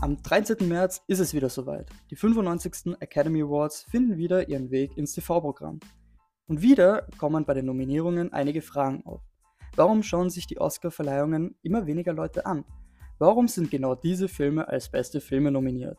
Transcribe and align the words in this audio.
Am 0.00 0.22
13. 0.22 0.68
März 0.68 1.02
ist 1.08 1.18
es 1.18 1.34
wieder 1.34 1.48
soweit. 1.48 1.90
Die 2.08 2.14
95. 2.14 2.94
Academy 3.00 3.42
Awards 3.42 3.82
finden 3.90 4.16
wieder 4.16 4.48
ihren 4.48 4.70
Weg 4.70 4.96
ins 4.96 5.12
TV-Programm. 5.12 5.80
Und 6.46 6.62
wieder 6.62 7.08
kommen 7.18 7.44
bei 7.44 7.54
den 7.54 7.66
Nominierungen 7.66 8.32
einige 8.32 8.62
Fragen 8.62 9.04
auf. 9.04 9.22
Warum 9.74 10.04
schauen 10.04 10.30
sich 10.30 10.46
die 10.46 10.60
Oscar-Verleihungen 10.60 11.56
immer 11.62 11.86
weniger 11.86 12.12
Leute 12.12 12.46
an? 12.46 12.64
Warum 13.18 13.48
sind 13.48 13.72
genau 13.72 13.96
diese 13.96 14.28
Filme 14.28 14.68
als 14.68 14.88
beste 14.88 15.20
Filme 15.20 15.50
nominiert? 15.50 15.98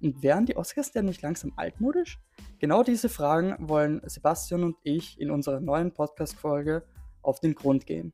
Und 0.00 0.22
wären 0.22 0.46
die 0.46 0.56
Oscars 0.56 0.92
denn 0.92 1.06
nicht 1.06 1.20
langsam 1.20 1.52
altmodisch? 1.56 2.20
Genau 2.60 2.84
diese 2.84 3.08
Fragen 3.08 3.56
wollen 3.68 4.00
Sebastian 4.04 4.62
und 4.62 4.76
ich 4.84 5.20
in 5.20 5.32
unserer 5.32 5.58
neuen 5.58 5.92
Podcast-Folge 5.92 6.84
auf 7.20 7.40
den 7.40 7.56
Grund 7.56 7.84
gehen. 7.84 8.12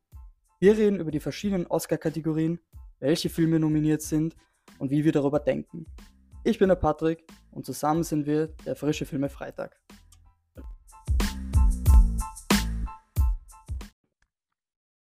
Wir 0.60 0.78
reden 0.78 0.98
über 0.98 1.10
die 1.10 1.20
verschiedenen 1.20 1.66
Oscar-Kategorien, 1.66 2.58
welche 3.00 3.28
Filme 3.28 3.60
nominiert 3.60 4.00
sind 4.00 4.34
und 4.78 4.90
wie 4.90 5.04
wir 5.04 5.12
darüber 5.12 5.40
denken. 5.40 5.86
Ich 6.44 6.58
bin 6.58 6.68
der 6.68 6.76
Patrick 6.76 7.26
und 7.50 7.64
zusammen 7.64 8.04
sind 8.04 8.26
wir 8.26 8.48
der 8.64 8.76
Frische 8.76 9.06
Filme 9.06 9.28
Freitag. 9.28 9.80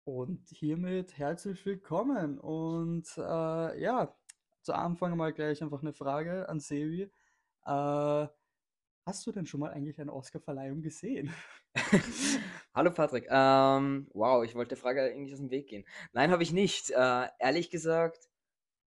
Und 0.04 0.48
hiermit 0.48 1.18
herzlich 1.18 1.64
willkommen. 1.66 2.38
Und 2.38 3.06
äh, 3.16 3.80
ja, 3.80 4.14
zu 4.62 4.72
Anfang 4.72 5.16
mal 5.16 5.32
gleich 5.32 5.62
einfach 5.62 5.82
eine 5.82 5.92
Frage 5.92 6.48
an 6.48 6.60
Sevi. 6.60 7.02
Äh, 7.64 8.26
hast 9.04 9.26
du 9.26 9.32
denn 9.32 9.46
schon 9.46 9.60
mal 9.60 9.70
eigentlich 9.70 10.00
eine 10.00 10.12
Oscar-Verleihung 10.12 10.80
gesehen? 10.80 11.32
Hallo 12.74 12.92
Patrick. 12.92 13.26
Ähm, 13.28 14.08
wow, 14.14 14.44
ich 14.44 14.54
wollte 14.54 14.70
der 14.70 14.78
Frage 14.78 15.02
eigentlich 15.02 15.32
aus 15.32 15.40
dem 15.40 15.50
Weg 15.50 15.68
gehen. 15.68 15.84
Nein, 16.12 16.30
habe 16.30 16.42
ich 16.42 16.52
nicht. 16.52 16.90
Äh, 16.90 17.28
ehrlich 17.38 17.70
gesagt, 17.70 18.28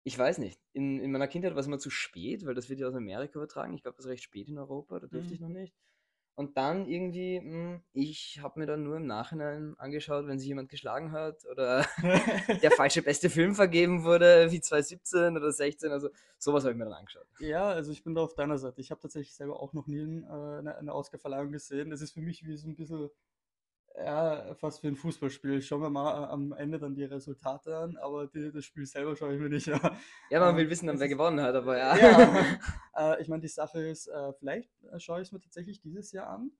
ich 0.04 0.18
weiß 0.18 0.38
nicht. 0.38 0.60
In, 0.72 1.00
in 1.00 1.12
meiner 1.12 1.28
Kindheit 1.28 1.54
war 1.54 1.60
es 1.60 1.66
immer 1.66 1.78
zu 1.78 1.90
spät, 1.90 2.44
weil 2.46 2.54
das 2.54 2.68
wird 2.68 2.80
ja 2.80 2.88
aus 2.88 2.94
Amerika 2.94 3.38
übertragen. 3.38 3.74
Ich 3.74 3.82
glaube, 3.82 3.96
das 3.96 4.06
ist 4.06 4.10
recht 4.10 4.24
spät 4.24 4.48
in 4.48 4.58
Europa, 4.58 4.98
da 5.00 5.06
dürfte 5.06 5.34
Mhm. 5.34 5.34
ich 5.34 5.40
noch 5.40 5.48
nicht. 5.48 5.74
Und 6.34 6.56
dann 6.56 6.86
irgendwie, 6.88 7.40
mh, 7.40 7.82
ich 7.92 8.40
habe 8.42 8.60
mir 8.60 8.66
dann 8.66 8.82
nur 8.84 8.96
im 8.96 9.06
Nachhinein 9.06 9.74
angeschaut, 9.78 10.26
wenn 10.26 10.38
sich 10.38 10.48
jemand 10.48 10.70
geschlagen 10.70 11.12
hat 11.12 11.44
oder 11.50 11.86
der 12.62 12.70
falsche 12.72 13.02
beste 13.02 13.30
Film 13.30 13.54
vergeben 13.54 14.04
wurde, 14.04 14.50
wie 14.50 14.60
2017 14.60 15.36
oder 15.36 15.52
16. 15.52 15.92
Also 15.92 16.08
sowas 16.38 16.64
habe 16.64 16.72
ich 16.72 16.78
mir 16.78 16.84
dann 16.86 16.94
angeschaut. 16.94 17.26
Ja, 17.38 17.68
also 17.70 17.90
ich 17.90 18.04
bin 18.04 18.14
da 18.14 18.22
auf 18.22 18.34
deiner 18.34 18.58
Seite. 18.58 18.80
Ich 18.80 18.90
habe 18.90 19.00
tatsächlich 19.00 19.34
selber 19.34 19.60
auch 19.60 19.72
noch 19.72 19.86
nie 19.88 19.98
äh, 19.98 20.58
eine, 20.58 20.76
eine 20.76 20.94
Oscar-Verleihung 20.94 21.50
gesehen. 21.52 21.90
Es 21.92 22.00
ist 22.00 22.12
für 22.12 22.20
mich 22.20 22.46
wie 22.46 22.56
so 22.56 22.68
ein 22.68 22.76
bisschen, 22.76 23.10
ja, 23.96 24.54
fast 24.54 24.82
wie 24.82 24.88
ein 24.88 24.96
Fußballspiel. 24.96 25.58
Ich 25.58 25.66
schaue 25.66 25.80
mir 25.80 25.90
mal 25.90 26.24
am 26.26 26.52
Ende 26.52 26.78
dann 26.78 26.94
die 26.94 27.04
Resultate 27.04 27.76
an, 27.76 27.96
aber 27.98 28.26
die, 28.26 28.50
das 28.52 28.64
Spiel 28.64 28.86
selber 28.86 29.14
schaue 29.16 29.34
ich 29.34 29.40
mir 29.40 29.48
nicht 29.48 29.68
an. 29.72 29.96
Ja, 30.30 30.40
man 30.40 30.50
Ähm, 30.50 30.56
will 30.56 30.70
wissen 30.70 30.86
dann, 30.86 30.98
wer 30.98 31.06
ist- 31.06 31.12
gewonnen 31.12 31.40
hat, 31.40 31.54
aber 31.54 31.78
ja. 31.78 31.96
Ja, 31.96 32.58
äh, 33.16 33.22
ich 33.22 33.28
meine, 33.28 33.42
die 33.42 33.48
Sache 33.48 33.82
ist, 33.86 34.06
äh, 34.08 34.32
vielleicht 34.34 34.70
äh, 34.84 34.98
schaue 34.98 35.20
ich 35.20 35.28
es 35.28 35.32
mir 35.32 35.40
tatsächlich 35.40 35.80
dieses 35.80 36.12
Jahr 36.12 36.28
an. 36.28 36.52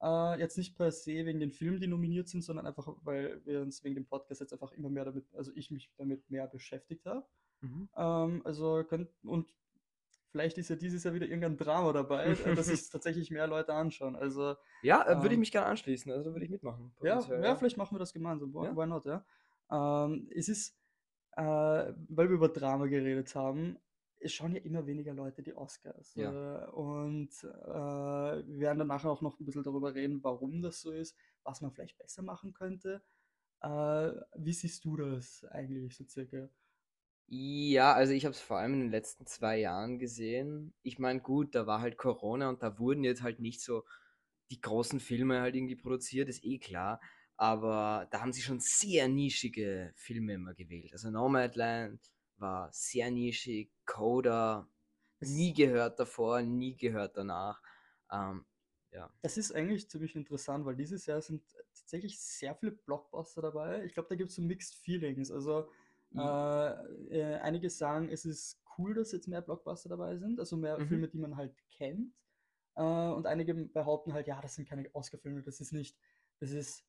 Äh, 0.00 0.38
jetzt 0.40 0.56
nicht 0.56 0.76
per 0.76 0.90
se 0.92 1.10
wegen 1.26 1.40
den 1.40 1.50
Filmen, 1.50 1.80
die 1.80 1.88
nominiert 1.88 2.28
sind, 2.28 2.42
sondern 2.42 2.66
einfach, 2.66 2.88
weil 3.02 3.44
wir 3.44 3.60
uns 3.62 3.82
wegen 3.84 3.96
dem 3.96 4.06
Podcast 4.06 4.40
jetzt 4.40 4.52
einfach 4.52 4.72
immer 4.72 4.88
mehr 4.90 5.04
damit, 5.04 5.26
also 5.34 5.50
ich 5.54 5.70
mich 5.70 5.90
damit 5.96 6.30
mehr 6.30 6.46
beschäftigt 6.46 7.04
habe. 7.04 7.26
Mhm. 7.60 7.88
Ähm, 7.96 8.42
also 8.44 8.84
könnt, 8.84 9.10
und 9.24 9.52
vielleicht 10.30 10.58
ist 10.58 10.68
ja 10.70 10.76
dieses 10.76 11.04
Jahr 11.04 11.14
wieder 11.14 11.26
irgendein 11.26 11.56
Drama 11.56 11.92
dabei, 11.92 12.26
äh, 12.26 12.54
dass 12.54 12.66
sich 12.66 12.88
tatsächlich 12.90 13.30
mehr 13.30 13.46
Leute 13.46 13.72
anschauen. 13.74 14.16
Also 14.16 14.56
Ja, 14.82 15.02
äh, 15.04 15.16
würde 15.16 15.28
ich 15.28 15.32
Ähm, 15.34 15.40
mich 15.40 15.52
gerne 15.52 15.66
anschließen. 15.68 16.12
Also 16.12 16.32
würde 16.32 16.44
ich 16.44 16.50
mitmachen. 16.50 16.94
ja, 17.02 17.20
ja, 17.42 17.56
vielleicht 17.56 17.76
machen 17.76 17.94
wir 17.94 17.98
das 18.00 18.12
gemeinsam. 18.12 18.52
Why, 18.52 18.66
Ja. 18.66 18.76
why 18.76 18.86
not, 18.86 19.04
ja? 19.06 19.24
Ähm, 19.70 20.28
es 20.34 20.48
ist, 20.48 20.76
äh, 21.36 21.42
weil 21.42 22.28
wir 22.28 22.36
über 22.36 22.48
Drama 22.48 22.86
geredet 22.86 23.34
haben, 23.34 23.78
es 24.20 24.32
schauen 24.32 24.52
ja 24.54 24.60
immer 24.62 24.84
weniger 24.86 25.14
Leute 25.14 25.42
die 25.42 25.54
Oscars. 25.56 26.14
Ja. 26.16 26.32
Äh, 26.64 26.70
und 26.70 27.30
äh, 27.44 27.46
wir 27.46 28.58
werden 28.58 28.78
dann 28.80 28.88
nachher 28.88 29.10
auch 29.10 29.22
noch 29.22 29.38
ein 29.38 29.44
bisschen 29.44 29.62
darüber 29.62 29.94
reden, 29.94 30.22
warum 30.24 30.60
das 30.60 30.80
so 30.80 30.90
ist, 30.90 31.16
was 31.44 31.60
man 31.60 31.70
vielleicht 31.72 31.96
besser 31.98 32.22
machen 32.22 32.52
könnte. 32.52 33.02
Äh, 33.60 34.12
wie 34.36 34.52
siehst 34.52 34.84
du 34.84 34.96
das 34.96 35.44
eigentlich 35.50 35.96
so 35.96 36.04
circa? 36.04 36.48
Ja, 37.30 37.92
also 37.92 38.14
ich 38.14 38.24
habe 38.24 38.32
es 38.32 38.40
vor 38.40 38.56
allem 38.58 38.72
in 38.74 38.80
den 38.80 38.90
letzten 38.90 39.26
zwei 39.26 39.58
Jahren 39.58 39.98
gesehen. 39.98 40.72
Ich 40.82 40.98
meine, 40.98 41.20
gut, 41.20 41.54
da 41.54 41.66
war 41.66 41.80
halt 41.80 41.98
Corona 41.98 42.48
und 42.48 42.62
da 42.62 42.78
wurden 42.78 43.04
jetzt 43.04 43.22
halt 43.22 43.38
nicht 43.38 43.60
so 43.60 43.84
die 44.50 44.60
großen 44.60 44.98
Filme 44.98 45.42
halt 45.42 45.54
irgendwie 45.54 45.76
produziert, 45.76 46.30
ist 46.30 46.42
eh 46.44 46.58
klar. 46.58 47.00
Aber 47.36 48.08
da 48.10 48.22
haben 48.22 48.32
sie 48.32 48.40
schon 48.40 48.60
sehr 48.60 49.08
nischige 49.08 49.92
Filme 49.94 50.34
immer 50.34 50.54
gewählt. 50.54 50.92
Also 50.92 51.10
Nomadland 51.10 52.00
war 52.38 52.70
sehr 52.72 53.10
nischig, 53.10 53.70
Coda, 53.84 54.66
nie 55.20 55.52
gehört 55.52 56.00
davor, 56.00 56.40
nie 56.40 56.76
gehört 56.76 57.18
danach. 57.18 57.60
Ähm, 58.10 58.46
ja. 58.90 59.12
Das 59.20 59.36
ist 59.36 59.52
eigentlich 59.52 59.90
ziemlich 59.90 60.16
interessant, 60.16 60.64
weil 60.64 60.76
dieses 60.76 61.04
Jahr 61.04 61.20
sind 61.20 61.42
tatsächlich 61.74 62.18
sehr 62.18 62.54
viele 62.54 62.72
Blockbuster 62.72 63.42
dabei. 63.42 63.84
Ich 63.84 63.92
glaube, 63.92 64.08
da 64.08 64.14
gibt 64.14 64.30
es 64.30 64.36
so 64.36 64.42
Mixed 64.42 64.76
Feelings. 64.76 65.30
Also 65.30 65.70
I- 66.12 66.18
äh, 66.18 66.72
äh, 67.10 67.36
einige 67.40 67.70
sagen, 67.70 68.08
es 68.08 68.24
ist 68.24 68.62
cool, 68.78 68.94
dass 68.94 69.12
jetzt 69.12 69.28
mehr 69.28 69.42
Blockbuster 69.42 69.88
dabei 69.88 70.16
sind, 70.16 70.38
also 70.40 70.56
mehr 70.56 70.80
Mhm. 70.80 70.80
Filme, 70.80 71.08
die 71.08 71.18
man 71.18 71.36
halt 71.36 71.56
kennt. 71.70 72.14
Äh, 72.76 72.82
und 72.82 73.26
einige 73.26 73.54
behaupten 73.54 74.12
halt, 74.14 74.26
ja, 74.28 74.40
das 74.40 74.54
sind 74.54 74.68
keine 74.68 74.94
Oscar-Filme, 74.94 75.42
das 75.42 75.60
ist 75.60 75.72
nicht, 75.72 75.98
das 76.40 76.50
ist 76.52 76.86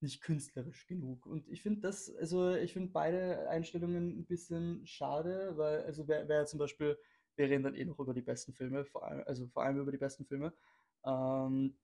nicht 0.00 0.20
künstlerisch 0.22 0.86
genug. 0.86 1.26
Und 1.26 1.48
ich 1.48 1.62
finde 1.62 1.80
das, 1.80 2.14
also 2.14 2.54
ich 2.54 2.72
finde 2.72 2.92
beide 2.92 3.48
Einstellungen 3.48 4.20
ein 4.20 4.26
bisschen 4.26 4.86
schade, 4.86 5.56
weil, 5.56 5.82
also 5.84 6.06
wer, 6.08 6.28
wer 6.28 6.46
zum 6.46 6.58
Beispiel, 6.58 6.98
wir 7.36 7.48
reden 7.50 7.64
dann 7.64 7.74
eh 7.74 7.84
noch 7.84 7.98
über 7.98 8.14
die 8.14 8.22
besten 8.22 8.52
Filme, 8.54 8.84
vor 8.84 9.04
allem, 9.06 9.24
also 9.26 9.46
vor 9.48 9.64
allem 9.64 9.78
über 9.80 9.92
die 9.92 9.98
besten 9.98 10.24
Filme. 10.24 10.54
Ähm, 11.04 11.78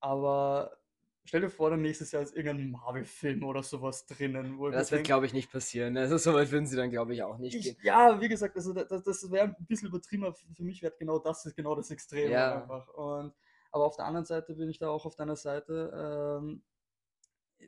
aber 0.00 0.78
stell 1.28 1.42
dir 1.42 1.50
vor, 1.50 1.70
dann 1.70 1.82
nächstes 1.82 2.10
Jahr 2.12 2.22
ist 2.22 2.34
irgendein 2.34 2.70
Marvel-Film 2.70 3.44
oder 3.44 3.62
sowas 3.62 4.06
drinnen, 4.06 4.58
wo 4.58 4.70
Das 4.70 4.90
wird, 4.90 5.04
glaube 5.04 5.26
ich, 5.26 5.32
nicht 5.34 5.52
passieren. 5.52 5.96
Also 5.96 6.16
so 6.16 6.32
weit 6.34 6.50
würden 6.50 6.66
sie 6.66 6.76
dann, 6.76 6.90
glaube 6.90 7.14
ich, 7.14 7.22
auch 7.22 7.38
nicht 7.38 7.54
ich, 7.54 7.64
gehen. 7.64 7.76
ja, 7.82 8.20
wie 8.20 8.28
gesagt, 8.28 8.56
also 8.56 8.72
das, 8.72 9.04
das 9.04 9.30
wäre 9.30 9.44
ein 9.44 9.66
bisschen 9.66 9.88
übertrieben, 9.88 10.32
für 10.34 10.62
mich 10.62 10.82
wäre 10.82 10.94
genau 10.98 11.18
das 11.18 11.44
ist 11.44 11.54
genau 11.54 11.74
das 11.74 11.90
Extreme 11.90 12.32
Ja. 12.32 12.62
einfach. 12.62 12.88
Und, 12.88 13.34
aber 13.70 13.84
auf 13.84 13.96
der 13.96 14.06
anderen 14.06 14.24
Seite 14.24 14.54
bin 14.54 14.70
ich 14.70 14.78
da 14.78 14.88
auch 14.88 15.04
auf 15.04 15.16
deiner 15.16 15.36
Seite, 15.36 15.92
ähm, 16.40 16.62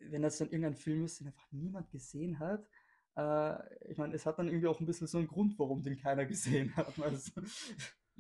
wenn 0.08 0.22
das 0.22 0.38
dann 0.38 0.48
irgendein 0.48 0.76
Film 0.76 1.04
ist, 1.04 1.20
den 1.20 1.26
einfach 1.26 1.46
niemand 1.50 1.90
gesehen 1.90 2.38
hat, 2.38 2.66
äh, 3.16 3.90
ich 3.90 3.98
meine, 3.98 4.14
es 4.14 4.24
hat 4.24 4.38
dann 4.38 4.48
irgendwie 4.48 4.68
auch 4.68 4.80
ein 4.80 4.86
bisschen 4.86 5.06
so 5.06 5.18
einen 5.18 5.28
Grund, 5.28 5.58
warum 5.58 5.82
den 5.82 5.98
keiner 5.98 6.24
gesehen 6.24 6.74
hat. 6.76 6.94
Du? 7.36 7.42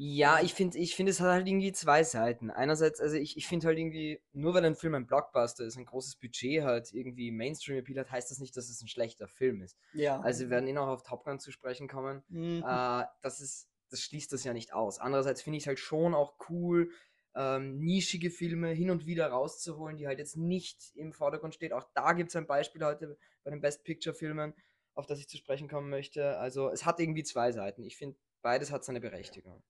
Ja, 0.02 0.40
ich 0.40 0.54
finde, 0.54 0.78
ich 0.78 0.96
finde, 0.96 1.10
es 1.10 1.20
hat 1.20 1.28
halt 1.28 1.46
irgendwie 1.46 1.72
zwei 1.72 2.04
Seiten. 2.04 2.50
Einerseits, 2.50 3.02
also 3.02 3.16
ich, 3.16 3.36
ich 3.36 3.46
finde 3.46 3.66
halt 3.66 3.78
irgendwie, 3.78 4.18
nur 4.32 4.54
weil 4.54 4.64
ein 4.64 4.74
Film 4.74 4.94
ein 4.94 5.06
Blockbuster 5.06 5.66
ist, 5.66 5.76
ein 5.76 5.84
großes 5.84 6.16
Budget 6.16 6.62
hat, 6.62 6.94
irgendwie 6.94 7.30
Mainstream-Appeal 7.30 7.98
hat, 8.00 8.10
heißt 8.10 8.30
das 8.30 8.38
nicht, 8.38 8.56
dass 8.56 8.70
es 8.70 8.80
ein 8.80 8.88
schlechter 8.88 9.28
Film 9.28 9.60
ist. 9.60 9.76
Ja. 9.92 10.18
Also 10.20 10.44
wir 10.44 10.48
werden 10.48 10.66
eh 10.68 10.72
noch 10.72 10.86
auf 10.86 11.02
Top 11.02 11.24
Gun 11.24 11.38
zu 11.38 11.52
sprechen 11.52 11.86
kommen. 11.86 12.22
Mhm. 12.28 12.64
Äh, 12.66 13.04
das 13.20 13.42
ist, 13.42 13.68
das 13.90 14.00
schließt 14.00 14.32
das 14.32 14.42
ja 14.42 14.54
nicht 14.54 14.72
aus. 14.72 14.98
Andererseits 14.98 15.42
finde 15.42 15.58
ich 15.58 15.64
es 15.64 15.66
halt 15.66 15.78
schon 15.78 16.14
auch 16.14 16.32
cool, 16.48 16.90
ähm, 17.34 17.78
nischige 17.78 18.30
Filme 18.30 18.70
hin 18.70 18.88
und 18.88 19.04
wieder 19.04 19.26
rauszuholen, 19.26 19.98
die 19.98 20.06
halt 20.06 20.18
jetzt 20.18 20.38
nicht 20.38 20.80
im 20.94 21.12
Vordergrund 21.12 21.54
steht. 21.54 21.74
Auch 21.74 21.84
da 21.92 22.14
gibt 22.14 22.30
es 22.30 22.36
ein 22.36 22.46
Beispiel 22.46 22.82
heute 22.82 23.18
bei 23.44 23.50
den 23.50 23.60
Best 23.60 23.84
Picture-Filmen, 23.84 24.54
auf 24.94 25.04
das 25.04 25.18
ich 25.18 25.28
zu 25.28 25.36
sprechen 25.36 25.68
kommen 25.68 25.90
möchte. 25.90 26.38
Also 26.38 26.70
es 26.70 26.86
hat 26.86 27.00
irgendwie 27.00 27.22
zwei 27.22 27.52
Seiten. 27.52 27.82
Ich 27.84 27.98
finde, 27.98 28.16
beides 28.40 28.72
hat 28.72 28.82
seine 28.82 29.02
Berechtigung. 29.02 29.62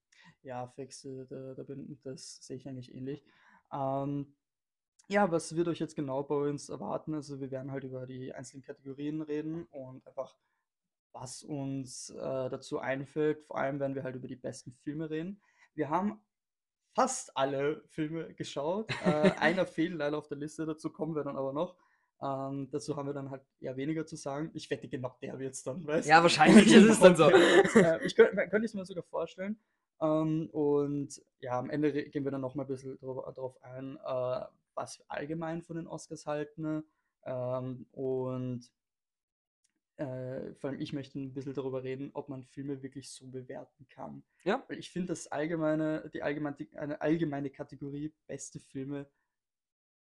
Ja, 0.43 0.67
fix, 0.69 1.05
äh, 1.05 1.27
da, 1.27 1.55
da 1.55 1.62
bin, 1.62 1.99
das 2.03 2.39
sehe 2.43 2.56
ich 2.56 2.69
eigentlich 2.69 2.95
ähnlich. 2.95 3.25
Ähm, 3.73 4.34
ja, 5.09 5.31
was 5.31 5.56
wird 5.56 5.69
euch 5.69 5.81
jetzt 5.81 5.97
genau 5.97 6.23
bei 6.23 6.37
uns 6.37 6.69
erwarten? 6.69 7.15
Also 7.15 7.41
wir 7.41 7.51
werden 7.51 7.73
halt 7.73 7.84
über 7.84 8.06
die 8.06 8.33
einzelnen 8.33 8.62
Kategorien 8.62 9.23
reden 9.23 9.64
und 9.70 10.06
einfach, 10.06 10.37
was 11.12 11.43
uns 11.43 12.11
äh, 12.11 12.49
dazu 12.49 12.79
einfällt. 12.79 13.43
Vor 13.47 13.59
allem 13.59 13.81
werden 13.81 13.97
wir 13.97 14.05
halt 14.05 14.14
über 14.14 14.29
die 14.29 14.37
besten 14.37 14.73
Filme 14.73 15.11
reden. 15.11 15.43
Wir 15.75 15.91
haben 15.91 16.20
fast 16.94 17.37
alle 17.37 17.82
Filme 17.88 18.35
geschaut. 18.35 18.91
Äh, 19.05 19.31
einer 19.41 19.67
fehlt 19.67 19.94
leider 19.94 20.17
auf 20.17 20.29
der 20.29 20.38
Liste, 20.38 20.64
dazu 20.64 20.91
kommen 20.91 21.14
wir 21.14 21.25
dann 21.25 21.37
aber 21.37 21.53
noch. 21.53 21.76
Ähm, 22.23 22.69
dazu 22.70 22.97
haben 22.97 23.06
wir 23.06 23.14
dann 23.14 23.31
halt 23.31 23.43
eher 23.61 23.76
weniger 23.76 24.05
zu 24.06 24.14
sagen. 24.14 24.50
Ich 24.53 24.70
wette, 24.70 24.88
genau 24.88 25.17
der 25.23 25.38
wird 25.38 25.55
es 25.55 25.62
dann, 25.62 25.87
weißt 25.87 26.06
Ja, 26.09 26.23
wahrscheinlich 26.23 26.73
ist 26.73 26.85
es 26.85 27.00
dann 27.00 27.17
so. 27.17 27.31
äh, 27.31 28.05
ich 28.05 28.14
könnte 28.14 28.37
könnte 28.49 28.67
es 28.67 28.75
mir 28.75 28.85
sogar 28.85 29.05
vorstellen. 29.05 29.59
Ähm, 30.00 30.49
und 30.50 31.23
ja, 31.41 31.58
am 31.58 31.70
Ende 31.70 31.93
gehen 31.93 32.25
wir 32.25 32.31
dann 32.31 32.41
noch 32.41 32.55
mal 32.55 32.64
ein 32.64 32.69
bisschen 32.69 32.99
darauf, 33.00 33.35
darauf 33.35 33.62
ein, 33.62 33.97
äh, 33.97 34.47
was 34.75 34.99
wir 34.99 35.05
allgemein 35.08 35.62
von 35.62 35.76
den 35.76 35.87
Oscars 35.87 36.26
halten. 36.26 36.62
ne? 36.62 36.85
Ähm, 37.25 37.87
und 37.93 38.70
äh, 39.97 40.55
vor 40.55 40.70
allem 40.70 40.81
ich 40.81 40.94
möchte 40.94 41.19
ein 41.19 41.35
bisschen 41.35 41.55
darüber 41.55 41.82
reden, 41.82 42.11
ob 42.14 42.31
man 42.31 42.43
Filme 42.43 42.82
wirklich 42.82 43.11
so 43.11 43.26
bewerten 43.26 43.87
kann. 43.88 44.23
Ja. 44.44 44.64
Weil 44.69 44.79
ich 44.79 44.91
finde, 44.91 45.08
das 45.08 45.26
allgemeine, 45.26 46.08
die 46.14 46.23
allgemeine, 46.23 46.56
eine 46.75 47.00
allgemeine 47.00 47.50
Kategorie 47.50 48.14
beste 48.26 48.61
Filme, 48.61 49.06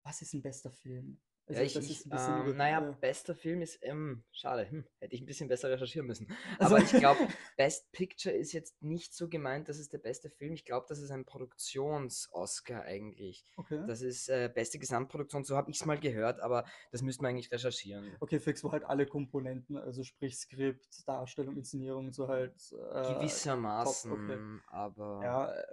was 0.05 0.23
ist 0.23 0.35
ein 0.35 0.43
bester 0.43 0.71
Film? 0.71 1.19
Also 1.49 1.61
Ja, 1.61 1.67
ich, 1.67 1.77
ich, 1.77 2.07
ähm, 2.07 2.43
über, 2.43 2.53
naja, 2.55 2.81
bester 2.81 3.35
Film 3.35 3.63
ist, 3.63 3.79
ähm, 3.83 4.23
schade, 4.33 4.71
hm, 4.71 4.85
hätte 4.99 5.15
ich 5.15 5.23
ein 5.23 5.27
bisschen 5.27 5.49
besser 5.49 5.71
recherchieren 5.71 6.07
müssen. 6.07 6.29
also 6.59 6.77
Aber 6.77 6.85
ich 6.85 6.93
glaube, 6.93 7.19
Best 7.57 7.91
Picture 7.93 8.35
ist 8.35 8.53
jetzt 8.53 8.83
nicht 8.83 9.15
so 9.15 9.29
gemeint, 9.29 9.69
das 9.69 9.79
ist 9.79 9.93
der 9.95 9.99
beste 9.99 10.29
Film. 10.29 10.53
Ich 10.53 10.67
glaube, 10.67 10.87
das 10.89 10.99
ist 10.99 11.11
ein 11.11 11.25
Produktions-Oscar 11.25 12.83
eigentlich. 12.83 13.47
okay. 13.57 13.83
Das 13.87 14.03
ist 14.03 14.29
äh, 14.29 14.51
beste 14.55 14.79
Gesamtproduktion, 14.79 15.45
so 15.45 15.57
habe 15.57 15.71
ich 15.71 15.81
es 15.81 15.87
mal 15.87 15.99
gehört, 15.99 16.41
aber 16.41 16.65
das 16.93 17.01
müsste 17.01 17.23
man 17.23 17.31
eigentlich 17.31 17.51
recherchieren. 17.51 18.15
Okay, 18.21 18.41
fix, 18.41 18.63
wo 18.63 18.71
halt 18.71 18.85
alle 18.85 19.07
Komponenten, 19.07 19.79
also 19.79 20.03
sprich 20.05 20.37
Skript, 20.37 21.09
Darstellung, 21.09 21.57
Inszenierung, 21.57 22.13
so 22.13 22.29
halt 22.29 22.53
äh, 22.53 22.77
top, 22.77 22.95
okay. 22.95 23.15
Gewissermaßen, 23.15 24.63
aber 24.67 25.21
Ja, 25.23 25.53
äh, 25.53 25.65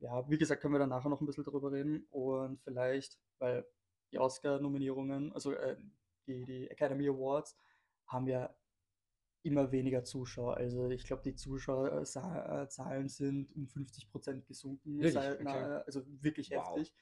ja, 0.00 0.28
wie 0.30 0.38
gesagt, 0.38 0.62
können 0.62 0.74
wir 0.74 0.78
dann 0.78 0.90
nachher 0.90 1.08
noch 1.08 1.20
ein 1.20 1.26
bisschen 1.26 1.44
darüber 1.44 1.72
reden 1.72 2.06
und 2.10 2.60
vielleicht, 2.62 3.18
weil 3.38 3.66
die 4.12 4.18
Oscar-Nominierungen, 4.18 5.32
also 5.32 5.52
äh, 5.52 5.76
die, 6.26 6.44
die 6.44 6.70
Academy 6.70 7.08
Awards, 7.08 7.56
haben 8.06 8.26
ja 8.26 8.54
immer 9.42 9.70
weniger 9.72 10.04
Zuschauer. 10.04 10.56
Also 10.56 10.88
ich 10.90 11.04
glaube, 11.04 11.22
die 11.22 11.34
Zuschauerzahlen 11.34 13.08
sind 13.08 13.54
um 13.54 13.66
50% 13.66 14.42
gesunken, 14.46 14.96
wirklich, 14.96 15.14
seit, 15.14 15.42
na, 15.42 15.78
also 15.82 16.02
wirklich 16.06 16.50
Wow. 16.50 16.76
heftig. 16.76 16.94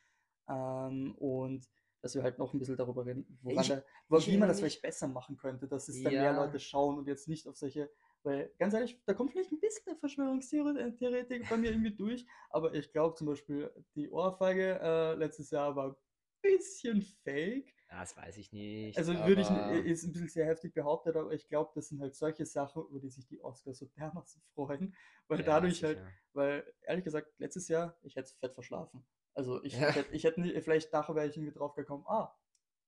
Ähm, 0.49 1.15
und 1.17 1.69
dass 2.03 2.15
wir 2.15 2.23
halt 2.23 2.39
noch 2.39 2.53
ein 2.53 2.59
bisschen 2.59 2.77
darüber 2.77 3.05
reden, 3.05 3.39
woran 3.43 3.63
Ich, 3.63 3.69
da, 3.69 3.83
wo, 4.09 4.19
ich 4.19 4.29
wie 4.29 4.37
man 4.37 4.49
das 4.49 4.61
vielleicht 4.61 4.83
besser 4.83 5.09
machen 5.09 5.37
könnte, 5.37 5.67
dass 5.67 5.89
es 5.89 6.03
dann 6.03 6.13
mehr 6.13 6.23
ja, 6.23 6.37
Leute 6.45 6.61
schauen 6.61 6.99
und 6.99 7.09
jetzt 7.09 7.27
nicht 7.27 7.49
auf 7.49 7.57
solche, 7.57 7.91
weil 8.23 8.53
ganz 8.59 8.75
ehrlich, 8.75 9.03
da 9.07 9.15
kommt 9.15 9.33
vielleicht 9.33 9.51
ein 9.51 9.59
bisschen 9.59 9.85
der 9.87 9.97
Verschwörungstheoretik 9.97 11.49
bei 11.49 11.57
mir 11.57 11.71
irgendwie 11.71 11.97
durch, 11.97 12.25
aber 12.51 12.75
ich 12.75 12.93
glaube 12.93 13.17
zum 13.17 13.27
Beispiel, 13.27 13.73
die 13.97 14.09
Ohrfeige 14.09 14.79
äh, 14.81 15.15
letztes 15.15 15.51
Jahr 15.51 15.75
war 15.75 15.97
bisschen 16.47 17.03
fake. 17.03 17.75
das 17.89 18.17
weiß 18.17 18.37
ich 18.39 18.53
nicht, 18.53 18.97
Also 18.97 19.13
würde 19.25 19.43
ich, 19.43 19.51
ist 19.51 20.05
ein 20.05 20.13
bisschen 20.13 20.29
sehr 20.29 20.47
heftig 20.47 20.73
behauptet, 20.75 21.17
aber 21.17 21.33
ich 21.33 21.49
glaube, 21.49 21.73
das 21.75 21.89
sind 21.89 22.01
halt 22.01 22.15
solche 22.17 22.47
Sachen, 22.47 22.83
über 22.89 22.99
die 22.99 23.11
sich 23.11 23.27
die 23.27 23.43
Oscars 23.45 23.79
so 23.79 23.87
dermaßen 23.87 24.43
freuen, 24.55 24.95
weil 25.29 25.39
ja, 25.39 25.45
dadurch 25.45 25.85
halt, 25.85 26.03
weil 26.33 26.65
ehrlich 26.83 27.05
gesagt, 27.05 27.29
letztes 27.39 27.69
Jahr, 27.69 27.99
ich 28.03 28.17
hätte 28.17 28.27
es 28.29 28.33
fett 28.35 28.55
verschlafen. 28.55 29.07
Also 29.35 29.63
ich 29.65 29.79
Ja, 29.81 29.93
hätte, 29.95 30.15
ich 30.15 30.25
hätte 30.25 30.41
nie, 30.41 30.59
vielleicht 30.63 30.93
nachher 30.93 31.15
wäre 31.15 31.27
ich 31.29 31.37
irgendwie 31.37 31.53
drauf 31.57 31.75
gekommen, 31.75 32.05
ah, 32.07 32.35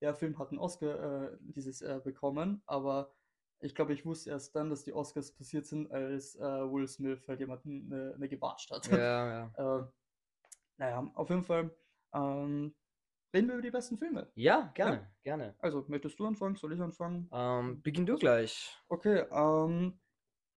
der 0.00 0.14
Film 0.14 0.38
hat 0.38 0.48
einen 0.50 0.58
Oscar 0.58 1.32
äh, 1.34 1.38
dieses 1.40 1.80
Jahr 1.80 2.00
bekommen, 2.00 2.62
aber 2.66 3.14
ich 3.60 3.74
glaube, 3.74 3.92
ich 3.92 4.06
wusste 4.06 4.30
erst 4.30 4.54
dann, 4.56 4.70
dass 4.70 4.84
die 4.84 4.92
Oscars 4.94 5.32
passiert 5.34 5.66
sind, 5.66 5.90
als 5.90 6.36
äh, 6.36 6.40
Will 6.42 6.88
Smith 6.88 7.26
halt 7.28 7.40
jemanden 7.40 7.92
eine, 7.92 8.14
eine 8.14 8.28
gewatscht 8.28 8.70
hat. 8.70 8.88
ja, 8.88 9.26
ja. 9.28 9.54
äh, 9.54 9.82
naja, 10.76 11.10
auf 11.14 11.28
jeden 11.30 11.42
Fall 11.44 11.76
ähm, 12.12 12.74
reden 13.34 13.48
wir 13.48 13.54
über 13.54 13.62
die 13.62 13.70
besten 13.70 13.98
Filme. 13.98 14.30
Ja, 14.34 14.72
Ja, 14.82 14.90
gerne, 14.90 15.10
gerne. 15.22 15.54
also 15.58 15.84
möchtest 15.88 16.18
du 16.18 16.26
anfangen? 16.26 16.56
Soll 16.56 16.72
ich 16.72 16.80
anfangen? 16.80 17.28
Ähm, 17.32 17.82
beginn 17.82 18.06
du 18.06 18.16
gleich. 18.16 18.76
Okay, 18.88 19.24
ähm, 19.30 20.00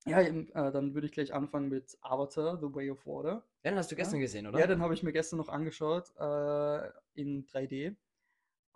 ja, 0.05 0.21
eben, 0.21 0.49
äh, 0.53 0.71
dann 0.71 0.93
würde 0.93 1.07
ich 1.07 1.13
gleich 1.13 1.33
anfangen 1.33 1.69
mit 1.69 1.97
Avatar, 2.01 2.57
The 2.59 2.73
Way 2.73 2.91
of 2.91 3.05
Water. 3.05 3.43
Ja, 3.63 3.71
den 3.71 3.77
hast 3.77 3.91
du 3.91 3.95
gestern 3.95 4.19
Ja, 4.19 4.21
gesehen, 4.21 4.45
ja 4.47 4.51
oder? 4.51 4.67
den 4.67 4.81
habe 4.81 4.93
ich 4.93 5.03
mir 5.03 5.13
gestern 5.13 5.37
noch 5.37 5.49
angeschaut, 5.49 6.11
äh, 6.17 6.91
in 7.15 7.45
3D. 7.45 7.97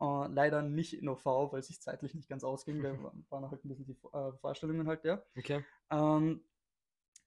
Äh, 0.01 0.27
leider 0.27 0.61
nicht 0.63 0.93
in 0.95 1.07
OV, 1.09 1.25
weil 1.51 1.59
es 1.61 1.67
sich 1.67 1.81
zeitlich 1.81 2.13
nicht 2.15 2.29
ganz 2.29 2.43
ausging. 2.43 2.81
Da 2.81 2.91
wa- 3.03 3.13
waren 3.29 3.49
halt 3.51 3.63
ein 3.65 3.69
bisschen 3.69 3.85
die 3.85 3.97
äh, 4.13 4.33
Vorstellungen 4.33 4.87
halt, 4.87 5.03
ja. 5.05 5.23
Okay. 5.37 5.63
Ähm, 5.91 6.45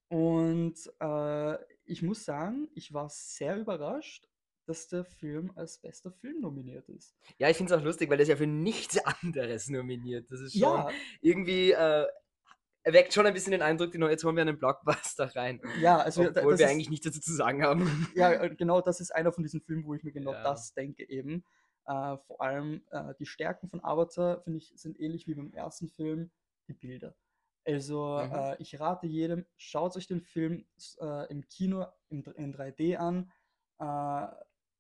und 0.09 0.75
äh, 1.01 1.59
ich 1.85 2.03
muss 2.03 2.25
sagen, 2.25 2.69
ich 2.75 2.93
war 2.93 3.09
sehr 3.09 3.59
überrascht, 3.59 4.29
dass 4.67 4.89
der 4.89 5.05
Film 5.05 5.53
als 5.55 5.79
bester 5.79 6.11
Film 6.13 6.41
nominiert 6.41 6.89
ist. 6.89 7.17
Ja, 7.39 7.49
ich 7.49 7.57
finde 7.57 7.73
es 7.75 7.81
auch 7.81 7.85
lustig, 7.85 8.11
weil 8.11 8.17
der 8.17 8.25
ist 8.25 8.29
ja 8.31 8.37
für 8.37 8.47
nichts 8.47 8.99
anderes 9.23 9.69
nominiert. 9.69 10.31
Das 10.31 10.41
ist 10.41 10.53
schon 10.53 10.63
Ja, 10.63 10.91
irgendwie, 11.21 11.71
äh, 11.73 12.07
erweckt 12.83 13.13
schon 13.15 13.27
ein 13.27 13.35
bisschen 13.35 13.53
den 13.53 13.63
Eindruck, 13.63 13.91
die 13.93 13.99
neue, 13.99 14.11
jetzt 14.11 14.25
holen 14.25 14.37
wir 14.37 14.43
einen 14.43 14.59
Blockbuster 14.59 15.35
rein. 15.35 15.61
ja, 15.81 15.99
also 15.99 16.23
Obwohl 16.23 16.53
das 16.53 16.61
wir 16.61 16.67
ist, 16.67 16.73
eigentlich 16.73 16.91
nichts 16.91 17.07
dazu 17.07 17.21
zu 17.21 17.33
sagen 17.35 17.63
haben. 17.63 18.09
ja, 18.15 18.33
äh, 18.33 18.55
genau 18.55 18.81
das 18.81 19.01
ist 19.01 19.15
einer 19.15 19.33
von 19.33 19.43
diesen 19.43 19.61
Filmen, 19.61 19.85
wo 19.87 19.95
ich 19.95 20.03
mir 20.05 20.13
genau 20.13 20.33
Ja. 20.33 20.43
das 20.43 20.73
denke 20.75 21.09
eben. 21.09 21.45
Äh, 21.87 22.17
vor 22.27 22.41
allem 22.41 22.83
äh, 22.91 23.15
die 23.21 23.27
Stärken 23.27 23.69
von 23.69 23.83
Avatar, 23.85 24.41
finde 24.43 24.59
ich, 24.59 24.73
sind 24.75 24.99
ähnlich 24.99 25.27
wie 25.29 25.35
beim 25.35 25.53
ersten 25.53 25.89
Film, 25.89 26.31
die 26.69 26.73
Bilder. 26.75 27.15
Also 27.65 28.21
Mhm. 28.25 28.33
äh, 28.33 28.57
ich 28.63 28.79
rate 28.79 29.07
jedem, 29.07 29.45
schaut 29.57 29.97
euch 29.97 30.07
den 30.07 30.21
Film 30.21 30.65
äh, 31.01 31.31
im 31.31 31.47
Kino 31.49 31.87
dr- 32.11 32.37
in 32.37 32.55
3D 32.55 32.97
an. 32.97 33.31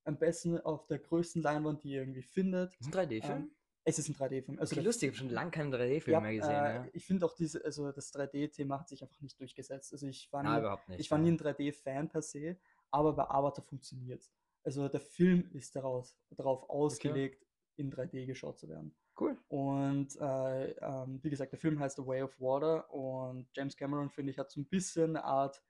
Am 0.06 0.18
besten 0.18 0.58
auf 0.60 0.86
der 0.86 0.98
größten 1.00 1.42
Leinwand, 1.42 1.82
die 1.84 1.90
ihr 1.90 2.00
irgendwie 2.00 2.22
findet. 2.22 2.72
Das 2.72 2.80
ist 2.86 2.94
ein 2.94 3.08
3D-Film? 3.08 3.38
Ähm, 3.38 3.50
es 3.84 3.98
ist 3.98 4.08
ein 4.08 4.14
3D-Film. 4.14 4.58
Also 4.58 4.76
Okay, 4.76 4.84
lustig, 4.84 5.08
ich 5.08 5.14
habe 5.18 5.18
schon 5.28 5.34
lange 5.34 5.50
keinen 5.50 5.72
3D-Film 5.74 6.12
ja, 6.12 6.20
mehr 6.20 6.34
gesehen. 6.34 6.64
äh, 6.64 6.74
Ja. 6.76 6.86
ich 6.92 7.04
finde 7.04 7.26
auch 7.26 7.34
diese, 7.34 7.64
also 7.64 7.92
das 7.92 8.12
3D-Thema 8.14 8.80
hat 8.80 8.88
sich 8.88 9.02
einfach 9.02 9.20
nicht 9.20 9.38
durchgesetzt. 9.40 9.92
Also 9.92 10.06
ich 10.06 10.32
war 10.32 10.42
nie, 10.42 10.58
überhaupt 10.60 10.84
ich 10.90 10.96
nicht. 10.98 11.10
war 11.10 11.18
nie 11.18 11.30
ein 11.32 11.38
3D-Fan 11.38 12.08
per 12.08 12.22
se, 12.22 12.56
aber 12.90 13.12
bei 13.14 13.24
Avatar 13.28 13.64
funktioniert 13.64 14.28
Also 14.64 14.88
der 14.88 15.00
Film 15.00 15.50
ist 15.52 15.74
daraus, 15.76 16.16
darauf 16.30 16.62
Okay, 16.64 16.72
ausgelegt, 16.72 17.46
in 17.76 17.92
3D 17.92 18.26
geschaut 18.26 18.58
zu 18.58 18.68
werden. 18.68 18.94
cool. 19.20 19.36
Und 19.48 20.16
äh, 20.20 20.70
ähm, 20.72 21.18
wie 21.22 21.30
gesagt, 21.30 21.52
der 21.52 21.58
Film 21.58 21.78
heißt 21.78 21.96
The 21.96 22.06
Way 22.06 22.22
of 22.22 22.40
Water 22.40 22.92
und 22.92 23.48
James 23.54 23.76
Cameron, 23.76 24.08
finde 24.10 24.30
ich, 24.32 24.38
hat 24.38 24.50
so 24.50 24.60
ein 24.60 24.66
bisschen 24.66 25.16
eine 25.16 25.24
Art 25.24 25.62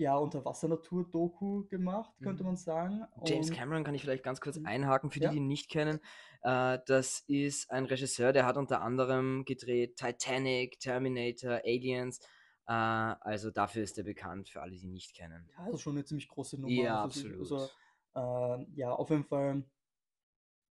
ja, 0.00 0.16
Unterwasser-Natur-Doku 0.16 1.66
gemacht, 1.68 2.12
könnte 2.22 2.42
Mhm. 2.42 2.46
man 2.48 2.56
sagen. 2.56 3.04
James 3.26 3.50
Cameron 3.50 3.84
kann 3.84 3.94
ich 3.94 4.02
vielleicht 4.02 4.22
ganz 4.24 4.40
kurz 4.40 4.56
Mhm. 4.56 4.66
einhaken, 4.66 5.10
für 5.10 5.20
die, 5.20 5.24
ja, 5.24 5.30
die 5.30 5.36
ihn 5.36 5.46
nicht 5.46 5.70
kennen. 5.70 6.00
Äh, 6.42 6.78
das 6.86 7.20
ist 7.26 7.70
ein 7.70 7.84
Regisseur, 7.84 8.32
der 8.32 8.46
hat 8.46 8.56
unter 8.56 8.80
anderem 8.80 9.44
gedreht 9.44 9.96
Titanic, 9.96 10.80
Terminator, 10.80 11.60
Aliens. 11.64 12.18
Äh, 12.66 12.72
also 12.72 13.50
dafür 13.50 13.82
ist 13.82 13.98
er 13.98 14.04
bekannt, 14.04 14.48
für 14.48 14.62
alle, 14.62 14.72
die 14.72 14.84
ihn 14.84 14.92
nicht 14.92 15.14
kennen. 15.14 15.48
ja, 15.58 15.68
ist 15.68 15.82
schon 15.82 15.94
eine 15.96 16.04
ziemlich 16.04 16.28
große 16.28 16.58
Nummer. 16.60 16.82
Ja, 16.82 17.02
Also, 17.04 17.20
sie- 17.20 17.28
also 17.38 17.56
absolut. 17.56 17.76
äh, 18.14 18.66
ja, 18.74 18.92
auf 18.92 19.10
jeden 19.10 19.24
Fall 19.24 19.64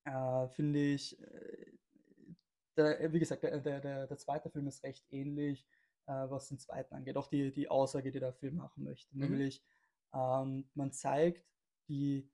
äh, 0.04 0.48
finde 0.48 0.78
ich, 0.80 1.18
äh, 1.20 1.72
der, 2.76 3.12
wie 3.12 3.18
gesagt, 3.20 3.42
der, 3.42 3.58
der, 3.60 4.06
der 4.06 4.18
zweite 4.18 4.50
Film 4.50 4.66
ist 4.66 4.82
recht 4.82 5.04
ähnlich, 5.10 5.66
äh, 6.06 6.30
was 6.30 6.48
den 6.48 6.58
zweiten 6.58 6.94
angeht. 6.94 7.16
Auch 7.16 7.28
die, 7.28 7.52
die 7.52 7.68
Aussage, 7.68 8.12
die 8.12 8.20
der 8.20 8.32
Film 8.32 8.56
machen 8.56 8.84
möchte. 8.84 9.14
Mhm. 9.14 9.22
Nämlich, 9.22 9.64
ähm, 10.12 10.68
man 10.74 10.92
zeigt 10.92 11.44
die, 11.88 12.30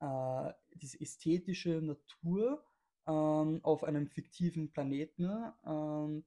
äh, 0.00 0.52
diese 0.74 1.00
ästhetische 1.00 1.80
Natur 1.80 2.64
ähm, 3.06 3.60
auf 3.62 3.84
einem 3.84 4.08
fiktiven 4.08 4.70
Planeten 4.70 5.52
ähm, 5.66 6.24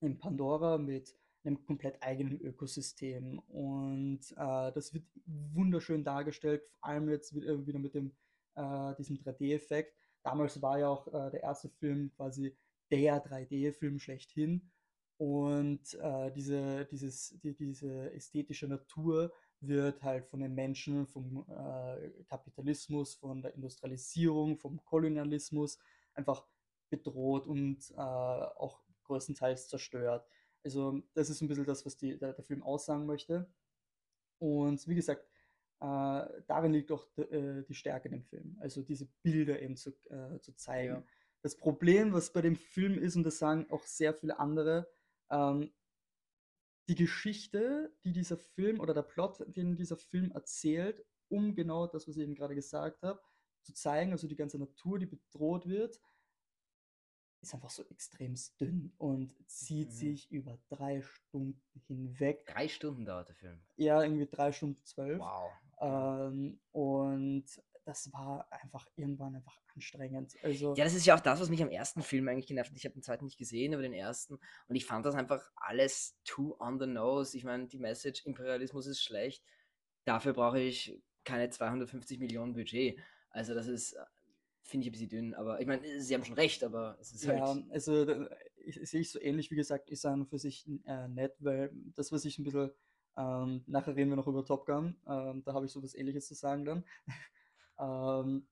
in 0.00 0.18
Pandora 0.18 0.78
mit 0.78 1.14
einem 1.44 1.64
komplett 1.64 2.02
eigenen 2.02 2.40
Ökosystem. 2.40 3.38
Und 3.40 4.20
äh, 4.32 4.72
das 4.72 4.92
wird 4.92 5.04
wunderschön 5.26 6.04
dargestellt, 6.04 6.62
vor 6.78 6.90
allem 6.90 7.08
jetzt 7.08 7.32
äh, 7.34 7.66
wieder 7.66 7.78
mit 7.78 7.94
dem, 7.94 8.12
äh, 8.56 8.94
diesem 8.96 9.18
3D-Effekt. 9.18 9.96
Damals 10.22 10.60
war 10.60 10.78
ja 10.78 10.88
auch 10.88 11.06
äh, 11.08 11.30
der 11.30 11.42
erste 11.42 11.68
Film 11.68 12.12
quasi 12.16 12.56
der 12.90 13.24
3D-Film 13.24 13.98
schlechthin. 13.98 14.70
Und 15.20 15.92
äh, 16.00 16.32
diese, 16.32 16.86
dieses, 16.86 17.38
die, 17.42 17.54
diese 17.54 18.10
ästhetische 18.14 18.66
Natur 18.66 19.30
wird 19.60 20.02
halt 20.02 20.24
von 20.24 20.40
den 20.40 20.54
Menschen, 20.54 21.06
vom 21.06 21.44
äh, 21.46 22.24
Kapitalismus, 22.24 23.16
von 23.16 23.42
der 23.42 23.54
Industrialisierung, 23.54 24.56
vom 24.56 24.82
Kolonialismus 24.82 25.78
einfach 26.14 26.46
bedroht 26.88 27.46
und 27.46 27.90
äh, 27.90 28.00
auch 28.00 28.80
größtenteils 29.04 29.68
zerstört. 29.68 30.26
Also 30.64 31.02
das 31.12 31.28
ist 31.28 31.42
ein 31.42 31.48
bisschen 31.48 31.66
das, 31.66 31.84
was 31.84 31.98
die, 31.98 32.18
der, 32.18 32.32
der 32.32 32.44
Film 32.44 32.62
aussagen 32.62 33.04
möchte. 33.04 33.46
Und 34.38 34.88
wie 34.88 34.94
gesagt, 34.94 35.26
äh, 35.80 36.42
darin 36.46 36.72
liegt 36.72 36.90
auch 36.92 37.06
äh, 37.18 37.62
die 37.68 37.74
Stärke 37.74 38.08
in 38.08 38.12
dem 38.12 38.24
Film. 38.24 38.56
Also 38.58 38.80
diese 38.80 39.06
Bilder 39.20 39.60
eben 39.60 39.76
zu, 39.76 39.90
äh, 40.08 40.40
zu 40.40 40.54
zeigen. 40.54 40.94
Ja. 40.94 41.04
Das 41.42 41.58
Problem, 41.58 42.14
was 42.14 42.32
bei 42.32 42.40
dem 42.40 42.56
Film 42.56 42.98
ist, 42.98 43.16
und 43.16 43.24
das 43.24 43.38
sagen 43.38 43.66
auch 43.68 43.82
sehr 43.82 44.14
viele 44.14 44.38
andere, 44.38 44.88
ähm, 45.30 45.72
die 46.88 46.94
Geschichte, 46.96 47.94
die 48.04 48.12
dieser 48.12 48.36
Film 48.36 48.80
oder 48.80 48.94
der 48.94 49.02
Plot, 49.02 49.44
den 49.56 49.76
dieser 49.76 49.96
Film 49.96 50.32
erzählt, 50.32 51.04
um 51.28 51.54
genau 51.54 51.86
das, 51.86 52.08
was 52.08 52.16
ich 52.16 52.22
eben 52.22 52.34
gerade 52.34 52.54
gesagt 52.54 53.02
habe, 53.02 53.20
zu 53.62 53.72
zeigen, 53.72 54.12
also 54.12 54.26
die 54.26 54.36
ganze 54.36 54.58
Natur, 54.58 54.98
die 54.98 55.06
bedroht 55.06 55.66
wird, 55.66 56.00
ist 57.42 57.54
einfach 57.54 57.70
so 57.70 57.84
extrem 57.88 58.34
dünn 58.60 58.92
und 58.98 59.34
zieht 59.48 59.88
Mhm. 59.88 59.92
sich 59.92 60.30
über 60.30 60.58
drei 60.68 61.00
Stunden 61.00 61.62
hinweg. 61.86 62.44
Drei 62.46 62.68
Stunden 62.68 63.04
dauert 63.04 63.28
der 63.28 63.36
Film. 63.36 63.62
Ja, 63.76 64.02
irgendwie 64.02 64.26
drei 64.26 64.52
Stunden 64.52 64.84
zwölf. 64.84 65.20
Wow. 65.20 65.52
Ähm, 65.80 66.60
und 66.72 67.44
das 67.84 68.12
war 68.12 68.46
einfach 68.50 68.86
irgendwann 68.96 69.36
einfach 69.36 69.58
anstrengend. 69.74 70.36
Also, 70.42 70.74
Ja, 70.74 70.84
das 70.84 70.94
ist 70.94 71.06
ja 71.06 71.14
auch 71.16 71.20
das, 71.20 71.40
was 71.40 71.50
mich 71.50 71.62
am 71.62 71.70
ersten 71.70 72.02
Film 72.02 72.28
eigentlich 72.28 72.46
genervt 72.46 72.70
hat. 72.70 72.76
Ich 72.76 72.84
habe 72.84 72.94
den 72.94 73.02
zweiten 73.02 73.24
nicht 73.24 73.38
gesehen, 73.38 73.72
aber 73.74 73.82
den 73.82 73.92
ersten. 73.92 74.38
Und 74.68 74.76
ich 74.76 74.86
fand 74.86 75.06
das 75.06 75.14
einfach 75.14 75.50
alles 75.56 76.16
too 76.24 76.56
on 76.58 76.78
the 76.78 76.86
nose. 76.86 77.36
Ich 77.36 77.44
meine, 77.44 77.66
die 77.66 77.78
Message, 77.78 78.24
Imperialismus 78.26 78.86
ist 78.86 79.02
schlecht. 79.02 79.44
Dafür 80.04 80.32
brauche 80.32 80.60
ich 80.60 81.00
keine 81.24 81.50
250 81.50 82.18
Millionen 82.18 82.54
Budget. 82.54 82.98
Also 83.30 83.54
das 83.54 83.66
ist 83.66 83.92
äh, 83.94 84.04
finde 84.62 84.84
ich 84.86 84.90
ein 84.90 84.92
bisschen 84.92 85.08
dünn, 85.08 85.34
aber 85.34 85.60
ich 85.60 85.66
meine, 85.66 86.00
sie 86.00 86.14
haben 86.14 86.24
schon 86.24 86.34
recht, 86.36 86.62
aber 86.62 86.96
es 87.00 87.12
ist 87.12 87.24
Ja, 87.24 87.40
halt. 87.40 87.64
also 87.70 88.26
ich, 88.64 88.76
sehe 88.88 89.00
ich 89.00 89.10
so 89.10 89.20
ähnlich, 89.20 89.50
wie 89.50 89.56
gesagt, 89.56 89.90
ist 89.90 90.06
an 90.06 90.20
und 90.20 90.28
für 90.28 90.38
sich 90.38 90.66
äh, 90.84 91.08
nett, 91.08 91.34
weil 91.40 91.72
das, 91.96 92.12
was 92.12 92.24
ich 92.24 92.38
ein 92.38 92.44
bisschen, 92.44 92.70
ähm, 93.16 93.64
nachher 93.66 93.96
reden 93.96 94.10
wir 94.10 94.16
noch 94.16 94.28
über 94.28 94.44
Top 94.44 94.66
Gun, 94.66 94.96
ähm, 95.08 95.42
da 95.44 95.54
habe 95.54 95.66
ich 95.66 95.72
so 95.72 95.82
was 95.82 95.94
ähnliches 95.94 96.28
zu 96.28 96.34
sagen 96.34 96.64
dann. 96.64 96.84
Ähm, 97.80 98.46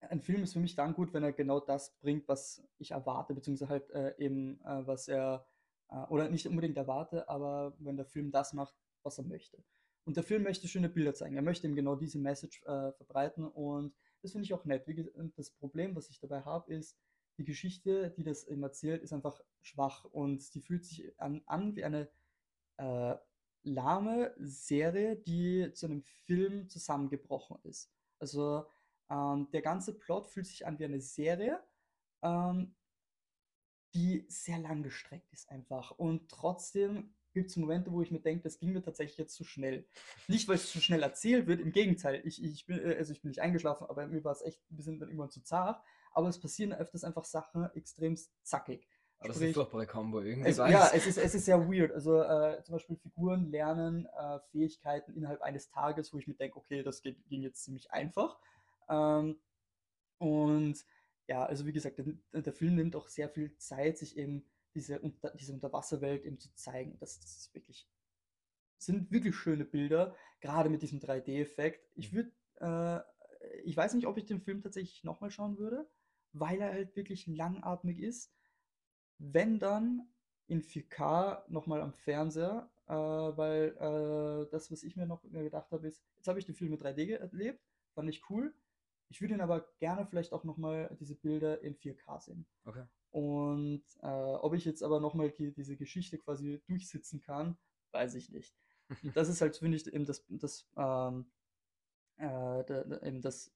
ein 0.00 0.20
Film 0.20 0.42
ist 0.42 0.52
für 0.52 0.60
mich 0.60 0.74
dann 0.74 0.94
gut, 0.94 1.12
wenn 1.12 1.22
er 1.22 1.32
genau 1.32 1.60
das 1.60 1.96
bringt, 2.00 2.28
was 2.28 2.62
ich 2.78 2.90
erwarte, 2.90 3.34
beziehungsweise 3.34 3.70
halt 3.70 3.90
äh, 3.90 4.14
eben, 4.18 4.60
äh, 4.64 4.86
was 4.86 5.08
er, 5.08 5.46
äh, 5.88 6.04
oder 6.08 6.28
nicht 6.28 6.46
unbedingt 6.46 6.76
erwarte, 6.76 7.28
aber 7.28 7.74
wenn 7.78 7.96
der 7.96 8.06
Film 8.06 8.30
das 8.30 8.52
macht, 8.52 8.74
was 9.02 9.18
er 9.18 9.24
möchte. 9.24 9.62
Und 10.04 10.16
der 10.16 10.24
Film 10.24 10.42
möchte 10.42 10.66
schöne 10.66 10.88
Bilder 10.88 11.14
zeigen. 11.14 11.36
Er 11.36 11.42
möchte 11.42 11.66
eben 11.66 11.76
genau 11.76 11.94
diese 11.94 12.18
Message 12.18 12.62
äh, 12.64 12.92
verbreiten 12.92 13.46
und 13.46 13.94
das 14.22 14.32
finde 14.32 14.44
ich 14.44 14.54
auch 14.54 14.64
nett. 14.64 14.84
Das 15.36 15.50
Problem, 15.50 15.94
was 15.94 16.10
ich 16.10 16.18
dabei 16.18 16.42
habe, 16.42 16.72
ist, 16.72 16.98
die 17.38 17.44
Geschichte, 17.44 18.10
die 18.10 18.24
das 18.24 18.46
eben 18.46 18.62
erzählt, 18.62 19.02
ist 19.02 19.12
einfach 19.12 19.40
schwach 19.62 20.04
und 20.04 20.54
die 20.54 20.60
fühlt 20.60 20.84
sich 20.84 21.18
an, 21.18 21.42
an 21.46 21.76
wie 21.76 21.84
eine 21.84 22.10
äh, 22.76 23.14
lahme 23.64 24.34
Serie, 24.38 25.16
die 25.16 25.70
zu 25.72 25.86
einem 25.86 26.02
Film 26.02 26.68
zusammengebrochen 26.68 27.58
ist. 27.64 27.92
Also 28.18 28.66
ähm, 29.10 29.48
der 29.52 29.62
ganze 29.62 29.94
Plot 29.98 30.26
fühlt 30.26 30.46
sich 30.46 30.66
an 30.66 30.78
wie 30.78 30.84
eine 30.84 31.00
Serie, 31.00 31.62
ähm, 32.22 32.74
die 33.94 34.24
sehr 34.28 34.58
lang 34.58 34.82
gestreckt 34.82 35.32
ist 35.32 35.50
einfach. 35.50 35.90
Und 35.92 36.30
trotzdem 36.30 37.14
gibt 37.32 37.50
es 37.50 37.56
Momente, 37.56 37.92
wo 37.92 38.02
ich 38.02 38.10
mir 38.10 38.20
denke, 38.20 38.42
das 38.44 38.58
ging 38.58 38.72
mir 38.72 38.82
tatsächlich 38.82 39.18
jetzt 39.18 39.34
zu 39.34 39.44
schnell. 39.44 39.86
Nicht, 40.28 40.48
weil 40.48 40.56
es 40.56 40.70
zu 40.70 40.80
schnell 40.80 41.02
erzählt 41.02 41.46
wird, 41.46 41.60
im 41.60 41.72
Gegenteil. 41.72 42.20
Ich, 42.24 42.42
ich, 42.42 42.66
bin, 42.66 42.78
äh, 42.78 42.96
also 42.96 43.12
ich 43.12 43.22
bin 43.22 43.30
nicht 43.30 43.40
eingeschlafen, 43.40 43.86
aber 43.88 44.06
mir 44.06 44.24
war 44.24 44.32
es 44.32 44.42
echt 44.42 44.60
ein 44.70 44.76
bisschen 44.76 44.98
dann 44.98 45.08
irgendwann 45.08 45.30
zu 45.30 45.42
zart. 45.42 45.82
Aber 46.12 46.28
es 46.28 46.40
passieren 46.40 46.72
öfters 46.72 47.04
einfach 47.04 47.24
Sachen 47.24 47.70
extrem 47.74 48.16
zackig. 48.42 48.86
Aber 49.22 49.28
das 49.28 49.36
ist 49.36 49.42
eine 49.42 49.52
Sprich, 49.52 49.62
furchtbare 49.62 49.86
Kombo 49.86 50.20
irgendwie. 50.20 50.48
es, 50.48 50.56
ja, 50.56 50.90
es 50.92 51.06
ist, 51.06 51.16
es 51.16 51.34
ist 51.34 51.44
sehr 51.44 51.60
weird. 51.68 51.92
Also 51.92 52.20
äh, 52.22 52.62
zum 52.64 52.74
Beispiel 52.74 52.96
Figuren 52.96 53.50
lernen 53.50 54.06
äh, 54.06 54.40
Fähigkeiten 54.50 55.14
innerhalb 55.14 55.40
eines 55.42 55.68
Tages, 55.68 56.12
wo 56.12 56.18
ich 56.18 56.26
mir 56.26 56.34
denke, 56.34 56.56
okay, 56.56 56.82
das 56.82 57.02
geht, 57.02 57.16
ging 57.28 57.42
jetzt 57.42 57.62
ziemlich 57.62 57.90
einfach. 57.92 58.38
Ähm, 58.88 59.38
und 60.18 60.84
ja, 61.28 61.44
also 61.44 61.66
wie 61.66 61.72
gesagt, 61.72 61.98
der, 61.98 62.42
der 62.42 62.52
Film 62.52 62.74
nimmt 62.74 62.96
auch 62.96 63.08
sehr 63.08 63.28
viel 63.28 63.56
Zeit, 63.58 63.98
sich 63.98 64.16
eben 64.16 64.44
diese, 64.74 65.00
unter, 65.00 65.30
diese 65.30 65.52
Unterwasserwelt 65.52 66.24
eben 66.24 66.38
zu 66.38 66.52
zeigen. 66.54 66.98
Das, 66.98 67.20
das 67.20 67.36
ist 67.36 67.54
wirklich, 67.54 67.88
sind 68.78 69.12
wirklich 69.12 69.36
schöne 69.36 69.64
Bilder, 69.64 70.16
gerade 70.40 70.68
mit 70.68 70.82
diesem 70.82 70.98
3D-Effekt. 70.98 71.88
Ich 71.94 72.12
würde, 72.12 72.32
äh, 72.60 73.00
ich 73.64 73.76
weiß 73.76 73.94
nicht, 73.94 74.06
ob 74.06 74.18
ich 74.18 74.24
den 74.24 74.40
Film 74.40 74.62
tatsächlich 74.62 75.04
nochmal 75.04 75.30
schauen 75.30 75.58
würde, 75.58 75.88
weil 76.32 76.60
er 76.60 76.72
halt 76.72 76.96
wirklich 76.96 77.26
langatmig 77.26 78.00
ist. 78.00 78.32
Wenn 79.24 79.60
dann 79.60 80.08
in 80.48 80.62
4K 80.62 81.48
nochmal 81.48 81.80
am 81.80 81.92
Fernseher, 81.92 82.68
äh, 82.88 82.92
weil 82.92 83.76
äh, 83.78 84.50
das, 84.50 84.70
was 84.72 84.82
ich 84.82 84.96
mir 84.96 85.06
noch 85.06 85.22
gedacht 85.22 85.70
habe, 85.70 85.86
ist, 85.86 86.02
jetzt 86.16 86.26
habe 86.26 86.40
ich 86.40 86.44
den 86.44 86.56
Film 86.56 86.72
mit 86.72 86.82
3D 86.82 87.16
erlebt, 87.16 87.60
fand 87.94 88.08
ich 88.08 88.28
cool. 88.28 88.52
Ich 89.08 89.20
würde 89.20 89.34
ihn 89.34 89.40
aber 89.40 89.68
gerne 89.78 90.06
vielleicht 90.06 90.32
auch 90.32 90.42
nochmal 90.42 90.96
diese 90.98 91.14
Bilder 91.14 91.60
in 91.62 91.76
4K 91.76 92.20
sehen. 92.20 92.46
Okay. 92.64 92.84
Und 93.10 93.84
äh, 94.00 94.06
ob 94.06 94.54
ich 94.54 94.64
jetzt 94.64 94.82
aber 94.82 94.98
nochmal 94.98 95.30
die, 95.30 95.52
diese 95.52 95.76
Geschichte 95.76 96.18
quasi 96.18 96.60
durchsitzen 96.66 97.22
kann, 97.22 97.56
weiß 97.92 98.14
ich 98.14 98.30
nicht. 98.30 98.56
Und 99.02 99.14
das 99.16 99.28
ist 99.28 99.40
halt, 99.40 99.56
finde 99.56 99.76
ich, 99.76 99.86
eben 99.86 100.06
das, 100.06 100.24
das, 100.28 100.66
ähm, 100.76 101.30
äh, 102.16 102.64
da, 102.64 102.84
da, 102.84 103.06
eben 103.06 103.20
das 103.20 103.52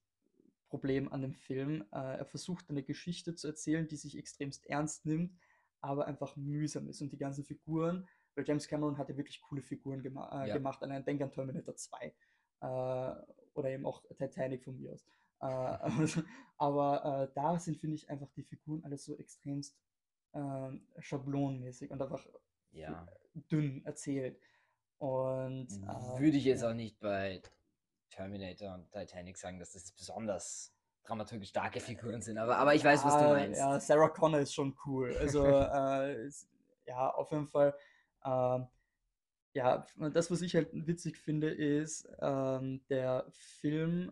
Problem 0.69 1.11
an 1.11 1.21
dem 1.21 1.33
Film. 1.33 1.81
Äh, 1.91 2.19
er 2.19 2.25
versucht 2.25 2.69
eine 2.69 2.83
Geschichte 2.83 3.35
zu 3.35 3.47
erzählen, 3.47 3.87
die 3.87 3.97
sich 3.97 4.17
extremst 4.17 4.65
ernst 4.67 5.05
nimmt, 5.05 5.33
aber 5.81 6.05
einfach 6.07 6.35
mühsam 6.35 6.87
ist. 6.87 7.01
Und 7.01 7.11
die 7.11 7.17
ganzen 7.17 7.43
Figuren, 7.43 8.07
weil 8.35 8.45
James 8.47 8.67
Cameron 8.67 8.97
hat 8.97 9.09
ja 9.09 9.17
wirklich 9.17 9.41
coole 9.41 9.61
Figuren 9.61 10.01
gema 10.01 10.43
äh, 10.43 10.49
Ja. 10.49 10.53
gemacht. 10.55 10.81
Allein 10.83 11.03
denk 11.05 11.21
an 11.21 11.31
Terminator 11.31 11.75
2 11.75 12.05
äh, 12.05 12.13
oder 13.53 13.69
eben 13.69 13.85
auch 13.85 14.03
Titanic 14.17 14.63
von 14.63 14.77
mir 14.77 14.93
aus. 14.93 15.05
Äh, 15.39 15.45
aber 16.57 17.29
äh, 17.29 17.33
da 17.35 17.59
sind, 17.59 17.77
finde 17.77 17.95
ich, 17.95 18.09
einfach 18.09 18.29
die 18.35 18.43
Figuren 18.43 18.83
alles 18.83 19.05
so 19.05 19.15
extremst 19.17 19.77
ähm, 20.33 20.87
schablonenmäßig 20.99 21.91
und 21.91 22.01
einfach 22.01 22.25
Ja. 22.71 23.07
dünn 23.51 23.85
erzählt. 23.85 24.39
Und 24.99 25.67
äh, 25.71 26.19
Würde 26.19 26.37
ich 26.37 26.45
jetzt 26.45 26.61
ja. 26.63 26.69
auch 26.71 26.73
nicht 26.73 26.99
bei 26.99 27.41
Terminator 28.09 28.73
und 28.73 28.91
Titanic 28.91 29.37
sagen, 29.37 29.59
dass 29.59 29.73
das 29.73 29.93
dramaturgisch 29.95 30.71
dramaturgisch 31.07 31.49
starke 31.49 31.79
Figuren 31.79 32.21
sind, 32.21 32.37
aber, 32.37 32.57
aber 32.57 32.75
ich 32.75 32.83
weiß, 32.83 33.05
was 33.05 33.17
du 33.17 33.23
Ja, 33.23 33.31
meinst. 33.33 33.59
Ja, 33.59 33.79
Sarah 33.79 34.09
Connor 34.09 34.39
ist 34.41 34.53
schon 34.53 34.75
cool. 34.85 35.15
Also, 35.19 35.39
äh, 35.47 36.29
ja, 36.85 37.09
auf 37.11 37.31
jeden 37.31 37.47
Fall. 37.47 37.73
ähm, 38.25 38.67
ja, 39.53 39.85
das, 40.13 40.31
was 40.31 40.41
ich 40.41 40.55
halt 40.55 40.69
witzig 40.73 41.17
finde, 41.17 41.49
ist, 41.49 42.07
ähm, 42.21 42.81
der 42.89 43.25
Film, 43.31 44.11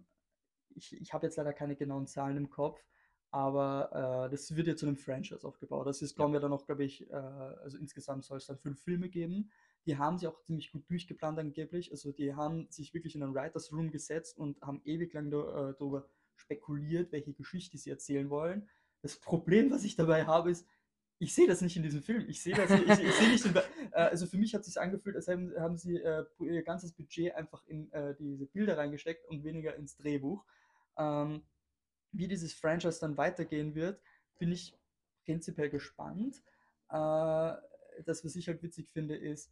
ich, 0.75 0.93
ich 1.01 1.13
habe 1.13 1.27
jetzt 1.27 1.37
leider 1.37 1.53
keine 1.53 1.75
genauen 1.75 2.07
Zahlen 2.07 2.37
im 2.37 2.49
Kopf, 2.49 2.83
aber 3.31 4.27
äh, 4.27 4.31
das 4.31 4.55
wird 4.55 4.67
ja 4.67 4.75
zu 4.75 4.87
einem 4.87 4.97
Franchise 4.97 5.45
aufgebaut. 5.47 5.87
Das 5.87 6.01
ist, 6.01 6.15
Ja. 6.17 6.25
kommen 6.25 6.33
ja 6.33 6.39
dann 6.39 6.51
noch, 6.51 6.65
glaube 6.65 6.85
ich, 6.85 7.09
äh, 7.11 7.15
also 7.15 7.77
insgesamt 7.77 8.25
soll 8.25 8.37
es 8.37 8.47
dann 8.47 8.57
fünf 8.57 8.81
Filme 8.81 9.09
geben. 9.09 9.51
Die 9.85 9.97
haben 9.97 10.17
sie 10.17 10.27
auch 10.27 10.41
ziemlich 10.41 10.71
gut 10.71 10.89
durchgeplant 10.89 11.39
angeblich. 11.39 11.91
Also 11.91 12.11
die 12.11 12.35
haben 12.35 12.67
sich 12.71 12.93
wirklich 12.93 13.15
in 13.15 13.23
einen 13.23 13.35
Writers 13.35 13.71
Room 13.73 13.91
gesetzt 13.91 14.37
und 14.37 14.61
haben 14.61 14.81
ewig 14.85 15.13
lang 15.13 15.31
da, 15.31 15.69
äh, 15.71 15.75
darüber 15.77 16.07
spekuliert, 16.35 17.11
welche 17.11 17.33
Geschichte 17.33 17.77
sie 17.77 17.89
erzählen 17.89 18.29
wollen. 18.29 18.69
Das 19.01 19.17
Problem, 19.17 19.71
was 19.71 19.83
ich 19.83 19.95
dabei 19.95 20.25
habe, 20.25 20.51
ist, 20.51 20.67
ich 21.19 21.33
sehe 21.33 21.47
das 21.47 21.61
nicht 21.61 21.77
in 21.77 21.83
diesem 21.83 22.01
Film. 22.01 22.25
Ich 22.27 22.41
sehe 22.41 22.55
das 22.55 22.69
nicht, 22.69 22.83
ich, 22.83 22.99
ich 22.99 23.13
sehe 23.13 23.29
nicht, 23.29 23.45
den, 23.45 23.55
äh, 23.55 23.61
also 23.91 24.25
für 24.25 24.37
mich 24.37 24.53
hat 24.53 24.61
es 24.61 24.67
sich 24.67 24.79
angefühlt, 24.79 25.15
als 25.15 25.27
haben, 25.27 25.53
haben 25.57 25.77
sie 25.77 25.97
äh, 25.97 26.25
ihr 26.39 26.63
ganzes 26.63 26.91
Budget 26.91 27.33
einfach 27.35 27.65
in 27.67 27.91
äh, 27.93 28.15
diese 28.19 28.45
Bilder 28.45 28.77
reingesteckt 28.77 29.25
und 29.29 29.43
weniger 29.43 29.75
ins 29.75 29.95
Drehbuch. 29.95 30.43
Ähm, 30.97 31.43
wie 32.11 32.27
dieses 32.27 32.53
Franchise 32.53 32.99
dann 32.99 33.17
weitergehen 33.17 33.75
wird, 33.75 34.01
bin 34.37 34.51
ich 34.51 34.77
prinzipiell 35.23 35.69
gespannt. 35.69 36.41
Äh, 36.89 37.53
das, 38.05 38.23
was 38.23 38.35
ich 38.35 38.47
halt 38.47 38.61
witzig 38.61 38.89
finde, 38.89 39.15
ist, 39.15 39.51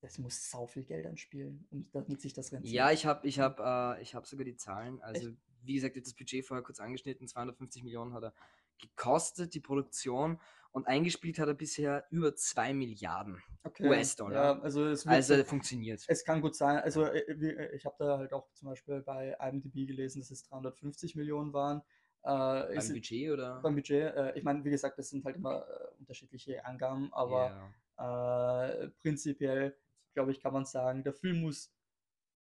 das 0.00 0.18
muss 0.18 0.50
sau 0.50 0.66
viel 0.66 0.84
Geld 0.84 1.06
anspielen, 1.06 1.66
um, 1.70 1.88
damit 1.92 2.20
sich 2.20 2.34
das 2.34 2.52
rentiert. 2.52 2.74
Ja, 2.74 2.90
ich 2.90 3.06
habe 3.06 3.26
ich 3.26 3.40
hab, 3.40 3.58
äh, 3.60 4.02
ich 4.02 4.14
hab 4.14 4.26
sogar 4.26 4.44
die 4.44 4.56
Zahlen. 4.56 5.00
Also, 5.00 5.30
wie 5.66 5.74
gesagt, 5.74 5.96
das 5.96 6.14
Budget 6.14 6.46
vorher 6.46 6.62
kurz 6.64 6.80
angeschnitten. 6.80 7.26
250 7.28 7.82
Millionen 7.82 8.12
hat 8.14 8.22
er 8.24 8.34
gekostet, 8.80 9.54
die 9.54 9.60
Produktion. 9.60 10.40
Und 10.72 10.88
eingespielt 10.88 11.38
hat 11.38 11.46
er 11.46 11.54
bisher 11.54 12.04
über 12.10 12.34
2 12.34 12.74
Milliarden 12.74 13.40
Okay, 13.62 13.88
US-Dollar. 13.88 14.32
Ja, 14.56 14.60
also 14.60 14.86
es 14.86 15.06
Also 15.06 15.36
so- 15.36 15.44
funktioniert. 15.44 16.04
Es 16.08 16.24
kann 16.24 16.40
gut 16.40 16.56
sein. 16.56 16.78
Also 16.78 17.04
äh, 17.04 17.20
äh, 17.20 17.76
ich 17.76 17.84
habe 17.86 17.94
da 18.00 18.18
halt 18.18 18.32
auch 18.32 18.50
zum 18.54 18.70
Beispiel 18.70 19.00
bei 19.02 19.36
IMDb 19.40 19.86
gelesen, 19.86 20.20
dass 20.20 20.32
es 20.32 20.42
350 20.48 21.14
Millionen 21.14 21.52
waren. 21.52 21.82
Äh, 22.22 22.74
Beim 22.74 22.88
Budget 22.92 23.30
oder? 23.30 23.60
beim 23.60 23.74
Budget. 23.76 24.14
Äh, 24.16 24.32
ich 24.36 24.42
meine, 24.42 24.64
wie 24.64 24.70
gesagt, 24.70 24.98
das 24.98 25.10
sind 25.10 25.24
halt 25.24 25.36
immer 25.36 25.64
äh, 25.68 25.94
unterschiedliche 26.00 26.64
Angaben, 26.64 27.12
aber 27.12 27.72
Ja. 27.98 28.70
äh, 28.82 28.88
prinzipiell, 29.00 29.76
glaube 30.14 30.32
ich, 30.32 30.40
kann 30.40 30.52
man 30.52 30.64
sagen, 30.64 31.04
der 31.04 31.12
Film 31.12 31.40
muss 31.42 31.73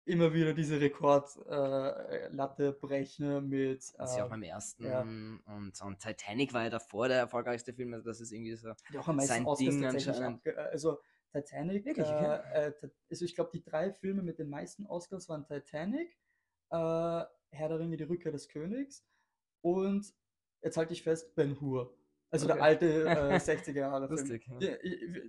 immer 0.05 0.33
wieder 0.33 0.53
diese 0.53 0.79
Rekordlatte 0.81 2.67
äh, 2.67 2.71
brechen 2.71 3.47
mit. 3.47 3.79
Das 3.97 4.11
ist 4.11 4.17
ja 4.17 4.23
auch 4.23 4.27
Äh, 4.27 4.29
beim 4.31 4.43
ersten. 4.43 4.85
ja. 4.85 5.01
Und, 5.01 5.81
und 5.81 5.99
Titanic 5.99 6.53
war 6.53 6.63
ja 6.63 6.69
davor 6.69 7.07
der 7.07 7.17
erfolgreichste 7.19 7.73
Film. 7.73 7.93
Also 7.93 8.09
das 8.09 8.19
ist 8.21 8.31
irgendwie 8.31 8.55
so. 8.55 8.69
hat 8.69 8.79
auch 8.97 9.07
am 9.07 9.17
meisten 9.17 9.45
Ding 9.57 9.85
anscheinend. 9.85 10.21
abge 10.39 10.57
Also 10.57 10.99
Titanic, 11.31 11.85
Wirklich, 11.85 12.07
okay. 12.07 12.39
äh, 12.53 12.67
äh, 12.67 12.71
Ta- 12.73 12.89
also 13.09 13.25
ich 13.25 13.35
glaube, 13.35 13.51
die 13.53 13.63
drei 13.63 13.91
Filme 13.93 14.23
mit 14.23 14.39
den 14.39 14.49
meisten 14.49 14.87
Oscars 14.87 15.29
waren 15.29 15.45
Titanic, 15.45 16.17
äh, 16.71 16.75
Herr 17.51 17.67
der 17.69 17.79
Ringe, 17.79 17.97
die 17.97 18.03
Rückkehr 18.03 18.31
des 18.31 18.47
Königs 18.47 19.05
und 19.61 20.11
jetzt 20.63 20.77
halte 20.77 20.93
ich 20.93 21.03
fest, 21.03 21.35
Ben 21.35 21.59
Hur. 21.61 21.95
Also 22.31 22.45
der 22.45 22.57
Okay. 22.57 22.63
alte 22.63 23.05
äh, 23.05 23.35
60er 23.37 23.73
Jahre 23.79 24.07
Film. 24.07 24.19
Lustig. 24.19 24.47
Ja. 24.59 24.69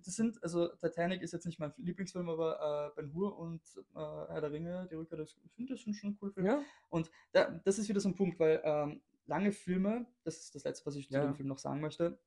Das 0.04 0.14
sind, 0.16 0.42
also 0.42 0.68
Titanic 0.68 1.22
ist 1.22 1.32
jetzt 1.32 1.46
nicht 1.46 1.58
mein 1.58 1.72
Lieblingsfilm, 1.78 2.28
aber 2.28 2.92
äh, 2.92 3.00
Ben 3.00 3.14
Hur 3.14 3.38
und 3.38 3.62
äh, 3.94 3.98
Herr 3.98 4.40
der 4.42 4.52
Ringe, 4.52 4.86
die 4.90 4.96
Rückkehr 4.96 5.16
des 5.18 5.32
finde 5.54 5.74
das 5.74 5.82
sind 5.82 5.94
schon 5.94 6.18
coole 6.18 6.32
Filme. 6.32 6.48
ja. 6.48 6.62
Und 6.90 7.10
da, 7.32 7.50
das 7.64 7.78
ist 7.78 7.88
wieder 7.88 8.00
so 8.00 8.08
ein 8.10 8.16
Punkt, 8.16 8.38
weil 8.38 8.60
ähm, 8.64 9.00
lange 9.26 9.52
Filme, 9.52 10.06
das 10.24 10.38
ist 10.40 10.54
das 10.54 10.64
Letzte, 10.64 10.84
was 10.86 10.96
ich 10.96 11.08
zu 11.08 11.14
Ja. 11.14 11.24
dem 11.24 11.34
Film 11.34 11.48
noch 11.48 11.58
sagen 11.58 11.80
möchte, 11.80 12.18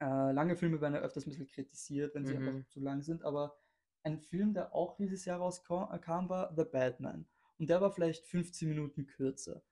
äh, 0.00 0.32
lange 0.32 0.56
Filme 0.56 0.80
werden 0.80 0.94
ja 0.94 1.00
öfters 1.00 1.26
ein 1.26 1.30
bisschen 1.30 1.46
kritisiert, 1.46 2.14
wenn 2.14 2.24
sie 2.24 2.34
Mhm. 2.38 2.48
einfach 2.48 2.68
zu 2.68 2.80
lang 2.80 3.02
sind, 3.02 3.22
aber 3.24 3.56
ein 4.02 4.18
Film, 4.18 4.54
der 4.54 4.74
auch 4.74 4.96
dieses 4.96 5.24
Jahr 5.24 5.38
rauskam, 5.38 5.84
war 6.28 6.52
The 6.56 6.64
Batman. 6.64 7.26
Und 7.58 7.70
der 7.70 7.80
war 7.80 7.90
vielleicht 7.92 8.26
15 8.26 8.68
Minuten 8.68 9.06
kürzer. 9.06 9.62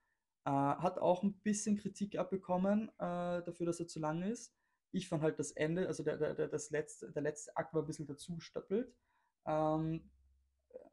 Äh, 0.45 0.51
hat 0.51 0.99
auch 0.99 1.23
ein 1.23 1.35
bisschen 1.35 1.77
Kritik 1.77 2.19
abbekommen 2.19 2.89
äh, 2.99 3.43
dafür, 3.43 3.67
dass 3.67 3.81
er 3.81 3.87
zu 3.87 4.01
lang 4.01 4.23
ist. 4.23 4.55
Ich 4.91 5.09
fand 5.09 5.23
halt 5.23 5.39
das 5.39 5.53
Ende, 5.53 5.87
also 5.87 6.03
der, 6.03 6.17
der, 6.35 6.49
das 6.49 6.71
letzte, 6.71 7.13
der 7.13 7.23
letzte 7.23 7.57
Akt 7.57 7.73
war 7.75 7.83
ein 7.83 7.87
bisschen 7.87 8.07
dazu 8.07 8.35
gestappelt. 8.35 8.93
Ähm, 9.47 10.11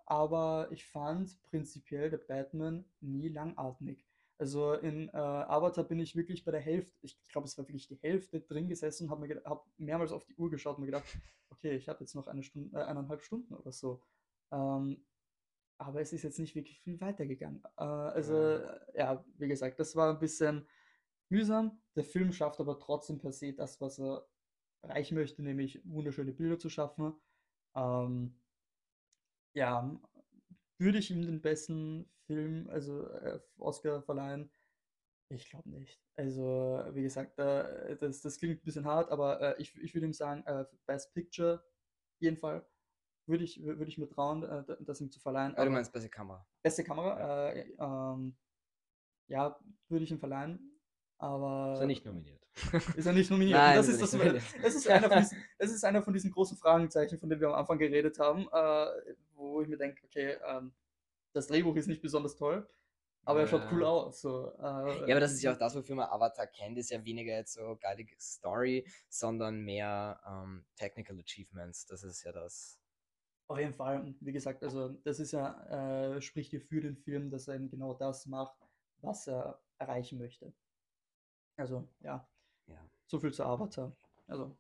aber 0.06 0.68
ich 0.72 0.86
fand 0.86 1.42
prinzipiell 1.44 2.10
der 2.10 2.18
Batman 2.18 2.86
nie 3.00 3.30
langatmig. 3.30 4.06
Also 4.40 4.74
in 4.74 5.10
äh, 5.10 5.18
Avatar 5.18 5.84
bin 5.84 6.00
ich 6.00 6.16
wirklich 6.16 6.46
bei 6.46 6.52
der 6.52 6.62
Hälfte, 6.62 6.96
ich 7.02 7.20
glaube, 7.28 7.46
es 7.46 7.58
war 7.58 7.68
wirklich 7.68 7.88
die 7.88 7.98
Hälfte 7.98 8.40
drin 8.40 8.70
gesessen 8.70 9.04
und 9.04 9.12
habe 9.12 9.42
hab 9.46 9.68
mehrmals 9.78 10.12
auf 10.12 10.24
die 10.24 10.36
Uhr 10.36 10.50
geschaut 10.50 10.78
und 10.78 10.82
mir 10.82 10.88
gedacht, 10.88 11.06
okay, 11.50 11.76
ich 11.76 11.90
habe 11.90 12.00
jetzt 12.00 12.16
noch 12.16 12.28
eine 12.28 12.42
Stunde, 12.42 12.78
äh, 12.78 12.84
eineinhalb 12.84 13.22
Stunden 13.22 13.54
oder 13.54 13.72
so. 13.72 14.02
Ähm, 14.52 15.04
aber 15.80 16.02
es 16.02 16.14
ist 16.14 16.24
jetzt 16.24 16.40
nicht 16.40 16.56
wirklich 16.56 16.82
viel 16.82 17.02
weitergegangen. 17.02 17.64
Äh, 17.78 17.84
also, 17.84 18.34
Mhm. 18.34 18.64
ja, 18.96 19.26
wie 19.38 19.50
gesagt, 19.50 19.80
das 19.80 19.96
war 19.96 20.14
ein 20.14 20.20
bisschen 20.20 20.68
mühsam. 21.30 21.82
Der 21.96 22.06
Film 22.06 22.34
schafft 22.34 22.60
aber 22.62 22.80
trotzdem 22.80 23.20
per 23.20 23.32
se 23.34 23.54
das, 23.54 23.82
was 23.82 24.00
er 24.00 24.28
erreichen 24.84 25.16
möchte, 25.16 25.44
nämlich 25.44 25.82
wunderschöne 25.86 26.34
Bilder 26.34 26.60
zu 26.60 26.70
schaffen. 26.70 27.16
Ähm, 27.76 28.40
ja, 29.54 30.00
würde 30.80 31.00
ich 31.00 31.12
ihm 31.12 31.24
den 31.24 31.42
besten 31.42 32.10
Film, 32.28 32.70
also 32.70 33.08
äh, 33.10 33.40
Oscar 33.58 34.02
verleihen? 34.04 34.52
Ich 35.30 35.50
glaube 35.50 35.70
nicht. 35.70 36.02
Also, 36.16 36.84
wie 36.94 37.04
gesagt, 37.04 37.38
äh, 37.40 37.96
das, 37.98 38.22
das 38.22 38.38
klingt 38.40 38.62
ein 38.62 38.66
bisschen 38.66 38.86
hart, 38.86 39.12
aber 39.12 39.42
äh, 39.58 39.62
ich, 39.62 39.76
ich 39.78 39.94
würde 39.94 40.08
ihm 40.08 40.14
sagen, 40.14 40.44
äh, 40.46 40.66
Best 40.86 41.14
Picture, 41.14 41.64
jeden 42.20 42.38
Fall, 42.38 42.66
würde 43.30 43.44
ich, 43.46 43.64
würde 43.64 43.86
ich 43.86 43.98
mir 43.98 44.10
trauen, 44.10 44.44
äh, 44.44 44.64
da- 44.66 44.78
das 44.82 45.00
ihm 45.02 45.10
zu 45.12 45.20
verleihen. 45.20 45.54
Ah, 45.54 45.58
du 45.58 45.62
Aber 45.64 45.70
meinst 45.72 45.94
beste 45.94 46.10
Kamera. 46.10 46.46
beste 46.62 46.84
Kamera, 46.84 47.52
äh, 47.52 47.72
ähm, 47.80 48.36
ja, 49.28 49.58
würde 49.88 50.04
ich 50.04 50.12
ihm 50.12 50.20
verleihen. 50.20 50.56
Ist 50.56 51.22
er 51.22 51.28
Aber 51.28 51.86
nicht 51.86 52.06
nominiert. 52.06 52.42
ist 52.98 53.06
er 53.06 53.14
nicht 53.14 53.30
nominiert. 53.30 53.58
Nein, 53.58 53.76
das 53.76 53.88
ist 53.90 54.02
ist, 54.02 54.14
er 54.14 54.32
das, 54.34 54.34
nicht 54.34 54.54
nominiert. 54.54 54.66
das, 54.66 54.76
ist 54.76 54.88
einer 54.88 55.10
von 55.10 55.20
diesen, 55.20 55.38
das 55.60 55.72
ist 55.72 55.84
einer 55.84 56.02
von 56.04 56.14
diesen 56.14 56.32
großen 56.32 56.58
Fragezeichen, 56.58 57.18
von 57.20 57.30
denen 57.30 57.42
wir 57.42 57.50
am 57.50 57.56
Anfang 57.56 57.78
geredet 57.78 58.20
haben, 58.20 58.48
äh, 58.52 59.16
wo 59.36 59.62
ich 59.62 59.68
mir 59.68 59.78
denke, 59.78 60.02
okay, 60.06 60.38
ähm, 60.48 60.74
das 61.34 61.48
Drehbuch 61.48 61.76
ist 61.76 61.88
nicht 61.88 62.02
besonders 62.02 62.36
toll, 62.38 62.68
aber 63.26 63.42
er 63.42 63.48
schaut 63.48 63.70
cool 63.72 63.82
Ja. 63.82 63.88
aus. 63.90 64.22
So, 64.22 64.54
äh, 64.58 64.62
Ja, 64.62 65.04
aber 65.16 65.20
das 65.20 65.34
ist 65.34 65.44
ja 65.44 65.54
auch 65.54 65.58
das, 65.58 65.76
wofür 65.76 65.96
man 65.96 66.10
Avatar 66.10 66.48
kennt, 66.48 66.78
ist 66.78 66.90
ja 66.90 67.04
weniger 67.04 67.34
jetzt 67.36 67.54
so 67.54 67.78
geile 67.80 68.06
Story, 68.20 68.88
sondern 69.10 69.60
mehr 69.62 70.20
ähm, 70.26 70.66
Technical 70.78 71.20
Achievements. 71.20 71.86
Das 71.86 72.04
ist 72.04 72.24
ja 72.24 72.32
das. 72.32 72.79
Auf 73.50 73.58
jeden 73.58 73.74
Fall, 73.74 74.14
wie 74.20 74.32
gesagt, 74.32 74.64
also 74.64 74.90
das 74.90 75.20
ist 75.20 75.32
ja, 75.32 76.16
äh, 76.16 76.22
spricht 76.22 76.52
hier 76.52 76.62
für 76.62 76.82
den 76.82 76.96
Film, 76.96 77.32
dass 77.32 77.48
er 77.48 77.56
eben 77.56 77.68
genau 77.68 77.96
das 77.96 78.28
macht, 78.28 78.56
was 79.02 79.26
er 79.26 79.60
erreichen 79.80 80.20
möchte. 80.20 80.54
Also, 81.58 81.90
ja, 82.02 82.30
Ja. 82.68 82.88
so 83.08 83.20
viel 83.20 83.34
zu 83.34 83.44
Avatar. 83.44 83.92
Also, 84.28 84.56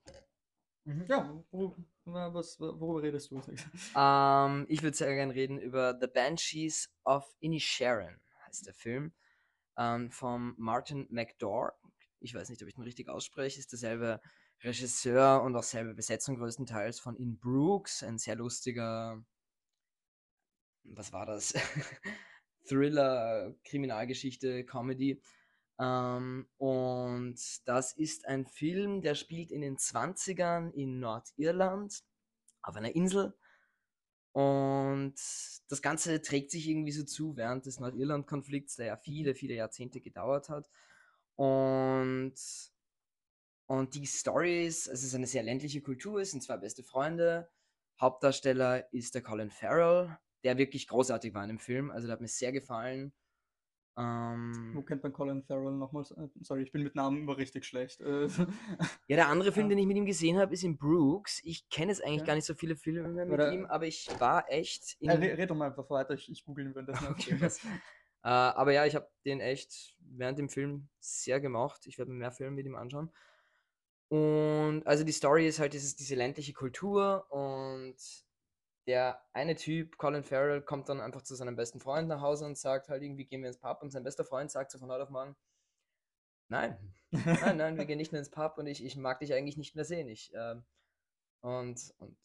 ja, 1.08 1.39
wo, 1.51 1.75
was, 2.05 2.60
worüber 2.60 3.03
redest 3.03 3.29
du? 3.29 3.39
Ähm, 3.96 4.65
ich 4.69 4.81
würde 4.81 4.98
sehr 4.98 5.13
gerne 5.13 5.36
reden 5.36 5.60
über 5.60 5.96
The 6.01 6.08
Banshees 6.08 6.89
of 7.05 7.31
Inisherin, 7.41 8.19
heißt 8.48 8.65
der 8.65 8.74
Film, 8.74 9.13
ähm, 9.77 10.10
vom 10.10 10.55
Martin 10.58 11.05
McDork. 11.12 11.75
Ich 12.22 12.34
weiß 12.34 12.50
nicht, 12.50 12.63
ob 12.63 12.67
ich 12.67 12.75
ihn 12.75 12.84
richtig 12.84 13.08
ausspreche. 13.08 13.60
Ist 13.60 13.72
derselbe 13.72 14.19
Regisseur 14.62 15.42
und 15.42 15.56
auch 15.56 15.63
selbe 15.63 15.94
Besetzung 15.94 16.38
größtenteils 16.38 17.00
von 17.00 17.16
In 17.16 17.38
Brooks, 17.38 18.04
ein 18.04 18.18
sehr 18.18 18.36
lustiger, 18.36 19.24
was 20.84 21.13
war 21.13 21.25
das? 21.25 21.54
Thriller, 22.68 23.56
Kriminalgeschichte, 23.63 24.66
Comedy. 24.66 25.22
Ähm, 25.80 26.48
und 26.58 27.38
das 27.66 27.94
ist 27.94 28.28
ein 28.28 28.46
Film, 28.46 29.01
der 29.01 29.16
spielt 29.16 29.51
in 29.51 29.62
den 29.62 29.78
20ern 29.78 30.72
in 30.74 31.00
Nordirland 31.00 32.04
auf 32.62 32.75
einer 32.75 32.94
Insel. 32.96 33.34
Und 34.34 35.16
das 35.70 35.82
Ganze 35.82 36.22
trägt 36.22 36.51
sich 36.51 36.68
irgendwie 36.68 36.92
so 36.92 37.04
zu 37.04 37.36
während 37.36 37.66
des 37.66 37.80
Nordirland-Konflikts, 37.80 38.75
der 38.75 38.88
ja 38.88 38.98
viele, 38.98 39.36
viele 39.36 39.56
Jahrzehnte 39.56 40.01
gedauert 40.01 40.50
hat. 40.50 40.70
Und, 41.36 42.36
und 43.69 43.93
die 43.93 44.05
Story 44.05 44.65
ist, 44.65 44.88
es 44.88 45.03
ist 45.03 45.13
eine 45.13 45.27
sehr 45.27 45.43
ländliche 45.43 45.81
Kultur, 45.81 46.19
es 46.21 46.31
sind 46.31 46.41
zwei 46.41 46.57
beste 46.57 46.83
Freunde. 46.83 47.49
Hauptdarsteller 48.01 48.91
ist 48.93 49.13
der 49.13 49.21
Colin 49.21 49.51
Farrell, 49.51 50.17
der 50.43 50.58
wirklich 50.58 50.88
großartig 50.88 51.34
war 51.34 51.43
in 51.43 51.49
dem 51.49 51.60
Film. 51.60 51.91
Also 51.91 52.08
der 52.08 52.13
hat 52.13 52.21
mir 52.21 52.27
sehr 52.27 52.51
gefallen. 52.51 53.13
Wo 53.95 54.01
Ähm, 54.01 54.86
kennt 54.88 55.03
man 55.03 55.12
Colin 55.12 55.43
Farrell 55.43 55.73
nochmals? 55.73 56.12
Äh, 56.12 56.29
Sorry, 56.41 56.63
ich 56.63 56.71
bin 56.71 56.84
mit 56.84 56.95
Namen 56.95 57.17
immer 57.23 57.38
richtig 57.38 57.65
schlecht. 57.65 57.99
Äh, 57.99 58.27
ja, 59.08 59.17
der 59.17 59.27
andere 59.27 59.51
Film, 59.51 59.65
Ja. 59.69 59.75
den 59.75 59.79
ich 59.79 59.86
mit 59.88 59.97
ihm 59.97 60.05
gesehen 60.05 60.38
habe, 60.38 60.53
ist 60.53 60.63
in 60.63 60.77
Brooks. 60.77 61.41
Ich 61.43 61.69
kenne 61.69 61.91
jetzt 61.91 62.01
eigentlich 62.03 62.21
Okay. 62.21 62.27
gar 62.27 62.36
nicht 62.36 62.45
so 62.45 62.53
viele 62.55 62.75
Filme 62.77 63.10
mehr 63.10 63.25
mit 63.25 63.34
Oder- 63.34 63.51
ihm, 63.51 63.65
aber 63.65 63.86
ich 63.88 64.10
war 64.19 64.49
echt 64.49 64.95
in. 65.01 65.10
re- 65.12 65.38
red 65.38 65.49
doch 65.49 65.55
mal 65.55 65.67
einfach 65.67 65.89
weiter, 65.89 66.13
ich, 66.13 66.32
ich 66.32 66.45
google 66.45 66.67
ihn 66.67 66.75
währenddessen. 66.75 67.08
Okay, 67.10 67.36
was? 67.41 67.60
Äh, 68.23 68.29
aber 68.29 68.71
ja, 68.71 68.86
ich 68.86 68.95
habe 68.95 69.10
den 69.25 69.41
echt 69.41 69.95
während 69.99 70.39
dem 70.39 70.49
Film 70.49 70.88
sehr 70.99 71.39
gemocht. 71.41 71.86
Ich 71.86 71.97
werde 71.97 72.12
mir 72.12 72.17
mehr 72.17 72.32
Filme 72.32 72.55
mit 72.55 72.65
ihm 72.65 72.75
anschauen. 72.75 73.12
Und 74.10 74.82
also 74.86 75.04
die 75.04 75.12
Story 75.12 75.48
ist 75.48 75.60
halt 75.60 75.74
dieses, 75.74 75.95
diese 75.95 76.15
ländliche 76.15 76.54
Kultur 76.54 77.32
und 77.32 77.95
der 78.88 79.22
eine 79.34 79.56
Typ, 79.56 79.98
Colin 79.98 80.24
Farrell, 80.24 80.62
kommt 80.62 80.89
dann 80.89 81.00
einfach 81.00 81.22
zu 81.22 81.36
seinem 81.36 81.56
besten 81.56 81.80
Freund 81.80 82.08
nach 82.08 82.22
Hause 82.22 82.45
und 82.45 82.58
sagt 82.58 82.89
halt 82.89 83.04
irgendwie, 83.04 83.26
gehen 83.26 83.41
wir 83.41 83.50
ins 83.50 83.60
Pub 83.60 83.84
und 83.84 83.91
sein 83.91 84.04
bester 84.04 84.26
Freund 84.26 84.50
sagt 84.50 84.72
so 84.72 84.80
von 84.80 84.89
heute 84.91 85.04
auf 85.04 85.12
morgen, 85.12 85.36
nein, 86.48 86.76
nein, 87.12 87.58
nein, 87.58 87.78
wir 87.78 87.86
gehen 87.86 87.98
nicht 87.98 88.12
mehr 88.12 88.19
ins 88.19 88.32
Pub 88.32 88.58
und 88.58 88.65
ich, 88.65 88.84
ich 88.84 88.95
mag 88.98 89.19
dich 89.19 89.34
eigentlich 89.36 89.58
nicht 89.58 89.76
mehr 89.76 89.86
sehen. 89.86 90.08
Ich, 90.08 90.34
und, 90.34 90.63
und, 91.41 91.93
und 92.00 92.17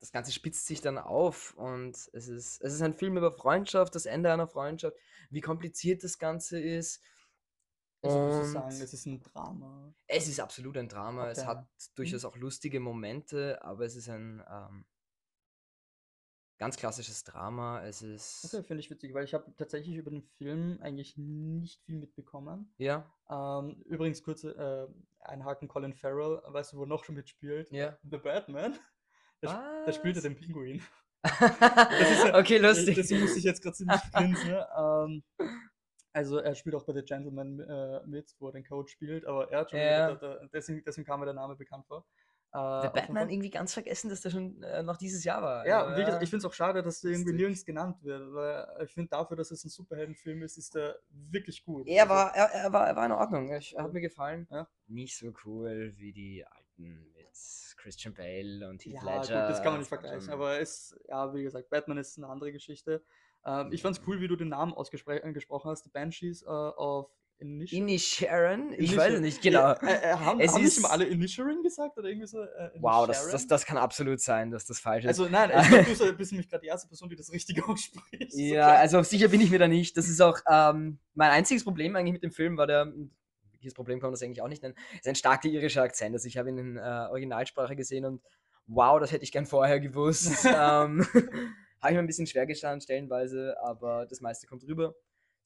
das 0.00 0.10
Ganze 0.10 0.32
spitzt 0.32 0.66
sich 0.66 0.80
dann 0.80 0.98
auf 0.98 1.54
und 1.56 1.96
es 2.12 2.28
ist, 2.28 2.60
es 2.60 2.74
ist 2.74 2.82
ein 2.82 2.94
Film 2.94 3.16
über 3.16 3.32
Freundschaft, 3.32 3.94
das 3.94 4.06
Ende 4.06 4.32
einer 4.32 4.48
Freundschaft, 4.48 4.96
wie 5.30 5.40
kompliziert 5.40 6.02
das 6.02 6.18
Ganze 6.18 6.60
ist. 6.60 7.00
Also 8.04 8.18
Und 8.40 8.44
sagen, 8.52 8.80
es 8.80 8.92
ist 8.92 9.06
ein 9.06 9.22
Drama. 9.22 9.94
es 10.06 10.28
ist 10.28 10.40
absolut 10.40 10.76
ein 10.76 10.88
Drama. 10.88 11.30
Es 11.30 11.38
Okay. 11.38 11.48
hat 11.48 11.66
durchaus 11.94 12.24
auch 12.24 12.36
lustige 12.36 12.80
Momente, 12.80 13.62
aber 13.62 13.84
es 13.84 13.96
ist 13.96 14.08
ein 14.08 14.42
ähm, 14.50 14.84
ganz 16.58 16.76
klassisches 16.76 17.24
Drama. 17.24 17.82
Es 17.84 18.02
ist. 18.02 18.44
Okay, 18.44 18.62
finde 18.62 18.80
ich 18.80 18.90
witzig, 18.90 19.14
weil 19.14 19.24
ich 19.24 19.34
habe 19.34 19.52
tatsächlich 19.56 19.96
über 19.96 20.10
den 20.10 20.22
Film 20.22 20.78
eigentlich 20.82 21.16
nicht 21.16 21.82
viel 21.84 21.96
mitbekommen. 21.96 22.72
Ja, 22.78 23.10
Ähm, 23.30 23.82
übrigens, 23.86 24.22
kurze 24.22 24.54
äh, 24.54 25.24
Einhaken, 25.24 25.68
Colin 25.68 25.94
Farrell, 25.94 26.42
weißt 26.46 26.72
du, 26.72 26.76
wo 26.76 26.82
er 26.82 26.86
noch 26.88 27.04
schon 27.04 27.14
mitspielt? 27.14 27.70
ja. 27.70 27.96
The 28.08 28.18
Batman. 28.18 28.78
Da, 29.40 29.48
sp- 29.48 29.86
da 29.86 29.92
spielt 29.92 30.16
er 30.16 30.22
den 30.22 30.36
Pinguin. 30.36 30.82
ja- 31.24 32.38
okay, 32.38 32.58
lustig. 32.58 32.96
Deswegen 32.96 33.22
muss 33.22 33.36
ich 33.36 33.44
jetzt 33.44 33.62
gerade 33.62 33.76
ziemlich 33.76 34.00
grinsen. 34.12 34.50
ne? 34.50 34.66
Ähm, 34.76 35.22
also 36.14 36.38
er 36.38 36.54
spielt 36.54 36.74
auch 36.74 36.84
bei 36.84 36.94
The 36.94 37.02
Gentleman 37.02 37.60
äh, 37.60 38.00
mit, 38.06 38.34
wo 38.38 38.46
er 38.48 38.52
den 38.52 38.64
Coach 38.64 38.92
spielt, 38.92 39.26
aber 39.26 39.50
er 39.50 39.60
hat 39.60 39.70
schon, 39.70 39.80
Ja. 39.80 40.14
da, 40.14 40.36
da, 40.36 40.46
deswegen, 40.52 40.82
deswegen 40.86 41.04
kam 41.06 41.20
mir 41.20 41.26
der 41.26 41.34
Name 41.34 41.56
bekannt 41.56 41.86
vor. 41.86 42.06
Äh, 42.52 42.82
Der 42.82 42.90
Batman 42.94 43.28
irgendwie 43.30 43.50
ganz 43.50 43.74
vergessen, 43.74 44.08
dass 44.10 44.20
der 44.20 44.30
schon 44.30 44.62
äh, 44.62 44.82
noch 44.84 44.96
dieses 44.96 45.24
Jahr 45.24 45.42
war. 45.42 45.66
Ja, 45.66 45.82
Also, 45.84 45.96
wie 46.00 46.04
gesagt, 46.04 46.22
ich 46.22 46.30
finde 46.30 46.46
es 46.46 46.50
auch 46.50 46.54
schade, 46.54 46.82
dass 46.82 47.00
der 47.00 47.10
irgendwie 47.10 47.32
nirgends 47.32 47.64
genannt 47.64 47.96
wird, 48.02 48.32
weil 48.32 48.84
ich 48.84 48.94
finde 48.94 49.08
dafür, 49.10 49.36
dass 49.36 49.50
es 49.50 49.64
ein 49.64 49.70
Superheldenfilm 49.70 50.40
ist, 50.44 50.56
ist 50.56 50.74
der 50.76 50.96
wirklich 51.10 51.64
gut. 51.64 51.86
Er 51.88 52.04
Also, 52.04 52.14
war, 52.14 52.34
er, 52.36 52.44
er 52.46 52.72
war, 52.72 52.86
er 52.86 52.94
war 52.96 53.06
in 53.06 53.12
Ordnung. 53.12 53.52
Ich, 53.52 53.76
er 53.76 53.82
hat 53.82 53.92
mir 53.92 54.00
gefallen. 54.00 54.46
Ja. 54.52 54.68
Nicht 54.86 55.18
so 55.18 55.32
cool 55.44 55.92
wie 55.96 56.12
die 56.12 56.44
alten 56.46 57.12
mit 57.12 57.74
Christian 57.76 58.14
Bale 58.14 58.68
und 58.68 58.84
Heath 58.84 58.94
ja, 58.94 59.02
Ledger. 59.20 59.40
gut, 59.40 59.50
das 59.50 59.62
kann 59.62 59.72
man 59.72 59.80
nicht 59.80 59.88
vergleichen, 59.88 60.30
aber 60.30 60.60
es, 60.60 60.96
ja, 61.08 61.34
wie 61.34 61.42
gesagt, 61.42 61.68
Batman 61.70 61.98
ist 61.98 62.16
eine 62.18 62.28
andere 62.28 62.52
Geschichte. 62.52 63.04
Ähm, 63.46 63.72
ich 63.72 63.82
fand's 63.82 64.00
cool, 64.06 64.20
wie 64.20 64.28
du 64.28 64.36
den 64.36 64.48
Namen 64.48 64.72
ausgesprochen 64.72 65.70
hast, 65.70 65.84
The 65.84 65.90
Banshees 65.90 66.42
äh, 66.42 66.46
of 66.48 67.10
Inisherin. 67.38 67.88
Inisherin? 67.88 68.74
Ich 68.78 68.96
weiß 68.96 69.14
es 69.14 69.20
nicht 69.20 69.42
genau. 69.42 69.60
Ja, 69.60 69.72
äh, 69.82 70.10
äh, 70.12 70.12
haben 70.14 70.40
Es 70.40 70.52
haben 70.52 70.60
nicht 70.62 70.68
ist- 70.68 70.78
immer 70.78 70.90
alle 70.92 71.04
Inisherin 71.04 71.62
gesagt 71.62 71.98
oder 71.98 72.08
irgendwie 72.08 72.26
so? 72.28 72.40
Äh, 72.42 72.70
Wow, 72.80 73.06
das, 73.06 73.16
das, 73.18 73.24
Inisherin? 73.24 73.48
das 73.48 73.66
kann 73.66 73.76
absolut 73.76 74.20
sein, 74.20 74.50
dass 74.50 74.64
das 74.66 74.78
falsch 74.78 75.04
ist. 75.04 75.08
Also 75.08 75.28
nein, 75.28 75.50
glaube, 75.50 75.84
du 75.98 76.12
bist 76.16 76.32
nämlich 76.32 76.48
gerade 76.48 76.62
die 76.62 76.68
erste 76.68 76.86
Person, 76.88 77.08
die 77.10 77.16
das 77.16 77.32
richtig 77.32 77.62
ausspricht. 77.68 78.32
Ja, 78.34 78.68
also 78.76 79.02
sicher 79.02 79.28
bin 79.28 79.40
ich 79.40 79.50
mir 79.50 79.58
da 79.58 79.68
nicht. 79.68 79.96
Das 79.96 80.08
ist 80.08 80.20
auch 80.20 80.38
ähm, 80.50 80.98
mein 81.14 81.30
einziges 81.32 81.64
Problem 81.64 81.96
eigentlich 81.96 82.12
mit 82.14 82.22
dem 82.22 82.32
Film 82.32 82.56
war 82.56 82.66
der. 82.66 82.92
Wirkliches 83.52 83.74
Problem 83.74 83.98
kann 83.98 84.08
man 84.08 84.12
das 84.12 84.22
eigentlich 84.22 84.42
auch 84.42 84.48
nicht 84.48 84.62
nennen. 84.62 84.74
ist 84.94 85.08
ein 85.08 85.14
starker 85.14 85.48
irischer 85.48 85.82
Akzent. 85.82 86.14
Also 86.14 86.28
ich 86.28 86.36
habe 86.36 86.50
ihn 86.50 86.58
in 86.58 86.76
äh, 86.76 86.80
Originalsprache 87.10 87.74
gesehen 87.74 88.04
und 88.04 88.22
wow, 88.66 89.00
das 89.00 89.10
hätte 89.10 89.24
ich 89.24 89.32
gern 89.32 89.46
vorher 89.46 89.80
gewusst. 89.80 90.46
ähm, 90.54 91.06
habe 91.84 91.92
ich 91.92 91.96
mir 91.96 92.02
ein 92.02 92.06
bisschen 92.06 92.26
schwer 92.26 92.46
gestanden, 92.46 92.80
stellenweise, 92.80 93.56
aber 93.62 94.06
das 94.06 94.20
meiste 94.20 94.46
kommt 94.46 94.64
rüber. 94.64 94.94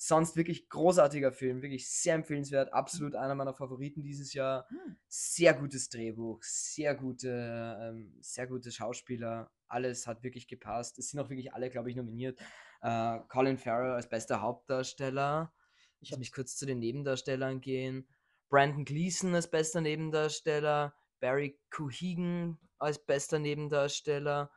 Sonst 0.00 0.36
wirklich 0.36 0.68
großartiger 0.68 1.32
Film, 1.32 1.60
wirklich 1.60 1.90
sehr 1.90 2.14
empfehlenswert, 2.14 2.72
absolut 2.72 3.16
einer 3.16 3.34
meiner 3.34 3.52
Favoriten 3.52 4.00
dieses 4.04 4.32
Jahr. 4.32 4.64
Hm. 4.68 4.96
Sehr 5.08 5.54
gutes 5.54 5.88
Drehbuch, 5.88 6.40
sehr 6.44 6.94
gute, 6.94 7.76
ähm, 7.80 8.16
sehr 8.20 8.46
gute 8.46 8.70
Schauspieler. 8.70 9.50
Alles 9.66 10.06
hat 10.06 10.22
wirklich 10.22 10.46
gepasst. 10.46 10.98
Es 11.00 11.08
sind 11.10 11.18
auch 11.18 11.28
wirklich 11.30 11.52
alle, 11.52 11.68
glaube 11.68 11.90
ich, 11.90 11.96
nominiert. 11.96 12.38
Äh, 12.80 13.18
Colin 13.28 13.58
Farrell 13.58 13.90
als 13.90 14.08
bester 14.08 14.40
Hauptdarsteller. 14.40 15.52
Ich 16.00 16.10
Ich 16.10 16.12
hab- 16.12 16.18
muss 16.18 16.26
mich 16.28 16.32
kurz 16.32 16.56
zu 16.56 16.64
den 16.64 16.78
Nebendarstellern 16.78 17.60
gehen. 17.60 18.06
Brandon 18.50 18.84
Gleeson 18.84 19.34
als 19.34 19.50
bester 19.50 19.80
Nebendarsteller. 19.80 20.94
Barry 21.18 21.58
Cohegan 21.70 22.56
als 22.78 23.04
bester 23.04 23.40
Nebendarsteller. 23.40 24.52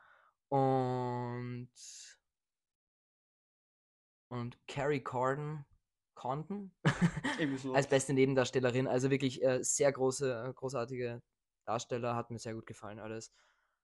Und. 0.52 1.70
Und 4.28 4.58
Carrie 4.66 5.00
Corden. 5.00 5.64
Condon 6.14 6.70
als 7.74 7.88
beste 7.88 8.12
Nebendarstellerin. 8.12 8.86
Also 8.86 9.10
wirklich 9.10 9.42
äh, 9.42 9.64
sehr 9.64 9.90
große, 9.90 10.50
äh, 10.50 10.52
großartige 10.52 11.20
Darsteller, 11.64 12.14
hat 12.14 12.30
mir 12.30 12.38
sehr 12.38 12.54
gut 12.54 12.66
gefallen 12.66 13.00
alles. 13.00 13.32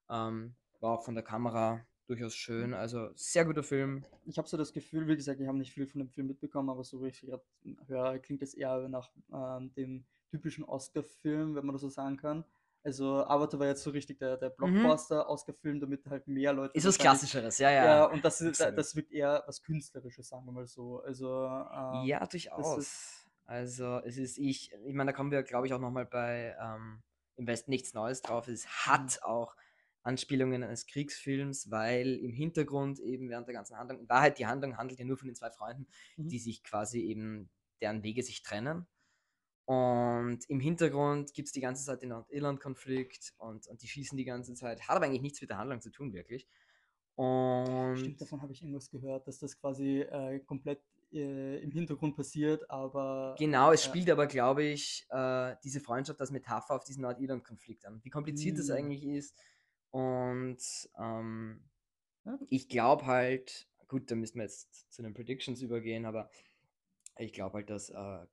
Ähm, 0.09 0.55
war 0.79 0.97
auch 0.97 1.03
von 1.03 1.15
der 1.15 1.23
Kamera 1.25 1.85
durchaus 2.07 2.35
schön. 2.35 2.73
Also 2.73 3.09
sehr 3.15 3.43
guter 3.43 3.63
Film. 3.63 4.05
Ich 4.25 4.37
habe 4.37 4.47
so 4.47 4.55
das 4.55 4.71
Gefühl, 4.71 5.07
wie 5.07 5.17
gesagt, 5.17 5.41
ich 5.41 5.47
habe 5.47 5.57
nicht 5.57 5.73
viel 5.73 5.85
von 5.85 5.99
dem 5.99 6.07
Film 6.07 6.27
mitbekommen, 6.27 6.69
aber 6.69 6.85
so 6.85 7.03
wie 7.03 7.09
ich 7.09 7.19
gerade 7.19 7.43
höre, 7.87 8.19
klingt 8.19 8.41
es 8.41 8.53
eher 8.53 8.87
nach 8.87 9.11
ähm, 9.33 9.73
dem 9.73 10.05
typischen 10.29 10.63
Oscar-Film, 10.63 11.55
wenn 11.55 11.65
man 11.65 11.73
das 11.73 11.81
so 11.81 11.89
sagen 11.89 12.15
kann. 12.15 12.45
Also 12.83 13.25
Avatar 13.25 13.59
war 13.59 13.67
jetzt 13.67 13.83
so 13.83 13.89
richtig 13.89 14.19
der, 14.19 14.37
der 14.37 14.49
Mhm. 14.49 14.55
Blockbuster-Oscar-Film, 14.55 15.79
damit 15.81 16.05
halt 16.07 16.27
mehr 16.27 16.53
Leute 16.53 16.77
Ist 16.77 16.85
was 16.85 16.97
Klassischeres, 16.97 17.57
ja, 17.57 17.69
ja. 17.71 17.85
Ja, 17.85 18.05
und 18.05 18.23
das, 18.23 18.39
ist, 18.41 18.59
das 18.61 18.95
wirkt 18.95 19.11
eher 19.11 19.43
was 19.47 19.61
Künstlerisches, 19.61 20.29
sagen 20.29 20.45
wir 20.45 20.53
mal 20.53 20.65
so. 20.65 21.01
Also, 21.01 21.45
ähm, 21.45 22.05
Ja, 22.05 22.25
durchaus. 22.25 23.25
Also 23.45 23.99
es 24.05 24.17
ist 24.17 24.37
ich, 24.37 24.71
ich 24.71 24.93
meine, 24.93 25.11
da 25.11 25.17
kommen 25.17 25.31
wir, 25.31 25.41
glaube 25.43 25.65
ich, 25.67 25.73
auch 25.73 25.79
nochmal 25.79 26.05
bei 26.05 26.55
ähm, 26.61 27.01
im 27.35 27.47
Westen 27.47 27.71
nichts 27.71 27.93
Neues 27.93 28.21
drauf. 28.21 28.47
Es 28.47 28.67
hat 28.85 29.23
auch 29.23 29.55
Anspielungen 30.03 30.63
eines 30.63 30.85
Kriegsfilms, 30.85 31.71
weil 31.71 32.15
im 32.15 32.31
Hintergrund 32.31 32.99
eben 32.99 33.29
während 33.29 33.47
der 33.47 33.55
ganzen 33.55 33.75
Handlung, 33.77 34.01
in 34.01 34.09
Wahrheit 34.09 34.37
die 34.39 34.45
Handlung 34.45 34.77
handelt 34.77 34.99
ja 34.99 35.05
nur 35.05 35.17
von 35.17 35.27
den 35.27 35.35
zwei 35.35 35.49
Freunden, 35.51 35.87
Mhm. 36.15 36.29
die 36.29 36.39
sich 36.39 36.63
quasi 36.63 37.01
eben, 37.01 37.49
deren 37.81 38.03
Wege 38.03 38.23
sich 38.23 38.43
trennen. 38.43 38.87
Und 39.69 40.39
im 40.49 40.59
Hintergrund 40.59 41.31
gibt 41.35 41.45
es 41.47 41.51
die 41.51 41.61
ganze 41.61 41.85
Zeit 41.85 42.01
den 42.01 42.09
Nordirland-Konflikt 42.09 43.35
und, 43.37 43.67
und 43.67 43.83
die 43.83 43.87
schießen 43.87 44.17
die 44.17 44.25
ganze 44.25 44.55
Zeit. 44.55 44.81
Hat 44.87 44.95
aber 44.95 45.05
eigentlich 45.05 45.21
nichts 45.21 45.41
mit 45.41 45.51
der 45.51 45.59
Handlung 45.59 45.79
zu 45.79 45.91
tun, 45.91 46.11
wirklich. 46.11 46.47
Und 47.13 47.97
Stimmt, 47.97 48.19
davon 48.19 48.41
habe 48.41 48.51
ich 48.51 48.63
irgendwas 48.63 48.89
gehört, 48.89 49.27
dass 49.27 49.37
das 49.37 49.59
quasi 49.59 49.99
äh, 49.99 50.39
komplett 50.39 50.81
äh, 51.11 51.61
im 51.61 51.69
Hintergrund 51.69 52.15
passiert, 52.15 52.67
aber. 52.67 53.35
Genau, 53.37 53.71
es 53.71 53.85
ja. 53.85 53.91
spielt 53.91 54.09
aber, 54.09 54.25
glaube 54.25 54.63
ich, 54.63 55.05
äh, 55.11 55.55
diese 55.63 55.81
Freundschaft 55.81 56.19
als 56.19 56.31
Metapher 56.31 56.73
auf 56.73 56.83
diesen 56.83 57.03
Nordirland-Konflikt 57.03 57.85
an. 57.85 57.99
Wie 58.03 58.09
kompliziert 58.09 58.57
das 58.57 58.69
Mm. 58.69 58.71
eigentlich 58.71 59.03
ist. 59.03 59.37
Und 59.91 60.57
ähm, 60.99 61.63
Ja. 62.25 62.39
ich 62.49 62.69
glaube 62.69 63.05
halt, 63.05 63.69
gut, 63.87 64.09
da 64.09 64.15
müssen 64.15 64.37
wir 64.37 64.45
jetzt 64.45 64.91
zu 64.91 65.03
den 65.03 65.13
Predictions 65.13 65.61
übergehen, 65.61 66.07
aber 66.07 66.31
ich 67.19 67.33
glaube 67.33 67.57
halt, 67.57 67.69
dass 67.69 67.91
äh, 67.91 68.25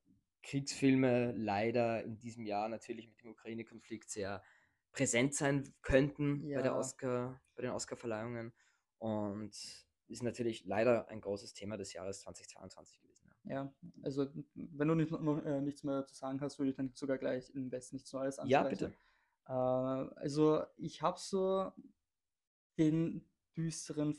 Kriegsfilme 0.46 1.32
leider 1.32 2.04
in 2.04 2.18
diesem 2.18 2.46
Jahr 2.46 2.68
natürlich 2.68 3.08
mit 3.08 3.20
dem 3.20 3.30
Ukraine-Konflikt 3.30 4.10
sehr 4.10 4.42
präsent 4.92 5.34
sein 5.34 5.74
könnten 5.82 6.48
bei, 6.54 6.62
der 6.62 6.72
Ja. 6.72 6.78
Oscar, 6.78 7.40
bei 7.54 7.62
den 7.62 7.72
Oscar-Verleihungen. 7.72 8.54
Und 8.98 9.54
ist 10.08 10.22
natürlich 10.22 10.64
leider 10.64 11.08
ein 11.08 11.20
großes 11.20 11.52
Thema 11.52 11.76
des 11.76 11.92
Jahres 11.92 12.20
2022 12.20 13.00
gewesen. 13.00 13.28
Ja. 13.44 13.54
Ja, 13.54 13.74
also 14.02 14.26
wenn 14.54 14.88
du 14.88 14.94
nicht, 14.94 15.10
noch, 15.10 15.44
äh, 15.44 15.60
nichts 15.60 15.82
mehr 15.82 16.06
zu 16.06 16.14
sagen 16.14 16.40
hast, 16.40 16.58
würde 16.58 16.70
ich 16.70 16.76
dann 16.76 16.92
sogar 16.94 17.18
gleich 17.18 17.50
im 17.50 17.70
Westen 17.72 17.96
nichts 17.96 18.12
Neues 18.12 18.38
Ja, 18.38 18.62
ansprechen. 18.62 18.70
bitte. 18.70 18.96
Äh, 19.46 19.52
also 19.52 20.64
ich 20.76 21.02
habe 21.02 21.18
so 21.18 21.72
den 22.78 23.28
düsteren 23.56 24.14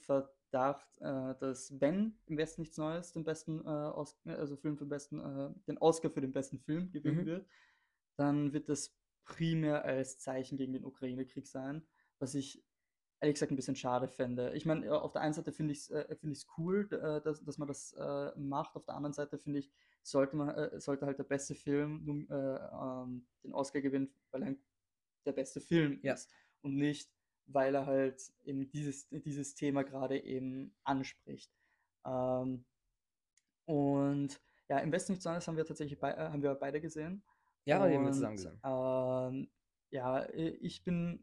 Verdacht, 0.49 0.87
äh, 0.99 1.35
dass 1.39 1.79
wenn 1.79 2.17
im 2.25 2.37
Westen 2.37 2.61
nichts 2.61 2.77
Neues 2.77 3.11
den 3.13 3.23
besten 3.23 3.59
äh, 3.61 3.69
Os 3.69 4.17
also 4.25 4.55
Film 4.55 4.77
für 4.77 4.85
den 4.85 4.89
besten, 4.89 5.19
äh, 5.19 5.49
den 5.67 5.77
Oscar 5.77 6.09
für 6.09 6.21
den 6.21 6.31
besten 6.33 6.59
Film 6.59 6.91
gewinnen 6.91 7.23
Mhm. 7.23 7.25
wird, 7.25 7.47
dann 8.17 8.53
wird 8.53 8.69
das 8.69 8.95
primär 9.25 9.83
als 9.85 10.19
Zeichen 10.19 10.57
gegen 10.57 10.73
den 10.73 10.85
Ukraine-Krieg 10.85 11.47
sein, 11.47 11.85
was 12.19 12.33
ich 12.35 12.63
ehrlich 13.19 13.35
gesagt 13.35 13.51
ein 13.51 13.55
bisschen 13.55 13.75
schade 13.75 14.07
fände. 14.07 14.53
Ich 14.55 14.65
meine, 14.65 14.91
auf 15.01 15.11
der 15.11 15.21
einen 15.21 15.33
Seite 15.33 15.51
finde 15.51 15.73
ich 15.73 15.79
es 15.79 15.89
äh, 15.89 16.15
find 16.15 16.45
cool, 16.57 16.87
äh, 16.91 17.21
dass, 17.21 17.43
dass 17.43 17.57
man 17.57 17.67
das 17.67 17.93
äh, 17.93 18.31
macht. 18.37 18.75
Auf 18.75 18.85
der 18.85 18.95
anderen 18.95 19.13
Seite 19.13 19.37
finde 19.37 19.59
ich, 19.59 19.71
sollte 20.03 20.35
man 20.37 20.49
äh, 20.49 20.79
sollte 20.79 21.05
halt 21.05 21.19
der 21.19 21.23
beste 21.25 21.55
Film 21.55 22.05
nun, 22.05 22.29
äh, 22.29 22.35
ähm, 22.35 23.27
den 23.43 23.53
Oscar 23.53 23.81
gewinnen, 23.81 24.13
weil 24.31 24.43
er 24.43 24.55
der 25.25 25.33
beste 25.33 25.61
Film 25.61 25.99
Ja. 26.01 26.13
ist 26.13 26.31
und 26.61 26.75
nicht, 26.75 27.11
weil 27.47 27.75
er 27.75 27.85
halt 27.85 28.21
eben 28.43 28.69
dieses, 28.69 29.07
dieses 29.09 29.55
Thema 29.55 29.83
gerade 29.83 30.19
eben 30.23 30.75
anspricht. 30.83 31.51
Ähm, 32.05 32.65
und 33.65 34.39
ja, 34.69 34.79
im 34.79 34.91
Westen 34.91 35.13
nichts 35.13 35.25
Neues 35.25 35.47
haben 35.47 35.57
wir 35.57 35.65
tatsächlich 35.65 35.99
bei, 35.99 36.11
äh, 36.11 36.29
haben 36.29 36.41
wir 36.41 36.55
beide 36.55 36.81
gesehen. 36.81 37.23
Ja, 37.65 37.85
die 37.87 37.95
haben 37.95 38.01
wir 38.03 38.07
Und, 38.07 38.13
zusammen 38.13 38.35
gesehen. 38.35 38.59
Ähm, 38.63 39.49
ja, 39.89 40.27
ich 40.33 40.83
bin 40.83 41.19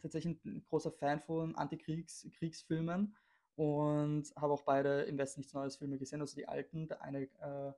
tatsächlich 0.00 0.44
ein 0.44 0.64
großer 0.68 0.92
Fan 0.92 1.20
von 1.20 1.54
Antikriegsfilmen 1.56 3.14
und 3.56 4.32
habe 4.36 4.52
auch 4.52 4.62
beide 4.62 5.02
im 5.02 5.18
Westen 5.18 5.40
nichts 5.40 5.52
Neues 5.52 5.76
Filme 5.76 5.98
gesehen, 5.98 6.20
also 6.20 6.34
die 6.34 6.48
alten. 6.48 6.88
Der 6.88 7.02
eine, 7.02 7.22
äh, 7.22 7.72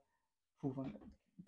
puh, 0.59 0.73
wann, 0.77 0.99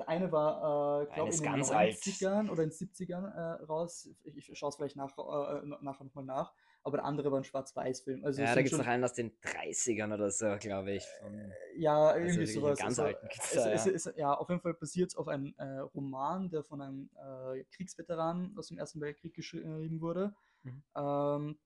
eine 0.00 0.32
war, 0.32 1.02
äh, 1.02 1.14
glaube 1.14 1.30
ich, 1.30 1.36
in 1.36 1.42
den 1.42 1.52
ganz 1.52 1.70
alt. 1.70 1.94
90ern 1.94 2.50
oder 2.50 2.62
in 2.62 2.70
den 2.70 2.78
70ern 2.78 3.34
äh, 3.34 3.64
raus. 3.64 4.08
Ich, 4.24 4.48
ich 4.50 4.58
schaue 4.58 4.70
es 4.70 4.76
vielleicht 4.76 4.96
nach, 4.96 5.16
äh, 5.18 5.66
nachher 5.80 6.04
nochmal 6.04 6.24
nach. 6.24 6.52
Aber 6.82 6.98
der 6.98 7.06
andere 7.06 7.32
war 7.32 7.40
ein 7.40 7.44
Schwarz-Weiß-Film. 7.44 8.24
Also 8.24 8.42
ja, 8.42 8.54
da 8.54 8.60
gibt 8.60 8.72
es 8.72 8.78
noch 8.78 8.86
einen 8.86 9.04
aus 9.04 9.14
den 9.14 9.32
30ern 9.40 10.12
oder 10.12 10.30
so, 10.30 10.56
glaube 10.60 10.92
ich. 10.92 11.04
Von, 11.20 11.52
ja, 11.76 12.14
irgendwie 12.14 12.40
wirklich 12.40 12.56
einen 12.56 12.62
sowas. 12.62 12.78
ganz 12.78 12.98
also, 12.98 13.02
alten 13.04 13.28
gibt's 13.28 13.54
es, 13.54 13.62
da, 13.62 13.72
es, 13.72 13.84
ja. 13.86 13.92
es, 13.92 14.14
ja, 14.16 14.34
auf 14.34 14.48
jeden 14.50 14.60
Fall 14.60 14.74
basiert 14.74 15.10
es 15.10 15.16
auf 15.16 15.28
einem 15.28 15.54
äh, 15.56 15.78
Roman, 15.78 16.50
der 16.50 16.62
von 16.62 16.82
einem 16.82 17.10
äh, 17.16 17.64
Kriegsveteran 17.74 18.54
aus 18.58 18.68
dem 18.68 18.76
Ersten 18.76 19.00
Weltkrieg 19.00 19.32
geschrieben 19.32 20.00
wurde. 20.02 20.34
Mhm. 20.62 20.82
Ähm, 20.94 21.58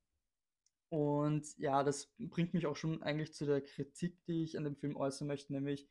und 0.91 1.59
ja, 1.59 1.83
das 1.83 2.13
bringt 2.19 2.55
mich 2.55 2.67
auch 2.67 2.77
schon 2.77 3.03
eigentlich 3.03 3.35
zu 3.35 3.45
der 3.45 3.61
Kritik, 3.61 4.25
die 4.27 4.45
ich 4.45 4.57
an 4.57 4.65
dem 4.65 4.77
Film 4.77 4.97
äußern 4.97 5.27
möchte, 5.27 5.53
nämlich 5.53 5.89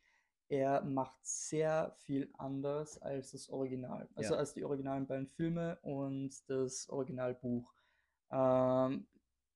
er 0.48 0.82
macht 0.82 1.18
sehr 1.26 1.94
viel 1.98 2.30
anders 2.38 3.00
als 3.02 3.32
das 3.32 3.48
Original. 3.50 4.08
Also 4.14 4.34
Ja. 4.34 4.40
als 4.40 4.54
die 4.54 4.64
originalen 4.64 5.06
beiden 5.06 5.26
Filme 5.28 5.78
und 5.82 6.30
das 6.48 6.88
Originalbuch. 6.88 7.74
Ähm, 8.30 9.06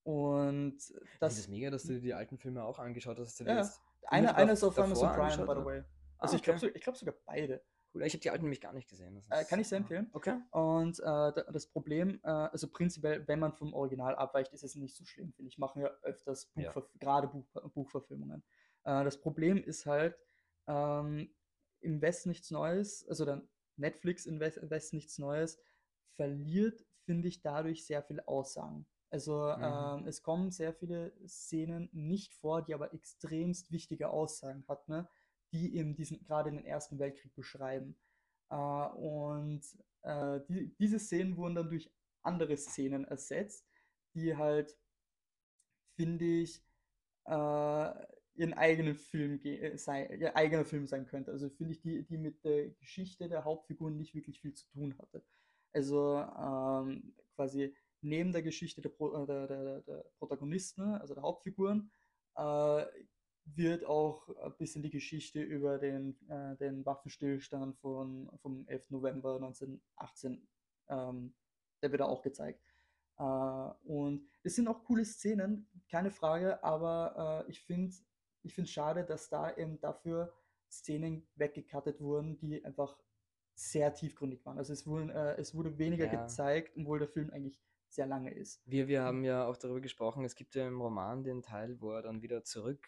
und 0.05 0.81
finde 0.83 1.01
das, 1.21 1.39
es 1.39 1.49
mega, 1.49 1.71
dass 1.71 1.85
du 1.85 1.95
dir 1.95 2.01
die 2.01 2.15
alten 2.15 2.37
Filme 2.39 2.65
auch 2.65 2.79
angeschaut 2.79 3.19
hast. 3.19 3.39
Ja, 3.41 3.59
jetzt 3.59 3.81
einer, 4.09 4.35
einer 4.35 4.53
ist 4.53 4.65
auf 4.65 4.79
Amazon 4.79 5.13
Prime, 5.13 5.47
by 5.47 5.61
the 5.61 5.65
way. 5.65 5.81
Ah, 5.81 5.85
Also 6.19 6.37
ich 6.37 6.43
glaube 6.43 6.59
okay. 6.59 6.73
ich 6.75 6.83
glaub 6.83 6.97
sogar 6.97 7.15
beide. 7.25 7.63
Cool, 7.95 8.03
ich 8.05 8.15
habe 8.15 8.21
die 8.21 8.31
alten 8.31 8.45
nämlich 8.45 8.61
gar 8.61 8.73
nicht 8.73 8.89
gesehen. 8.89 9.15
Das 9.15 9.29
Äh, 9.29 9.45
kann 9.45 9.59
ich 9.61 9.65
ist, 9.65 9.69
sehr 9.69 9.79
äh, 9.79 9.83
empfehlen. 9.83 10.11
Okay. 10.15 10.41
Und 10.51 10.99
äh, 10.99 11.03
da- 11.05 11.31
das 11.53 11.67
Problem, 11.67 12.21
äh, 12.25 12.29
also 12.31 12.67
prinzipiell, 12.69 13.27
wenn 13.29 13.39
man 13.39 13.53
vom 13.53 13.75
Original 13.75 14.17
abweicht, 14.17 14.53
ist 14.55 14.65
es 14.65 14.75
nicht 14.77 14.97
so 14.97 15.05
schlimm, 15.05 15.33
finde 15.35 15.49
ich. 15.51 15.59
Machen 15.59 15.83
ja 15.83 15.89
öfters 16.03 16.51
Ja. 16.57 16.73
Buchverf 16.73 16.91
gerade 16.99 17.29
Buch 17.29 17.45
Buchverfilmungen. 17.75 18.43
Äh, 18.85 19.05
das 19.05 19.21
Problem 19.21 19.59
ist 19.63 19.85
halt, 19.87 20.17
ähm, 20.67 21.31
im 21.81 22.01
Westen 22.01 22.29
nichts 22.31 22.51
Neues, 22.51 23.07
also 23.09 23.25
dann 23.25 23.49
Netflix 23.77 24.27
im 24.27 24.41
Westen 24.41 24.97
nichts 24.97 25.19
Neues, 25.19 25.59
verliert, 26.15 26.85
finde 27.05 27.29
ich, 27.29 27.43
dadurch 27.43 27.85
sehr 27.87 28.03
viele 28.03 28.27
Aussagen. 28.29 28.87
Also 29.11 29.51
Mhm. 29.57 29.63
ähm, 29.63 30.07
es 30.07 30.23
kommen 30.23 30.51
sehr 30.51 30.73
viele 30.75 31.13
Szenen 31.27 31.89
nicht 31.93 32.35
vor, 32.35 32.63
die 32.63 32.75
aber 32.75 32.95
extremst 32.95 33.71
wichtige 33.71 34.11
Aussagen 34.11 34.65
hatten, 34.69 34.93
ne? 34.93 35.09
die 35.53 35.77
eben 35.77 35.95
diesen, 35.95 36.23
gerade 36.25 36.51
den 36.51 36.65
Ersten 36.65 36.99
Weltkrieg 36.99 37.35
beschreiben. 37.35 37.97
Äh, 38.51 38.57
und 38.57 39.63
äh, 40.03 40.41
die, 40.49 40.75
diese 40.79 40.99
Szenen 40.99 41.37
wurden 41.37 41.57
dann 41.57 41.69
durch 41.69 41.91
andere 42.23 42.57
Szenen 42.57 43.05
ersetzt, 43.05 43.67
die 44.15 44.37
halt, 44.37 44.77
finde 45.97 46.25
ich, 46.25 46.63
äh, 47.27 48.07
ihren 48.35 48.55
eigenen 48.55 48.95
Film 48.95 49.41
äh, 49.45 49.77
sei, 49.77 50.07
ihr 50.07 50.37
eigener 50.37 50.65
Film 50.65 50.87
sein 50.87 51.07
könnte. 51.07 51.31
Also 51.33 51.49
finde 51.51 51.73
ich, 51.73 51.81
die, 51.81 52.03
die 52.05 52.19
mit 52.19 52.45
der 52.45 52.71
Geschichte 52.71 53.29
der 53.29 53.45
Hauptfiguren 53.45 53.97
nicht 53.97 54.15
wirklich 54.15 54.41
viel 54.41 54.55
zu 54.55 54.67
tun 54.69 54.97
hatte. 54.99 55.25
Also 55.73 56.19
ähm, 56.19 57.15
quasi 57.35 57.75
neben 58.01 58.33
der 58.33 58.43
Geschichte 58.43 58.81
der, 58.83 58.91
Pro, 58.91 59.23
äh, 59.23 59.27
der, 59.27 59.47
der, 59.47 59.81
der 59.83 60.05
Protagonisten, 60.19 60.95
also 60.95 61.15
der 61.15 61.23
Hauptfiguren, 61.23 61.91
äh, 62.37 62.85
wird 63.45 63.85
auch 63.85 64.29
ein 64.45 64.57
bisschen 64.57 64.83
die 64.83 64.91
Geschichte 64.91 65.43
über 65.43 65.79
den, 65.79 66.17
äh, 66.29 66.57
den 66.57 66.87
Waffenstillstand 66.87 67.77
von, 67.79 68.31
vom 68.41 68.67
11. 68.69 68.91
November 68.91 69.35
1918, 69.35 70.47
ähm, 70.89 71.35
der 71.83 71.91
wird 71.91 72.01
da 72.01 72.07
auch 72.07 72.23
gezeigt. 72.23 72.63
Äh, 73.19 73.23
und 73.23 74.29
es 74.43 74.55
sind 74.55 74.69
auch 74.69 74.85
coole 74.85 75.05
Szenen, 75.05 75.69
keine 75.91 76.11
Frage, 76.11 76.63
aber 76.63 77.45
äh, 77.47 77.51
ich 77.51 77.61
finde 77.63 77.93
ich 78.43 78.55
finde 78.55 78.67
es 78.69 78.73
schade, 78.73 79.05
dass 79.05 79.29
da 79.29 79.55
eben 79.57 79.81
dafür 79.81 80.33
Szenen 80.71 81.27
weggekattet 81.37 82.01
wurden, 82.01 82.39
die 82.39 82.65
einfach 82.65 82.99
sehr 83.55 83.93
tiefgründig 83.93 84.45
waren. 84.47 84.59
Also 84.59 84.73
es, 84.73 84.87
wurden, 84.87 85.11
äh, 85.11 85.35
es 85.37 85.55
wurde 85.55 85.79
weniger 85.79 86.07
Ja. 86.07 86.23
gezeigt, 86.25 86.73
obwohl 86.77 86.99
der 86.99 87.09
Film 87.09 87.31
eigentlich 87.31 87.61
sehr 87.89 88.07
lange 88.07 88.33
ist. 88.33 88.63
Wir, 88.67 88.89
wir 88.89 89.03
haben 89.03 89.23
ja 89.25 89.47
auch 89.47 89.57
darüber 89.57 89.81
gesprochen, 89.81 90.25
es 90.25 90.35
gibt 90.35 90.55
ja 90.55 90.67
im 90.67 90.81
Roman 90.81 91.23
den 91.25 91.43
Teil, 91.43 91.79
wo 91.81 91.91
er 91.93 92.03
dann 92.03 92.23
wieder 92.23 92.43
zurück 92.43 92.87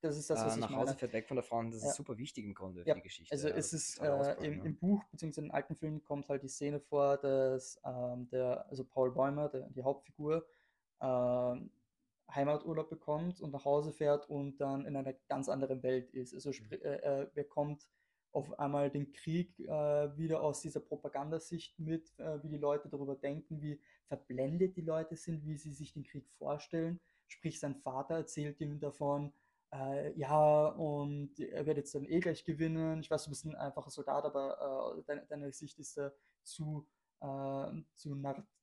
Das 0.00 0.16
ist 0.16 0.28
das, 0.28 0.44
was 0.44 0.52
äh, 0.52 0.54
ich 0.56 0.60
nach 0.60 0.70
Hause 0.70 0.86
meine. 0.86 0.98
fährt, 0.98 1.12
weg 1.12 1.28
von 1.28 1.36
der 1.36 1.44
Frau. 1.44 1.58
Und 1.58 1.70
das 1.70 1.82
Ja. 1.82 1.90
ist 1.90 1.96
super 1.96 2.18
wichtig 2.18 2.44
im 2.44 2.54
Grunde 2.54 2.82
für 2.82 2.88
Ja, 2.88 2.94
die 2.96 3.02
Geschichte. 3.02 3.32
Also 3.32 3.48
es 3.48 3.72
ist 3.72 3.98
äh, 4.00 4.34
im, 4.44 4.58
ja. 4.58 4.64
im 4.64 4.76
Buch 4.76 5.04
bzw. 5.12 5.40
im 5.42 5.50
alten 5.52 5.76
Film 5.76 6.02
kommt 6.02 6.28
halt 6.28 6.42
die 6.42 6.48
Szene 6.48 6.80
vor, 6.80 7.16
dass 7.18 7.80
ähm, 7.84 8.28
der, 8.30 8.66
also 8.68 8.84
Paul 8.84 9.12
Bäumer, 9.12 9.48
der, 9.48 9.68
die 9.70 9.82
Hauptfigur, 9.84 10.44
ähm, 11.00 11.70
Heimaturlaub 12.34 12.88
bekommt 12.90 13.40
und 13.40 13.52
nach 13.52 13.64
Hause 13.64 13.92
fährt 13.92 14.28
und 14.28 14.58
dann 14.60 14.86
in 14.86 14.96
einer 14.96 15.12
ganz 15.28 15.48
anderen 15.48 15.82
Welt 15.82 16.10
ist. 16.10 16.34
Also 16.34 16.50
Mhm. 16.50 16.54
sprich, 16.54 16.82
äh, 16.84 16.96
er 17.02 17.26
bekommt 17.26 17.86
auf 18.32 18.58
einmal 18.60 18.90
den 18.90 19.12
Krieg 19.12 19.58
äh, 19.60 20.16
wieder 20.16 20.42
aus 20.42 20.60
dieser 20.60 20.80
Propagandasicht 20.80 21.78
mit, 21.80 22.16
äh, 22.18 22.42
wie 22.42 22.48
die 22.48 22.58
Leute 22.58 22.88
darüber 22.88 23.16
denken, 23.16 23.60
wie 23.60 23.80
verblendet 24.06 24.76
die 24.76 24.82
Leute 24.82 25.16
sind, 25.16 25.44
wie 25.46 25.56
sie 25.56 25.72
sich 25.72 25.92
den 25.92 26.04
Krieg 26.04 26.28
vorstellen. 26.38 27.00
Sprich, 27.26 27.58
sein 27.58 27.74
Vater 27.76 28.14
erzählt 28.16 28.60
ihm 28.60 28.78
davon, 28.80 29.32
äh, 29.72 30.12
ja, 30.18 30.66
und 30.66 31.38
er 31.40 31.66
wird 31.66 31.76
jetzt 31.78 31.94
dann 31.94 32.04
eh 32.06 32.20
gleich 32.20 32.44
gewinnen. 32.44 33.00
Ich 33.00 33.10
weiß, 33.10 33.24
du 33.24 33.30
bist 33.30 33.44
ein 33.46 33.54
einfacher 33.56 33.90
Soldat, 33.90 34.24
aber 34.24 34.96
äh, 34.98 35.02
deine, 35.06 35.26
deine 35.26 35.52
Sicht 35.52 35.78
ist 35.78 35.96
da 35.96 36.12
zu, 36.42 36.86
äh, 37.20 37.72
zu, 37.94 38.16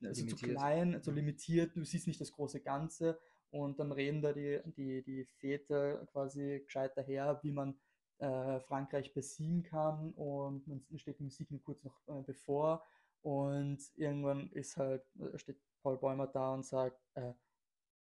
also 0.04 0.26
zu 0.26 0.36
klein, 0.38 1.02
zu 1.02 1.12
limitiert. 1.12 1.76
Du 1.76 1.84
siehst 1.84 2.08
nicht 2.08 2.20
das 2.22 2.32
große 2.32 2.62
Ganze. 2.62 3.20
Und 3.52 3.80
dann 3.80 3.92
reden 3.92 4.22
da 4.22 4.34
die, 4.34 4.60
die, 4.66 5.04
die 5.04 5.26
Väter 5.26 6.06
quasi 6.08 6.62
gescheit 6.64 6.96
daher, 6.96 7.40
wie 7.44 7.52
man 7.52 7.80
äh, 8.20 8.60
Frankreich 8.62 9.14
besiegen 9.14 9.64
kann. 9.64 10.12
Und 10.14 10.68
man 10.68 10.84
steht 10.98 11.20
die 11.20 11.24
Musik 11.24 11.50
nur 11.52 11.64
kurz 11.64 11.84
noch 11.84 12.00
äh, 12.08 12.22
bevor. 12.24 12.84
Und 13.22 13.80
irgendwann 13.96 14.50
ist 14.52 14.78
halt, 14.78 15.04
äh, 15.20 15.38
steht 15.38 15.58
Paul 15.82 15.98
Bäumer 15.98 16.28
da 16.28 16.54
und 16.54 16.66
sagt, 16.66 17.00
äh, 17.16 17.34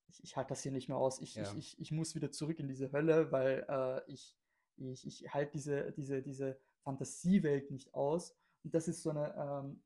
ich, 0.07 0.23
ich 0.23 0.37
halte 0.37 0.49
das 0.49 0.63
hier 0.63 0.71
nicht 0.71 0.89
mehr 0.89 0.97
aus. 0.97 1.19
Ich, 1.21 1.35
ja. 1.35 1.43
ich, 1.43 1.57
ich, 1.57 1.79
ich 1.79 1.91
muss 1.91 2.15
wieder 2.15 2.31
zurück 2.31 2.59
in 2.59 2.67
diese 2.67 2.91
Hölle, 2.91 3.31
weil 3.31 3.65
äh, 3.67 4.11
ich, 4.11 4.37
ich, 4.77 5.07
ich 5.07 5.33
halte 5.33 5.51
diese, 5.53 5.91
diese, 5.91 6.21
diese 6.21 6.59
Fantasiewelt 6.81 7.71
nicht 7.71 7.93
aus. 7.93 8.35
Und 8.63 8.73
das 8.73 8.87
ist 8.87 9.01
so 9.01 9.09
eine, 9.09 9.33
ähm, 9.35 9.81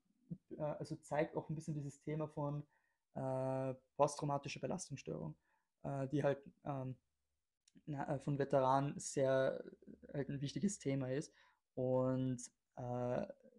äh, 0.57 0.61
also 0.61 0.95
zeigt 0.97 1.35
auch 1.35 1.49
ein 1.49 1.55
bisschen 1.55 1.73
dieses 1.75 1.99
Thema 2.01 2.27
von 2.27 2.65
posttraumatischer 3.95 4.59
Belastungsstörung, 4.59 5.35
äh, 5.83 6.07
die 6.07 6.23
halt 6.23 6.39
ähm, 6.65 6.95
na, 7.85 8.15
äh, 8.15 8.19
von 8.19 8.37
Veteranen 8.37 8.99
sehr 8.99 9.63
halt 10.13 10.29
ein 10.29 10.41
wichtiges 10.41 10.79
Thema 10.79 11.11
ist. 11.11 11.33
Und 11.75 12.39
äh, 12.75 12.81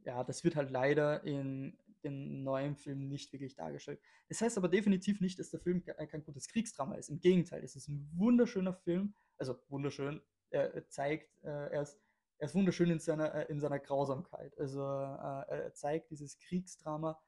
ja, 0.04 0.24
das 0.24 0.44
wird 0.44 0.57
halt 0.57 0.70
leider 0.70 1.22
in, 1.24 1.76
den 2.04 2.42
neuen 2.42 2.76
Film 2.76 3.09
nicht 3.09 3.33
wirklich 3.33 3.54
dargestellt. 3.54 4.00
Das 4.28 4.40
heißt 4.40 4.59
aber 4.59 4.68
definitiv 4.68 5.20
nicht, 5.20 5.38
dass 5.38 5.50
der 5.50 5.61
Film 5.61 5.85
kein 5.85 6.24
gutes 6.24 6.48
Kriegsdrama 6.48 6.94
ist. 6.94 7.09
Im 7.09 7.20
Gegenteil, 7.20 7.62
es 7.64 7.76
ist 7.76 7.88
ein 7.88 8.09
wunderschöner 8.14 8.74
Film. 8.74 9.14
Also 9.37 9.59
wunderschön. 9.68 10.20
Er 10.50 10.88
zeigt, 10.88 11.31
äh, 11.42 11.70
er 11.70 11.83
ist, 11.83 12.00
er 12.38 12.46
ist 12.46 12.54
wunderschön 12.54 12.90
in 12.90 13.00
seiner, 13.00 13.35
äh, 13.35 13.46
in 13.50 13.61
seiner 13.61 13.78
Grausamkeit. 13.78 14.59
Also 14.59 14.81
äh, 14.83 15.64
er 15.64 15.74
zeigt 15.74 16.11
dieses 16.11 16.38
Kriegsdrama 16.38 17.20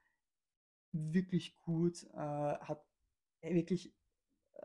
wirklich 0.93 1.61
gut, 1.61 2.05
hat 2.15 2.85
wirklich 3.43 3.95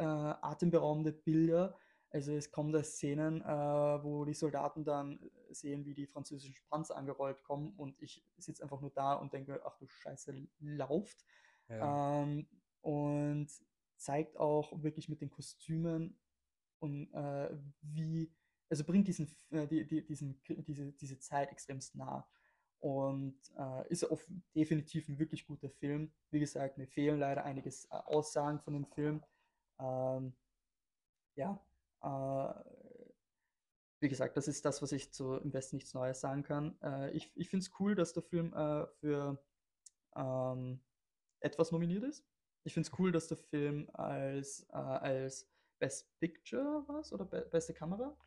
atemberaubende 0.01 1.11
Bilder 1.11 1.77
also 2.15 2.31
es 2.31 2.49
kommen 2.49 2.71
da 2.71 2.81
Szenen, 2.81 3.41
äh, 3.41 3.45
wo 3.45 4.23
die 4.23 4.33
Soldaten 4.33 4.85
dann 4.85 5.19
sehen, 5.49 5.83
wie 5.85 5.93
die 5.93 6.07
französischen 6.07 6.55
Panzer 6.69 6.95
angerollt 6.95 7.43
kommen 7.43 7.73
und 7.75 8.01
ich 8.01 8.23
sitze 8.37 8.63
einfach 8.63 8.79
nur 8.79 8.91
da 8.91 9.15
und 9.15 9.33
denke, 9.33 9.61
ach 9.65 9.75
du 9.77 9.85
Scheiße, 9.85 10.47
lauft. 10.61 11.25
Ja. 11.67 12.21
Ähm, 12.23 12.47
und 12.79 13.49
zeigt 13.97 14.37
auch 14.37 14.81
wirklich 14.81 15.09
mit 15.09 15.19
den 15.19 15.29
Kostümen 15.29 16.17
und 16.79 17.13
äh, 17.13 17.49
wie, 17.81 18.31
also 18.69 18.85
bringt 18.85 19.09
diesen, 19.09 19.27
äh, 19.49 19.67
die, 19.67 19.85
die, 19.85 20.05
diesen, 20.05 20.41
diese, 20.65 20.93
diese 20.93 21.19
Zeit 21.19 21.51
extremst 21.51 21.95
nah. 21.95 22.25
Und 22.79 23.37
äh, 23.57 23.89
ist 23.89 24.05
auf 24.05 24.25
definitiv 24.55 25.09
ein 25.09 25.19
wirklich 25.19 25.45
guter 25.47 25.69
Film. 25.69 26.13
Wie 26.29 26.39
gesagt, 26.39 26.77
mir 26.77 26.87
fehlen 26.87 27.19
leider 27.19 27.43
einige 27.43 27.69
äh, 27.69 27.73
Aussagen 27.89 28.61
von 28.61 28.73
dem 28.73 28.85
Film. 28.85 29.21
Ähm, 29.79 30.33
ja, 31.35 31.59
äh, 32.01 32.53
wie 33.99 34.09
gesagt, 34.09 34.37
das 34.37 34.47
ist 34.47 34.65
das, 34.65 34.81
was 34.81 34.91
ich 34.91 35.11
zu 35.13 35.35
Im 35.35 35.53
Westen 35.53 35.77
nichts 35.77 35.93
Neues 35.93 36.19
sagen 36.19 36.43
kann. 36.43 36.77
Äh, 36.81 37.11
ich 37.11 37.31
ich 37.35 37.49
finde 37.49 37.65
es 37.65 37.71
cool, 37.79 37.95
dass 37.95 38.13
der 38.13 38.23
Film 38.23 38.53
äh, 38.53 38.85
für 38.99 39.43
ähm, 40.15 40.79
etwas 41.39 41.71
nominiert 41.71 42.03
ist. 42.03 42.25
Ich 42.63 42.73
finde 42.73 42.89
es 42.89 42.99
cool, 42.99 43.11
dass 43.11 43.27
der 43.27 43.37
Film 43.37 43.89
als, 43.93 44.65
äh, 44.71 44.77
als 44.77 45.47
Best 45.79 46.17
Picture 46.19 46.83
war 46.87 47.03
oder 47.11 47.25
be 47.25 47.47
beste 47.51 47.73
Kamera. 47.73 48.17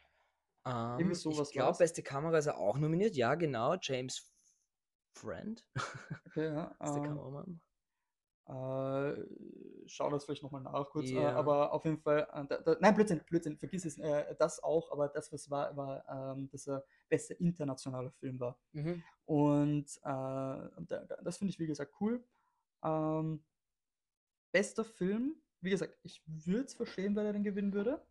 Um, 0.65 1.01
ähm, 1.01 1.13
ich 1.13 1.53
glaube, 1.53 1.79
beste 1.79 2.03
Kamera 2.03 2.39
ist 2.39 2.47
er 2.47 2.59
auch 2.59 2.79
nominiert. 2.79 3.17
Ja, 3.17 3.35
genau. 3.35 3.77
James 3.81 4.31
Friend. 5.15 5.65
Okay, 6.27 6.47
ja. 6.47 6.75
beste 6.79 6.99
um, 6.99 7.05
ähm, 7.05 7.11
Kameramann. 7.11 7.61
Äh, 8.49 9.27
schau 9.87 10.09
das 10.11 10.25
vielleicht 10.25 10.43
nochmal 10.43 10.63
nach 10.63 10.89
kurz. 10.89 11.11
Yeah. 11.11 11.33
Äh, 11.33 11.35
aber 11.35 11.73
auf 11.73 11.85
jeden 11.85 11.99
Fall, 11.99 12.27
äh, 12.33 12.45
da, 12.47 12.59
da, 12.59 12.77
nein, 12.81 12.95
Blödsinn, 12.95 13.21
Blödsinn, 13.29 13.59
vergiss 13.59 13.85
es, 13.85 14.01
das 14.39 14.63
auch, 14.63 14.91
aber 14.91 15.09
das, 15.09 15.31
was 15.33 15.51
war, 15.51 15.77
war, 15.77 16.33
ähm, 16.35 16.49
dass 16.51 16.67
er 16.67 16.83
beste 17.09 17.35
internationale 17.35 18.11
Film 18.13 18.41
war. 18.41 18.59
Mhm. 18.73 19.03
Und 19.27 20.01
das 20.03 21.37
finde 21.37 21.51
ich, 21.51 21.59
wie 21.59 21.67
gesagt, 21.67 21.93
cool. 22.01 22.25
Ähm, 22.83 23.43
bester 24.51 24.85
Film, 24.85 25.37
wie 25.61 25.71
gesagt, 25.71 25.99
ich 26.03 26.23
würde 26.27 26.65
es 26.65 26.75
verstehen, 26.75 27.15
weil 27.17 27.27
er 27.27 27.35
den 27.35 27.45
gewinnen 27.45 27.75
würde, 27.75 28.03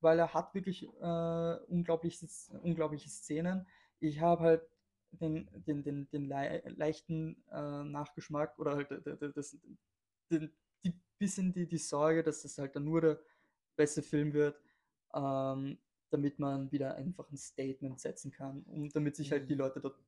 weil 0.00 0.18
er 0.18 0.34
hat 0.34 0.54
wirklich 0.54 0.82
äh, 1.00 1.56
unglaubliche, 1.68 2.26
unglaubliche 2.62 3.08
Szenen. 3.08 3.68
Ich 4.00 4.20
habe 4.20 4.42
halt 4.42 4.68
den, 5.12 5.48
den, 5.66 5.82
den, 5.82 6.08
den 6.10 6.24
le 6.26 6.62
leichten 6.76 7.42
äh, 7.50 7.84
Nachgeschmack 7.84 8.58
oder 8.58 8.76
halt 8.76 8.90
das, 9.36 9.56
den, 10.30 10.52
die 10.84 11.00
bisschen 11.18 11.52
die, 11.52 11.66
die 11.66 11.78
Sorge, 11.78 12.22
dass 12.22 12.42
das 12.42 12.58
halt 12.58 12.76
dann 12.76 12.84
nur 12.84 13.00
der 13.00 13.20
beste 13.76 14.02
Film 14.02 14.32
wird, 14.32 14.60
ähm, 15.14 15.78
damit 16.10 16.38
man 16.38 16.70
wieder 16.70 16.94
einfach 16.94 17.30
ein 17.30 17.36
Statement 17.36 18.00
setzen 18.00 18.30
kann 18.30 18.62
und 18.64 18.94
damit 18.94 19.16
sich 19.16 19.32
halt 19.32 19.48
die 19.48 19.54
mhm. 19.54 19.60
Leute 19.60 19.80
dort. 19.80 19.98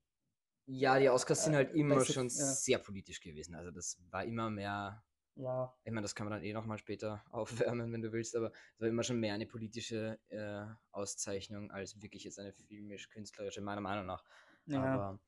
Ja, 0.67 0.99
die 0.99 1.09
Oscars 1.09 1.45
sind 1.45 1.55
halt 1.55 1.73
äh, 1.73 1.79
immer 1.79 2.05
schon 2.05 2.29
ja. 2.29 2.31
sehr 2.31 2.79
politisch 2.79 3.21
gewesen. 3.21 3.55
Also 3.55 3.71
das 3.71 3.99
war 4.11 4.25
immer 4.25 4.51
mehr. 4.51 5.03
Ja. 5.35 5.75
Ich 5.85 5.93
meine, 5.93 6.03
das 6.03 6.15
kann 6.15 6.27
man 6.27 6.33
dann 6.33 6.43
eh 6.43 6.53
nochmal 6.53 6.79
später 6.79 7.25
aufwärmen, 7.31 7.93
wenn 7.93 8.03
du 8.03 8.13
willst, 8.13 8.37
aber 8.37 8.53
es 8.75 8.81
war 8.81 8.89
immer 8.89 9.03
schon 9.03 9.21
mehr 9.21 9.35
eine 9.35 9.47
politische 9.47 10.19
äh, 10.29 10.67
Auszeichnung 10.91 11.71
als 11.71 12.03
wirklich 12.03 12.25
jetzt 12.25 12.39
eine 12.39 12.53
filmisch-künstlerische, 12.53 13.61
meiner 13.61 13.81
Meinung 13.81 14.05
nach. 14.05 14.25
Ja. 14.69 14.83
Aber 14.83 15.21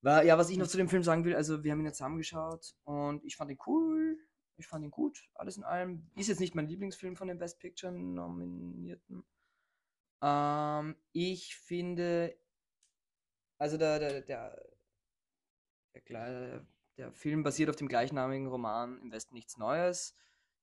war, 0.00 0.22
ja, 0.22 0.38
was 0.38 0.50
ich 0.50 0.58
noch 0.58 0.68
zu 0.68 0.76
dem 0.76 0.88
Film 0.88 1.02
sagen 1.02 1.24
will, 1.24 1.34
also 1.34 1.64
wir 1.64 1.72
haben 1.72 1.80
ihn 1.80 1.86
jetzt 1.86 1.98
zusammengeschaut 1.98 2.76
und 2.84 3.24
ich 3.24 3.36
fand 3.36 3.50
ihn 3.50 3.58
cool, 3.66 4.16
ich 4.56 4.66
fand 4.66 4.84
ihn 4.84 4.90
gut, 4.90 5.28
alles 5.34 5.56
in 5.56 5.64
allem. 5.64 6.08
Ist 6.14 6.28
jetzt 6.28 6.40
nicht 6.40 6.54
mein 6.54 6.68
Lieblingsfilm 6.68 7.16
von 7.16 7.28
den 7.28 7.38
Best 7.38 7.58
Picture 7.58 7.92
Nominierten. 7.92 9.24
Ähm, 10.22 10.96
ich 11.12 11.56
finde, 11.56 12.36
also 13.58 13.76
der, 13.76 13.98
der, 13.98 14.20
der, 14.22 14.72
der, 16.08 16.66
der 16.96 17.12
Film 17.12 17.42
basiert 17.42 17.70
auf 17.70 17.76
dem 17.76 17.88
gleichnamigen 17.88 18.46
Roman 18.46 19.00
Im 19.00 19.10
Westen 19.10 19.34
nichts 19.34 19.58
Neues 19.58 20.16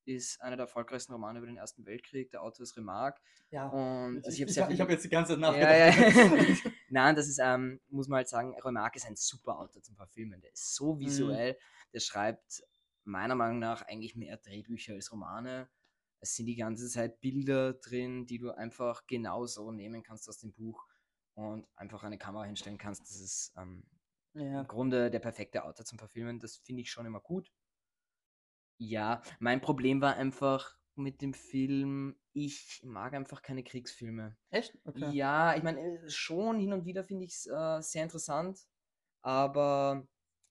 ist 0.06 0.41
einer 0.41 0.56
der 0.56 0.65
erfolgreichsten 0.65 1.13
Romane 1.13 1.39
über 1.39 1.48
den 1.48 1.58
Ersten 1.58 1.86
Weltkrieg. 1.86 2.32
Der 2.32 2.41
Autor 2.41 2.63
ist 2.63 2.78
Remarque. 2.78 3.20
Ja. 3.50 3.68
Und 3.68 4.24
also 4.26 4.44
ich, 4.44 4.60
habe 4.60 4.78
hab 4.78 4.89
jetzt 4.89 5.06
die 5.06 5.10
ganze 5.10 5.34
Zeit 5.34 5.39
nachgedacht. 5.39 5.72
Ja, 5.72 6.44
ja. 6.44 6.56
Nein, 6.89 7.15
das 7.15 7.28
ist, 7.28 7.39
ähm, 7.41 7.82
muss 7.89 8.08
man 8.08 8.18
halt 8.18 8.30
sagen, 8.30 8.56
Remarque 8.60 8.98
ist 8.98 9.06
ein 9.06 9.15
super 9.15 9.60
Autor 9.60 9.82
zum 9.82 9.96
Verfilmen. 9.96 10.41
Der 10.41 10.52
ist 10.52 10.76
so 10.76 10.96
mhm. 10.96 11.00
visuell. 11.00 11.54
Mhm. 11.54 11.91
Der 11.94 12.00
schreibt 12.00 12.63
meiner 13.04 13.36
Meinung 13.36 13.60
nach 13.60 13.84
eigentlich 13.84 14.15
mehr 14.15 14.38
Drehbücher 14.38 14.94
als 14.94 15.12
Romane. 15.12 15.70
Es 16.20 16.36
sind 16.36 16.48
die 16.48 16.56
ganze 16.56 16.88
Zeit 16.89 17.20
Bilder 17.22 17.74
drin, 17.74 18.26
die 18.26 18.39
du 18.39 18.52
einfach 18.52 19.06
genauso 19.08 19.72
nehmen 19.72 20.04
kannst 20.04 20.28
aus 20.28 20.39
dem 20.39 20.54
Buch 20.54 20.88
und 21.36 21.68
einfach 21.76 22.04
eine 22.04 22.18
Kamera 22.18 22.46
hinstellen 22.46 22.78
kannst. 22.78 23.04
Das 23.04 23.20
ist 23.20 23.54
ähm, 23.58 23.84
ja. 24.34 24.62
im 24.62 24.68
Grunde 24.68 25.12
der 25.12 25.20
perfekte 25.20 25.63
Autor 25.63 25.86
zum 25.86 26.00
Verfilmen. 26.00 26.39
Das 26.39 26.58
finde 26.58 26.82
ich 26.82 26.89
schon 26.89 27.06
immer 27.06 27.20
gut. 27.20 27.52
Ja, 28.78 29.22
mein 29.40 29.62
Problem 29.62 30.02
war 30.02 30.16
einfach 30.16 30.76
mit 30.96 31.22
dem 31.22 31.34
Film, 31.34 32.16
ich 32.34 32.82
mag 32.84 33.14
einfach 33.14 33.42
keine 33.42 33.64
Kriegsfilme. 33.64 34.36
Echt? 34.50 34.78
Okay. 34.86 35.12
Ja, 35.12 35.56
ich 35.56 35.64
meine, 35.64 35.80
äh, 35.80 36.10
schon 36.10 36.60
hin 36.60 36.74
und 36.74 36.86
wieder 36.86 37.04
finde 37.04 37.26
ich 37.26 37.34
es 37.34 37.48
äh, 37.48 37.82
sehr 37.82 38.04
interessant, 38.04 38.60
aber 39.22 40.08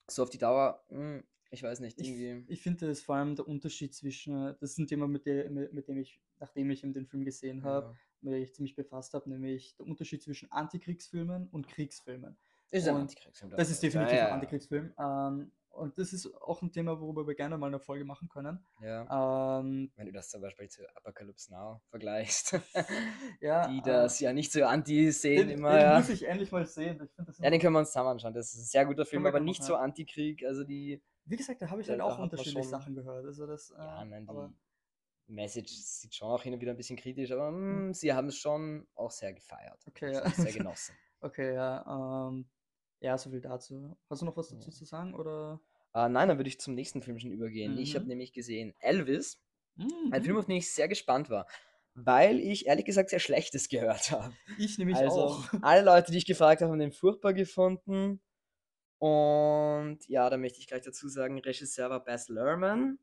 so 0.09 0.23
auf 0.23 0.31
die 0.31 0.39
Dauer, 0.39 0.85
mh, 0.89 0.99
hm, 0.99 1.25
ich 1.51 1.63
weiß 1.63 1.81
nicht, 1.81 1.99
irgendwie. 1.99 2.45
Ich, 2.47 2.59
ich 2.59 2.63
finde, 2.63 2.89
das 2.89 3.01
vor 3.01 3.15
allem 3.15 3.37
der 3.37 3.47
Unterschied 3.47 3.95
zwischen, 3.95 4.49
äh, 4.49 4.55
das 4.61 4.73
ist 4.73 4.79
ein 4.79 4.87
Thema, 4.87 5.07
mit, 5.07 5.25
der, 5.25 5.51
mit, 5.51 5.73
mit 5.73 5.89
dem 5.89 5.99
ich, 5.99 6.21
nachdem 6.41 6.71
ich 6.71 6.81
den 6.81 7.07
Film 7.07 7.25
gesehen 7.25 7.63
habe, 7.63 7.87
ja. 7.87 7.97
mit 8.21 8.35
dem 8.35 8.43
ich 8.43 8.55
ziemlich 8.55 8.75
befasst 8.75 9.15
habe, 9.15 9.31
nämlich 9.31 9.77
der 9.77 9.87
Unterschied 9.87 10.23
zwischen 10.23 10.51
Antikriegsfilmen 10.51 11.49
und 11.49 11.69
Kriegsfilmen. 11.69 12.37
Das 12.71 12.83
ist 12.83 12.89
ein 12.89 12.97
Antikriegsfilm. 12.97 13.53
Das 13.57 13.71
ist 13.71 13.83
definitiv 13.83 14.15
ja, 14.15 14.19
ja, 14.19 14.27
ein 14.29 14.35
Antikriegsfilm. 14.35 14.93
Ähm, 14.99 15.53
und 15.77 15.99
das 15.99 16.13
ist 16.13 16.33
auch 16.41 16.63
ein 16.63 16.73
Thema, 16.73 17.01
worüber 17.01 17.27
wir 17.27 17.35
gerne 17.35 17.59
mal 17.59 17.67
eine 17.67 17.81
Folge 17.81 18.05
machen 18.05 18.29
können. 18.29 18.65
Ja. 18.81 19.61
Ähm, 19.61 19.91
Wenn 19.97 20.07
du 20.07 20.13
das 20.13 20.31
zum 20.31 20.41
Beispiel 20.41 20.69
zu 20.69 20.83
Apocalypse 20.97 21.53
Now 21.53 21.83
vergleichst, 21.91 22.59
ja, 23.41 23.69
die 23.69 23.81
das 23.83 24.21
äh, 24.21 24.25
ja 24.25 24.33
nicht 24.33 24.53
so 24.53 24.65
anti 24.65 25.11
sehen 25.13 25.49
den, 25.49 25.59
immer. 25.59 25.73
Den 25.73 25.81
ja. 25.81 25.99
muss 25.99 26.09
ich 26.09 26.27
endlich 26.27 26.53
mal 26.53 26.67
sehen. 26.67 27.09
ja, 27.39 27.51
den 27.51 27.61
können 27.61 27.73
wir 27.75 27.81
uns 27.81 27.89
zusammen 27.89 28.11
anschauen. 28.11 28.35
Das 28.35 28.53
ist 28.53 28.61
ein 28.61 28.65
sehr 28.67 28.87
guter 28.87 29.05
Film, 29.05 29.27
aber 29.27 29.41
nicht 29.41 29.61
machen, 29.61 29.69
so 29.69 29.77
Anti-Krieg. 29.77 30.45
Also 30.45 30.65
die. 30.65 31.03
Wie 31.27 31.37
gesagt, 31.37 31.63
da 31.63 31.71
habe 31.71 31.81
ich 31.81 31.89
halt 31.89 32.01
auch 32.01 32.19
unterschiedliche 32.19 32.69
Sachen 32.69 32.95
gehört. 32.95 33.25
Also 33.25 33.47
das, 33.47 33.71
äh, 33.71 33.79
ja, 33.79 34.05
nein, 34.05 34.27
die 35.27 35.33
Message 35.33 35.73
sieht 35.73 36.15
schon 36.15 36.29
auch 36.29 36.43
hin 36.43 36.53
und 36.53 36.61
wieder 36.61 36.73
ein 36.73 36.77
bisschen 36.77 36.99
kritisch, 36.99 37.31
aber 37.33 37.51
mh, 37.51 37.77
hm, 37.77 37.95
sie 37.95 38.13
haben 38.13 38.29
es 38.29 38.37
schon 38.37 38.87
auch 38.95 39.11
sehr 39.11 39.33
gefeiert. 39.33 39.83
Okay, 39.87 40.13
ja. 40.13 40.29
Sehr 40.31 40.53
genossen. 40.53 40.95
Okay, 41.21 41.55
ja. 41.55 42.29
Ähm, 42.29 42.45
ja, 43.05 43.19
so 43.19 43.31
viel 43.31 43.40
dazu. 43.40 43.97
Hast 44.09 44.23
du 44.23 44.27
noch 44.27 44.37
was 44.37 44.49
dazu 44.49 44.71
Ja. 44.71 44.77
zu 44.77 44.85
sagen? 44.85 45.14
Oder? 45.14 45.61
Äh, 45.95 46.09
nein, 46.09 46.29
dann 46.29 46.38
würde 46.38 46.49
ich 46.49 46.59
zum 46.59 46.75
nächsten 46.75 47.03
Film 47.03 47.19
schon 47.19 47.31
übergehen. 47.31 47.77
Ich 47.79 47.95
habe 47.95 48.05
Mhm. 48.05 48.09
nämlich 48.09 48.33
gesehen 48.33 48.75
Elvis, 48.81 49.40
ein 50.11 50.23
Film, 50.23 50.35
Mhm. 50.37 50.40
auf 50.40 50.47
den 50.47 50.57
ich 50.57 50.73
sehr 50.73 50.88
gespannt 50.88 51.31
war, 51.31 51.47
weil 51.95 52.40
ich 52.40 52.67
ehrlich 52.67 52.85
gesagt 52.87 53.11
sehr 53.11 53.21
Schlechtes 53.21 53.69
gehört 53.69 54.11
habe. 54.11 54.35
Ich 54.59 54.79
nämlich 54.79 54.97
Also, 54.97 55.21
auch. 55.23 55.45
alle 55.64 55.83
Leute, 55.85 56.12
die 56.12 56.19
ich 56.19 56.27
gefragt 56.27 56.62
habe, 56.62 56.73
haben 56.73 56.79
den 56.79 56.93
furchtbar 56.93 57.35
gefunden. 57.35 58.21
Und 58.99 59.99
ja, 60.09 60.31
da 60.31 60.37
möchte 60.38 60.59
ich 60.61 60.67
gleich 60.67 60.83
dazu 60.83 61.09
sagen, 61.09 61.38
Regisseur 61.40 61.90
war 61.90 62.03
Baz 62.03 62.29
Luhrmann. 62.29 62.99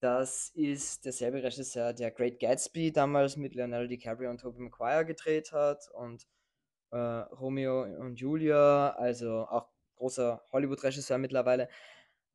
Das 0.00 0.50
ist 0.50 1.06
derselbe 1.06 1.42
Regisseur, 1.42 1.94
der 1.94 2.10
Great 2.10 2.38
Gatsby 2.38 2.92
damals 2.92 3.36
mit 3.36 3.54
Leonardo 3.54 3.86
DiCaprio 3.86 4.28
und 4.30 4.40
Tobey 4.40 4.60
Maguire 4.60 5.06
gedreht 5.06 5.52
hat 5.52 5.88
und 5.94 6.26
äh, 6.90 6.96
Romeo 6.96 7.82
und 7.82 8.16
Julia, 8.20 8.90
also 8.90 9.46
auch 9.46 9.68
großer 9.96 10.42
Hollywood-Regisseur 10.52 11.18
mittlerweile. 11.18 11.68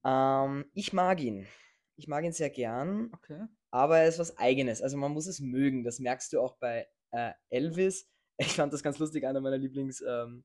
Ähm, 0.05 0.65
ich 0.73 0.93
mag 0.93 1.21
ihn. 1.21 1.47
Ich 1.95 2.07
mag 2.07 2.23
ihn 2.23 2.31
sehr 2.33 2.49
gern, 2.49 3.11
Okay. 3.13 3.45
aber 3.69 3.99
er 3.99 4.07
ist 4.07 4.19
was 4.19 4.37
Eigenes. 4.37 4.81
Also 4.81 4.97
man 4.97 5.11
muss 5.11 5.27
es 5.27 5.39
mögen. 5.39 5.83
Das 5.83 5.99
merkst 5.99 6.33
du 6.33 6.41
auch 6.41 6.57
bei 6.57 6.87
äh, 7.11 7.31
Elvis. 7.49 8.07
Ich 8.37 8.55
fand 8.55 8.73
das 8.73 8.81
ganz 8.81 8.97
lustig. 8.97 9.23
Einer 9.27 9.39
meiner 9.39 9.59
Lieblings 9.59 10.01
ähm, 10.01 10.43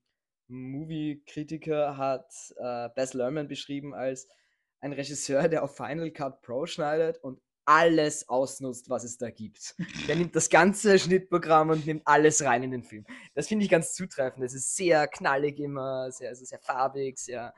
hat 1.97 2.31
äh, 2.57 2.89
Baz 2.95 3.15
Luhrmann 3.15 3.49
beschrieben 3.49 3.95
als 3.95 4.29
ein 4.81 4.93
Regisseur, 4.93 5.49
der 5.49 5.63
auf 5.63 5.77
Final 5.77 6.11
Cut 6.11 6.43
Pro 6.43 6.67
schneidet 6.67 7.17
und 7.25 7.41
alles 7.67 8.29
ausnutzt, 8.29 8.89
was 8.89 9.05
es 9.05 9.19
da 9.19 9.31
gibt. 9.31 9.75
Der 10.09 10.17
nimmt 10.17 10.35
das 10.37 10.49
ganze 10.49 10.99
Schnittprogramm 10.99 11.71
und 11.71 11.85
nimmt 11.85 12.03
alles 12.07 12.43
rein 12.43 12.63
in 12.63 12.71
den 12.71 12.85
Film. 12.85 13.05
Das 13.35 13.49
finde 13.49 13.65
ich 13.65 13.71
ganz 13.71 13.93
zutreffend. 13.93 14.45
Es 14.45 14.55
ist 14.55 14.77
sehr 14.77 15.07
knallig 15.09 15.59
immer, 15.59 16.11
sehr, 16.13 16.31
also 16.31 16.45
sehr 16.45 16.61
farbig, 16.61 17.19
sehr, 17.19 17.53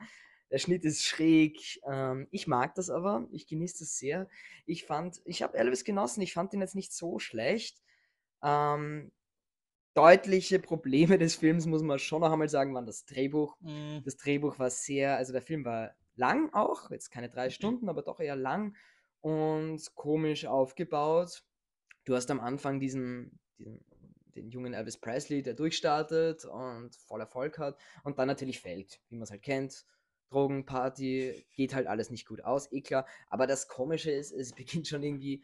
der 0.51 0.57
Schnitt 0.57 0.83
ist 0.83 1.03
schräg. 1.03 1.79
Ähm, 1.87 2.27
ich 2.31 2.47
mag 2.47 2.73
das 2.75 2.89
aber, 2.89 3.27
ich 3.31 3.47
genieße 3.47 3.79
das 3.79 3.97
sehr. 3.97 4.27
Ich 4.65 4.85
fand, 4.85 5.21
ich 5.25 5.43
habe 5.43 5.57
Elvis 5.57 5.83
genossen, 5.83 6.21
ich 6.21 6.33
fand 6.33 6.53
ihn 6.53 6.61
jetzt 6.61 6.75
nicht 6.75 6.91
so 6.91 7.19
schlecht. 7.19 7.81
Ähm, 8.41 9.11
deutliche 9.93 10.59
Probleme 10.59 11.19
des 11.19 11.35
Films, 11.35 11.67
muss 11.67 11.83
man 11.83 11.99
schon 11.99 12.21
noch 12.21 12.31
einmal 12.31 12.49
sagen, 12.49 12.73
waren 12.73 12.87
das 12.87 13.05
Drehbuch. 13.05 13.57
Mhm. 13.59 14.01
Das 14.03 14.17
Drehbuch 14.17 14.57
war 14.57 14.71
sehr, 14.71 15.17
also 15.17 15.33
der 15.33 15.41
Film 15.43 15.65
war 15.65 15.91
lang 16.15 16.51
auch, 16.53 16.89
jetzt 16.89 17.11
keine 17.11 17.29
drei 17.29 17.49
Stunden, 17.49 17.89
aber 17.89 18.01
doch 18.01 18.19
eher 18.19 18.35
lang 18.35 18.75
und 19.21 19.95
komisch 19.95 20.45
aufgebaut. 20.45 21.43
Du 22.05 22.15
hast 22.15 22.31
am 22.31 22.39
Anfang 22.39 22.79
diesen, 22.79 23.39
diesen 23.57 23.83
den 24.39 24.49
jungen 24.49 24.73
Elvis 24.73 24.97
Presley, 24.97 25.43
der 25.43 25.53
durchstartet 25.53 26.45
und 26.45 26.95
voll 26.95 27.19
Erfolg 27.19 27.57
hat 27.59 27.77
und 28.03 28.17
dann 28.17 28.27
natürlich 28.27 28.59
fällt, 28.59 29.01
wie 29.09 29.15
man 29.15 29.23
es 29.23 29.31
halt 29.31 29.41
kennt. 29.41 29.85
Drogen, 30.29 30.65
Party, 30.65 31.45
geht 31.55 31.73
halt 31.73 31.87
alles 31.87 32.11
nicht 32.11 32.27
gut 32.27 32.43
aus, 32.43 32.71
eh 32.71 32.81
klar. 32.81 33.07
Aber 33.29 33.47
das 33.47 33.67
Komische 33.67 34.11
ist, 34.11 34.31
es 34.31 34.51
beginnt 34.55 34.87
schon 34.87 35.03
irgendwie, 35.03 35.43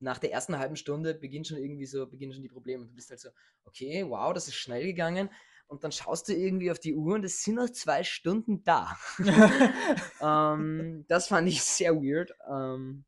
nach 0.00 0.18
der 0.18 0.32
ersten 0.32 0.58
halben 0.58 0.76
Stunde 0.76 1.14
beginnt 1.14 1.46
schon 1.46 1.58
irgendwie 1.58 1.86
so, 1.86 2.06
beginnen 2.06 2.32
schon 2.32 2.42
die 2.42 2.48
Probleme. 2.48 2.86
Du 2.86 2.94
bist 2.94 3.10
halt 3.10 3.20
so, 3.20 3.30
okay, 3.64 4.04
wow, 4.08 4.32
das 4.32 4.48
ist 4.48 4.54
schnell 4.54 4.84
gegangen. 4.84 5.30
Und 5.66 5.82
dann 5.82 5.92
schaust 5.92 6.28
du 6.28 6.34
irgendwie 6.34 6.70
auf 6.70 6.78
die 6.78 6.94
Uhr 6.94 7.14
und 7.14 7.24
es 7.24 7.42
sind 7.42 7.56
noch 7.56 7.70
zwei 7.70 8.04
Stunden 8.04 8.62
da. 8.64 8.96
ähm, 10.20 11.04
das 11.08 11.28
fand 11.28 11.48
ich 11.48 11.62
sehr 11.62 11.94
weird. 11.96 12.32
Ähm, 12.48 13.04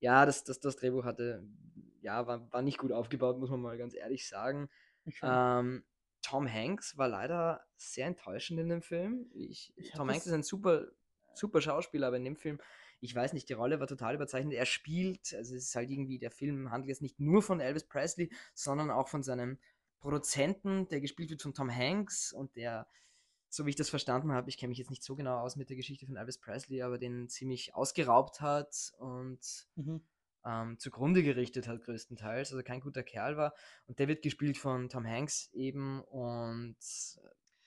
ja, 0.00 0.26
das, 0.26 0.44
das, 0.44 0.60
das 0.60 0.76
Drehbuch 0.76 1.04
hatte, 1.04 1.46
ja, 2.00 2.26
war, 2.26 2.52
war 2.52 2.62
nicht 2.62 2.78
gut 2.78 2.92
aufgebaut, 2.92 3.38
muss 3.38 3.50
man 3.50 3.60
mal 3.60 3.78
ganz 3.78 3.94
ehrlich 3.94 4.28
sagen. 4.28 4.68
Ähm, 5.22 5.84
Tom 6.22 6.52
Hanks 6.52 6.96
war 6.96 7.08
leider 7.08 7.64
sehr 7.76 8.06
enttäuschend 8.06 8.60
in 8.60 8.68
dem 8.68 8.82
Film. 8.82 9.30
Ich, 9.34 9.72
Ich 9.76 9.92
Tom 9.92 10.10
Hanks 10.10 10.26
ist 10.26 10.32
ein 10.32 10.42
super, 10.42 10.86
super 11.34 11.60
Schauspieler, 11.60 12.08
aber 12.08 12.16
in 12.16 12.24
dem 12.24 12.36
Film, 12.36 12.60
ich 13.00 13.14
weiß 13.14 13.32
nicht, 13.32 13.48
die 13.48 13.54
Rolle 13.54 13.80
war 13.80 13.88
total 13.88 14.14
überzeichnet. 14.14 14.54
Er 14.54 14.66
spielt, 14.66 15.34
also 15.34 15.54
es 15.54 15.64
ist 15.64 15.74
halt 15.74 15.90
irgendwie, 15.90 16.18
der 16.18 16.30
Film 16.30 16.70
handelt 16.70 16.88
jetzt 16.88 17.02
nicht 17.02 17.18
nur 17.18 17.42
von 17.42 17.60
Elvis 17.60 17.84
Presley, 17.84 18.30
sondern 18.54 18.90
auch 18.90 19.08
von 19.08 19.22
seinem 19.22 19.58
Produzenten, 20.02 20.88
der 20.88 21.00
gespielt 21.00 21.30
wird 21.30 21.40
von 21.42 21.54
Tom 21.54 21.70
Hanks 21.74 22.32
und 22.32 22.56
der, 22.56 22.86
so 23.48 23.64
wie 23.64 23.70
ich 23.70 23.76
das 23.76 23.88
verstanden 23.88 24.32
habe, 24.32 24.50
ich 24.50 24.58
kenne 24.58 24.70
mich 24.70 24.78
jetzt 24.78 24.90
nicht 24.90 25.04
so 25.04 25.14
genau 25.14 25.38
aus 25.38 25.56
mit 25.56 25.70
der 25.70 25.76
Geschichte 25.76 26.06
von 26.06 26.16
Elvis 26.16 26.38
Presley, 26.38 26.82
aber 26.82 26.98
den 26.98 27.28
ziemlich 27.28 27.74
ausgeraubt 27.74 28.40
hat 28.40 28.92
und 28.98 29.40
Mhm. 29.76 30.02
ähm, 30.44 30.78
zugrunde 30.78 31.22
gerichtet 31.22 31.68
hat, 31.68 31.82
größtenteils. 31.84 32.52
Also 32.52 32.64
kein 32.64 32.80
guter 32.80 33.04
Kerl 33.04 33.36
war. 33.36 33.54
Und 33.86 34.00
der 34.00 34.08
wird 34.08 34.22
gespielt 34.22 34.58
von 34.58 34.88
Tom 34.88 35.06
Hanks 35.06 35.48
eben. 35.52 36.00
Und 36.02 36.76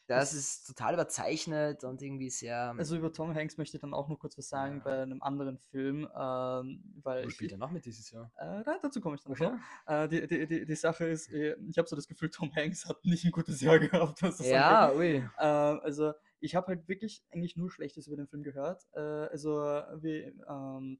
das 0.08 0.34
ist 0.34 0.68
total 0.68 0.94
überzeichnet 0.94 1.84
und 1.84 2.02
irgendwie 2.02 2.30
sehr. 2.30 2.74
Also 2.78 2.96
über 2.96 3.12
Tom 3.12 3.34
Hanks 3.34 3.58
möchte 3.58 3.78
ich 3.78 3.82
dann 3.82 3.94
auch 3.94 4.08
noch 4.08 4.20
kurz 4.20 4.38
was 4.38 4.50
sagen 4.50 4.78
Ja. 4.78 4.84
bei 4.84 5.02
einem 5.02 5.22
anderen 5.22 5.58
Film, 5.58 6.08
ähm, 6.16 6.84
weil 7.04 7.24
wo 7.24 7.28
ich, 7.28 7.34
spielt 7.36 7.52
er 7.52 7.58
noch 7.58 7.72
mit 7.72 7.86
dieses 7.86 8.12
Jahr? 8.12 8.32
äh, 8.38 8.64
da- 8.64 8.80
dazu 8.82 9.02
komme 9.02 9.16
ich 9.16 9.24
dann 9.24 9.34
Okay. 9.34 9.52
noch. 9.52 9.94
Äh, 9.94 10.08
die, 10.08 10.28
die, 10.28 10.48
die, 10.48 10.66
die 10.66 10.76
Sache 10.76 11.06
ist, 11.08 11.32
äh, 11.32 11.56
ich 11.68 11.78
habe 11.78 11.88
so 11.88 11.96
das 11.96 12.08
Gefühl, 12.08 12.30
Tom 12.30 12.54
Hanks 12.56 12.86
hat 12.86 13.04
nicht 13.06 13.26
ein 13.26 13.32
gutes 13.32 13.62
Jahr 13.62 13.80
gehabt, 13.80 14.22
das 14.22 14.40
angeht. 14.40 14.52
Ja, 14.52 14.92
ui. 14.94 15.16
Äh, 15.38 15.44
also 15.44 16.14
ich 16.40 16.56
habe 16.56 16.68
halt 16.68 16.88
wirklich 16.88 17.24
eigentlich 17.32 17.56
nur 17.56 17.72
Schlechtes 17.72 18.08
über 18.08 18.18
den 18.18 18.28
Film 18.28 18.44
gehört. 18.44 18.88
Äh, 18.94 19.00
also 19.00 19.60
wie, 20.02 20.32
ähm, 20.48 21.00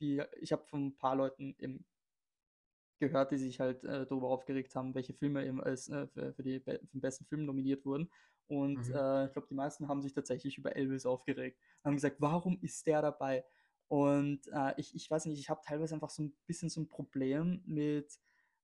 die, 0.00 0.22
ich 0.40 0.52
habe 0.52 0.64
von 0.64 0.86
ein 0.86 0.96
paar 0.96 1.14
Leuten 1.14 1.54
eben 1.58 1.84
gehört, 2.98 3.30
die 3.30 3.38
sich 3.38 3.60
halt 3.60 3.82
äh, 3.84 4.06
darüber 4.06 4.28
aufgeregt 4.28 4.74
haben, 4.74 4.94
welche 4.94 5.14
Filme 5.14 5.46
eben 5.46 5.62
als, 5.62 5.88
äh, 5.88 6.06
für, 6.08 6.34
für, 6.34 6.42
die, 6.42 6.60
für 6.60 6.78
den 6.78 7.00
besten 7.00 7.24
Film 7.24 7.46
nominiert 7.46 7.84
wurden. 7.86 8.10
Und 8.50 8.88
Mhm. 8.88 8.94
äh, 8.94 9.26
ich 9.26 9.32
glaube, 9.32 9.46
die 9.48 9.54
meisten 9.54 9.88
haben 9.88 10.02
sich 10.02 10.12
tatsächlich 10.12 10.58
über 10.58 10.74
Elvis 10.76 11.06
aufgeregt. 11.06 11.58
Haben 11.84 11.94
gesagt, 11.94 12.16
warum 12.20 12.58
ist 12.62 12.86
der 12.86 13.00
dabei? 13.02 13.44
Und 13.88 14.48
äh, 14.48 14.74
ich, 14.76 14.94
ich 14.94 15.10
weiß 15.10 15.26
nicht, 15.26 15.38
ich 15.40 15.48
habe 15.50 15.60
teilweise 15.64 15.94
einfach 15.94 16.10
so 16.10 16.22
ein 16.24 16.34
bisschen 16.46 16.68
so 16.68 16.80
ein 16.80 16.88
Problem 16.88 17.62
mit 17.66 18.18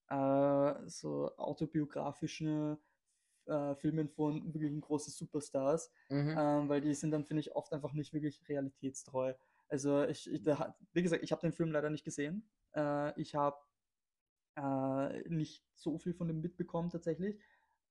äh, 0.09 0.75
so 0.89 1.37
autobiografischen 1.37 2.79
äh, 3.47 3.75
Filmen 3.77 4.09
von 4.09 4.53
wirklichen 4.55 4.81
großen 4.81 5.13
Superstars, 5.13 5.93
Mhm. 6.11 6.37
ähm, 6.39 6.69
weil 6.69 6.81
die 6.81 6.95
sind 6.95 7.13
dann, 7.13 7.25
finde 7.25 7.41
ich, 7.41 7.55
oft 7.55 7.73
einfach 7.73 7.93
nicht 7.93 8.13
wirklich 8.13 8.49
realitätstreu. 8.49 9.35
Also 9.69 10.05
ich, 10.05 10.31
ich 10.31 10.43
da, 10.43 10.59
hat- 10.59 10.77
wie 10.93 11.03
gesagt, 11.03 11.23
ich 11.23 11.33
habe 11.33 11.43
den 11.43 11.53
Film 11.53 11.73
leider 11.73 11.91
nicht 11.91 12.05
gesehen. 12.05 12.49
Äh, 12.75 13.21
ich 13.21 13.35
habe 13.37 13.57
äh, 14.57 15.29
nicht 15.29 15.65
so 15.75 15.99
viel 15.99 16.15
von 16.15 16.29
dem 16.29 16.41
mitbekommen 16.41 16.91
tatsächlich. 16.91 17.39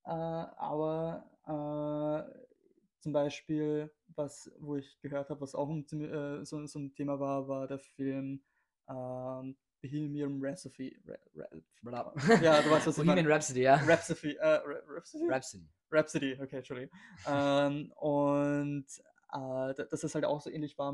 Aber 0.03 1.31
äh, 1.47 2.23
zum 2.99 3.13
Beispiel, 3.13 3.91
was, 4.15 4.51
wo 4.59 4.75
ich 4.77 4.99
gehört 5.01 5.29
habe, 5.29 5.41
was 5.41 5.53
auch 5.55 5.69
ein, 5.69 5.85
äh, 6.01 6.43
so, 6.45 6.65
so 6.65 6.79
ein 6.79 6.93
Thema 6.95 7.19
war, 7.19 7.47
war 7.47 7.67
der 7.67 7.79
Film 7.79 8.43
ähm, 8.89 9.55
Bohemian 9.81 10.39
Rhapsody. 10.41 10.97
Ra 11.05 11.47
Ra 11.85 12.13
ja, 12.41 12.61
du 12.61 12.71
weißt, 12.71 12.87
was 12.87 12.95
Bohemian. 12.95 13.27
Rhapsody, 13.27 13.61
ja. 13.61 13.75
Rhapsody, 13.75 14.35
äh, 14.35 14.59
Rhapsody? 14.65 15.27
Rhapsody. 15.29 15.69
Rhapsody, 15.91 16.39
okay, 16.41 16.57
Entschuldigung. 16.57 16.97
ähm, 17.27 17.91
und 17.97 18.85
äh, 19.33 19.73
da- 19.73 19.85
dass 19.89 20.01
das 20.01 20.15
halt 20.15 20.25
auch 20.25 20.41
so 20.41 20.49
ähnlich 20.49 20.77
war. 20.77 20.93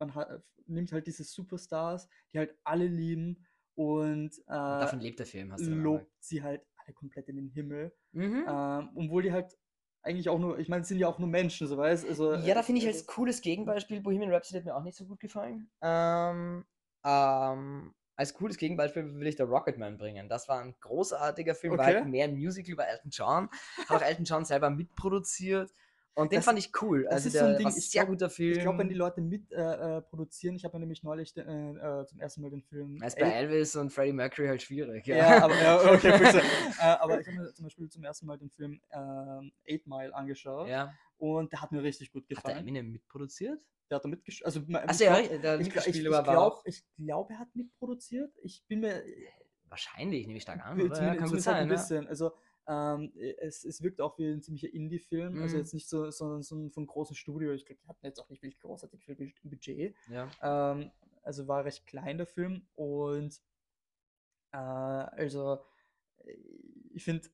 Man 0.00 0.14
hat, 0.14 0.42
nimmt 0.66 0.92
halt 0.92 1.06
diese 1.06 1.24
Superstars, 1.24 2.08
die 2.32 2.38
halt 2.38 2.54
alle 2.64 2.86
lieben 2.86 3.46
und 3.74 4.36
Und 4.36 4.48
davon 4.48 5.00
äh, 5.00 5.04
lebt 5.04 5.18
der 5.18 5.26
Film, 5.26 5.52
hast 5.52 5.64
du 5.66 5.70
lobt 5.70 6.12
sie 6.20 6.42
halt 6.42 6.62
alle 6.76 6.92
komplett 6.92 7.28
in 7.28 7.36
den 7.36 7.48
Himmel. 7.48 7.92
Mhm. 8.12 8.44
Ähm, 8.46 8.90
obwohl 8.96 9.22
die 9.22 9.32
halt 9.32 9.56
eigentlich 10.08 10.28
auch 10.28 10.38
nur, 10.38 10.58
ich 10.58 10.68
meine, 10.68 10.82
es 10.82 10.88
sind 10.88 10.98
ja 10.98 11.06
auch 11.08 11.18
nur 11.18 11.28
Menschen, 11.28 11.66
so 11.68 11.76
weißt 11.76 12.08
also, 12.08 12.34
Ja, 12.34 12.54
da 12.54 12.60
äh, 12.60 12.62
finde 12.64 12.80
ich 12.80 12.86
also- 12.86 12.98
als 12.98 13.06
cooles 13.06 13.40
Gegenbeispiel, 13.42 14.00
Bohemian 14.00 14.32
Rhapsody 14.32 14.58
hat 14.58 14.64
mir 14.64 14.74
auch 14.74 14.82
nicht 14.82 14.96
so 14.96 15.04
gut 15.04 15.20
gefallen. 15.20 15.70
Ähm, 15.82 16.64
ähm, 17.04 17.94
als 18.16 18.34
cooles 18.34 18.56
Gegenbeispiel 18.56 19.14
will 19.14 19.26
ich 19.28 19.36
The 19.36 19.44
Rocketman 19.44 19.96
bringen. 19.96 20.28
Das 20.28 20.48
war 20.48 20.60
ein 20.60 20.74
großartiger 20.80 21.54
Film, 21.54 21.78
war 21.78 21.84
halt 21.86 21.98
Okay. 21.98 22.08
mehr 22.08 22.24
ein 22.24 22.34
Musical 22.34 22.72
über 22.72 22.88
Elton 22.88 23.10
John. 23.12 23.48
Hat 23.88 24.02
auch 24.02 24.04
Elton 24.04 24.24
John 24.24 24.44
selber 24.44 24.70
mitproduziert. 24.70 25.70
Und 26.18 26.32
den 26.32 26.38
Das- 26.38 26.44
fand 26.46 26.58
ich 26.58 26.70
cool. 26.82 27.04
das 27.04 27.12
Also 27.12 27.28
ist 27.28 27.38
so 27.38 27.44
ein 27.44 27.56
Ding, 27.56 27.64
war 27.64 27.70
sehr 27.72 28.02
glaub- 28.04 28.08
guter 28.14 28.28
Film. 28.30 28.52
Ich 28.52 28.60
glaube, 28.60 28.78
wenn 28.78 28.88
die 28.88 28.94
Leute 28.94 29.20
mit 29.20 29.52
äh, 29.52 29.98
äh, 29.98 30.02
produzieren, 30.02 30.56
ich 30.56 30.64
habe 30.64 30.74
ja 30.74 30.78
nämlich 30.80 31.02
neulich 31.02 31.32
de, 31.32 31.44
äh, 31.44 32.00
äh, 32.00 32.06
zum 32.06 32.20
ersten 32.20 32.42
Mal 32.42 32.50
den 32.50 32.62
Film. 32.62 33.00
ist 33.02 33.18
bei 33.18 33.26
El- 33.26 33.44
Elvis 33.44 33.76
und 33.76 33.90
Freddie 33.90 34.12
Mercury 34.12 34.48
halt 34.48 34.60
schwierig. 34.62 35.06
Ja, 35.06 35.44
aber 35.44 35.54
ja, 35.62 35.76
okay, 35.92 36.18
bitte. 36.18 36.38
äh, 36.80 36.82
aber 36.82 37.20
ich 37.20 37.26
habe 37.28 37.36
mir 37.38 37.54
zum 37.54 37.64
Beispiel 37.64 37.88
zum 37.88 38.02
ersten 38.04 38.26
Mal 38.26 38.36
den 38.38 38.50
Film 38.50 38.80
ähm, 38.90 39.52
Eight 39.68 39.86
Mile 39.86 40.14
angeschaut 40.14 40.68
ja. 40.68 40.92
und 41.18 41.52
der 41.52 41.62
hat 41.62 41.70
mir 41.72 41.82
richtig 41.82 42.10
gut 42.12 42.24
Hat 42.24 42.30
der 42.30 42.36
gefallen. 42.36 42.58
Eminem 42.58 42.90
mitproduziert? 42.90 43.60
Der 43.88 43.96
hat 43.96 44.04
da 44.04 44.08
mitgespielt. 44.08 44.44
Also, 44.44 44.60
Achso, 44.72 45.04
ich 45.04 45.08
ja, 45.30 45.38
der 45.38 45.60
ich, 45.60 45.68
ich, 45.68 45.86
ich, 45.86 46.10
war 46.10 46.22
glaub, 46.22 46.62
glaube, 46.98 47.32
er 47.32 47.38
hat 47.38 47.54
mitproduziert. 47.54 48.32
Ich 48.42 48.64
bin 48.66 48.80
mir 48.80 49.02
Wahrscheinlich, 49.70 50.26
nehme 50.26 50.38
ich 50.38 50.42
stark 50.42 50.64
an. 50.64 50.76
Bi- 50.78 50.84
Oder? 50.84 51.02
Ja, 51.02 51.14
kann 51.14 51.24
gut 51.24 51.32
halt 51.34 51.42
sein. 51.42 51.54
ein 51.56 51.68
Ja. 51.68 51.74
bisschen. 51.74 52.06
Also 52.08 52.32
ähm, 52.68 53.12
es, 53.38 53.64
es 53.64 53.82
wirkt 53.82 54.00
auch 54.00 54.18
wie 54.18 54.26
ein 54.28 54.42
ziemlicher 54.42 54.72
Indie-Film. 54.72 55.40
Also 55.40 55.56
Mhm. 55.56 55.62
jetzt 55.62 55.74
nicht 55.74 55.88
so, 55.88 56.10
so, 56.10 56.40
so 56.42 56.56
ein, 56.56 56.70
von 56.70 56.86
großem 56.86 57.16
Studio. 57.16 57.52
Ich 57.52 57.64
glaube, 57.66 57.80
die 57.82 57.88
hatten 57.88 58.06
jetzt 58.06 58.20
auch 58.20 58.28
nicht 58.28 58.42
wirklich 58.42 58.60
großartig 58.60 59.04
viel 59.04 59.16
Bud- 59.16 59.40
Budget. 59.42 59.96
Ja. 60.10 60.28
Ähm, 60.42 60.90
also 61.22 61.48
war 61.48 61.64
recht 61.64 61.86
klein 61.86 62.18
der 62.18 62.26
Film 62.26 62.66
und 62.74 63.42
äh, 64.52 64.56
also 64.56 65.64
äh, 66.24 66.32
ich 66.92 67.04
finde 67.04 67.28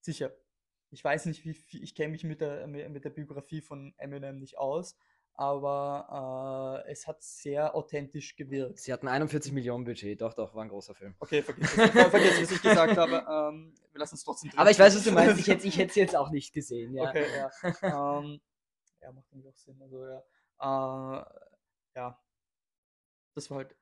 sicher, 0.00 0.32
ich 0.90 1.02
weiß 1.02 1.26
nicht, 1.26 1.44
wie 1.44 1.54
viel, 1.54 1.82
ich 1.82 1.94
kenne 1.94 2.12
mich 2.12 2.24
mit 2.24 2.40
der, 2.40 2.66
mit 2.66 3.04
der 3.04 3.10
Biografie 3.10 3.60
von 3.60 3.94
Eminem 3.98 4.38
nicht 4.38 4.58
aus, 4.58 4.96
aber 5.38 6.82
äh, 6.86 6.90
es 6.90 7.06
hat 7.06 7.22
sehr 7.22 7.74
authentisch 7.74 8.36
gewirkt. 8.36 8.78
Sie 8.80 8.92
hatten 8.92 9.08
41 9.08 9.52
Millionen 9.52 9.84
Budget, 9.84 10.20
doch, 10.20 10.34
doch, 10.34 10.54
war 10.54 10.62
ein 10.62 10.68
großer 10.68 10.94
Film. 10.94 11.14
Okay, 11.18 11.42
vergiss, 11.42 11.70
ver- 11.72 11.88
vergiss 12.10 12.40
was 12.42 12.50
ich 12.50 12.62
gesagt 12.62 12.96
habe. 12.96 13.16
Ähm, 13.28 13.74
wir 13.92 13.98
lassen 14.00 14.14
es 14.14 14.24
trotzdem 14.24 14.50
drin. 14.50 14.58
Aber 14.60 14.70
ich 14.70 14.78
weiß, 14.78 14.94
was 14.96 15.04
du 15.04 15.12
meinst, 15.12 15.38
ich 15.40 15.46
hätte 15.48 15.66
ich 15.66 15.78
es 15.78 15.94
jetzt 15.94 16.16
auch 16.16 16.30
nicht 16.30 16.52
gesehen, 16.52 16.94
ja. 16.94 17.08
Okay, 17.08 17.26
ja. 17.34 18.18
ähm, 18.18 18.40
ja, 19.00 19.12
macht 19.12 19.26
irgendwie 19.30 19.48
auch 19.48 19.56
Sinn. 19.56 19.80
Also 19.82 20.04
ja. 20.04 20.22
Äh, 20.60 21.24
ja. 21.96 22.18
Das 23.34 23.50
war 23.50 23.58
halt 23.58 23.74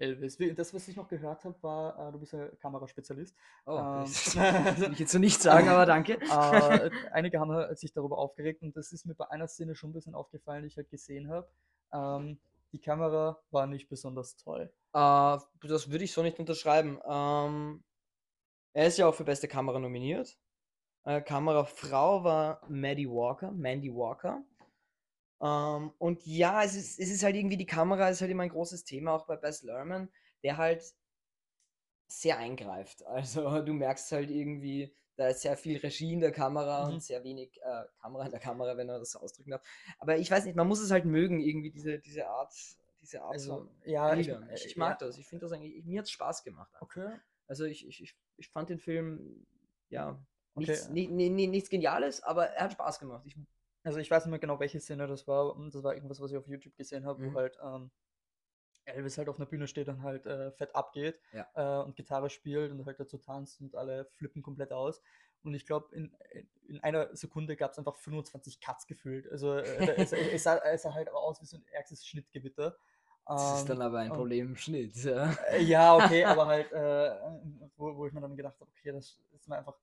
Elvis. 0.00 0.38
Das, 0.56 0.72
was 0.72 0.88
ich 0.88 0.96
noch 0.96 1.08
gehört 1.08 1.44
habe, 1.44 1.62
war, 1.62 2.08
äh, 2.08 2.12
du 2.12 2.18
bist 2.18 2.32
ja 2.32 2.48
Kameraspezialist. 2.60 3.36
Oh, 3.66 3.76
Ähm, 3.76 4.00
das 4.00 4.36
will 4.80 4.92
ich 4.92 4.98
jetzt 4.98 5.12
so 5.12 5.18
nicht 5.18 5.40
sagen, 5.40 5.68
aber 5.68 5.86
danke. 5.86 6.14
äh, 6.20 6.90
einige 7.12 7.38
haben 7.38 7.52
halt 7.52 7.78
sich 7.78 7.92
darüber 7.92 8.18
aufgeregt 8.18 8.62
und 8.62 8.76
das 8.76 8.92
ist 8.92 9.06
mir 9.06 9.14
bei 9.14 9.30
einer 9.30 9.48
Szene 9.48 9.74
schon 9.74 9.90
ein 9.90 9.94
bisschen 9.94 10.14
aufgefallen, 10.14 10.62
die 10.62 10.68
ich 10.68 10.76
halt 10.76 10.90
gesehen 10.90 11.30
habe. 11.30 11.48
Ähm, 11.92 12.38
die 12.72 12.80
Kamera 12.80 13.40
war 13.50 13.66
nicht 13.66 13.88
besonders 13.88 14.36
toll. 14.36 14.72
Äh, 14.92 15.38
das 15.68 15.90
würde 15.90 16.04
ich 16.04 16.12
so 16.12 16.22
nicht 16.22 16.38
unterschreiben. 16.38 16.98
Ähm, 17.08 17.84
er 18.72 18.86
ist 18.86 18.98
ja 18.98 19.06
auch 19.06 19.14
für 19.14 19.24
beste 19.24 19.48
Kamera 19.48 19.78
nominiert. 19.78 20.38
Äh, 21.04 21.22
Kamerafrau 21.22 22.24
war 22.24 22.60
Maddie 22.68 23.08
Walker, 23.08 23.50
Mandy 23.52 23.90
Walker. 23.92 24.42
Ähm, 25.42 25.92
und 25.98 26.24
ja, 26.26 26.62
es 26.64 26.74
ist, 26.74 26.98
es 27.00 27.10
ist 27.10 27.22
halt 27.22 27.36
irgendwie, 27.36 27.56
die 27.56 27.66
Kamera 27.66 28.08
ist 28.10 28.20
halt 28.20 28.30
immer 28.30 28.42
ein 28.44 28.50
großes 28.50 28.84
Thema, 28.84 29.12
auch 29.14 29.26
bei 29.26 29.36
Bess 29.36 29.62
Lerman, 29.62 30.08
der 30.42 30.56
halt 30.58 30.82
sehr 32.08 32.38
eingreift. 32.38 33.02
Also 33.06 33.60
du 33.62 33.72
merkst 33.72 34.12
halt 34.12 34.30
irgendwie, 34.30 34.94
da 35.16 35.28
ist 35.28 35.42
sehr 35.42 35.56
viel 35.56 35.78
Regie 35.78 36.12
in 36.12 36.20
der 36.20 36.32
Kamera 36.32 36.86
Mhm. 36.86 36.94
und 36.94 37.02
sehr 37.02 37.22
wenig 37.24 37.60
äh, 37.62 37.84
Kamera 38.00 38.24
in 38.24 38.30
der 38.30 38.40
Kamera, 38.40 38.76
wenn 38.76 38.86
man 38.86 38.98
das 39.00 39.12
so 39.12 39.20
ausdrücken 39.20 39.50
darf. 39.50 39.62
Aber 39.98 40.16
ich 40.18 40.30
weiß 40.30 40.44
nicht, 40.44 40.56
man 40.56 40.68
muss 40.68 40.80
es 40.80 40.90
halt 40.90 41.04
mögen, 41.04 41.40
irgendwie 41.40 41.70
diese, 41.70 41.98
diese 41.98 42.26
Art, 42.28 42.52
diese 43.02 43.22
Art 43.22 43.34
Also, 43.34 43.68
ja, 43.84 44.14
ich. 44.14 44.28
Ich, 44.28 44.64
ich 44.64 44.76
äh, 44.76 44.78
mag 44.78 44.98
ja, 44.98 44.98
das. 44.98 45.18
Ich 45.18 45.26
finde 45.26 45.44
das 45.46 45.52
eigentlich, 45.52 45.76
ich- 45.76 45.84
mir 45.84 45.98
hat 46.00 46.06
es 46.06 46.10
Spaß 46.10 46.42
gemacht. 46.44 46.70
Okay. 46.80 47.18
Also 47.46 47.64
ich, 47.64 47.86
ich, 47.86 48.14
ich, 48.36 48.48
fand 48.48 48.68
den 48.70 48.78
Film, 48.78 49.46
ja, 49.88 50.18
Okay. 50.56 50.58
nichts, 50.58 50.88
ni, 50.88 51.08
ni, 51.08 51.28
ni, 51.30 51.46
nichts 51.46 51.68
Geniales, 51.70 52.22
aber 52.22 52.46
er 52.48 52.64
hat 52.64 52.72
Spaß 52.72 52.98
gemacht. 53.00 53.22
Ich, 53.26 53.36
Also 53.82 53.98
ich 53.98 54.10
weiß 54.10 54.24
nicht 54.26 54.30
mehr 54.30 54.38
genau, 54.38 54.60
welche 54.60 54.80
Szene 54.80 55.06
das 55.06 55.26
war. 55.26 55.54
und 55.56 55.74
Das 55.74 55.82
war 55.82 55.94
irgendwas, 55.94 56.20
was 56.20 56.30
ich 56.30 56.36
auf 56.36 56.46
YouTube 56.46 56.76
gesehen 56.76 57.04
habe, 57.06 57.22
Mhm. 57.22 57.34
wo 57.34 57.38
halt 57.38 57.56
ähm, 57.62 57.90
Elvis 58.84 59.18
halt 59.18 59.28
auf 59.28 59.36
einer 59.36 59.46
Bühne 59.46 59.66
steht 59.68 59.88
und 59.88 60.02
halt 60.02 60.26
äh, 60.26 60.50
fett 60.52 60.74
abgeht 60.74 61.20
Ja. 61.32 61.46
äh, 61.54 61.84
und 61.84 61.96
Gitarre 61.96 62.28
spielt 62.30 62.72
und 62.72 62.84
halt 62.86 62.98
dazu 62.98 63.18
tanzt 63.18 63.60
und 63.60 63.74
alle 63.76 64.06
flippen 64.16 64.42
komplett 64.42 64.72
aus. 64.72 65.00
Und 65.42 65.54
ich 65.54 65.64
glaube, 65.64 65.94
in, 65.94 66.14
in 66.68 66.80
einer 66.82 67.14
Sekunde 67.16 67.56
gab 67.56 67.70
es 67.72 67.78
einfach 67.78 67.96
25 67.96 68.60
Cuts 68.60 68.86
gefühlt. 68.86 69.30
Also 69.30 69.54
äh, 69.56 69.94
es, 69.96 70.12
es, 70.12 70.42
sah, 70.42 70.56
es 70.58 70.82
sah 70.82 70.92
halt 70.92 71.08
aber 71.08 71.18
aus 71.22 71.40
wie 71.40 71.46
so 71.46 71.56
ein 71.56 71.64
ärgstes 71.72 72.06
Schnittgewitter. 72.06 72.76
das 73.26 73.60
ist 73.60 73.68
dann 73.68 73.76
Ähm, 73.76 73.82
aber 73.82 73.98
ein 74.00 74.10
und- 74.10 74.16
Problem 74.18 74.48
im 74.48 74.56
Schnitt. 74.56 74.94
Ja. 74.96 75.32
äh, 75.50 75.62
Ja, 75.62 75.96
okay, 75.96 76.24
aber 76.24 76.46
halt, 76.46 76.70
äh, 76.72 77.10
wo, 77.76 77.96
wo 77.96 78.06
ich 78.06 78.12
mir 78.12 78.20
dann 78.20 78.36
gedacht 78.36 78.60
habe, 78.60 78.70
okay, 78.76 78.92
das 78.92 79.18
ist 79.32 79.48
mir 79.48 79.56
einfach. 79.56 79.76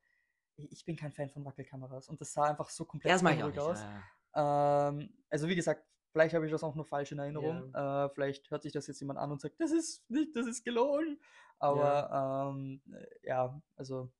Ich 0.69 0.85
bin 0.85 0.95
kein 0.95 1.11
Fan 1.11 1.29
von 1.29 1.45
Wackelkameras 1.45 2.09
und 2.09 2.19
das 2.19 2.33
sah 2.33 2.45
einfach 2.45 2.69
so 2.69 2.85
komplett 2.85 3.11
Ja, 3.11 3.17
das 3.17 3.23
nicht. 3.23 3.59
aus. 3.59 3.79
Ja, 3.79 4.03
ja. 4.35 4.89
Ähm, 4.89 5.13
also 5.29 5.47
wie 5.47 5.55
gesagt, 5.55 5.85
vielleicht 6.11 6.33
habe 6.33 6.45
ich 6.45 6.51
das 6.51 6.63
auch 6.63 6.75
nur 6.75 6.85
falsch 6.85 7.11
in 7.11 7.19
Erinnerung. 7.19 7.73
Äh, 7.73 8.09
vielleicht 8.09 8.49
hört 8.49 8.63
sich 8.63 8.71
das 8.71 8.87
jetzt 8.87 8.99
jemand 8.99 9.19
an 9.19 9.31
und 9.31 9.41
sagt, 9.41 9.59
das 9.59 9.71
ist 9.71 10.09
nicht, 10.09 10.35
das 10.35 10.47
ist 10.47 10.63
gelogen. 10.63 11.19
Aber 11.59 12.53
ähm, 12.53 12.81
äh, 12.91 13.27
ja, 13.27 13.61
also. 13.75 14.11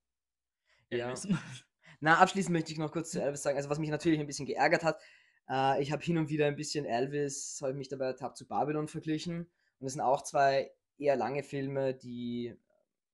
Ja. 0.90 1.14
Na, 2.00 2.20
abschließend 2.20 2.54
möchte 2.54 2.72
ich 2.72 2.78
noch 2.78 2.92
kurz 2.92 3.12
zu 3.12 3.22
Elvis 3.22 3.42
sagen, 3.42 3.58
also 3.58 3.70
was 3.70 3.80
mich 3.80 3.90
natürlich 3.90 4.20
ein 4.20 4.28
bisschen 4.28 4.46
geärgert 4.46 4.84
hat, 4.84 5.02
äh, 5.50 5.82
ich 5.82 5.92
habe 5.92 6.04
hin 6.04 6.18
und 6.18 6.30
wieder 6.30 6.46
ein 6.46 6.56
bisschen 6.56 6.86
Elvis, 6.86 7.60
habe 7.62 7.74
mich 7.74 7.90
dabei 7.90 8.06
ertappt, 8.06 8.38
zu 8.38 8.48
Babylon 8.48 8.88
verglichen. 8.88 9.40
Und 9.80 9.86
das 9.86 9.94
sind 9.94 10.02
auch 10.02 10.22
zwei 10.24 10.72
eher 10.98 11.16
lange 11.16 11.44
Filme, 11.44 11.94
die 11.94 12.56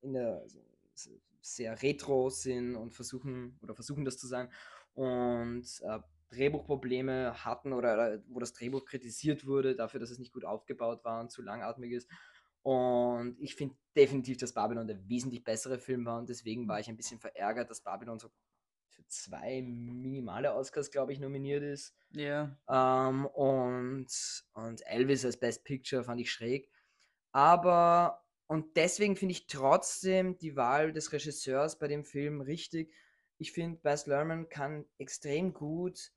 in 0.01 0.13
der 0.13 0.39
also, 0.41 0.59
sehr 1.43 1.81
retro 1.81 2.29
sind 2.29 2.75
und 2.75 2.93
versuchen 2.93 3.59
oder 3.61 3.75
versuchen 3.75 4.05
das 4.05 4.17
zu 4.17 4.27
sein 4.27 4.49
und 4.93 5.65
äh, 5.81 5.99
Drehbuchprobleme 6.29 7.45
hatten 7.45 7.73
oder, 7.73 8.23
wo 8.27 8.39
das 8.39 8.53
Drehbuch 8.53 8.85
kritisiert 8.85 9.45
wurde 9.45 9.75
dafür, 9.75 9.99
dass 9.99 10.09
es 10.09 10.19
nicht 10.19 10.33
gut 10.33 10.45
aufgebaut 10.45 11.03
war 11.03 11.21
und 11.21 11.31
zu 11.31 11.41
langatmig 11.41 11.91
ist. 11.91 12.09
Und 12.63 13.35
ich 13.39 13.55
finde 13.55 13.75
definitiv, 13.95 14.37
dass 14.37 14.53
Babylon 14.53 14.87
der 14.87 15.07
wesentlich 15.07 15.43
bessere 15.43 15.77
Film 15.77 16.05
war 16.05 16.17
und 16.17 16.29
deswegen 16.29 16.67
war 16.67 16.79
ich 16.79 16.87
ein 16.87 16.97
bisschen 16.97 17.19
verärgert, 17.19 17.69
dass 17.69 17.81
Babylon 17.81 18.19
so 18.19 18.29
für 18.87 19.05
zwei 19.07 19.61
minimale 19.61 20.53
Oscars, 20.53 20.91
glaube 20.91 21.11
ich, 21.11 21.19
nominiert 21.19 21.63
ist. 21.63 21.95
Ja. 22.11 22.57
Ähm, 22.69 23.25
und, 23.25 24.07
und 24.53 24.81
Elvis 24.87 25.25
als 25.25 25.37
Best 25.37 25.63
Picture 25.65 26.03
fand 26.03 26.21
ich 26.21 26.31
schräg. 26.31 26.69
Aber, 27.31 28.22
und 28.53 28.77
deswegen 28.77 29.15
finde 29.15 29.31
ich 29.31 29.47
trotzdem 29.47 30.37
die 30.37 30.55
Wahl 30.55 30.93
des 30.93 31.11
Regisseurs 31.11 31.79
bei 31.79 31.87
dem 31.87 32.05
Film 32.05 32.39
richtig. 32.39 32.93
Ich 33.39 33.51
finde, 33.51 33.79
Baz 33.81 34.05
Luhrmann 34.05 34.47
kann 34.47 34.85
extrem 34.99 35.53
gut 35.53 36.11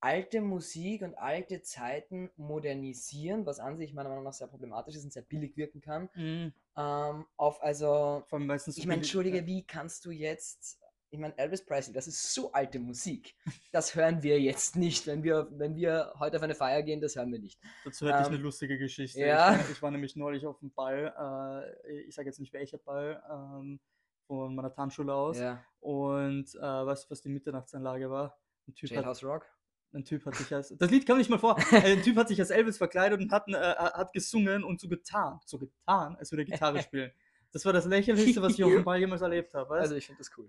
alte 0.00 0.40
Musik 0.40 1.02
und 1.02 1.14
alte 1.16 1.60
Zeiten 1.60 2.30
modernisieren, 2.36 3.44
was 3.44 3.60
an 3.60 3.76
sich 3.76 3.92
meiner 3.92 4.08
Meinung 4.08 4.24
nach 4.24 4.32
sehr 4.32 4.48
problematisch 4.48 4.96
ist 4.96 5.04
und 5.04 5.12
sehr 5.12 5.22
billig 5.22 5.56
wirken 5.58 5.82
kann. 5.82 6.08
Mhm. 6.14 6.54
Ähm, 6.78 7.26
auf 7.36 7.62
also, 7.62 8.24
allem 8.30 8.46
meistens. 8.46 8.78
ich 8.78 8.86
meine, 8.86 9.02
entschuldige, 9.02 9.46
wie 9.46 9.62
kannst 9.62 10.06
du 10.06 10.10
jetzt, 10.10 10.80
ich 11.12 11.18
meine, 11.18 11.36
Elvis 11.36 11.62
Presley, 11.62 11.92
das 11.92 12.06
ist 12.06 12.32
so 12.32 12.52
alte 12.52 12.78
Musik. 12.78 13.36
Das 13.70 13.94
hören 13.94 14.22
wir 14.22 14.40
jetzt 14.40 14.76
nicht. 14.76 15.06
Wenn 15.06 15.22
wir, 15.22 15.46
wenn 15.50 15.76
wir 15.76 16.14
heute 16.18 16.38
auf 16.38 16.42
eine 16.42 16.54
Feier 16.54 16.82
gehen, 16.82 17.02
das 17.02 17.16
hören 17.16 17.30
wir 17.30 17.38
nicht. 17.38 17.60
Dazu 17.84 18.06
hätte 18.06 18.20
ich 18.22 18.26
Ähm, 18.28 18.32
eine 18.32 18.42
lustige 18.42 18.78
Geschichte. 18.78 19.20
ja. 19.20 19.52
Ich, 19.52 19.58
war, 19.60 19.70
ich 19.70 19.82
war 19.82 19.90
nämlich 19.90 20.16
neulich 20.16 20.46
auf 20.46 20.58
dem 20.60 20.72
Ball, 20.72 21.74
äh, 21.86 22.00
ich 22.00 22.14
sage 22.14 22.28
jetzt 22.28 22.40
nicht 22.40 22.54
welcher 22.54 22.78
Ball, 22.78 23.22
ähm, 23.30 23.78
von 24.26 24.54
meiner 24.54 24.72
Tanzschule 24.72 25.14
aus. 25.14 25.38
Ja. 25.38 25.62
Und 25.80 26.54
äh, 26.54 26.60
weißt 26.60 27.04
du, 27.04 27.10
was 27.10 27.20
die 27.20 27.28
Mitternachtsanlage 27.28 28.10
war? 28.10 28.38
Ein 28.66 28.74
Typ, 28.74 28.88
hat, 28.90 28.96
Jailhouse 28.96 29.24
Rock? 29.24 29.46
ein 29.92 30.04
typ 30.06 30.24
hat 30.24 30.34
sich 30.36 30.54
als. 30.54 30.74
Das 30.78 30.90
Lied 30.90 31.06
kam 31.06 31.18
nicht 31.18 31.28
mal 31.28 31.38
vor. 31.38 31.58
Ein 31.72 32.02
Typ 32.02 32.16
hat 32.16 32.28
sich 32.28 32.40
als 32.40 32.48
Elvis 32.48 32.78
verkleidet 32.78 33.20
und 33.20 33.30
hat, 33.30 33.46
äh, 33.48 33.52
hat 33.54 34.14
gesungen 34.14 34.64
und 34.64 34.80
so 34.80 34.88
getan. 34.88 35.38
So 35.44 35.58
getan, 35.58 36.16
als 36.16 36.32
würde 36.32 36.44
er 36.44 36.46
Gitarre 36.46 36.78
spielen. 36.82 37.12
Das 37.52 37.64
war 37.66 37.72
das 37.74 37.84
lächerlichste, 37.84 38.40
was 38.40 38.54
ich 38.54 38.64
auf 38.64 38.72
dem 38.72 38.82
Ball 38.84 38.98
jemals 38.98 39.20
erlebt 39.20 39.52
habe. 39.52 39.68
Weißt? 39.70 39.82
Also 39.82 39.94
ich 39.96 40.06
finde 40.06 40.18
das 40.20 40.30
cool. 40.38 40.48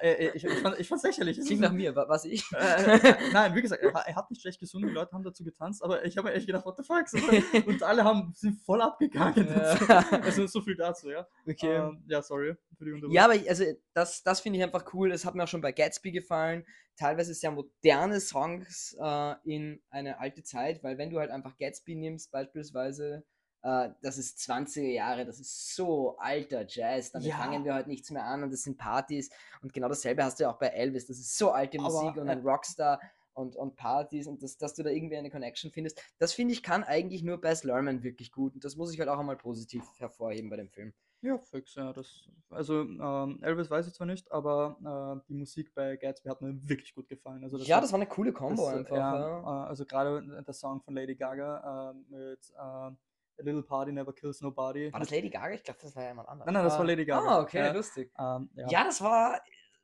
äh, 0.00 0.26
äh, 0.26 0.30
ich, 0.36 0.44
ich, 0.44 0.52
fand, 0.60 0.78
ich 0.78 0.88
fand's 0.88 1.02
lächerlich. 1.04 1.36
Es 1.38 1.46
Klingt 1.46 1.62
nach 1.62 1.72
mir, 1.72 1.96
wa- 1.96 2.06
was 2.08 2.24
ich. 2.24 2.44
äh, 2.54 2.96
äh, 2.96 3.14
nein, 3.32 3.54
wie 3.56 3.62
gesagt, 3.62 3.82
er, 3.82 3.92
hat- 3.92 4.06
er 4.06 4.14
hat 4.14 4.30
nicht 4.30 4.40
schlecht 4.40 4.60
gesungen, 4.60 4.88
die 4.88 4.94
Leute 4.94 5.12
haben 5.12 5.24
dazu 5.24 5.42
getanzt, 5.42 5.82
aber 5.82 6.04
ich 6.04 6.16
habe 6.16 6.28
mir 6.28 6.34
echt 6.34 6.46
gedacht, 6.46 6.64
what 6.64 6.76
the 6.76 6.84
fuck? 6.84 7.08
So, 7.08 7.18
und 7.66 7.82
alle 7.82 8.04
haben, 8.04 8.32
sind 8.36 8.54
voll 8.64 8.80
abgegangen. 8.80 9.48
Ja. 9.48 10.04
Also 10.22 10.46
so 10.46 10.60
viel 10.60 10.76
dazu, 10.76 11.10
ja. 11.10 11.26
okay. 11.46 11.74
Ähm, 11.76 12.04
ja, 12.06 12.22
sorry 12.22 12.54
für 12.78 12.84
die 12.84 12.92
Unterbrechung. 12.92 13.14
Ja, 13.14 13.24
aber 13.24 13.34
ich, 13.34 13.48
also 13.48 13.64
das, 13.92 14.22
das 14.22 14.40
finde 14.40 14.58
ich 14.58 14.64
einfach 14.64 14.92
cool. 14.94 15.10
Das 15.10 15.24
hat 15.24 15.34
mir 15.34 15.44
auch 15.44 15.48
schon 15.48 15.60
bei 15.60 15.72
Gatsby 15.72 16.12
gefallen. 16.12 16.64
Teilweise 16.96 17.34
sehr 17.34 17.50
moderne 17.50 18.20
Songs 18.20 18.96
äh, 19.00 19.34
in 19.44 19.82
eine 19.90 20.18
alte 20.20 20.42
Zeit, 20.42 20.82
weil 20.84 20.98
wenn 20.98 21.10
du 21.10 21.18
halt 21.18 21.30
einfach 21.30 21.56
Gatsby 21.58 21.94
nimmst, 21.96 22.30
beispielsweise, 22.30 23.24
äh, 23.62 23.90
das 24.02 24.18
ist 24.18 24.38
20er 24.38 24.92
Jahre, 24.92 25.24
das 25.24 25.40
ist 25.40 25.74
so 25.74 26.16
alter 26.18 26.64
Jazz, 26.68 27.12
damit 27.12 27.28
Ja. 27.28 27.36
fangen 27.36 27.64
wir 27.64 27.74
heute 27.74 27.88
nichts 27.88 28.10
mehr 28.10 28.24
an 28.24 28.42
und 28.42 28.50
das 28.52 28.62
sind 28.62 28.76
Partys. 28.78 29.30
Und 29.62 29.72
genau 29.72 29.88
dasselbe 29.88 30.24
hast 30.24 30.38
du 30.40 30.44
ja 30.44 30.50
auch 30.52 30.58
bei 30.58 30.68
Elvis. 30.68 31.06
Das 31.06 31.18
ist 31.18 31.36
so 31.38 31.50
alte 31.52 31.78
Aber, 31.78 31.90
Musik 31.90 32.16
und 32.20 32.28
ein 32.28 32.40
Rockstar. 32.40 33.00
Und, 33.34 33.56
und 33.56 33.76
Partys 33.76 34.26
und 34.26 34.42
das, 34.42 34.58
dass 34.58 34.74
du 34.74 34.82
da 34.82 34.90
irgendwie 34.90 35.16
eine 35.16 35.30
Connection 35.30 35.70
findest, 35.70 35.98
das 36.18 36.34
finde 36.34 36.52
ich 36.52 36.62
kann 36.62 36.84
eigentlich 36.84 37.22
nur 37.22 37.40
Baz 37.40 37.64
Luhrmann 37.64 38.02
wirklich 38.02 38.30
gut 38.30 38.52
und 38.52 38.62
das 38.62 38.76
muss 38.76 38.92
ich 38.92 39.00
halt 39.00 39.08
auch 39.08 39.18
einmal 39.18 39.38
positiv 39.38 39.82
hervorheben 39.96 40.50
bei 40.50 40.56
dem 40.56 40.68
Film. 40.68 40.92
Ja, 41.22 41.38
fix, 41.38 41.74
ja. 41.76 41.94
Das, 41.94 42.28
also 42.50 42.82
ähm, 42.82 43.38
Elvis 43.42 43.70
weiß 43.70 43.86
ich 43.86 43.94
zwar 43.94 44.06
nicht, 44.06 44.30
aber 44.30 44.76
äh, 45.24 45.26
die 45.28 45.34
Musik 45.34 45.72
bei 45.74 45.96
Gatsby 45.96 46.28
hat 46.28 46.42
mir 46.42 46.52
wirklich 46.68 46.94
gut 46.94 47.08
gefallen. 47.08 47.42
Also 47.42 47.56
ja, 47.56 47.76
war- 47.76 47.80
das 47.80 47.92
war 47.92 48.00
eine 48.00 48.06
coole 48.08 48.34
Combo 48.34 48.66
das, 48.66 48.80
einfach. 48.80 48.96
Ja, 48.96 49.18
ja. 49.18 49.40
äh, 49.40 49.68
also 49.68 49.86
gerade 49.86 50.42
der 50.46 50.52
Song 50.52 50.82
von 50.82 50.94
Lady 50.94 51.14
Gaga 51.14 51.92
äh, 51.92 51.94
mit 52.14 52.50
äh, 52.50 52.90
A 53.38 53.42
Little 53.42 53.62
Party 53.62 53.92
Never 53.92 54.12
Kills 54.12 54.40
Nobody. 54.40 54.92
War 54.92 55.00
das 55.00 55.10
Lady 55.10 55.30
Gaga? 55.30 55.54
Ich 55.54 55.62
glaube, 55.64 55.80
das 55.82 55.94
war 55.96 56.02
ja 56.02 56.08
jemand 56.10 56.28
anderes. 56.28 56.46
Nein, 56.46 56.54
nein, 56.54 56.64
das 56.64 56.78
war 56.78 56.84
Lady 56.84 57.04
Gaga. 57.04 57.28
Ah, 57.28 57.40
okay, 57.40 57.58
Ja. 57.58 57.72
lustig. 57.72 58.12
Ähm, 58.18 58.50
ja. 58.54 58.68
Ja. 58.68 58.84
das 58.84 59.00
war 59.00 59.40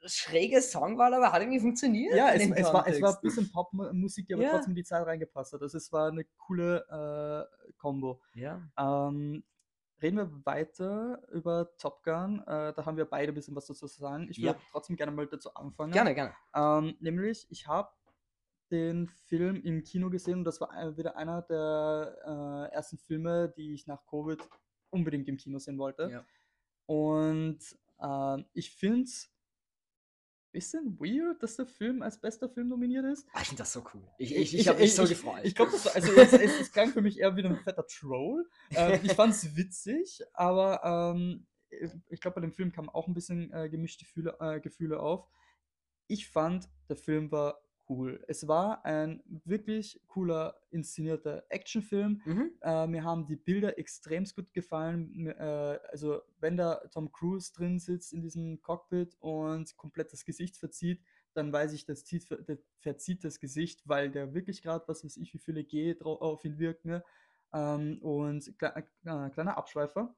schräge 0.06 0.62
Songwahl, 0.62 1.12
aber 1.12 1.32
hat 1.32 1.40
irgendwie 1.42 1.58
funktioniert. 1.60 2.14
Ja, 2.14 2.30
es, 2.30 2.48
es, 2.50 2.72
war, 2.72 2.86
es 2.86 3.02
war 3.02 3.14
ein 3.16 3.20
bisschen 3.20 3.50
Popmusik, 3.50 4.26
die 4.28 4.34
aber 4.34 4.42
Ja. 4.44 4.50
trotzdem 4.50 4.70
in 4.70 4.76
die 4.76 4.84
Zeit 4.84 5.04
reingepasst 5.04 5.54
hat. 5.54 5.62
Also 5.62 5.76
es 5.76 5.90
war 5.92 6.08
eine 6.08 6.24
coole 6.46 7.48
äh, 7.68 7.72
Combo. 7.78 8.20
Ja. 8.34 8.60
Ähm, 8.78 9.42
reden 10.00 10.16
wir 10.18 10.30
weiter 10.46 11.20
über 11.32 11.74
Top 11.78 12.04
Gun. 12.04 12.40
Äh, 12.46 12.72
da 12.74 12.86
haben 12.86 12.96
wir 12.96 13.06
beide 13.06 13.32
ein 13.32 13.34
bisschen 13.34 13.56
was 13.56 13.66
dazu 13.66 13.88
zu 13.88 14.00
sagen. 14.00 14.28
Ich 14.30 14.36
Ja. 14.36 14.50
würde 14.52 14.60
trotzdem 14.70 14.96
gerne 14.96 15.10
mal 15.10 15.26
dazu 15.26 15.52
anfangen. 15.54 15.92
Gerne, 15.92 16.14
gerne. 16.14 16.32
Ähm, 16.54 16.96
nämlich, 17.00 17.46
ich 17.50 17.66
habe 17.66 17.88
den 18.70 19.08
Film 19.08 19.62
im 19.62 19.82
Kino 19.82 20.10
gesehen 20.10 20.38
und 20.38 20.44
das 20.44 20.60
war 20.60 20.70
ein- 20.70 20.96
wieder 20.96 21.16
einer 21.16 21.42
der 21.42 22.68
äh, 22.70 22.74
ersten 22.74 22.98
Filme, 22.98 23.52
die 23.56 23.74
ich 23.74 23.86
nach 23.86 24.04
Covid 24.06 24.38
unbedingt 24.90 25.28
im 25.28 25.36
Kino 25.36 25.58
sehen 25.58 25.78
wollte. 25.78 26.10
Ja. 26.10 26.26
Und 26.86 27.58
ähm, 28.00 28.44
ich 28.52 28.70
finde 28.70 29.04
es 29.04 29.32
bisschen 30.52 30.98
weird, 30.98 31.42
dass 31.42 31.56
der 31.56 31.66
Film 31.66 32.02
als 32.02 32.20
bester 32.20 32.48
Film 32.48 32.68
nominiert 32.68 33.04
ist. 33.04 33.26
Ah, 33.32 33.42
ich 33.42 33.48
finde 33.48 33.62
das 33.62 33.72
so 33.72 33.84
cool. 33.92 34.02
Ich, 34.18 34.34
ich, 34.34 34.56
ich, 34.56 34.68
habe 34.68 34.80
mich 34.80 34.94
so 34.94 35.04
gefreut. 35.04 35.44
Ich 35.44 35.54
glaube, 35.54 35.72
also 35.72 36.12
es, 36.12 36.32
es, 36.32 36.60
es 36.60 36.72
klang 36.72 36.90
für 36.90 37.02
mich 37.02 37.18
eher 37.18 37.36
wie 37.36 37.44
ein 37.44 37.56
fetter 37.56 37.86
Troll. 37.86 38.48
Äh, 38.70 38.98
ich 39.04 39.12
fand 39.12 39.34
es 39.34 39.56
witzig, 39.56 40.22
aber 40.32 41.12
ähm, 41.12 41.46
ich 42.08 42.20
glaube, 42.20 42.36
bei 42.36 42.40
dem 42.40 42.52
Film 42.52 42.72
kamen 42.72 42.88
auch 42.88 43.06
ein 43.06 43.14
bisschen 43.14 43.52
äh, 43.52 43.68
gemischte 43.68 44.04
Gefühle, 44.04 44.36
äh, 44.40 44.60
Gefühle 44.60 45.00
auf. 45.00 45.28
Ich 46.06 46.28
fand, 46.28 46.68
der 46.88 46.96
Film 46.96 47.30
war 47.30 47.60
cool. 47.88 48.24
Es 48.28 48.46
war 48.46 48.84
ein 48.84 49.22
wirklich 49.44 50.00
cooler 50.06 50.60
inszenierter 50.70 51.44
Actionfilm. 51.48 52.20
Mhm. 52.24 52.52
Äh, 52.60 52.86
mir 52.86 53.04
haben 53.04 53.26
die 53.26 53.36
Bilder 53.36 53.78
extrem 53.78 54.24
gut 54.34 54.52
gefallen. 54.52 55.26
Äh, 55.26 55.78
also 55.90 56.22
wenn 56.40 56.56
da 56.56 56.76
Tom 56.92 57.10
Cruise 57.12 57.52
drin 57.52 57.78
sitzt 57.78 58.12
in 58.12 58.22
diesem 58.22 58.60
Cockpit 58.62 59.16
und 59.20 59.76
komplett 59.76 60.12
das 60.12 60.24
Gesicht 60.24 60.56
verzieht, 60.56 61.02
dann 61.34 61.52
weiß 61.52 61.72
ich, 61.72 61.84
das 61.84 62.04
zieht, 62.04 62.30
das 62.30 62.58
verzieht 62.80 63.24
das 63.24 63.38
Gesicht, 63.38 63.88
weil 63.88 64.10
der 64.10 64.34
wirklich 64.34 64.62
gerade, 64.62 64.86
was 64.88 65.04
weiß 65.04 65.16
ich, 65.16 65.32
wie 65.34 65.38
viele 65.38 65.64
G 65.64 65.96
auf 66.00 66.44
ihn 66.44 66.58
wirkt. 66.58 66.84
Ne? 66.84 67.04
Ähm, 67.52 67.98
und 68.02 68.58
kle 68.58 68.74
äh, 68.76 69.30
kleiner 69.30 69.56
Abschweifer. 69.56 70.14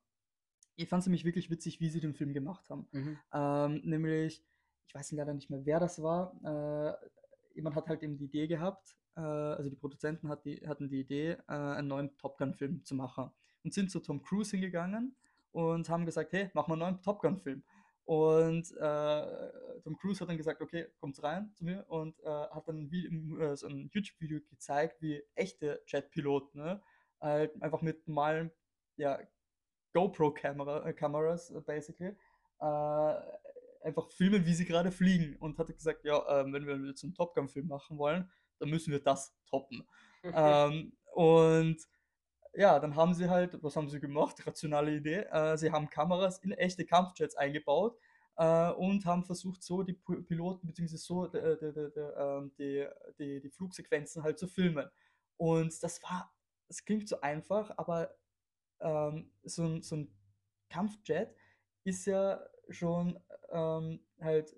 Ich 0.77 0.89
fand 0.89 1.03
es 1.03 1.07
nämlich 1.07 1.25
wirklich 1.25 1.51
witzig, 1.51 1.81
wie 1.81 1.91
sie 1.91 2.01
den 2.01 2.15
Film 2.15 2.33
gemacht 2.33 2.71
haben. 2.71 2.89
Mhm. 2.93 3.19
Ähm, 3.33 3.81
nämlich, 3.85 4.43
ich 4.87 4.95
weiß 4.95 5.13
leider 5.13 5.35
nicht 5.35 5.51
mehr, 5.51 5.65
wer 5.67 5.79
das 5.79 6.03
war. 6.03 6.33
Äh, 6.43 7.07
jemand 7.55 7.77
hat 7.77 7.89
halt 7.89 8.03
eben 8.03 8.17
die 8.17 8.27
Idee 8.27 8.47
gehabt, 8.47 8.97
äh, 9.17 9.21
also 9.21 9.71
die 9.71 9.77
Produzenten 9.77 10.29
hat 10.29 10.45
die, 10.45 10.57
hatten 10.67 10.89
die 10.89 11.01
Idee, 11.01 11.31
äh, 11.49 11.53
einen 11.53 11.89
neuen 11.89 12.17
Top 12.17 12.39
Gun-Film 12.39 12.85
zu 12.85 12.95
machen. 12.95 13.31
Und 13.63 13.75
sind 13.75 13.91
zu 13.91 14.01
Tom 14.01 14.23
Cruise 14.23 14.53
hingegangen 14.53 15.17
und 15.53 15.89
haben 15.89 16.07
gesagt, 16.07 16.33
hey, 16.33 16.51
mach 16.55 16.67
mal 16.67 16.75
einen 16.75 16.81
neuen 16.81 17.03
Top 17.03 17.21
Gun-Film. 17.21 17.63
Und 18.05 18.73
äh, 18.77 19.81
Tom 19.83 19.97
Cruise 19.99 20.21
hat 20.21 20.29
dann 20.29 20.37
gesagt, 20.37 20.61
okay, 20.61 20.87
kommt 20.99 21.23
rein 21.23 21.53
zu 21.55 21.65
mir 21.65 21.85
und 21.89 22.19
äh, 22.21 22.29
hat 22.29 22.67
dann 22.67 22.91
wie, 22.91 23.07
äh, 23.07 23.55
so 23.57 23.69
ein 23.69 23.91
YouTube-Video 23.93 24.41
gezeigt, 24.49 25.01
wie 25.01 25.23
echte 25.35 25.83
Jet-Piloten 25.87 26.59
ne, 26.59 26.83
halt 27.21 27.63
einfach 27.63 27.83
mit 27.83 28.09
normalen 28.09 28.51
ja, 28.97 29.19
GoPro-Kameras, 29.93 31.51
äh, 31.51 31.61
basically, 31.61 32.17
äh, 32.61 33.15
einfach 33.81 34.11
filmen, 34.11 34.45
wie 34.47 34.55
sie 34.55 34.65
gerade 34.65 34.93
fliegen 34.93 35.37
und 35.37 35.59
hat 35.59 35.69
gesagt, 35.69 36.05
ja, 36.05 36.41
ähm, 36.41 36.53
wenn 36.53 36.67
wir 36.67 36.77
jetzt 36.87 37.05
einen 37.05 37.15
Top 37.15 37.35
Gun-Film 37.35 37.67
machen 37.67 37.99
wollen, 37.99 38.31
dann 38.59 38.71
müssen 38.71 38.93
wir 38.93 39.01
das 39.01 39.35
toppen. 39.47 39.87
ähm, 40.23 40.93
und 41.15 41.79
ja, 42.55 42.79
dann 42.79 42.97
haben 42.97 43.15
sie 43.15 43.29
halt, 43.29 43.63
was 43.63 43.77
haben 43.77 43.89
sie 43.89 44.01
gemacht? 44.01 44.45
Rationale 44.47 44.97
Idee. 44.97 45.21
Äh, 45.31 45.57
sie 45.57 45.71
haben 45.71 45.89
Kameras 45.89 46.39
in 46.39 46.53
echte 46.53 46.85
Kampfjets 46.85 47.37
eingebaut 47.37 47.97
äh, 48.37 48.71
und 48.73 49.07
haben 49.07 49.25
versucht, 49.25 49.63
so 49.63 49.83
die 49.83 49.95
Piloten 49.95 50.67
bzw. 50.67 50.97
so 50.97 51.27
die, 51.27 51.41
die, 51.61 52.51
die, 52.59 52.89
die, 53.19 53.41
die 53.41 53.51
Flugsequenzen 53.51 54.23
halt 54.23 54.39
zu 54.39 54.49
filmen. 54.49 54.89
Und 55.37 55.83
das 55.83 56.03
war, 56.03 56.35
es 56.69 56.85
klingt 56.85 57.09
so 57.09 57.21
einfach, 57.21 57.71
aber 57.77 58.15
ähm, 58.81 59.31
so, 59.43 59.65
ein, 59.65 59.83
so 59.83 59.97
ein 59.97 60.15
Kampfjet 60.69 61.35
ist 61.85 62.07
ja 62.07 62.41
schon 62.71 63.19
ähm, 63.51 64.01
halt 64.21 64.57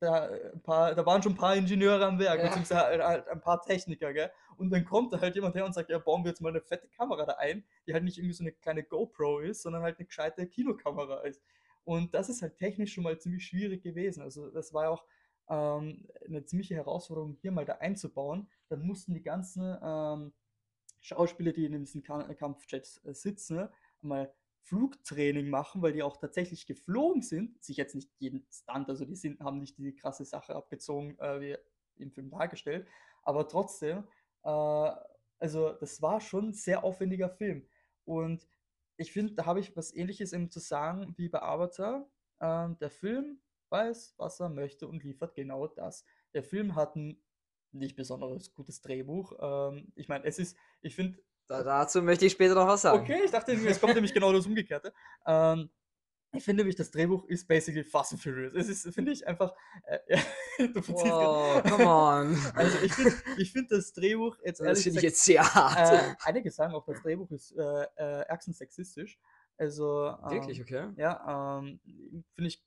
da, 0.00 0.28
ein 0.28 0.62
paar, 0.62 0.94
da 0.94 1.06
waren 1.06 1.22
schon 1.22 1.32
ein 1.32 1.38
paar 1.38 1.56
Ingenieure 1.56 2.04
am 2.04 2.18
Werk, 2.18 2.38
ja. 2.38 2.46
beziehungsweise 2.46 2.80
halt, 2.80 3.02
halt 3.02 3.28
ein 3.28 3.40
paar 3.40 3.62
Techniker, 3.62 4.12
gell? 4.12 4.30
Und 4.56 4.70
dann 4.70 4.84
kommt 4.84 5.12
da 5.12 5.20
halt 5.20 5.34
jemand 5.34 5.54
her 5.54 5.64
und 5.64 5.72
sagt, 5.72 5.90
ja, 5.90 5.98
bauen 5.98 6.24
wir 6.24 6.30
jetzt 6.30 6.40
mal 6.40 6.50
eine 6.50 6.60
fette 6.60 6.88
Kamera 6.88 7.24
da 7.26 7.34
ein, 7.34 7.64
die 7.86 7.92
halt 7.92 8.04
nicht 8.04 8.18
irgendwie 8.18 8.34
so 8.34 8.44
eine 8.44 8.52
kleine 8.52 8.84
GoPro 8.84 9.40
ist, 9.40 9.62
sondern 9.62 9.82
halt 9.82 9.98
eine 9.98 10.06
gescheite 10.06 10.46
Kinokamera 10.46 11.22
ist. 11.22 11.42
Und 11.84 12.14
das 12.14 12.28
ist 12.28 12.42
halt 12.42 12.56
technisch 12.56 12.94
schon 12.94 13.04
mal 13.04 13.18
ziemlich 13.18 13.44
schwierig 13.44 13.82
gewesen. 13.82 14.22
Also 14.22 14.50
das 14.50 14.72
war 14.72 14.90
auch 14.90 15.04
ähm, 15.48 16.06
eine 16.26 16.44
ziemliche 16.44 16.74
Herausforderung, 16.74 17.36
hier 17.40 17.52
mal 17.52 17.64
da 17.64 17.74
einzubauen. 17.74 18.48
Dann 18.68 18.82
mussten 18.82 19.14
die 19.14 19.22
ganzen 19.22 19.76
ähm, 19.82 20.32
Schauspieler, 21.00 21.52
die 21.52 21.66
in 21.66 21.84
diesen 21.84 22.02
Kampfjets 22.02 23.04
äh, 23.04 23.12
sitzen, 23.12 23.68
mal 24.00 24.32
Flugtraining 24.64 25.48
machen, 25.48 25.82
weil 25.82 25.92
die 25.92 26.02
auch 26.02 26.16
tatsächlich 26.16 26.66
geflogen 26.66 27.22
sind. 27.22 27.62
Sich 27.62 27.76
jetzt 27.76 27.94
nicht 27.94 28.10
jeden 28.18 28.46
Stunt, 28.50 28.88
also 28.88 29.04
die 29.04 29.16
sind, 29.16 29.40
haben 29.40 29.58
nicht 29.58 29.78
die 29.78 29.94
krasse 29.94 30.24
Sache 30.24 30.54
abgezogen, 30.54 31.18
äh, 31.18 31.40
wie 31.40 32.02
im 32.02 32.10
Film 32.10 32.30
dargestellt. 32.30 32.86
Aber 33.22 33.46
trotzdem, 33.46 34.04
äh, 34.42 34.90
also 35.38 35.72
das 35.72 36.00
war 36.00 36.20
schon 36.20 36.48
ein 36.48 36.52
sehr 36.54 36.82
aufwendiger 36.82 37.28
Film. 37.28 37.66
Und 38.04 38.48
ich 38.96 39.12
finde, 39.12 39.34
da 39.34 39.46
habe 39.46 39.60
ich 39.60 39.76
was 39.76 39.94
ähnliches 39.94 40.32
eben 40.32 40.50
zu 40.50 40.60
sagen 40.60 41.14
wie 41.16 41.28
bei 41.28 41.42
Avatar. 41.42 42.08
Ähm, 42.40 42.78
der 42.78 42.90
Film 42.90 43.40
weiß, 43.68 44.14
was 44.16 44.40
er 44.40 44.48
möchte 44.48 44.88
und 44.88 45.04
liefert 45.04 45.34
genau 45.34 45.66
das. 45.66 46.04
Der 46.32 46.42
Film 46.42 46.74
hat 46.74 46.96
ein 46.96 47.22
nicht 47.72 47.96
besonders 47.96 48.52
gutes 48.54 48.80
Drehbuch. 48.80 49.32
Ähm, 49.40 49.92
ich 49.94 50.08
meine, 50.08 50.24
es 50.24 50.38
ist, 50.38 50.56
ich 50.80 50.94
finde. 50.94 51.18
Da, 51.46 51.62
dazu 51.62 52.02
möchte 52.02 52.26
ich 52.26 52.32
später 52.32 52.54
noch 52.54 52.66
was 52.66 52.82
sagen. 52.82 53.00
Okay, 53.00 53.20
ich 53.24 53.30
dachte, 53.30 53.52
es 53.52 53.80
kommt 53.80 53.94
nämlich 53.94 54.14
genau 54.14 54.32
das 54.32 54.46
Umgekehrte. 54.46 54.92
Ähm, 55.26 55.70
ich 56.34 56.42
finde 56.42 56.62
nämlich, 56.62 56.76
das 56.76 56.90
Drehbuch 56.90 57.24
ist 57.26 57.46
basically 57.46 57.84
Fast 57.84 58.12
and 58.12 58.22
Furious. 58.22 58.54
Es 58.54 58.68
ist, 58.68 58.94
finde 58.94 59.12
ich, 59.12 59.26
einfach. 59.26 59.54
Äh, 59.84 59.98
ja, 60.08 60.18
du 60.66 60.88
wow, 60.88 61.62
come 61.62 61.86
on. 61.86 62.36
Also, 62.54 62.78
ich 62.80 62.92
finde 62.92 63.12
ich 63.36 63.52
find 63.52 63.70
das 63.70 63.92
Drehbuch 63.92 64.36
jetzt 64.44 64.60
Das 64.60 64.82
finde 64.82 64.98
ich 64.98 65.04
jetzt 65.04 65.22
sehr 65.22 65.42
hart. 65.54 65.92
Äh, 65.92 66.14
einige 66.24 66.50
sagen 66.50 66.74
auch, 66.74 66.84
das 66.86 67.02
Drehbuch 67.02 67.30
ist 67.30 67.52
äh, 67.52 67.84
äh, 67.96 68.22
ärgstens 68.26 68.58
sexistisch. 68.58 69.18
Also. 69.56 70.08
Ähm, 70.24 70.30
Wirklich, 70.30 70.60
okay. 70.60 70.90
Ja, 70.96 71.58
ähm, 71.58 71.80
finde 72.34 72.48
ich. 72.48 72.62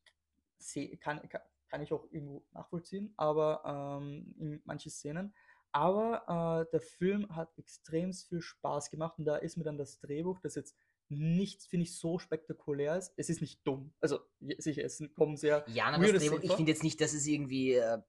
Kann, 0.99 1.27
kann, 1.29 1.41
kann 1.69 1.81
ich 1.81 1.93
auch 1.93 2.05
irgendwo 2.11 2.43
nachvollziehen, 2.51 3.13
aber 3.15 3.99
ähm, 4.01 4.33
in 4.39 4.61
manchen 4.65 4.91
Szenen. 4.91 5.33
Aber 5.71 6.65
äh, 6.67 6.71
der 6.71 6.81
Film 6.81 7.35
hat 7.35 7.49
extrem 7.57 8.13
viel 8.13 8.41
Spaß 8.41 8.89
gemacht 8.89 9.19
und 9.19 9.25
da 9.25 9.37
ist 9.37 9.57
mir 9.57 9.63
dann 9.63 9.77
das 9.77 9.99
Drehbuch, 9.99 10.39
das 10.39 10.55
jetzt 10.55 10.75
nichts, 11.09 11.65
finde 11.65 11.83
ich, 11.83 11.97
so 11.97 12.19
spektakulär 12.19 12.97
ist. 12.97 13.13
Es 13.15 13.29
ist 13.29 13.41
nicht 13.41 13.65
dumm. 13.65 13.93
Also 14.01 14.19
sicher, 14.57 14.83
es 14.83 15.01
kommen 15.15 15.37
sehr. 15.37 15.63
Ja, 15.67 15.91
na, 15.91 15.99
das 15.99 16.23
Drehbuch, 16.23 16.39
ich 16.41 16.53
finde 16.53 16.71
jetzt 16.71 16.83
nicht, 16.83 16.99
dass 16.99 17.13
es 17.13 17.25
irgendwie 17.25 17.75
äh, 17.75 17.99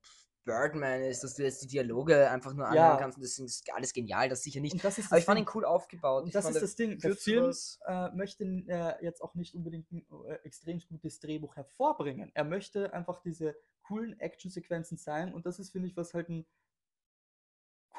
Birdman 0.49 1.03
ist, 1.03 1.23
dass 1.23 1.35
du 1.35 1.43
jetzt 1.43 1.63
die 1.63 1.67
Dialoge 1.67 2.31
einfach 2.31 2.55
nur 2.55 2.67
anhören 2.67 2.93
ja. 2.93 2.97
kannst 2.97 3.19
und 3.19 3.23
das 3.23 3.39
ist 3.39 3.71
alles 3.75 3.93
genial, 3.93 4.31
das 4.31 4.43
sicher 4.43 4.61
nicht. 4.61 4.83
Das 4.83 4.99
Aber 5.07 5.19
ich 5.19 5.25
fand 5.27 5.39
ihn 5.39 5.47
cool 5.55 5.67
aufgebaut. 5.67 6.25
Und 6.25 6.35
das 6.35 6.49
ist 6.49 6.63
das 6.63 6.75
Ding. 6.75 6.99
Der 6.99 7.15
Film 7.15 7.53
äh, 7.87 8.09
möchte 8.13 8.45
äh, 8.45 9.05
jetzt 9.05 9.21
auch 9.23 9.35
nicht 9.35 9.55
unbedingt 9.55 9.93
ein 9.93 10.07
äh, 10.27 10.35
extrem 10.45 10.81
gutes 10.89 11.21
Drehbuch 11.21 11.55
hervorbringen. 11.55 12.31
Er 12.35 12.45
möchte 12.45 12.95
einfach 12.95 13.21
diese 13.21 13.55
coolen 13.83 14.19
Actionsequenzen 14.19 14.97
zeigen 14.97 15.35
und 15.35 15.45
das 15.45 15.59
ist, 15.59 15.71
finde 15.71 15.89
ich, 15.89 15.97
was 15.97 16.15
halt 16.15 16.31
ein 16.31 16.47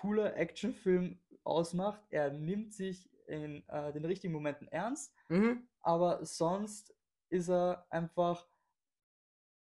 cooler 0.01 0.35
Actionfilm 0.35 1.19
ausmacht. 1.43 2.01
Er 2.09 2.31
nimmt 2.31 2.73
sich 2.73 3.09
in 3.27 3.67
äh, 3.69 3.93
den 3.93 4.05
richtigen 4.05 4.33
Momenten 4.33 4.67
ernst, 4.67 5.13
mhm. 5.29 5.67
aber 5.81 6.25
sonst 6.25 6.95
ist 7.29 7.49
er 7.49 7.85
einfach 7.89 8.47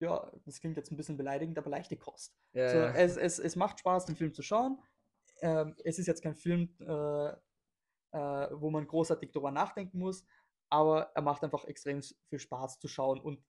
ja, 0.03 0.31
das 0.45 0.59
klingt 0.59 0.75
jetzt 0.75 0.91
ein 0.91 0.97
bisschen 0.97 1.17
beleidigend, 1.17 1.57
aber 1.57 1.69
leichte 1.69 1.95
Kost. 1.95 2.35
Ja, 2.51 2.69
so, 2.69 2.77
ja. 2.77 2.93
Es, 2.93 3.15
es, 3.15 3.39
es 3.39 3.55
macht 3.55 3.79
Spaß, 3.79 4.05
den 4.05 4.17
Film 4.17 4.33
zu 4.33 4.41
schauen. 4.41 4.77
Ähm, 5.41 5.75
es 5.83 5.97
ist 5.97 6.07
jetzt 6.07 6.21
kein 6.21 6.35
Film, 6.35 6.75
äh, 6.79 7.29
äh, 8.11 8.49
wo 8.51 8.69
man 8.69 8.85
großartig 8.85 9.31
darüber 9.31 9.51
nachdenken 9.51 9.99
muss, 9.99 10.25
aber 10.69 11.11
er 11.15 11.21
macht 11.21 11.43
einfach 11.43 11.65
extrem 11.65 12.01
viel 12.01 12.39
Spaß 12.39 12.79
zu 12.79 12.87
schauen. 12.87 13.21
Und 13.21 13.41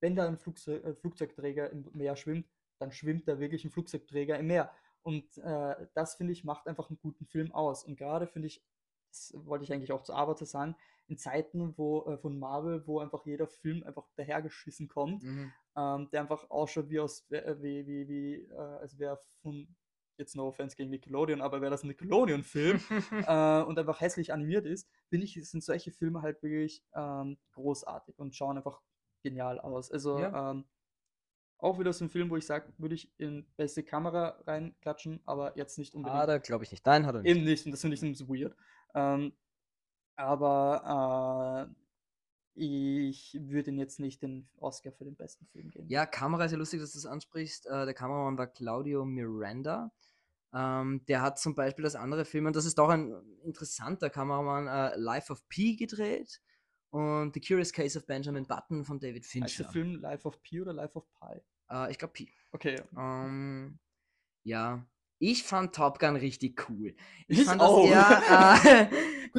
wenn 0.00 0.16
da 0.16 0.26
ein 0.26 0.36
Flugzeug, 0.36 0.84
äh, 0.84 0.94
Flugzeugträger 0.94 1.70
im 1.70 1.88
Meer 1.92 2.16
schwimmt, 2.16 2.48
dann 2.78 2.90
schwimmt 2.90 3.28
da 3.28 3.38
wirklich 3.38 3.64
ein 3.64 3.70
Flugzeugträger 3.70 4.38
im 4.38 4.48
Meer. 4.48 4.72
Und 5.02 5.38
äh, 5.38 5.86
das, 5.94 6.14
finde 6.14 6.32
ich, 6.32 6.44
macht 6.44 6.66
einfach 6.66 6.90
einen 6.90 6.98
guten 6.98 7.26
Film 7.26 7.52
aus. 7.52 7.84
Und 7.84 7.96
gerade 7.96 8.26
finde 8.26 8.48
ich, 8.48 8.62
das 9.10 9.34
wollte 9.34 9.64
ich 9.64 9.72
eigentlich 9.72 9.92
auch 9.92 10.02
zu 10.02 10.14
Avatar 10.14 10.46
sagen, 10.46 10.76
in 11.08 11.18
Zeiten 11.18 11.76
wo, 11.76 12.04
äh, 12.06 12.18
von 12.18 12.38
Marvel, 12.38 12.86
wo 12.86 13.00
einfach 13.00 13.26
jeder 13.26 13.48
Film 13.48 13.82
einfach 13.82 14.06
dahergeschissen 14.16 14.88
kommt, 14.88 15.24
mhm. 15.24 15.52
ähm, 15.76 16.08
der 16.12 16.20
einfach 16.20 16.48
ausschaut 16.50 16.88
wie 16.88 17.00
aus, 17.00 17.28
äh, 17.30 17.56
wie, 17.60 17.86
wie, 17.86 18.08
wie, 18.08 18.34
äh, 18.44 18.56
als 18.56 18.98
wäre 18.98 19.20
von, 19.42 19.74
jetzt 20.16 20.36
no 20.36 20.46
offense 20.46 20.76
gegen 20.76 20.90
Nickelodeon, 20.90 21.40
aber 21.40 21.60
wäre 21.60 21.70
das 21.70 21.82
ein 21.82 21.88
Nickelodeon-Film 21.88 22.80
äh, 23.26 23.62
und 23.62 23.78
einfach 23.78 24.00
hässlich 24.00 24.32
animiert 24.32 24.66
ist, 24.66 24.88
finde 25.08 25.24
ich, 25.24 25.34
sind 25.48 25.64
solche 25.64 25.90
Filme 25.90 26.22
halt 26.22 26.42
wirklich 26.42 26.84
ähm, 26.94 27.38
großartig 27.52 28.18
und 28.18 28.36
schauen 28.36 28.58
einfach 28.58 28.80
genial 29.22 29.58
aus. 29.58 29.90
Also, 29.90 30.20
ja. 30.20 30.52
ähm, 30.52 30.64
auch 31.62 31.78
wieder 31.78 31.92
so 31.92 32.04
ein 32.04 32.10
Film, 32.10 32.30
wo 32.30 32.36
ich 32.36 32.46
sage, 32.46 32.72
würde 32.78 32.94
ich 32.94 33.12
in 33.18 33.46
beste 33.56 33.82
Kamera 33.82 34.38
reinklatschen, 34.46 35.20
aber 35.26 35.56
jetzt 35.56 35.78
nicht 35.78 35.94
unbedingt. 35.94 36.20
Ah, 36.20 36.26
da 36.26 36.38
glaube 36.38 36.64
ich 36.64 36.70
nicht. 36.70 36.84
Nein, 36.86 37.06
hat 37.06 37.14
er 37.14 37.22
nicht. 37.22 37.30
Eben 37.30 37.44
nicht, 37.44 37.64
und 37.66 37.72
das 37.72 37.80
finde 37.80 37.96
ich 37.96 38.18
so 38.18 38.28
weird. 38.28 38.54
Ähm, 38.94 39.32
aber 40.16 41.68
äh, 41.68 41.74
ich 42.54 43.38
würde 43.40 43.70
jetzt 43.72 44.00
nicht 44.00 44.22
den 44.22 44.48
Oscar 44.58 44.92
für 44.92 45.04
den 45.04 45.16
besten 45.16 45.46
Film 45.46 45.70
geben. 45.70 45.88
Ja, 45.88 46.06
Kamera 46.06 46.44
ist 46.44 46.52
ja 46.52 46.58
lustig, 46.58 46.80
dass 46.80 46.92
du 46.92 46.98
das 46.98 47.06
ansprichst. 47.06 47.66
Äh, 47.66 47.84
der 47.84 47.94
Kameramann 47.94 48.38
war 48.38 48.46
Claudio 48.46 49.04
Miranda. 49.04 49.92
Ähm, 50.52 51.04
der 51.06 51.22
hat 51.22 51.38
zum 51.38 51.54
Beispiel 51.54 51.84
das 51.84 51.94
andere 51.94 52.24
Film, 52.24 52.46
und 52.46 52.56
das 52.56 52.66
ist 52.66 52.78
doch 52.78 52.88
ein 52.88 53.14
interessanter 53.44 54.10
Kameramann, 54.10 54.66
äh, 54.66 54.96
Life 54.96 55.32
of 55.32 55.48
Pi 55.48 55.76
gedreht 55.76 56.40
und 56.90 57.34
The 57.34 57.40
Curious 57.40 57.72
Case 57.72 57.98
of 57.98 58.06
Benjamin 58.06 58.46
Button 58.46 58.84
von 58.84 58.98
David 58.98 59.24
Fincher. 59.26 59.46
Heißt 59.46 59.58
der 59.60 59.68
Film 59.70 59.96
Life 59.96 60.26
of 60.26 60.42
Pi 60.42 60.60
oder 60.60 60.72
Life 60.72 60.96
of 60.96 61.04
Pi? 61.14 61.40
Äh, 61.70 61.90
ich 61.90 61.98
glaube 61.98 62.12
Pi. 62.12 62.32
Okay. 62.52 62.82
Ähm, 62.96 63.78
ja, 64.42 64.84
ich 65.22 65.42
fand 65.42 65.74
Top 65.74 65.98
Gun 65.98 66.16
richtig 66.16 66.68
cool. 66.68 66.96
Ich 67.28 67.44
fand 67.44 67.60
auch. 67.60 67.86
das 67.86 67.90
ja. 68.64 68.64
Äh, 68.64 68.90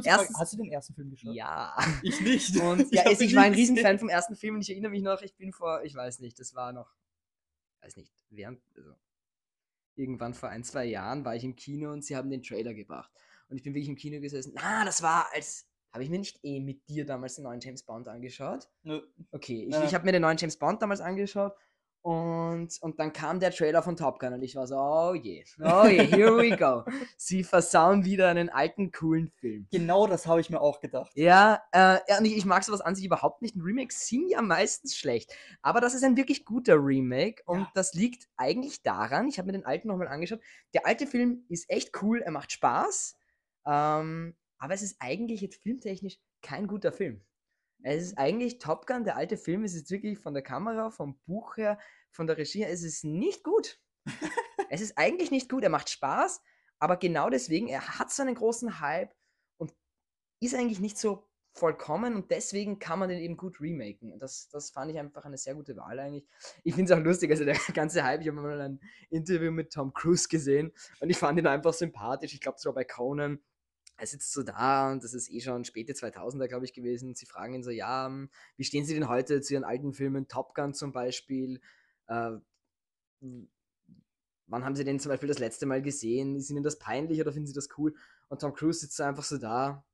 erstens, 0.03 0.39
hast 0.39 0.53
du 0.53 0.57
den 0.57 0.71
ersten 0.71 0.93
Film 0.93 1.09
geschaut? 1.09 1.33
ja. 1.33 1.75
Ich 2.03 2.21
nicht. 2.21 2.55
Und 2.57 2.91
ja, 2.93 3.03
hab 3.03 3.11
ich, 3.11 3.19
ich 3.19 3.35
war 3.35 3.43
ein 3.43 3.53
Riesenfan 3.53 3.97
vom 3.97 4.07
ersten 4.07 4.35
Film 4.35 4.55
und 4.55 4.61
ich 4.61 4.69
erinnere 4.69 4.91
mich 4.91 5.01
noch, 5.01 5.23
ich 5.23 5.35
bin 5.35 5.51
vor, 5.51 5.83
ich 5.83 5.95
weiß 5.95 6.19
nicht, 6.19 6.39
das 6.39 6.53
war 6.53 6.71
noch, 6.71 6.93
weiß 7.81 7.97
nicht, 7.97 8.13
während, 8.29 8.61
also 8.75 8.93
irgendwann 9.95 10.35
vor 10.35 10.49
ein, 10.49 10.63
zwei 10.63 10.85
Jahren 10.85 11.25
war 11.25 11.35
ich 11.35 11.43
im 11.43 11.55
Kino 11.55 11.91
und 11.91 12.05
sie 12.05 12.15
haben 12.15 12.29
den 12.29 12.43
Trailer 12.43 12.75
gebracht. 12.75 13.11
Und 13.49 13.57
ich 13.57 13.63
bin 13.63 13.73
wirklich 13.73 13.89
im 13.89 13.95
Kino 13.95 14.21
gesessen. 14.21 14.53
Na, 14.55 14.85
das 14.85 15.01
war 15.01 15.33
als, 15.33 15.67
habe 15.93 16.03
ich 16.03 16.09
mir 16.09 16.19
nicht 16.19 16.39
eh 16.43 16.59
mit 16.59 16.87
dir 16.87 17.05
damals 17.05 17.35
den 17.35 17.43
neuen 17.43 17.59
James 17.59 17.83
Bond 17.83 18.07
angeschaut? 18.07 18.69
Nö. 18.83 19.01
Okay, 19.31 19.65
ich, 19.67 19.73
Ja. 19.75 19.83
ich 19.83 19.93
habe 19.93 20.05
mir 20.05 20.11
den 20.13 20.21
neuen 20.21 20.37
James 20.37 20.57
Bond 20.57 20.81
damals 20.81 21.01
angeschaut 21.01 21.53
und, 22.03 22.69
und 22.81 22.99
dann 22.99 23.13
kam 23.13 23.39
der 23.39 23.51
Trailer 23.51 23.83
von 23.83 23.95
Top 23.95 24.17
Gun 24.17 24.33
und 24.33 24.41
ich 24.41 24.55
war 24.55 24.65
so, 24.65 24.75
oh 24.75 25.13
je, 25.13 25.43
oh 25.63 25.85
je, 25.85 25.99
here 26.07 26.35
we 26.35 26.57
go. 26.57 26.83
Sie 27.17 27.43
versauen 27.43 28.05
wieder 28.05 28.27
einen 28.29 28.49
alten, 28.49 28.91
coolen 28.91 29.29
Film. 29.29 29.67
Genau 29.69 30.07
das 30.07 30.25
habe 30.25 30.41
ich 30.41 30.49
mir 30.49 30.61
auch 30.61 30.79
gedacht. 30.79 31.11
Ja, 31.13 31.61
äh, 31.71 31.99
ja, 32.07 32.17
und 32.17 32.25
ich, 32.25 32.35
ich 32.37 32.45
mag 32.45 32.63
sowas 32.63 32.81
an 32.81 32.95
sich 32.95 33.05
überhaupt 33.05 33.43
nicht. 33.43 33.55
Remakes 33.55 34.07
sind 34.07 34.29
ja 34.29 34.41
meistens 34.41 34.95
schlecht. 34.95 35.35
Aber 35.61 35.79
das 35.79 35.93
ist 35.93 36.03
ein 36.03 36.17
wirklich 36.17 36.43
guter 36.43 36.75
Remake 36.83 37.43
und 37.45 37.59
Ja. 37.59 37.71
das 37.75 37.93
liegt 37.93 38.27
eigentlich 38.35 38.81
daran, 38.81 39.27
ich 39.27 39.37
habe 39.37 39.45
mir 39.47 39.53
den 39.53 39.65
alten 39.67 39.87
nochmal 39.89 40.07
angeschaut. 40.07 40.39
Der 40.73 40.87
alte 40.87 41.05
Film 41.05 41.45
ist 41.49 41.69
echt 41.69 42.01
cool, 42.01 42.21
er 42.23 42.31
macht 42.31 42.51
Spaß, 42.51 43.15
ähm, 43.67 44.35
aber 44.61 44.75
es 44.75 44.83
ist 44.83 44.95
eigentlich 44.99 45.41
jetzt 45.41 45.61
filmtechnisch 45.61 46.19
kein 46.41 46.67
guter 46.67 46.91
Film. 46.91 47.25
Es 47.83 48.03
ist 48.03 48.17
eigentlich 48.19 48.59
Top 48.59 48.85
Gun, 48.85 49.03
der 49.03 49.17
alte 49.17 49.35
Film, 49.35 49.63
es 49.63 49.73
ist 49.73 49.89
wirklich 49.89 50.19
von 50.19 50.35
der 50.35 50.43
Kamera, 50.43 50.91
vom 50.91 51.19
Buch 51.25 51.57
her, 51.57 51.79
von 52.11 52.27
der 52.27 52.37
Regie 52.37 52.59
her, 52.59 52.69
es 52.69 52.83
ist 52.83 53.03
nicht 53.03 53.43
gut. 53.43 53.79
es 54.69 54.81
ist 54.81 54.97
eigentlich 54.99 55.31
nicht 55.31 55.49
gut, 55.49 55.63
er 55.63 55.69
macht 55.69 55.89
Spaß, 55.89 56.41
aber 56.77 56.97
genau 56.97 57.29
deswegen, 57.31 57.67
er 57.67 57.99
hat 57.99 58.11
so 58.11 58.21
einen 58.21 58.35
großen 58.35 58.79
Hype 58.79 59.15
und 59.57 59.73
ist 60.39 60.53
eigentlich 60.53 60.79
nicht 60.79 60.99
so 60.99 61.27
vollkommen 61.53 62.15
und 62.15 62.29
deswegen 62.29 62.77
kann 62.77 62.99
man 62.99 63.09
den 63.09 63.19
eben 63.19 63.37
gut 63.37 63.59
remaken. 63.59 64.13
Und 64.13 64.19
Das, 64.19 64.47
das 64.49 64.69
fand 64.69 64.91
ich 64.91 64.99
einfach 64.99 65.25
eine 65.25 65.37
sehr 65.37 65.55
gute 65.55 65.75
Wahl 65.75 65.99
eigentlich. 65.99 66.25
Ich 66.63 66.75
finde 66.75 66.93
es 66.93 66.99
auch 66.99 67.03
lustig, 67.03 67.31
also 67.31 67.45
der 67.45 67.55
ganze 67.73 68.03
Hype, 68.03 68.21
ich 68.21 68.27
habe 68.27 68.39
mal 68.39 68.61
ein 68.61 68.79
Interview 69.09 69.51
mit 69.51 69.73
Tom 69.73 69.91
Cruise 69.91 70.27
gesehen 70.29 70.71
und 70.99 71.09
ich 71.09 71.17
fand 71.17 71.39
ihn 71.39 71.47
einfach 71.47 71.73
sympathisch. 71.73 72.35
Ich 72.35 72.41
glaube, 72.41 72.57
es 72.57 72.65
war 72.65 72.73
bei 72.73 72.83
Conan. 72.83 73.39
Er 74.01 74.07
sitzt 74.07 74.33
so 74.33 74.41
da 74.41 74.91
und 74.91 75.03
das 75.03 75.13
ist 75.13 75.29
eh 75.29 75.41
schon 75.41 75.63
späte 75.63 75.93
2000er, 75.93 76.47
glaube 76.47 76.65
ich, 76.65 76.73
gewesen. 76.73 77.13
Sie 77.13 77.27
fragen 77.27 77.53
ihn 77.53 77.61
so, 77.61 77.69
ja, 77.69 78.07
hm, 78.07 78.31
wie 78.57 78.63
stehen 78.63 78.83
Sie 78.83 78.95
denn 78.95 79.07
heute 79.07 79.41
zu 79.41 79.53
Ihren 79.53 79.63
alten 79.63 79.93
Filmen, 79.93 80.27
Top 80.27 80.55
Gun 80.55 80.73
zum 80.73 80.91
Beispiel? 80.91 81.61
Äh, 82.07 82.31
wann 84.47 84.65
haben 84.65 84.75
Sie 84.75 84.83
den 84.83 84.99
zum 84.99 85.11
Beispiel 85.11 85.29
das 85.29 85.37
letzte 85.37 85.67
Mal 85.67 85.83
gesehen? 85.83 86.35
Ist 86.35 86.49
Ihnen 86.49 86.63
das 86.63 86.79
peinlich 86.79 87.21
oder 87.21 87.31
finden 87.31 87.45
Sie 87.45 87.53
das 87.53 87.69
cool? 87.77 87.93
Und 88.27 88.41
Tom 88.41 88.55
Cruise 88.55 88.79
sitzt 88.79 88.97
so 88.97 89.03
einfach 89.03 89.23
so 89.23 89.37
da, 89.37 89.85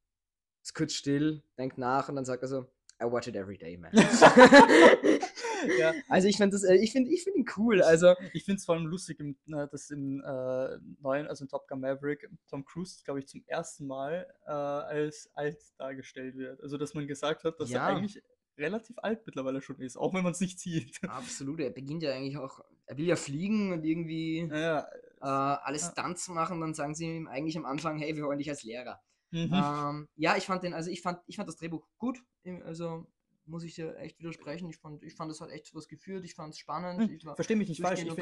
ist 0.63 0.73
kurz 0.73 0.93
still, 0.93 1.43
denkt 1.57 1.77
nach 1.77 2.07
und 2.07 2.15
dann 2.15 2.23
sagt 2.23 2.43
er 2.43 2.47
so, 2.47 2.61
I 3.01 3.11
watch 3.11 3.27
it 3.27 3.35
every 3.35 3.57
day, 3.57 3.75
man. 3.75 3.91
Ja. 5.79 5.93
Also 6.09 6.27
ich 6.27 6.37
finde 6.37 6.55
das, 6.55 6.63
äh, 6.63 6.75
ich 6.75 6.91
finde, 6.91 7.11
ich 7.11 7.23
finde 7.23 7.39
ihn 7.39 7.45
cool. 7.57 7.81
Also 7.81 8.13
Ich 8.33 8.43
finde 8.45 8.57
es 8.59 8.65
vor 8.65 8.75
allem 8.75 8.85
lustig, 8.87 9.17
dass 9.47 9.89
im 9.89 10.21
äh, 10.21 10.77
neuen, 11.01 11.27
also 11.27 11.43
in 11.43 11.49
Top 11.49 11.67
Gun 11.67 11.81
Maverick, 11.81 12.29
Tom 12.49 12.65
Cruise, 12.65 13.01
glaube 13.03 13.19
ich, 13.19 13.27
zum 13.27 13.43
ersten 13.47 13.87
Mal 13.87 14.27
äh, 14.45 14.51
als 14.51 15.29
alt 15.33 15.57
dargestellt 15.77 16.35
wird. 16.37 16.61
Also, 16.61 16.77
dass 16.77 16.93
man 16.93 17.07
gesagt 17.07 17.43
hat, 17.43 17.59
dass 17.59 17.69
Ja. 17.69 17.87
er 17.89 17.95
eigentlich 17.97 18.21
relativ 18.57 18.97
alt 18.99 19.25
mittlerweile 19.25 19.61
schon 19.61 19.79
ist, 19.79 19.97
auch 19.97 20.13
wenn 20.13 20.23
man 20.23 20.31
es 20.31 20.39
nicht 20.41 20.59
sieht. 20.59 20.99
absolut, 21.09 21.59
er 21.59 21.69
beginnt 21.69 22.01
ja 22.03 22.11
eigentlich 22.13 22.37
auch, 22.37 22.59
er 22.87 22.97
will 22.97 23.05
ja 23.05 23.15
fliegen 23.15 23.71
und 23.71 23.83
irgendwie 23.83 24.47
Ja, 24.51 24.79
äh, 25.21 25.25
alles. 25.25 25.87
Stunts 25.91 26.27
machen, 26.29 26.59
dann 26.61 26.73
sagen 26.73 26.95
sie 26.95 27.05
ihm 27.17 27.27
eigentlich 27.27 27.57
am 27.57 27.65
Anfang, 27.65 27.99
hey, 27.99 28.15
wir 28.15 28.23
wollen 28.23 28.39
dich 28.39 28.49
als 28.49 28.63
Lehrer. 28.63 28.99
mhm. 29.31 29.51
Ähm, 29.53 30.07
ja, 30.15 30.37
ich 30.37 30.45
fand 30.45 30.63
den, 30.63 30.73
also 30.73 30.89
ich 30.89 31.01
fand, 31.01 31.19
ich 31.27 31.35
fand 31.35 31.47
das 31.47 31.57
Drehbuch 31.57 31.85
gut. 31.97 32.19
Also 32.63 33.05
muss 33.47 33.63
ich 33.63 33.75
dir 33.75 33.95
echt 33.97 34.19
widersprechen. 34.19 34.69
Ich 34.69 34.77
fand, 34.77 35.03
ich 35.03 35.15
fand, 35.15 35.31
es 35.31 35.41
hat 35.41 35.49
echt 35.49 35.73
was 35.73 35.87
geführt. 35.87 36.23
Ich 36.25 36.35
fand 36.35 36.53
es 36.53 36.59
spannend. 36.59 37.07
Hm, 37.07 37.15
Ich 37.15 37.25
war 37.25 37.35
Versteh 37.35 37.55
mich 37.55 37.69
nicht 37.69 37.81
falsch. 37.81 38.03
Ich, 38.03 38.17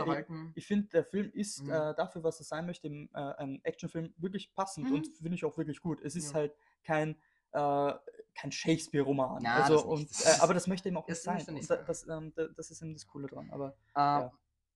ich, 0.56 0.66
finde, 0.68 0.88
der 0.90 1.04
Film 1.06 1.32
ist 1.32 1.64
Mhm. 1.64 1.70
äh, 1.70 1.96
dafür, 1.96 2.24
was 2.24 2.40
er 2.40 2.46
sein 2.46 2.66
möchte, 2.66 2.88
im, 2.88 3.10
äh, 3.14 3.18
ein 3.38 3.64
Actionfilm 3.64 4.14
wirklich 4.18 4.54
passend 4.54 4.92
und 4.92 5.08
Mhm. 5.08 5.14
finde 5.14 5.36
ich 5.36 5.46
auch 5.46 5.58
wirklich 5.58 5.80
gut. 5.82 6.02
Es 6.02 6.16
ist 6.16 6.30
Ja. 6.30 6.36
halt 6.36 6.56
kein, 6.84 7.12
äh, 7.52 7.94
kein 8.36 8.52
Shakespeare-Roman. 8.52 9.42
Na, 9.44 9.56
also, 9.64 9.76
das 9.76 9.84
und, 9.84 10.12
äh, 10.26 10.42
aber 10.42 10.54
das 10.54 10.68
möchte 10.68 10.90
eben 10.90 10.98
auch 10.98 11.08
nicht 11.08 11.18
das 11.18 11.24
sein. 11.24 11.38
nicht 11.38 11.50
Und 11.50 11.64
sein. 11.64 11.86
das, 11.86 12.08
ähm, 12.08 12.34
da, 12.36 12.48
das 12.48 12.72
ist 12.72 12.82
eben 12.82 12.94
das 12.94 13.08
Coole 13.08 13.28
dran. 13.28 13.50
Aber 13.52 13.70
Äh, 13.96 14.00
ja. 14.00 14.32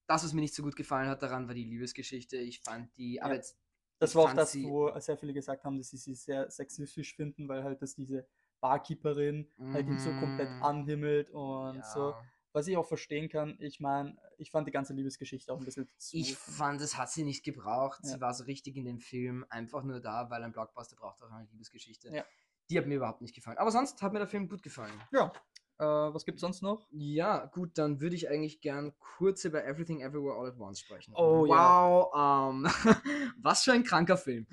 Das, 0.08 0.24
was 0.24 0.34
mir 0.34 0.41
nicht 0.41 0.56
so 0.56 0.64
gut 0.64 0.76
gefallen 0.76 1.08
hat 1.08 1.22
daran, 1.22 1.47
war 1.47 1.54
die 1.54 1.66
Liebesgeschichte. 1.66 2.38
Ich 2.38 2.62
fand 2.62 2.89
die, 2.97 3.22
aber 3.22 3.34
Ja. 3.34 3.36
jetzt, 3.38 3.60
das 4.00 4.16
war 4.16 4.24
auch 4.24 4.34
das, 4.34 4.54
sie- 4.54 4.64
wo 4.66 4.97
sehr 5.00 5.18
viele 5.20 5.34
gesagt 5.34 5.64
haben, 5.66 5.78
dass 5.78 5.89
sie 5.91 5.97
sie 5.97 6.16
sehr 6.16 6.50
sexistisch 6.50 7.16
finden, 7.16 7.47
weil 7.47 7.64
halt 7.64 7.82
das 7.84 7.93
diese 7.93 8.26
Barkeeperin 8.62 9.47
halt 9.74 9.88
ihn 9.88 9.99
so 9.99 10.10
komplett 10.12 10.49
Mhm. 10.49 10.64
anhimmelt 10.64 11.30
und 11.32 11.84
so. 11.86 12.10
ja. 12.12 12.22
Was 12.51 12.68
ich 12.68 12.76
auch 12.78 12.88
verstehen 12.88 13.30
kann, 13.30 13.57
ich 13.60 13.80
meine, 13.80 14.18
ich 14.38 14.49
fand 14.49 14.68
die 14.68 14.72
ganze 14.72 14.93
Liebesgeschichte 14.93 15.53
auch 15.53 15.60
ein 15.60 15.66
bisschen 15.66 15.88
zu. 15.99 16.18
Ich 16.18 16.36
fand, 16.36 16.82
das 16.82 16.97
hat 16.97 17.12
sie 17.12 17.24
nicht 17.24 17.43
gebraucht. 17.43 17.99
Ja. 18.03 18.10
Sie 18.10 18.22
war 18.22 18.34
so 18.34 18.43
richtig 18.45 18.76
in 18.76 18.86
dem 18.86 18.99
Film 18.99 19.45
einfach 19.49 19.84
nur 19.84 19.99
da, 19.99 20.30
weil 20.32 20.43
ein 20.43 20.51
Blockbuster 20.51 20.95
braucht 20.95 21.22
auch 21.22 21.30
eine 21.32 21.47
Liebesgeschichte. 21.51 22.10
Ja. 22.10 22.26
Die 22.72 22.78
hat 22.80 22.88
mir 22.88 22.95
überhaupt 22.95 23.22
nicht 23.22 23.36
gefallen. 23.36 23.60
Aber 23.60 23.70
sonst 23.72 24.01
hat 24.01 24.14
mir 24.14 24.20
der 24.20 24.28
Film 24.28 24.49
gut 24.49 24.64
gefallen. 24.64 24.99
ja. 25.12 25.32
Äh, 25.80 25.86
was 25.86 26.25
gibt's 26.25 26.41
sonst 26.41 26.61
noch? 26.61 26.89
Ja, 26.91 27.45
gut, 27.45 27.77
dann 27.77 28.01
würde 28.01 28.13
ich 28.13 28.30
eigentlich 28.30 28.59
gern 28.59 28.93
kurz 28.99 29.45
über 29.45 29.63
Everything 29.63 30.01
Everywhere 30.01 30.38
All 30.38 30.47
at 30.49 30.59
Once 30.59 30.82
sprechen. 30.82 31.13
Oh, 31.15 31.45
ja. 31.45 31.53
wow, 31.55 32.51
ähm, 32.53 32.67
was 33.41 33.63
für 33.63 33.71
ein 33.71 33.86
kranker 33.86 34.17
Film. 34.17 34.45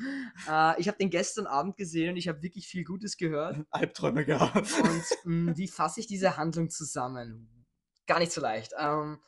Äh, 0.49 0.81
ich 0.81 0.87
habe 0.87 0.99
den 0.99 1.11
gestern 1.11 1.49
Abend 1.49 1.77
gesehen 1.77 2.11
und 2.11 2.17
ich 2.17 2.29
habe 2.29 2.43
wirklich 2.43 2.69
viel 2.69 2.85
Gutes 2.85 3.17
gehört. 3.17 3.57
Albträume 3.71 4.25
gehabt. 4.25 4.73
Und 4.83 5.05
mh, 5.25 5.57
wie 5.57 5.67
fasse 5.67 5.99
ich 5.99 6.07
diese 6.07 6.37
Handlung 6.37 6.71
zusammen? 6.71 7.67
Gar 8.07 8.21
nicht 8.21 8.31
so 8.31 8.41
leicht. 8.41 8.73
Ähm, 8.79 9.19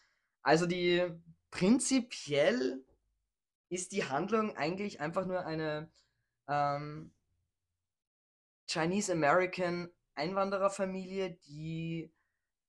also 0.43 0.67
die 0.67 1.05
prinzipiell 1.51 2.85
ist 3.71 3.91
die 3.91 4.05
Handlung 4.05 4.57
eigentlich 4.57 5.01
einfach 5.01 5.27
nur 5.27 5.45
eine 5.45 5.91
ähm, 6.47 7.13
Chinese 8.71 9.13
American 9.13 9.91
Einwandererfamilie, 10.19 11.39
die 11.49 12.13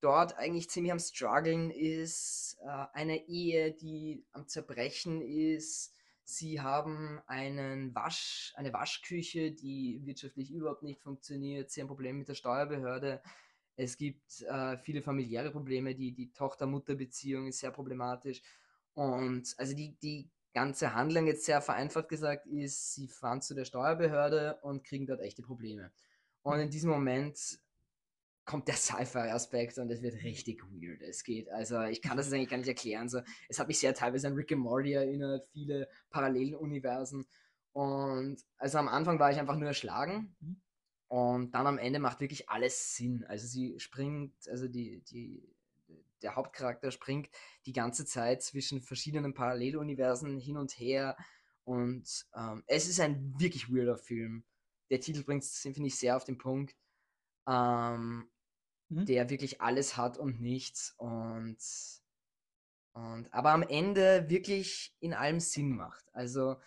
dort 0.02 0.38
eigentlich 0.38 0.70
ziemlich 0.70 0.92
am 0.92 1.00
struggeln 1.00 1.72
ist, 1.72 2.58
äh, 2.64 2.86
eine 2.94 3.28
Ehe, 3.28 3.74
die 3.74 4.26
am 4.32 4.48
zerbrechen 4.48 5.22
ist. 5.22 5.94
Sie 6.24 6.62
haben 6.62 7.20
einen 7.26 7.94
Wasch, 7.96 8.54
eine 8.56 8.72
Waschküche, 8.72 9.52
die 9.52 10.00
wirtschaftlich 10.06 10.52
überhaupt 10.52 10.84
nicht 10.84 11.02
funktioniert. 11.02 11.72
Sie 11.72 11.82
haben 11.82 11.88
Probleme 11.88 12.20
mit 12.20 12.30
der 12.30 12.36
Steuerbehörde. 12.36 13.22
Es 13.76 13.98
gibt 13.98 14.42
äh, 14.44 14.78
viele 14.78 15.02
familiäre 15.02 15.52
Probleme. 15.52 15.96
Die, 15.96 16.14
die 16.14 16.32
Tochter-Mutter-Beziehung 16.32 17.48
ist 17.48 17.60
sehr 17.60 17.72
problematisch. 17.72 18.42
Und 18.94 19.56
also 19.58 19.76
die, 19.76 19.98
die 20.04 20.30
ganze 20.54 20.94
Handlung 20.94 21.28
jetzt 21.28 21.46
sehr 21.46 21.62
vereinfacht 21.62 22.10
gesagt 22.10 22.46
ist, 22.46 22.94
sie 22.94 23.08
fahren 23.08 23.42
zu 23.42 23.56
der 23.56 23.66
Steuerbehörde 23.66 24.60
und 24.62 24.84
kriegen 24.84 25.08
dort 25.08 25.22
echte 25.22 25.42
Probleme. 25.42 25.92
Und 26.44 26.60
in 26.60 26.70
diesem 26.70 26.90
Moment 26.90 27.60
kommt 28.46 28.68
der 28.68 28.76
Sci-Fi-Aspekt 28.76 29.78
und 29.78 29.92
es 29.92 30.02
wird 30.02 30.24
richtig 30.24 30.64
weird. 30.72 31.04
Es 31.04 31.24
geht, 31.24 31.50
also 31.52 31.82
ich 31.84 32.02
kann 32.02 32.18
das 32.18 32.26
jetzt 32.26 32.34
eigentlich 32.34 32.50
gar 32.50 32.58
nicht 32.58 32.68
erklären. 32.68 33.08
So, 33.08 33.22
es 33.48 33.60
hat 33.60 33.68
mich 33.68 33.80
sehr 33.80 33.94
teilweise 33.94 34.28
an 34.28 34.34
Rick 34.34 34.52
and 34.52 34.62
Morty 34.62 34.94
erinnert, 34.94 35.46
viele 35.52 35.88
Paralleluniversen. 36.10 37.28
Und 37.74 38.38
also 38.58 38.80
am 38.80 38.88
Anfang 38.88 39.20
war 39.20 39.32
ich 39.32 39.38
einfach 39.38 39.56
nur 39.56 39.68
erschlagen. 39.68 40.36
Mhm. 40.40 40.62
Und 41.10 41.52
dann 41.52 41.68
am 41.68 41.78
Ende 41.78 42.00
macht 42.00 42.22
wirklich 42.22 42.50
alles 42.50 42.96
Sinn. 42.96 43.24
Also 43.28 43.48
sie 43.48 43.80
springt, 43.80 44.34
also 44.50 44.68
die, 44.68 45.02
die, 45.12 45.44
der 46.22 46.36
Hauptcharakter 46.36 46.92
springt 46.92 47.30
die 47.66 47.74
ganze 47.74 48.06
Zeit 48.06 48.42
zwischen 48.42 48.82
verschiedenen 48.82 49.34
Paralleluniversen 49.34 50.40
hin 50.40 50.58
und 50.58 50.72
her. 50.72 51.18
Und 51.66 52.26
ähm, 52.36 52.64
es 52.66 52.88
ist 52.88 53.00
ein 53.00 53.34
wirklich 53.40 53.70
weirder 53.72 53.98
Film. 53.98 54.44
Der 54.90 55.00
Titel 55.00 55.24
bringt 55.24 55.44
es, 55.44 55.60
finde 55.60 55.88
ich, 55.88 55.98
sehr 56.00 56.18
auf 56.18 56.24
den 56.26 56.38
Punkt. 56.38 56.76
Ähm, 57.48 58.30
Mhm. 58.90 59.06
der 59.08 59.30
wirklich 59.30 59.62
alles 59.62 59.98
hat 59.98 60.18
und 60.18 60.42
nichts 60.42 60.94
und, 60.98 61.58
und 62.94 63.34
aber 63.34 63.52
am 63.52 63.64
Ende 63.64 64.30
wirklich 64.30 64.96
in 65.00 65.14
allem 65.14 65.40
Sinn 65.40 65.76
macht. 65.76 66.06
Also 66.14 66.58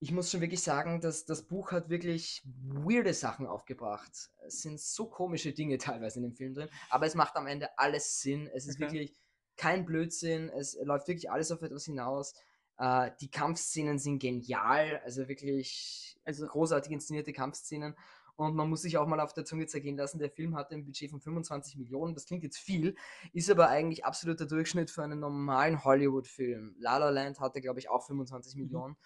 ich 0.00 0.12
muss 0.12 0.30
schon 0.30 0.40
wirklich 0.40 0.62
sagen, 0.62 1.00
dass 1.00 1.24
das 1.24 1.42
Buch 1.46 1.72
hat 1.72 1.88
wirklich 1.88 2.42
weirde 2.44 3.14
Sachen 3.14 3.46
aufgebracht. 3.46 4.30
Es 4.46 4.62
sind 4.62 4.80
so 4.80 5.06
komische 5.08 5.52
Dinge 5.52 5.78
teilweise 5.78 6.18
in 6.18 6.24
dem 6.24 6.34
Film 6.34 6.54
drin, 6.54 6.68
aber 6.90 7.06
es 7.06 7.14
macht 7.14 7.36
am 7.36 7.46
Ende 7.46 7.78
alles 7.78 8.20
Sinn. 8.20 8.46
Es 8.48 8.66
ist 8.66 8.76
Okay. 8.76 8.92
wirklich 8.92 9.18
kein 9.56 9.86
Blödsinn, 9.86 10.50
es 10.50 10.76
läuft 10.82 11.08
wirklich 11.08 11.30
alles 11.30 11.50
auf 11.50 11.62
etwas 11.62 11.84
hinaus. 11.86 12.34
Äh, 12.78 13.10
die 13.20 13.30
Kampfszenen 13.30 13.98
sind 13.98 14.18
genial, 14.18 15.00
also 15.04 15.28
wirklich 15.28 16.18
Also 16.24 16.46
großartig 16.46 16.92
inszenierte 16.92 17.32
Kampfszenen. 17.32 17.94
Und 18.36 18.54
man 18.54 18.68
muss 18.68 18.82
sich 18.82 18.98
auch 18.98 19.06
mal 19.06 19.20
auf 19.20 19.32
der 19.32 19.46
Zunge 19.46 19.66
zergehen 19.66 19.96
lassen, 19.96 20.18
der 20.18 20.30
Film 20.30 20.56
hatte 20.56 20.74
ein 20.74 20.84
Budget 20.84 21.10
von 21.10 21.20
25 21.20 21.76
Millionen. 21.78 22.14
Das 22.14 22.26
klingt 22.26 22.42
jetzt 22.42 22.58
viel, 22.58 22.94
ist 23.32 23.50
aber 23.50 23.68
eigentlich 23.68 24.04
absoluter 24.04 24.44
Durchschnitt 24.46 24.90
für 24.90 25.02
einen 25.02 25.20
normalen 25.20 25.82
Hollywood-Film. 25.84 26.76
La 26.78 26.98
La 26.98 27.08
Land 27.10 27.40
hatte, 27.40 27.60
glaube 27.62 27.78
ich, 27.80 27.88
auch 27.88 28.04
25 28.06 28.56
Mhm. 28.56 28.62
Millionen. 28.62 28.96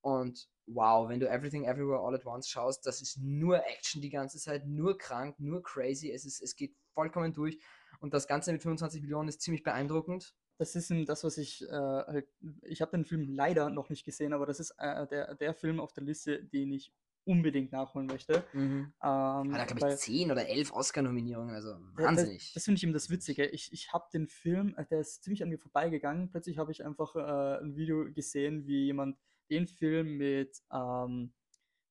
Und 0.00 0.48
wow, 0.66 1.08
wenn 1.08 1.20
du 1.20 1.28
Everything 1.28 1.64
Everywhere 1.64 2.00
All 2.00 2.14
at 2.14 2.24
Once 2.24 2.48
schaust, 2.48 2.86
das 2.86 3.02
ist 3.02 3.18
nur 3.18 3.64
Action 3.66 4.00
die 4.00 4.10
ganze 4.10 4.38
Zeit, 4.38 4.66
nur 4.66 4.96
krank, 4.96 5.38
nur 5.38 5.62
crazy. 5.62 6.10
Es, 6.10 6.24
ist, 6.24 6.40
es 6.40 6.56
geht 6.56 6.74
vollkommen 6.94 7.32
durch. 7.34 7.58
Und 8.00 8.14
das 8.14 8.26
Ganze 8.26 8.52
mit 8.52 8.62
25 8.62 9.02
Millionen 9.02 9.28
ist 9.28 9.42
ziemlich 9.42 9.62
beeindruckend. 9.64 10.34
Das 10.58 10.74
ist 10.76 10.90
eben 10.90 11.06
das, 11.06 11.24
was 11.24 11.38
ich 11.38 11.62
äh, 11.62 11.72
halt. 11.72 12.28
Ich 12.62 12.80
habe 12.82 12.90
den 12.90 13.04
Film 13.04 13.22
leider 13.34 13.70
noch 13.70 13.88
nicht 13.90 14.04
gesehen, 14.04 14.32
aber 14.32 14.44
das 14.46 14.60
ist 14.60 14.72
äh, 14.78 15.06
der, 15.06 15.34
der 15.36 15.54
Film 15.54 15.80
auf 15.80 15.92
der 15.92 16.04
Liste, 16.04 16.42
den 16.44 16.72
ich 16.72 16.92
unbedingt 17.24 17.72
nachholen 17.72 18.06
möchte. 18.06 18.42
Ähm, 18.54 18.92
Hat 19.02 19.52
er, 19.52 19.66
glaube 19.66 19.92
ich, 19.92 19.98
10 20.00 20.32
oder 20.32 20.48
11 20.48 20.72
Oscar-Nominierungen, 20.72 21.54
also 21.54 21.70
Ja, 21.72 21.76
das- 21.96 22.04
wahnsinnig. 22.06 22.52
Das, 22.54 22.64
finde 22.64 22.78
ich 22.78 22.82
eben 22.84 22.92
das 22.94 23.10
Witzige. 23.10 23.46
Ich, 23.46 23.70
ich 23.72 23.92
habe 23.92 24.06
den 24.12 24.26
Film, 24.28 24.74
äh, 24.78 24.86
der 24.86 25.00
ist 25.00 25.22
ziemlich 25.22 25.42
an 25.42 25.50
mir 25.50 25.58
vorbeigegangen. 25.58 26.30
Plötzlich 26.30 26.56
habe 26.58 26.72
ich 26.72 26.84
einfach 26.84 27.14
äh, 27.16 27.62
ein 27.62 27.76
Video 27.76 28.10
gesehen, 28.12 28.66
wie 28.66 28.86
jemand 28.86 29.18
den 29.50 29.68
Film 29.68 30.16
mit 30.16 30.58
ähm, 30.72 31.32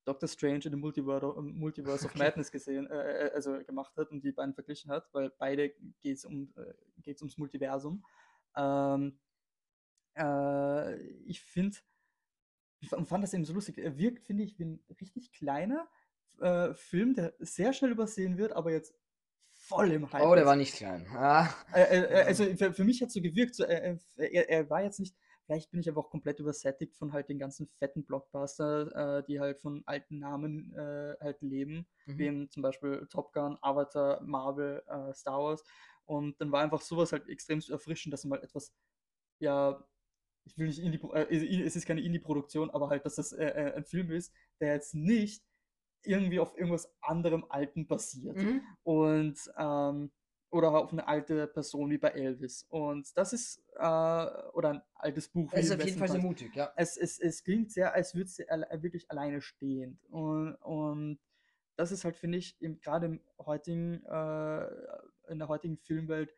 Doctor 0.06 0.28
Strange 0.28 0.66
in 0.66 0.72
the 0.72 0.78
Multiverse, 0.78 1.42
Multiverse 1.42 2.06
of. 2.06 2.16
Madness 2.16 2.52
gesehen, 2.52 2.88
äh, 2.88 3.28
äh, 3.28 3.32
also 3.34 3.60
gemacht 3.64 3.96
hat 3.96 4.10
und 4.10 4.24
die 4.24 4.32
beiden 4.32 4.54
verglichen 4.56 4.90
hat, 4.90 5.08
weil 5.14 5.30
beide 5.38 5.70
geht 6.02 6.18
es 6.18 6.26
um, 6.26 6.52
äh, 6.56 6.74
geht's 7.04 7.22
ums 7.22 7.38
Multiversum. 7.38 8.04
Ähm, 8.58 9.20
äh, 10.18 10.96
ich 11.26 11.42
finde, 11.42 11.78
fand 13.06 13.24
das 13.24 13.34
eben 13.34 13.46
so 13.46 13.54
lustig. 13.54 13.78
Er 13.78 13.98
wirkt, 13.98 14.26
finde 14.26 14.44
ich, 14.44 14.58
wie 14.60 14.66
ein 14.66 14.84
richtig 15.02 15.32
kleiner 15.32 15.88
äh, 16.40 16.74
Film, 16.74 17.16
der 17.16 17.34
sehr 17.40 17.74
schnell 17.74 17.92
übersehen 17.92 18.38
wird, 18.38 18.54
aber 18.54 18.72
jetzt 18.72 18.94
voll 19.54 19.92
im 19.92 20.12
Hype 20.12 20.24
oh, 20.24 20.36
der 20.36 20.46
war 20.46 20.56
nicht 20.56 20.76
klein. 20.76 21.08
Ah, 21.14 21.50
Äh, 21.74 21.82
äh, 21.82 22.22
äh, 22.22 22.24
also 22.24 22.46
für, 22.56 22.74
für 22.74 22.84
mich 22.84 23.02
hat 23.02 23.08
es 23.08 23.14
so 23.14 23.22
gewirkt, 23.22 23.56
so, 23.56 23.64
äh, 23.64 23.98
er, 24.18 24.50
er 24.50 24.70
war 24.70 24.84
jetzt 24.84 25.00
nicht, 25.00 25.16
vielleicht 25.46 25.72
bin 25.72 25.80
ich 25.80 25.90
aber 25.90 26.02
auch 26.02 26.10
komplett 26.10 26.40
übersättigt 26.40 26.96
von 26.96 27.12
halt 27.12 27.30
den 27.30 27.40
ganzen 27.40 27.68
fetten 27.80 28.06
Blockbuster, 28.06 29.18
äh, 29.20 29.24
die 29.28 29.40
halt 29.40 29.60
von 29.60 29.82
alten 29.86 30.20
Namen 30.20 30.74
äh, 30.76 31.16
halt 31.20 31.42
leben, 31.42 31.88
mhm. 32.06 32.18
wie 32.18 32.50
zum 32.50 32.62
Beispiel 32.62 33.08
Top 33.10 33.34
Gun, 33.34 33.58
Avatar, 33.62 34.22
Marvel, 34.22 34.84
äh, 34.88 35.14
Star 35.14 35.40
Wars. 35.40 35.64
Und 36.08 36.40
dann 36.42 36.52
war 36.52 36.64
einfach 36.64 36.82
sowas 36.82 37.12
halt 37.12 37.28
extrem 37.30 37.62
erfrischend, 37.70 38.14
dass 38.14 38.26
mal 38.26 38.42
etwas, 38.42 38.74
ja, 39.40 39.86
ich 40.46 40.58
will 40.58 40.68
nicht 40.68 40.80
Indie, 40.80 41.00
äh, 41.14 41.64
es 41.64 41.76
ist 41.76 41.86
keine 41.86 42.02
Indie-Produktion, 42.02 42.72
aber 42.72 42.90
halt, 42.90 43.06
dass 43.06 43.16
das 43.16 43.34
äh, 43.34 43.46
äh, 43.46 43.74
ein 43.76 43.86
Film 43.86 44.12
ist, 44.12 44.34
der 44.60 44.74
jetzt 44.74 44.96
nicht 44.96 45.44
irgendwie 46.04 46.40
auf 46.40 46.58
irgendwas 46.58 46.90
anderem 47.02 47.46
Alten 47.50 47.86
basiert 47.88 48.38
Mhm. 48.38 48.62
und 48.84 49.38
ähm, 49.58 50.12
oder 50.50 50.72
auf 50.72 50.94
eine 50.94 51.08
alte 51.08 51.48
Person 51.48 51.90
wie 51.90 51.98
bei 51.98 52.10
Elvis. 52.10 52.66
Und 52.70 53.16
das 53.18 53.34
ist, 53.34 53.62
äh, 53.76 54.28
oder 54.54 54.70
ein 54.70 54.82
altes 54.96 55.28
Buch. 55.28 55.52
Er 55.52 55.60
ist 55.60 55.72
auf 55.72 55.84
jeden 55.84 55.98
Fall 55.98 56.08
sehr 56.08 56.22
mutig, 56.22 56.56
ja. 56.56 56.72
es, 56.78 56.96
es, 56.96 57.20
es 57.20 57.44
klingt 57.44 57.72
sehr, 57.72 57.94
als 57.94 58.16
würde 58.16 58.30
sie 58.30 58.48
alle, 58.50 58.68
wirklich 58.82 59.12
alleine 59.12 59.42
stehend. 59.42 60.02
Und, 60.06 60.56
und 60.56 61.20
das 61.76 61.92
ist 61.92 62.06
halt, 62.06 62.16
finde 62.16 62.38
ich, 62.38 62.58
gerade 62.82 63.08
im 63.08 63.22
heutigen, 63.40 64.04
äh, 64.06 64.68
in 65.30 65.40
der 65.40 65.48
heutigen 65.48 65.78
Filmwelt 65.78 66.34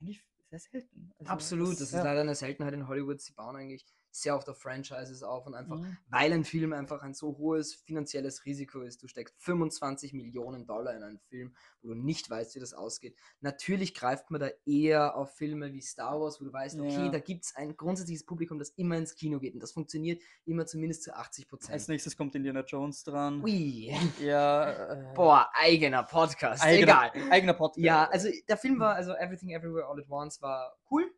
eigentlich 0.00 0.24
sehr 0.50 0.58
selten. 0.58 1.12
Also 1.18 1.32
Absolut, 1.32 1.74
das 1.74 1.80
ist 1.80 1.92
ja. 1.92 2.04
leider 2.04 2.20
eine 2.20 2.34
Seltenheit 2.34 2.74
in 2.74 2.88
Hollywood. 2.88 3.20
Sie 3.20 3.32
bauen 3.32 3.56
eigentlich 3.56 3.86
sehr 4.14 4.36
oft 4.36 4.48
auf 4.48 4.60
Franchises 4.60 5.22
auf 5.22 5.46
und 5.46 5.54
einfach, 5.54 5.78
Mhm. 5.78 5.96
weil 6.10 6.32
ein 6.32 6.44
Film 6.44 6.72
einfach 6.74 7.02
ein 7.02 7.14
so 7.14 7.38
hohes 7.38 7.74
finanzielles 7.74 8.44
Risiko 8.44 8.82
ist. 8.82 9.02
Du 9.02 9.08
steckst 9.08 9.34
25 9.38 10.12
Millionen 10.12 10.66
Dollar 10.66 10.94
in 10.94 11.02
einen 11.02 11.18
Film, 11.18 11.54
wo 11.80 11.88
du 11.88 11.94
nicht 11.94 12.28
weißt, 12.28 12.54
wie 12.54 12.60
das 12.60 12.74
ausgeht. 12.74 13.16
Natürlich 13.40 13.94
greift 13.94 14.30
man 14.30 14.40
da 14.42 14.50
eher 14.66 15.16
auf 15.16 15.34
Filme 15.34 15.72
wie 15.72 15.80
Star 15.80 16.20
Wars, 16.20 16.40
wo 16.40 16.44
du 16.44 16.52
weißt, 16.52 16.78
okay, 16.78 17.06
Ja. 17.06 17.08
da 17.08 17.18
gibt 17.20 17.44
es 17.46 17.56
ein 17.56 17.74
grundsätzliches 17.76 18.26
Publikum, 18.26 18.58
das 18.58 18.68
immer 18.70 18.96
ins 18.98 19.14
Kino 19.14 19.38
geht. 19.40 19.54
Und 19.54 19.60
das 19.62 19.72
funktioniert 19.72 20.20
immer 20.44 20.66
zumindest 20.66 21.04
zu 21.04 21.16
80 21.16 21.44
Als 21.44 21.48
Prozent. 21.48 21.88
nächstes 21.88 22.16
kommt 22.16 22.34
Indiana 22.34 22.64
Jones 22.66 23.02
dran. 23.04 23.42
Ui. 23.42 23.94
Ja, 24.20 24.70
äh, 25.12 25.14
Boah, 25.14 25.48
eigener 25.54 26.02
Podcast. 26.02 26.62
eigener, 26.62 27.10
Egal. 27.14 27.32
eigener 27.32 27.54
Podcast. 27.54 27.84
Ja, 27.84 28.04
also 28.10 28.28
der 28.48 28.56
Film 28.58 28.78
war, 28.78 28.94
also 28.94 29.14
Everything 29.14 29.50
Everywhere 29.50 29.86
All 29.86 29.98
at 29.98 30.10
Once 30.10 30.42
war 30.42 30.76
cool. 30.90 31.10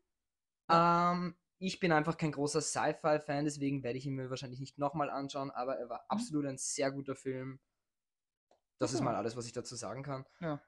Ähm, 0.70 1.34
ich 1.66 1.80
bin 1.80 1.92
einfach 1.92 2.16
kein 2.16 2.32
großer 2.32 2.60
Sci-Fi-Fan, 2.60 3.44
deswegen 3.44 3.82
werde 3.82 3.98
ich 3.98 4.06
ihn 4.06 4.14
mir 4.14 4.30
wahrscheinlich 4.30 4.60
nicht 4.60 4.78
nochmal 4.78 5.10
anschauen, 5.10 5.50
aber 5.50 5.76
er 5.76 5.88
war 5.88 6.04
absolut 6.08 6.46
ein 6.46 6.58
sehr 6.58 6.90
guter 6.92 7.14
Film. 7.14 7.58
Das 8.78 8.92
ist 8.92 8.98
Ja. 8.98 9.04
mal 9.04 9.14
alles, 9.14 9.36
was 9.36 9.46
ich 9.46 9.52
dazu 9.52 9.76
sagen 9.76 10.02
kann. 10.02 10.24
Ja. 10.40 10.60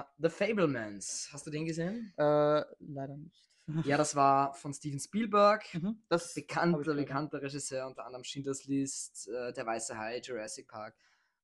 Äh, 0.00 0.04
The 0.18 0.28
Fablemans, 0.28 1.28
hast 1.32 1.46
du 1.46 1.50
den 1.50 1.64
gesehen? 1.66 2.12
Äh, 2.16 2.62
leider 2.78 3.16
nicht. 3.16 3.46
Ja, 3.86 3.96
das 3.96 4.16
war 4.16 4.52
von 4.54 4.72
Steven 4.74 4.98
Spielberg. 4.98 5.62
Mhm, 5.74 6.02
das 6.08 6.34
Bekannter, 6.34 6.94
bekannter 6.94 7.40
Regisseur, 7.40 7.86
unter 7.86 8.04
anderem 8.04 8.24
Schindlers 8.24 8.64
List, 8.64 9.28
äh, 9.28 9.52
Der 9.52 9.64
Weiße 9.64 9.96
Hai, 9.96 10.18
Jurassic 10.20 10.66
Park. 10.66 10.96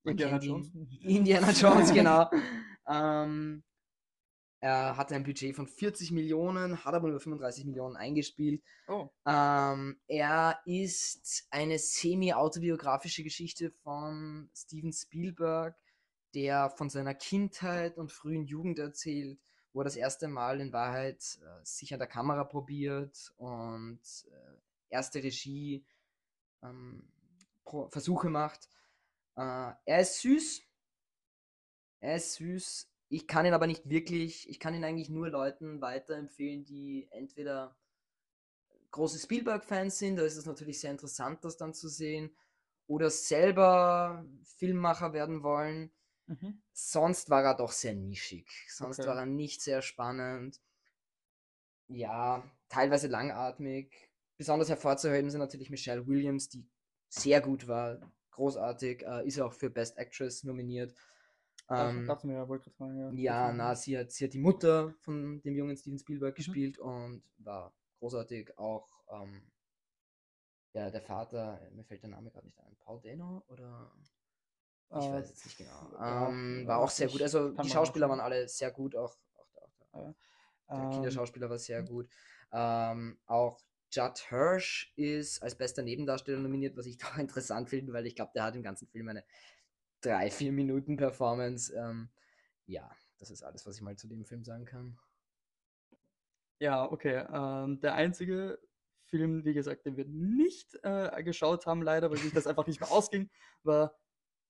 Man 0.03 0.11
Indiana. 0.13 0.37
Jones. 0.37 0.69
Indiana 1.01 1.51
Jones, 1.51 1.93
genau. 1.93 2.29
ähm, 2.87 3.63
er 4.59 4.97
hatte 4.97 5.13
ein 5.15 5.23
Budget 5.23 5.55
von 5.55 5.67
40 5.67 6.11
Millionen, 6.11 6.83
hat 6.83 6.95
aber 6.95 7.09
nur 7.09 7.19
35 7.19 7.65
Millionen 7.65 7.95
eingespielt. 7.95 8.63
Oh, 8.87 9.09
Ähm, 9.25 9.99
er 10.07 10.59
ist 10.65 11.47
eine 11.51 11.77
semi-autobiografische 11.77 13.23
Geschichte 13.23 13.69
von 13.83 14.49
Steven 14.55 14.91
Spielberg, 14.91 15.75
der 16.33 16.71
von 16.71 16.89
seiner 16.89 17.13
Kindheit 17.13 17.97
und 17.97 18.11
frühen 18.11 18.45
Jugend 18.45 18.79
erzählt, 18.79 19.39
wo 19.73 19.81
er 19.81 19.85
das 19.85 19.95
erste 19.95 20.27
Mal 20.27 20.59
in 20.59 20.73
Wahrheit 20.73 21.39
äh, 21.41 21.63
sich 21.63 21.93
an 21.93 21.99
der 21.99 22.07
Kamera 22.07 22.43
probiert 22.43 23.31
und 23.37 23.99
äh, 24.31 24.57
erste 24.89 25.21
Regie 25.21 25.85
ähm, 26.63 27.07
Versuche 27.89 28.29
macht. 28.29 28.69
Äh, 29.35 29.71
er 29.85 29.99
ist 30.01 30.21
süß. 30.21 30.63
Er 31.99 32.15
ist 32.15 32.33
süß. 32.35 32.89
Ich 33.09 33.27
kann 33.27 33.45
ihn 33.45 33.53
aber 33.53 33.67
nicht 33.67 33.89
wirklich, 33.89 34.49
ich 34.49 34.59
kann 34.59 34.73
ihn 34.73 34.83
eigentlich 34.83 35.09
nur 35.09 35.29
Leuten 35.29 35.81
weiterempfehlen, 35.81 36.65
die 36.65 37.07
entweder 37.11 37.77
große 38.91 39.19
Spielberg-Fans 39.19 39.97
sind, 39.97 40.17
da 40.17 40.23
ist 40.23 40.37
es 40.37 40.45
natürlich 40.45 40.79
sehr 40.79 40.91
interessant, 40.91 41.43
das 41.43 41.57
dann 41.57 41.73
zu 41.73 41.87
sehen, 41.87 42.35
oder 42.87 43.09
selber 43.09 44.25
Filmmacher 44.57 45.13
werden 45.13 45.43
wollen. 45.43 45.91
mhm. 46.27 46.57
Sonst 46.73 47.29
war 47.29 47.43
er 47.43 47.55
doch 47.55 47.71
sehr 47.71 47.95
nischig. 47.95 48.49
Sonst 48.69 48.99
Okay. 48.99 49.07
war 49.07 49.17
er 49.17 49.25
nicht 49.25 49.61
sehr 49.61 49.81
spannend. 49.81 50.61
Ja, 51.87 52.43
teilweise 52.69 53.07
langatmig. 53.07 53.93
Besonders 54.37 54.69
hervorzuheben 54.69 55.29
sind 55.29 55.39
natürlich 55.39 55.69
Michelle 55.69 56.05
Williams, 56.07 56.49
die 56.49 56.65
sehr 57.09 57.41
gut 57.41 57.67
war, 57.67 57.99
großartig, 58.31 59.03
äh, 59.05 59.25
ist 59.25 59.37
ja 59.37 59.45
auch 59.45 59.53
für 59.53 59.69
Best 59.69 59.97
Actress 59.97 60.43
nominiert. 60.43 60.93
Ach, 61.75 61.97
Ähm, 61.99 62.05
dachte 62.05 62.27
mir, 62.27 62.33
ja, 62.33 62.45
sagen, 62.77 62.99
ja. 62.99 63.15
ja, 63.15 63.51
na, 63.53 63.75
sie 63.75 63.97
hat, 63.97 64.11
sie 64.11 64.25
hat 64.25 64.33
die 64.33 64.39
Mutter 64.39 64.93
von 65.01 65.41
dem 65.43 65.55
jungen 65.55 65.77
Steven 65.77 65.99
Spielberg 65.99 66.35
Mhm. 66.37 66.37
gespielt 66.37 66.79
und 66.79 67.23
war 67.37 67.73
großartig. 67.99 68.57
Auch 68.57 68.87
ähm, 69.11 69.51
ja, 70.73 70.89
der 70.89 71.01
Vater, 71.01 71.59
mir 71.71 71.83
fällt 71.83 72.03
der 72.03 72.09
Name 72.09 72.31
gerade 72.31 72.45
nicht 72.47 72.59
ein, 72.59 72.75
Paul 72.79 73.01
Dano 73.01 73.43
oder 73.47 73.91
ich 74.95 75.11
Äh, 75.11 75.11
weiß 75.11 75.29
jetzt 75.29 75.45
nicht 75.45 75.57
genau. 75.57 75.91
ja, 76.05 76.29
Ähm, 76.29 76.63
war 76.67 76.79
ja, 76.79 76.85
auch 76.85 76.89
sehr 76.89 77.09
gut. 77.09 77.21
Also 77.21 77.51
die 77.51 77.69
Schauspieler 77.69 78.09
waren 78.09 78.19
alle 78.19 78.47
sehr 78.47 78.71
gut, 78.71 78.95
auch, 78.95 79.17
auch, 79.35 79.49
der, 79.53 79.63
auch 79.63 79.73
der, 79.93 80.15
der 80.75 80.87
Ähm, 80.87 80.87
Kinderschauspieler 80.87 81.49
war 81.49 81.59
sehr 81.59 81.83
gut. 81.83 82.09
Ähm, 82.51 83.19
auch 83.25 83.59
Judd 83.91 84.19
Hirsch 84.29 84.93
ist 84.95 85.41
als 85.43 85.55
bester 85.57 85.83
Nebendarsteller 85.83 86.39
nominiert, 86.39 86.77
was 86.77 86.85
ich 86.87 86.97
doch 86.99 87.17
interessant 87.17 87.69
finde, 87.69 87.93
weil 87.93 88.07
ich 88.07 88.15
glaube, 88.15 88.31
der 88.35 88.43
hat 88.43 88.55
im 88.55 88.63
ganzen 88.63 88.87
Film 88.87 89.09
eine 89.09 89.23
3-4 90.03 90.51
Minuten 90.51 90.97
Performance. 90.97 91.73
Ähm, 91.73 92.09
ja, 92.65 92.89
das 93.17 93.31
ist 93.31 93.43
alles, 93.43 93.65
was 93.65 93.75
ich 93.77 93.81
mal 93.81 93.95
zu 93.95 94.07
dem 94.07 94.25
Film 94.25 94.43
sagen 94.43 94.65
kann. 94.65 94.97
Ja, 96.59 96.91
okay. 96.91 97.25
Ähm, 97.31 97.79
der 97.81 97.93
einzige 97.93 98.59
Film, 99.05 99.45
wie 99.45 99.53
gesagt, 99.53 99.85
den 99.85 99.95
wir 99.95 100.05
nicht 100.05 100.77
äh, 100.83 101.23
geschaut 101.23 101.65
haben, 101.65 101.81
leider, 101.81 102.09
weil 102.09 102.17
sich 102.17 102.33
das 102.33 102.47
einfach 102.47 102.67
nicht 102.67 102.79
mehr 102.79 102.91
ausging, 102.91 103.29
war 103.63 103.95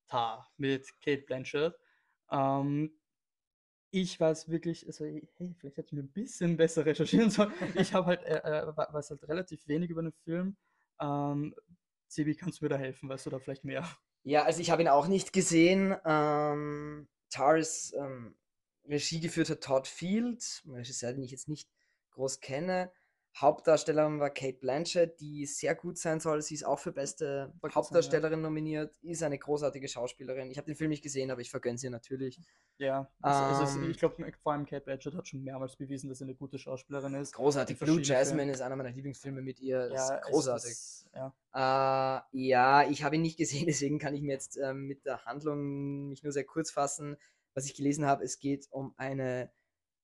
Tar 0.07 0.49
mit 0.57 0.89
Kate 1.01 1.23
Blanchett. 1.23 1.75
Ähm, 2.31 2.91
ich 3.91 4.19
weiß 4.19 4.49
wirklich, 4.49 4.85
also, 4.85 5.05
hey, 5.05 5.55
vielleicht 5.57 5.77
hätte 5.77 5.87
ich 5.87 5.93
mir 5.93 6.03
ein 6.03 6.11
bisschen 6.11 6.57
besser 6.57 6.85
recherchieren 6.85 7.29
sollen. 7.29 7.51
Ich 7.75 7.93
habe 7.93 8.07
halt, 8.07 8.23
äh, 8.23 8.39
äh, 8.39 8.67
weiß 8.75 9.11
halt 9.11 9.27
relativ 9.27 9.67
wenig 9.67 9.89
über 9.89 10.01
den 10.01 10.13
Film. 10.23 10.57
Ähm, 10.99 11.55
Sebi, 12.07 12.35
kannst 12.35 12.59
du 12.61 12.65
mir 12.65 12.69
da 12.69 12.77
helfen? 12.77 13.09
Weißt 13.09 13.25
du 13.25 13.29
da 13.29 13.39
vielleicht 13.39 13.63
mehr? 13.63 13.87
Ja, 14.27 14.43
also 14.43 14.59
ich 14.59 14.71
habe 14.71 14.81
ihn 14.81 14.89
auch 14.89 15.07
nicht 15.07 15.31
gesehen. 15.31 15.95
Ähm, 16.03 17.07
Tar 17.29 17.57
ist 17.57 17.93
ähm, 17.93 18.35
Regie 18.85 19.21
geführt 19.21 19.49
hat 19.49 19.61
Todd 19.61 19.87
Field, 19.87 20.63
Regisseur, 20.67 21.13
den 21.13 21.23
ich 21.23 21.31
jetzt 21.31 21.47
nicht 21.47 21.69
groß 22.11 22.41
kenne. 22.41 22.91
Hauptdarstellerin 23.41 24.19
war 24.19 24.29
Kate 24.29 24.57
Blanchett, 24.59 25.19
die 25.19 25.45
sehr 25.45 25.75
gut 25.75 25.97
sein 25.97 26.19
soll. 26.19 26.41
Sie 26.41 26.55
ist 26.55 26.65
auch 26.65 26.79
für 26.79 26.91
beste 26.91 27.25
grad 27.25 27.51
sagen, 27.51 27.69
ja. 27.69 27.75
Hauptdarstellerin 27.75 28.41
nominiert. 28.41 28.97
Ist 29.03 29.23
eine 29.23 29.37
großartige 29.37 29.87
Schauspielerin. 29.87 30.49
Ich 30.49 30.57
habe 30.57 30.65
den 30.65 30.75
Film 30.75 30.89
nicht 30.89 31.03
gesehen, 31.03 31.29
aber 31.31 31.41
ich 31.41 31.49
vergönne 31.51 31.77
sie 31.77 31.89
natürlich. 31.89 32.39
Ja, 32.77 33.11
also, 33.21 33.61
also 33.63 33.79
Ähm, 33.79 33.91
ich 33.91 33.97
glaube, 33.99 34.31
vor 34.41 34.53
allem 34.53 34.65
Kate 34.65 34.81
Blanchett 34.85 35.15
hat 35.15 35.27
schon 35.27 35.43
mehrmals 35.43 35.75
bewiesen, 35.75 36.09
dass 36.09 36.17
sie 36.19 36.23
eine 36.25 36.35
gute 36.35 36.57
Schauspielerin 36.57 37.13
ist. 37.15 37.33
Großartig. 37.33 37.77
Blue 37.79 38.01
Jasmine 38.01 38.37
Filmen. 38.41 38.53
ist 38.53 38.61
einer 38.61 38.75
meiner 38.75 38.91
Lieblingsfilme 38.91 39.41
mit 39.41 39.59
ihr. 39.59 39.89
Ja, 39.93 40.15
ist 40.15 40.23
großartig. 40.25 40.71
es- 40.71 41.07
ja. 41.15 41.33
Äh, 41.53 42.21
ja, 42.47 42.89
ich 42.89 43.03
habe 43.03 43.15
ihn 43.15 43.21
nicht 43.21 43.37
gesehen, 43.37 43.65
deswegen 43.67 43.99
kann 43.99 44.13
ich 44.13 44.21
mir 44.21 44.33
jetzt 44.33 44.57
ähm, 44.57 44.85
mit 44.87 45.05
der 45.05 45.25
Handlung 45.25 46.09
mich 46.09 46.23
nur 46.23 46.31
sehr 46.31 46.43
kurz 46.45 46.71
fassen. 46.71 47.17
Was 47.53 47.65
ich 47.65 47.73
gelesen 47.75 48.05
habe, 48.05 48.23
es 48.23 48.39
geht 48.39 48.67
um 48.71 48.93
eine 48.97 49.51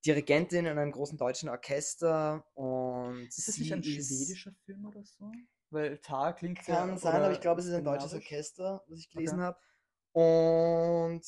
Dirigentin 0.06 0.66
in 0.66 0.78
einem 0.78 0.92
großen 0.92 1.18
deutschen 1.18 1.50
Orchester 1.50 2.46
und 2.56 3.28
Ist 3.28 3.48
das 3.48 3.58
nicht 3.58 3.74
ein 3.74 3.84
schwedischer 3.84 4.54
Film 4.66 4.86
oder 4.86 5.04
so? 5.04 5.32
Weil 5.72 5.98
Tar 6.00 6.34
klingt 6.36 6.66
Kann 6.66 6.90
ja, 6.90 6.98
sein, 6.98 7.24
aber 7.24 7.32
ich 7.32 7.42
glaube, 7.42 7.62
es 7.62 7.68
ist 7.68 7.74
ein 7.74 7.86
deutsches. 7.86 8.14
Orchester, 8.14 8.84
was 8.88 9.00
ich 9.00 9.08
Okay. 9.08 9.18
gelesen 9.18 9.42
habe. 9.42 9.58
Und 10.14 11.22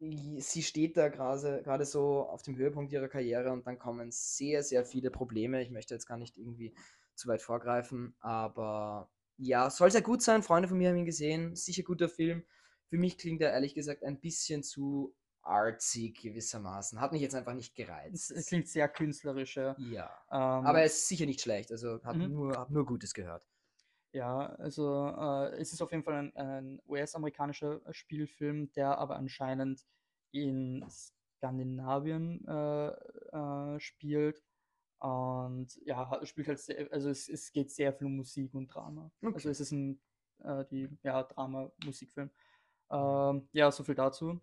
sie 0.00 0.62
steht 0.62 0.96
da 0.96 1.08
gerade 1.08 1.62
gerade 1.62 1.84
so 1.84 2.22
auf 2.28 2.42
dem 2.42 2.56
Höhepunkt 2.56 2.92
ihrer 2.92 3.08
Karriere 3.08 3.50
und 3.52 3.66
dann 3.66 3.78
kommen 3.78 4.10
sehr, 4.12 4.62
sehr 4.62 4.84
viele 4.84 5.10
Probleme. 5.10 5.60
Ich 5.62 5.70
möchte 5.70 5.94
jetzt 5.94 6.06
gar 6.06 6.16
nicht 6.18 6.36
irgendwie 6.38 6.74
zu 7.14 7.28
weit 7.28 7.42
vorgreifen, 7.42 8.14
aber 8.20 9.10
ja, 9.38 9.70
soll 9.70 9.90
sehr 9.90 10.02
gut 10.02 10.22
sein. 10.22 10.42
Freunde 10.42 10.68
von 10.68 10.78
mir 10.78 10.90
haben 10.90 10.96
ihn 10.96 11.04
gesehen. 11.04 11.54
Sicher 11.56 11.82
guter 11.82 12.08
Film. 12.08 12.44
Für 12.88 12.96
mich 12.96 13.18
klingt 13.18 13.40
er 13.42 13.52
ehrlich 13.52 13.74
gesagt 13.74 14.02
ein 14.04 14.20
bisschen 14.20 14.62
zu 14.62 15.14
artsy 15.48 16.10
gewissermaßen. 16.12 17.00
Hat 17.00 17.12
mich 17.12 17.22
jetzt 17.22 17.34
einfach 17.34 17.54
nicht 17.54 17.74
Es, 18.10 18.30
gereizt. 18.30 18.30
es 18.30 18.46
klingt 18.46 18.68
sehr 18.68 18.88
künstlerisch, 18.88 19.56
ja. 19.56 19.76
ja. 19.76 20.10
Ähm, 20.30 20.64
Aber 20.64 20.80
er 20.80 20.86
ist 20.86 21.08
sicher 21.08 21.26
nicht 21.26 21.40
schlecht. 21.40 21.72
Also 21.72 22.02
hat 22.04 22.18
Mhm. 22.18 22.24
nur, 22.24 22.58
hab 22.58 22.70
nur 22.70 22.84
Gutes 22.86 23.14
gehört. 23.14 23.46
Ja, 24.12 24.46
also 24.56 25.06
äh, 25.18 25.56
es 25.60 25.72
ist 25.72 25.82
auf 25.82 25.92
jeden 25.92 26.02
Fall 26.02 26.14
ein, 26.14 26.36
ein 26.36 26.80
US-amerikanischer 26.86 27.80
Spielfilm, 27.92 28.72
der 28.72 28.96
aber 28.98 29.16
anscheinend 29.16 29.84
in 30.32 30.84
Skandinavien 30.90 32.44
äh, 32.48 32.88
äh, 32.88 33.80
spielt. 33.80 34.42
Und 34.98 35.76
ja, 35.84 36.20
spielt 36.24 36.48
halt 36.48 36.58
sehr, 36.60 36.90
also 36.92 37.10
es, 37.10 37.28
es 37.28 37.52
geht 37.52 37.70
sehr 37.70 37.92
viel 37.92 38.06
um 38.08 38.16
Musik 38.16 38.54
und 38.54 38.68
Drama. 38.68 39.12
Also 39.32 39.48
Okay. 39.48 39.50
es 39.50 39.60
ist 39.60 39.72
ein 39.72 40.00
äh, 40.42 40.64
die, 40.66 40.88
ja, 41.02 41.22
Drama-Musikfilm. 41.24 42.30
Ähm, 42.90 43.48
ja, 43.52 43.70
so 43.72 43.84
viel 43.84 43.94
dazu. 43.94 44.40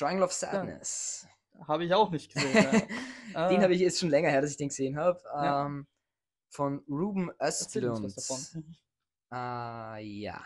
Triangle 0.00 0.24
of 0.24 0.32
Sadness. 0.32 1.26
Habe 1.68 1.84
ich 1.84 1.92
auch 1.94 2.10
nicht 2.10 2.32
gesehen. 2.32 2.54
ja. 3.34 3.48
den 3.48 3.60
Äh, 3.60 3.62
habe 3.62 3.74
ich 3.74 3.80
jetzt 3.80 4.00
schon 4.00 4.08
länger 4.08 4.30
her, 4.30 4.40
dass 4.40 4.50
ich 4.50 4.56
den 4.56 4.68
gesehen 4.68 4.96
habe. 4.96 5.20
Ja. 5.24 5.66
Ähm, 5.66 5.86
von 6.48 6.82
Ruben 6.88 7.30
Östlund. 7.40 8.14
Ah, 9.30 9.98
ja. 9.98 10.42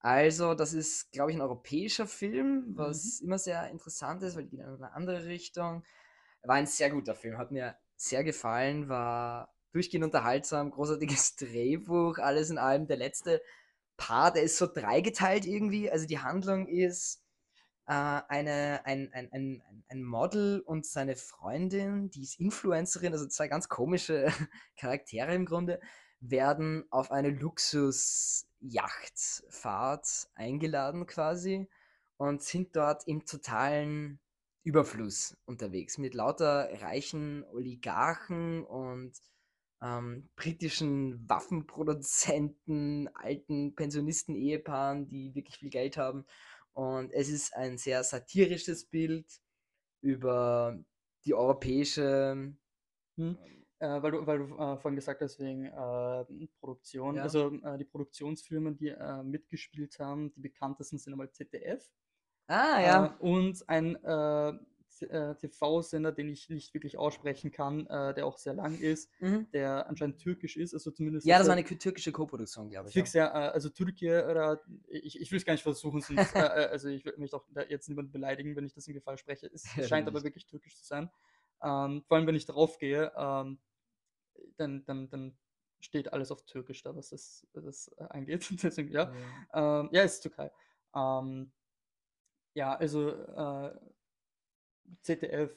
Also, 0.00 0.54
das 0.54 0.74
ist, 0.74 1.10
glaube 1.12 1.30
ich, 1.30 1.36
ein 1.36 1.40
europäischer 1.40 2.04
Mhm. 2.04 2.08
Film, 2.08 2.64
was 2.76 3.20
immer 3.20 3.38
sehr 3.38 3.68
interessant 3.70 4.22
ist, 4.22 4.36
weil 4.36 4.44
die 4.44 4.50
gehen 4.50 4.60
in 4.60 4.74
eine 4.74 4.92
andere 4.92 5.24
Richtung. 5.26 5.84
War 6.42 6.56
ein 6.56 6.66
sehr 6.66 6.90
guter 6.90 7.14
Film, 7.14 7.38
hat 7.38 7.50
mir 7.50 7.76
sehr 7.96 8.22
gefallen, 8.24 8.88
war 8.88 9.54
durchgehend 9.72 10.04
unterhaltsam, 10.04 10.70
großartiges 10.70 11.36
Drehbuch, 11.36 12.18
alles 12.18 12.50
in 12.50 12.58
allem. 12.58 12.86
Der 12.86 12.96
letzte 12.96 13.42
Part, 13.96 14.36
der 14.36 14.42
ist 14.44 14.56
so 14.58 14.66
dreigeteilt 14.66 15.46
irgendwie. 15.46 15.90
Also 15.90 16.06
die 16.06 16.20
Handlung 16.20 16.68
ist 16.68 17.16
äh, 17.16 17.27
eine, 17.94 18.82
ein, 18.84 19.12
ein, 19.12 19.28
ein, 19.32 19.62
ein- 19.88 20.02
Model 20.02 20.60
und 20.60 20.84
seine 20.86 21.16
Freundin, 21.16 22.10
die 22.10 22.22
ist 22.22 22.38
Influencerin, 22.38 23.12
also 23.12 23.26
zwei 23.26 23.48
ganz 23.48 23.68
komische 23.68 24.26
Charaktere 24.76 25.34
im 25.34 25.46
Grunde, 25.46 25.80
werden 26.20 26.84
auf 26.90 27.10
eine 27.12 27.30
Luxus-Yachtfahrt 27.30 30.28
eingeladen 30.34 31.06
quasi 31.06 31.68
und 32.16 32.42
sind 32.42 32.74
dort 32.76 33.06
im 33.06 33.24
totalen 33.24 34.18
Überfluss 34.64 35.36
unterwegs 35.46 35.96
mit 35.98 36.14
lauter 36.14 36.68
reichen 36.82 37.44
Oligarchen 37.44 38.64
und 38.64 39.12
ähm, 39.80 40.28
britischen 40.36 41.28
Waffenproduzenten, 41.28 43.08
alten 43.14 43.74
Pensionisten-Ehepaaren, 43.74 45.08
die 45.08 45.34
wirklich 45.34 45.58
viel 45.58 45.70
Geld 45.70 45.96
haben. 45.96 46.26
Und 46.74 47.12
es 47.12 47.28
ist 47.28 47.54
ein 47.54 47.78
sehr 47.78 48.04
satirisches 48.04 48.84
Bild 48.84 49.26
über 50.00 50.78
die 51.24 51.34
europäische. 51.34 52.54
Hm. 53.16 53.38
Äh, 53.80 54.02
weil 54.02 54.10
du, 54.10 54.26
weil 54.26 54.38
du 54.38 54.44
äh, 54.56 54.76
vorhin 54.76 54.96
gesagt 54.96 55.20
hast, 55.20 55.38
wegen 55.38 55.66
äh, 55.66 56.48
Produktion. 56.60 57.14
Ja. 57.14 57.22
Also 57.22 57.52
äh, 57.62 57.78
die 57.78 57.84
Produktionsfirmen, 57.84 58.76
die 58.76 58.88
äh, 58.88 59.22
mitgespielt 59.22 59.98
haben, 60.00 60.32
die 60.32 60.40
bekanntesten 60.40 60.98
sind 60.98 61.12
einmal 61.12 61.30
ZDF 61.30 61.88
Ah, 62.48 62.80
ja. 62.80 63.06
äh, 63.06 63.10
und 63.20 63.68
ein 63.68 63.96
äh, 65.02 65.34
TV-Sender, 65.36 66.12
den 66.12 66.28
ich 66.28 66.48
nicht 66.48 66.74
wirklich 66.74 66.98
aussprechen 66.98 67.50
kann, 67.50 67.86
äh, 67.86 68.14
der 68.14 68.26
auch 68.26 68.38
sehr 68.38 68.54
lang 68.54 68.78
ist, 68.78 69.10
Mhm. 69.20 69.46
der 69.52 69.86
anscheinend 69.88 70.18
türkisch 70.18 70.56
ist, 70.56 70.74
also 70.74 70.90
zumindest 70.90 71.26
Ja, 71.26 71.38
das 71.38 71.48
war 71.48 71.54
eine 71.56 71.64
türkische 71.64 72.12
Co-Produktion, 72.12 72.70
glaube 72.70 72.88
ich. 72.88 72.94
fix, 72.94 73.12
ja, 73.12 73.26
äh, 73.28 73.50
also 73.50 73.68
Türkei 73.68 74.26
oder 74.28 74.60
ich, 74.88 75.20
ich 75.20 75.30
will 75.30 75.38
es 75.38 75.44
gar 75.44 75.52
nicht 75.54 75.62
versuchen, 75.62 76.00
sonst, 76.00 76.08
äh, 76.36 76.40
äh, 76.40 76.68
also 76.68 76.88
ich 76.88 77.04
doch 77.30 77.46
da 77.52 77.62
jetzt 77.62 77.88
niemanden 77.88 78.12
beleidigen, 78.12 78.56
wenn 78.56 78.64
ich 78.66 78.74
das 78.74 78.86
irgendwie 78.86 79.04
falsch 79.04 79.20
spreche. 79.20 79.50
Es 79.52 79.64
scheint 79.88 80.08
aber 80.08 80.22
wirklich 80.24 80.46
türkisch 80.46 80.76
zu 80.76 80.84
sein. 80.84 81.10
Ähm, 81.62 82.04
vor 82.06 82.16
allem, 82.16 82.26
wenn 82.26 82.36
ich 82.36 82.46
drauf 82.46 82.78
gehe, 82.78 83.12
ähm, 83.16 83.58
dann, 84.56 84.84
dann, 84.84 85.08
dann 85.08 85.38
steht 85.80 86.12
alles 86.12 86.30
auf 86.30 86.44
Türkisch 86.44 86.82
da, 86.82 86.94
was 86.96 87.10
das, 87.10 87.46
das 87.52 87.88
angeht. 87.98 88.48
Deswegen, 88.62 88.90
ja. 88.92 89.12
Ja. 89.52 89.80
Ähm, 89.80 89.88
ja, 89.92 90.02
ist 90.02 90.20
Türkei. 90.20 90.50
Ähm, 90.94 91.52
ja, 92.54 92.74
also 92.74 93.10
äh, 93.10 93.74
ZDF, 95.02 95.50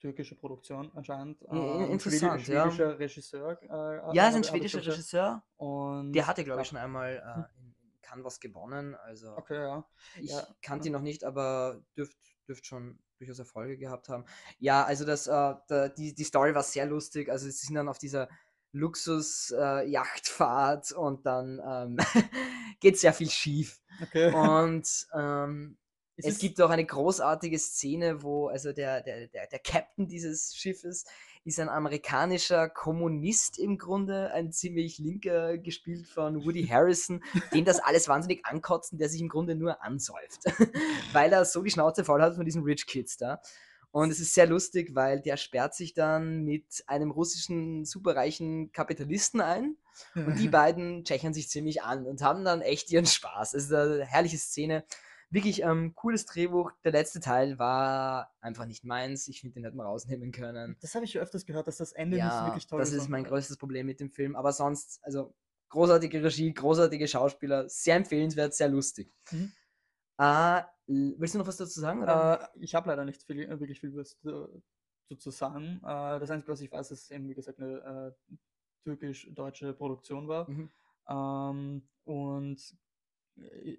türkische 0.00 0.34
Produktion 0.34 0.90
anscheinend. 0.94 1.40
Schwedi- 1.42 1.90
interessant, 1.92 2.46
ja. 2.48 2.64
schwedischer 2.70 2.98
Regisseur. 2.98 3.62
Äh, 3.62 3.66
Ja, 3.68 4.10
ist 4.10 4.18
habe- 4.18 4.36
ein 4.36 4.44
schwedischer. 4.44 4.78
Regisseur. 4.86 5.42
Und 5.56 6.12
Der 6.12 6.26
hatte, 6.26 6.44
glaube 6.44 6.62
ich, 6.62 6.68
schon 6.68 6.78
einmal 6.78 7.16
äh, 7.16 7.44
in, 7.60 7.74
in 7.92 8.00
Cannes 8.00 8.24
was 8.24 8.40
gewonnen. 8.40 8.94
Also 8.94 9.36
Okay, 9.36 9.58
ja. 9.60 9.84
ich 10.18 10.30
ja, 10.30 10.46
kannte 10.62 10.88
ihn 10.88 10.92
noch 10.92 11.02
nicht, 11.02 11.22
aber 11.24 11.82
dürft, 11.96 12.16
dürft 12.48 12.64
schon 12.66 12.98
durchaus 13.18 13.38
Erfolge 13.38 13.76
gehabt 13.76 14.08
haben. 14.08 14.24
Ja, 14.58 14.82
also 14.84 15.04
das, 15.04 15.26
äh, 15.26 15.54
da, 15.68 15.88
die, 15.90 16.14
die 16.14 16.24
Story 16.24 16.54
war 16.54 16.62
sehr 16.62 16.86
lustig. 16.86 17.28
Also 17.30 17.44
sie 17.46 17.52
sind 17.52 17.74
dann 17.74 17.88
auf 17.90 17.98
dieser 17.98 18.28
Luxus-Yachtfahrt 18.72 20.92
und 20.92 21.26
dann 21.26 21.60
ähm, 21.66 21.96
geht 22.80 22.98
sehr 22.98 23.12
viel 23.12 23.28
schief. 23.30 23.80
Okay. 24.02 24.32
Und 24.34 25.06
ähm, 25.14 25.76
Ist 26.20 26.34
es 26.34 26.38
gibt 26.38 26.60
auch 26.60 26.70
eine 26.70 26.84
großartige 26.84 27.58
Szene, 27.58 28.22
wo 28.22 28.48
also 28.48 28.72
der, 28.72 29.02
der, 29.02 29.28
der, 29.28 29.46
der 29.46 29.58
Captain 29.58 30.06
dieses 30.06 30.54
Schiffes 30.54 31.04
ist 31.44 31.58
ein 31.58 31.68
amerikanischer 31.68 32.68
Kommunist 32.68 33.58
im 33.58 33.78
Grunde, 33.78 34.30
ein 34.32 34.52
ziemlich 34.52 34.98
linker, 34.98 35.56
gespielt 35.56 36.06
von 36.06 36.44
Woody 36.44 36.66
Harrison, 36.66 37.22
den 37.54 37.64
das 37.64 37.80
alles 37.80 38.08
wahnsinnig 38.08 38.44
ankotzt 38.44 38.92
und 38.92 38.98
der 38.98 39.08
sich 39.08 39.20
im 39.20 39.28
Grunde 39.28 39.54
nur 39.54 39.82
ansäuft, 39.82 40.44
weil 41.12 41.32
er 41.32 41.44
so 41.44 41.62
die 41.62 41.70
Schnauze 41.70 42.04
voll 42.04 42.20
hat 42.20 42.34
von 42.34 42.44
diesen 42.44 42.62
Rich 42.62 42.86
Kids 42.86 43.16
da. 43.16 43.40
Und 43.92 44.10
es 44.10 44.20
ist 44.20 44.34
sehr 44.34 44.46
lustig, 44.46 44.94
weil 44.94 45.20
der 45.20 45.36
sperrt 45.36 45.74
sich 45.74 45.94
dann 45.94 46.44
mit 46.44 46.84
einem 46.86 47.10
russischen 47.10 47.84
superreichen 47.84 48.70
Kapitalisten 48.70 49.40
ein 49.40 49.76
und 50.14 50.38
die 50.38 50.48
beiden 50.48 51.04
tschechern 51.04 51.34
sich 51.34 51.48
ziemlich 51.48 51.82
an 51.82 52.06
und 52.06 52.22
haben 52.22 52.44
dann 52.44 52.60
echt 52.60 52.90
ihren 52.92 53.06
Spaß. 53.06 53.54
Es 53.54 53.64
ist 53.64 53.72
eine 53.72 54.04
herrliche 54.04 54.38
Szene. 54.38 54.84
Wirklich 55.32 55.62
ähm, 55.62 55.94
cooles 55.94 56.26
Drehbuch. 56.26 56.72
Der 56.84 56.90
letzte 56.92 57.20
Teil 57.20 57.58
war 57.58 58.32
einfach 58.40 58.66
nicht 58.66 58.84
meins. 58.84 59.28
Ich 59.28 59.40
finde 59.40 59.54
den 59.54 59.64
hätte 59.64 59.76
man 59.76 59.86
rausnehmen 59.86 60.32
können. 60.32 60.76
Das 60.80 60.94
habe 60.96 61.04
ich 61.04 61.12
schon 61.12 61.20
öfters 61.22 61.46
gehört, 61.46 61.68
dass 61.68 61.76
das 61.76 61.92
Ende 61.92 62.16
nicht 62.16 62.24
Ja, 62.24 62.46
wirklich 62.46 62.66
toll 62.66 62.80
das 62.80 62.88
ist. 62.90 62.96
ist 62.96 63.04
und- 63.04 63.10
mein 63.10 63.24
größtes 63.24 63.56
Problem 63.56 63.86
mit 63.86 64.00
dem 64.00 64.10
Film. 64.10 64.34
Aber 64.34 64.52
sonst, 64.52 64.98
also 65.02 65.34
großartige 65.68 66.22
Regie, 66.24 66.52
großartige 66.52 67.06
Schauspieler, 67.06 67.68
sehr 67.68 67.94
empfehlenswert, 67.96 68.54
sehr 68.54 68.68
lustig. 68.68 69.14
Mhm. 69.30 69.52
Äh, 70.18 70.62
willst 70.86 71.34
du 71.34 71.38
noch 71.38 71.46
was 71.46 71.56
dazu 71.56 71.78
sagen? 71.78 72.02
Äh, 72.02 72.38
ich 72.58 72.74
habe 72.74 72.88
leider 72.90 73.04
nicht 73.04 73.22
viel, 73.22 73.38
äh, 73.40 73.60
wirklich 73.60 73.78
viel 73.80 73.94
was 73.94 74.18
zu, 74.18 74.62
zu, 75.06 75.16
zu 75.16 75.30
sagen. 75.30 75.76
Äh, 75.84 76.18
das 76.18 76.30
Einzige, 76.30 76.52
was 76.52 76.60
ich 76.60 76.72
weiß, 76.72 76.90
ist 76.90 77.10
eben, 77.12 77.28
wie 77.28 77.34
gesagt, 77.34 77.60
eine 77.60 78.14
äh, 78.18 78.34
türkisch-deutsche 78.84 79.74
Produktion 79.74 80.26
war. 80.26 80.50
Mhm. 80.50 80.70
Ähm, 81.08 81.88
und 82.04 82.58
äh, 82.58 82.89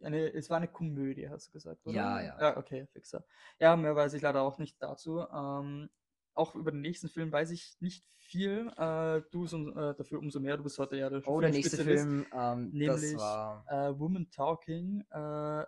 eine, 0.03 0.33
es 0.33 0.49
war 0.49 0.57
eine 0.57 0.67
Komödie, 0.67 1.29
hast 1.29 1.47
du 1.47 1.51
gesagt, 1.51 1.85
oder? 1.85 1.95
Ja, 1.95 2.21
ja. 2.21 2.39
Ja, 2.39 2.57
okay, 2.57 2.87
fixer. 2.93 3.23
Ja, 3.59 3.75
mehr 3.75 3.95
weiß 3.95 4.13
ich 4.13 4.21
leider 4.21 4.41
auch 4.41 4.57
nicht 4.57 4.81
dazu. 4.81 5.19
Ähm, 5.19 5.89
auch 6.33 6.55
über 6.55 6.71
den 6.71 6.81
nächsten 6.81 7.09
Film 7.09 7.31
weiß 7.31 7.51
ich 7.51 7.75
nicht 7.79 8.05
viel. 8.15 8.71
Äh, 8.77 9.21
du 9.31 9.45
um, 9.53 9.77
äh, 9.77 9.93
dafür 9.95 10.19
umso 10.19 10.39
mehr. 10.39 10.57
Du 10.57 10.63
bist 10.63 10.79
heute 10.79 10.95
ja 10.95 11.09
der 11.09 11.21
Oh, 11.27 11.41
der 11.41 11.51
nächste. 11.51 11.77
Film, 11.77 12.25
ähm, 12.33 12.69
nämlich, 12.71 13.17
war 13.17 13.65
Äh, 13.67 13.99
Woman 13.99 14.29
Talking, 14.31 15.03
äh, 15.11 15.65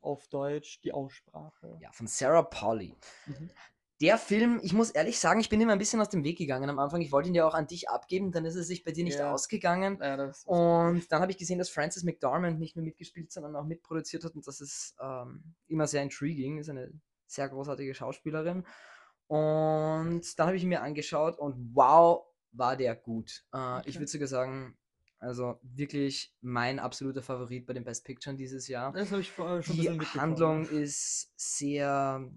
auf 0.00 0.28
Deutsch 0.28 0.80
die 0.82 0.92
Aussprache. 0.92 1.78
ja, 1.80 1.90
von 1.92 2.06
Sarah 2.06 2.42
Polly. 2.42 2.94
Mhm. 3.26 3.50
Der 4.00 4.18
Film, 4.18 4.60
ich 4.62 4.72
muss 4.72 4.90
ehrlich 4.90 5.18
sagen, 5.18 5.40
ich 5.40 5.48
bin 5.48 5.60
immer 5.60 5.72
ein 5.72 5.78
bisschen 5.78 6.00
aus 6.00 6.08
dem 6.08 6.24
Weg 6.24 6.38
gegangen 6.38 6.68
am 6.68 6.78
Anfang. 6.78 7.00
Ich 7.00 7.12
wollte 7.12 7.28
ihn 7.28 7.34
ja 7.34 7.46
auch 7.46 7.54
an 7.54 7.66
dich 7.66 7.88
abgeben, 7.88 8.32
dann 8.32 8.44
ist 8.44 8.56
es 8.56 8.66
sich 8.66 8.84
bei 8.84 8.92
dir 8.92 9.04
nicht 9.04 9.18
Ja. 9.18 9.32
ausgegangen. 9.32 9.98
Ja, 10.00 10.32
Und 10.44 11.10
dann 11.12 11.20
habe 11.22 11.30
ich 11.30 11.38
gesehen, 11.38 11.58
dass 11.58 11.70
Frances 11.70 12.02
McDormand 12.02 12.58
nicht 12.58 12.76
nur 12.76 12.84
mitgespielt, 12.84 13.30
sondern 13.32 13.54
auch 13.56 13.64
mitproduziert 13.64 14.24
hat. 14.24 14.34
Und 14.34 14.46
das 14.46 14.60
ist 14.60 14.96
ähm, 15.00 15.54
immer 15.68 15.86
sehr 15.86 16.02
intriguing. 16.02 16.58
Ist 16.58 16.68
eine 16.70 16.92
sehr 17.26 17.48
großartige 17.48 17.94
Schauspielerin. 17.94 18.64
Und 19.26 20.38
dann 20.38 20.46
habe 20.46 20.56
ich 20.56 20.62
ihn 20.62 20.68
mir 20.68 20.82
angeschaut 20.82 21.38
und 21.38 21.70
wow, 21.74 22.26
war 22.52 22.76
der 22.76 22.94
gut. 22.94 23.44
Äh, 23.54 23.78
Ich 23.80 23.86
Okay. 23.88 23.98
würde 24.00 24.06
sogar 24.08 24.28
sagen, 24.28 24.76
also 25.18 25.58
wirklich 25.62 26.34
mein 26.42 26.78
absoluter 26.78 27.22
Favorit 27.22 27.66
bei 27.66 27.72
den 27.72 27.84
Best 27.84 28.04
Picture 28.04 28.36
dieses 28.36 28.68
Jahr. 28.68 28.92
das 28.92 29.10
habe 29.10 29.22
ich 29.22 29.30
vorher 29.30 29.62
schon 29.62 29.80
ein 29.80 29.98
Die. 29.98 30.18
Handlung 30.18 30.68
ist 30.68 31.32
sehr, 31.36 32.30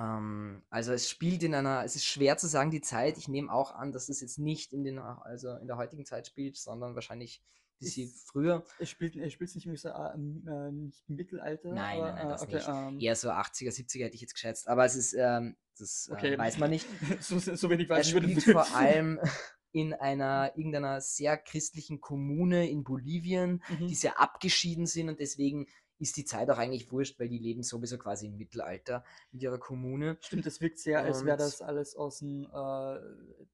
ähm, 0.00 0.62
also 0.70 0.92
es 0.92 1.08
spielt 1.10 1.42
in 1.42 1.54
einer, 1.54 1.84
es 1.84 1.94
ist 1.96 2.06
schwer 2.06 2.38
zu 2.38 2.46
sagen, 2.46 2.70
die 2.70 2.80
Zeit. 2.80 3.18
Ich 3.18 3.28
nehme 3.28 3.52
auch 3.52 3.74
an, 3.74 3.92
dass 3.92 4.08
es 4.08 4.20
jetzt 4.20 4.38
nicht 4.38 4.72
in 4.72 4.82
den, 4.84 4.98
also 4.98 5.54
in 5.56 5.66
der 5.66 5.76
heutigen 5.76 6.06
Zeit 6.06 6.26
spielt, 6.26 6.56
sondern 6.56 6.94
wahrscheinlich 6.94 7.42
ein 7.42 7.84
bisschen 7.84 8.08
Ist- 8.08 8.26
früher. 8.28 8.64
Es 8.78 8.88
spielt, 8.88 9.16
es 9.16 9.32
spielt 9.32 9.54
nicht, 9.54 9.66
im, 9.66 9.74
äh, 9.74 10.14
im, 10.14 10.48
äh, 10.48 10.70
nicht 10.72 11.04
im 11.08 11.16
Mittelalter. 11.16 11.72
Nein, 11.72 11.98
aber, 11.98 12.06
nein, 12.06 12.14
nein, 12.16 12.28
das 12.30 12.42
okay, 12.42 12.54
nicht. 12.56 12.68
Ähm, 12.68 13.00
Eher 13.00 13.16
so 13.16 13.30
80er, 13.30 13.70
70er 13.70 14.04
hätte 14.04 14.14
ich 14.14 14.20
jetzt 14.22 14.34
geschätzt, 14.34 14.68
aber 14.68 14.84
es 14.84 14.96
ist, 14.96 15.14
ähm, 15.14 15.56
das 15.78 16.08
äh, 16.08 16.14
okay. 16.14 16.38
weiß 16.38 16.58
man 16.58 16.70
nicht. 16.70 16.86
so, 17.20 17.38
so 17.38 17.70
wenig 17.70 17.88
weiß 17.88 18.06
ich 18.06 18.14
den 18.14 18.22
spielt 18.40 18.44
vor 18.44 18.74
allem 18.74 19.18
in 19.72 19.94
einer 19.94 20.52
irgendeiner 20.56 21.00
sehr 21.00 21.36
christlichen 21.36 22.00
Kommune 22.00 22.68
in 22.68 22.84
Bolivien, 22.84 23.62
Mhm. 23.68 23.86
die 23.88 23.94
sehr 23.94 24.18
abgeschieden 24.20 24.86
sind 24.86 25.08
und 25.08 25.20
deswegen 25.20 25.66
ist 26.00 26.16
die 26.16 26.24
Zeit 26.24 26.50
auch 26.50 26.58
eigentlich 26.58 26.90
wurscht, 26.90 27.20
weil 27.20 27.28
die 27.28 27.38
leben 27.38 27.62
sowieso 27.62 27.98
quasi 27.98 28.26
im 28.26 28.36
Mittelalter 28.36 29.04
mit 29.30 29.42
ihrer 29.42 29.58
Kommune. 29.58 30.16
Stimmt, 30.20 30.46
es 30.46 30.60
wirkt 30.60 30.78
sehr, 30.78 31.02
als 31.02 31.24
wäre 31.24 31.36
das 31.36 31.60
alles 31.60 31.94
aus 31.94 32.18
dem 32.18 32.44
äh, 32.44 32.98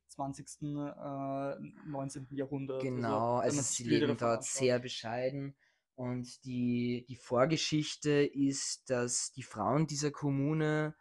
20., 0.09 0.63
äh, 0.63 1.87
19. 1.89 2.29
Jahrhundert. 2.31 2.83
Genau, 2.83 3.39
wenn 3.39 3.43
also 3.43 3.61
sich 3.61 3.77
sie 3.77 3.85
leben 3.85 4.17
dort 4.17 4.23
anschaut. 4.23 4.45
sehr 4.45 4.79
bescheiden. 4.79 5.57
Und 5.97 6.45
die, 6.45 7.05
die 7.09 7.17
Vorgeschichte 7.17 8.11
ist, 8.11 8.91
dass 8.91 9.33
die 9.33 9.43
Frauen 9.43 9.87
dieser 9.87 10.11
Kommune 10.11 10.95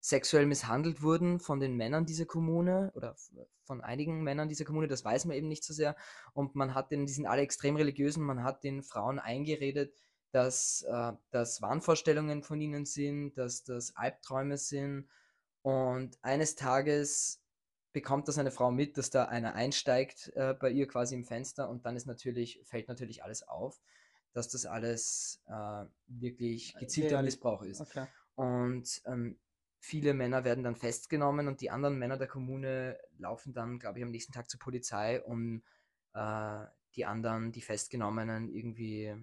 sexuell 0.00 0.46
misshandelt 0.46 1.02
wurden 1.02 1.40
von 1.40 1.60
den 1.60 1.76
Männern 1.76 2.06
dieser 2.06 2.24
Kommune 2.24 2.90
oder 2.94 3.16
von 3.64 3.82
einigen 3.82 4.22
Männern 4.22 4.48
dieser 4.48 4.64
Kommune, 4.64 4.88
das 4.88 5.04
weiß 5.04 5.26
man 5.26 5.36
eben 5.36 5.46
nicht 5.46 5.62
so 5.62 5.74
sehr. 5.74 5.94
Und 6.32 6.54
man 6.54 6.74
hat 6.74 6.90
den, 6.90 7.06
die 7.06 7.12
sind 7.12 7.26
alle 7.26 7.42
extrem 7.42 7.76
religiös 7.76 8.16
und 8.16 8.24
man 8.24 8.42
hat 8.42 8.64
den 8.64 8.82
Frauen 8.82 9.18
eingeredet, 9.18 9.94
dass 10.32 10.82
äh, 10.82 11.12
das 11.30 11.60
Wahnvorstellungen 11.62 12.42
von 12.42 12.60
ihnen 12.60 12.84
sind, 12.84 13.36
dass 13.36 13.64
das 13.64 13.96
Albträume 13.96 14.56
sind. 14.56 15.08
Und 15.62 16.18
eines 16.22 16.54
Tages 16.54 17.42
bekommt 17.92 18.28
das 18.28 18.38
eine 18.38 18.50
Frau 18.50 18.70
mit, 18.70 18.96
dass 18.96 19.10
da 19.10 19.24
einer 19.24 19.54
einsteigt 19.54 20.32
äh, 20.34 20.54
bei 20.54 20.70
ihr 20.70 20.86
quasi 20.86 21.14
im 21.14 21.24
Fenster 21.24 21.68
und 21.68 21.84
dann 21.84 21.96
ist 21.96 22.06
natürlich, 22.06 22.60
fällt 22.64 22.88
natürlich 22.88 23.24
alles 23.24 23.46
auf, 23.46 23.80
dass 24.32 24.48
das 24.48 24.64
alles 24.64 25.42
äh, 25.46 25.84
wirklich 26.06 26.74
gezielter 26.78 27.16
Reali- 27.18 27.24
Missbrauch 27.24 27.62
ist. 27.62 27.80
Okay. 27.80 28.06
Und 28.36 29.02
ähm, 29.06 29.38
viele 29.80 30.14
Männer 30.14 30.44
werden 30.44 30.62
dann 30.62 30.76
festgenommen 30.76 31.48
und 31.48 31.60
die 31.60 31.70
anderen 31.70 31.98
Männer 31.98 32.16
der 32.16 32.28
Kommune 32.28 32.98
laufen 33.18 33.52
dann, 33.52 33.78
glaube 33.78 33.98
ich, 33.98 34.04
am 34.04 34.10
nächsten 34.10 34.32
Tag 34.32 34.48
zur 34.48 34.60
Polizei, 34.60 35.20
um 35.22 35.62
äh, 36.14 36.64
die 36.94 37.04
anderen, 37.06 37.52
die 37.52 37.62
Festgenommenen, 37.62 38.48
irgendwie, 38.48 39.14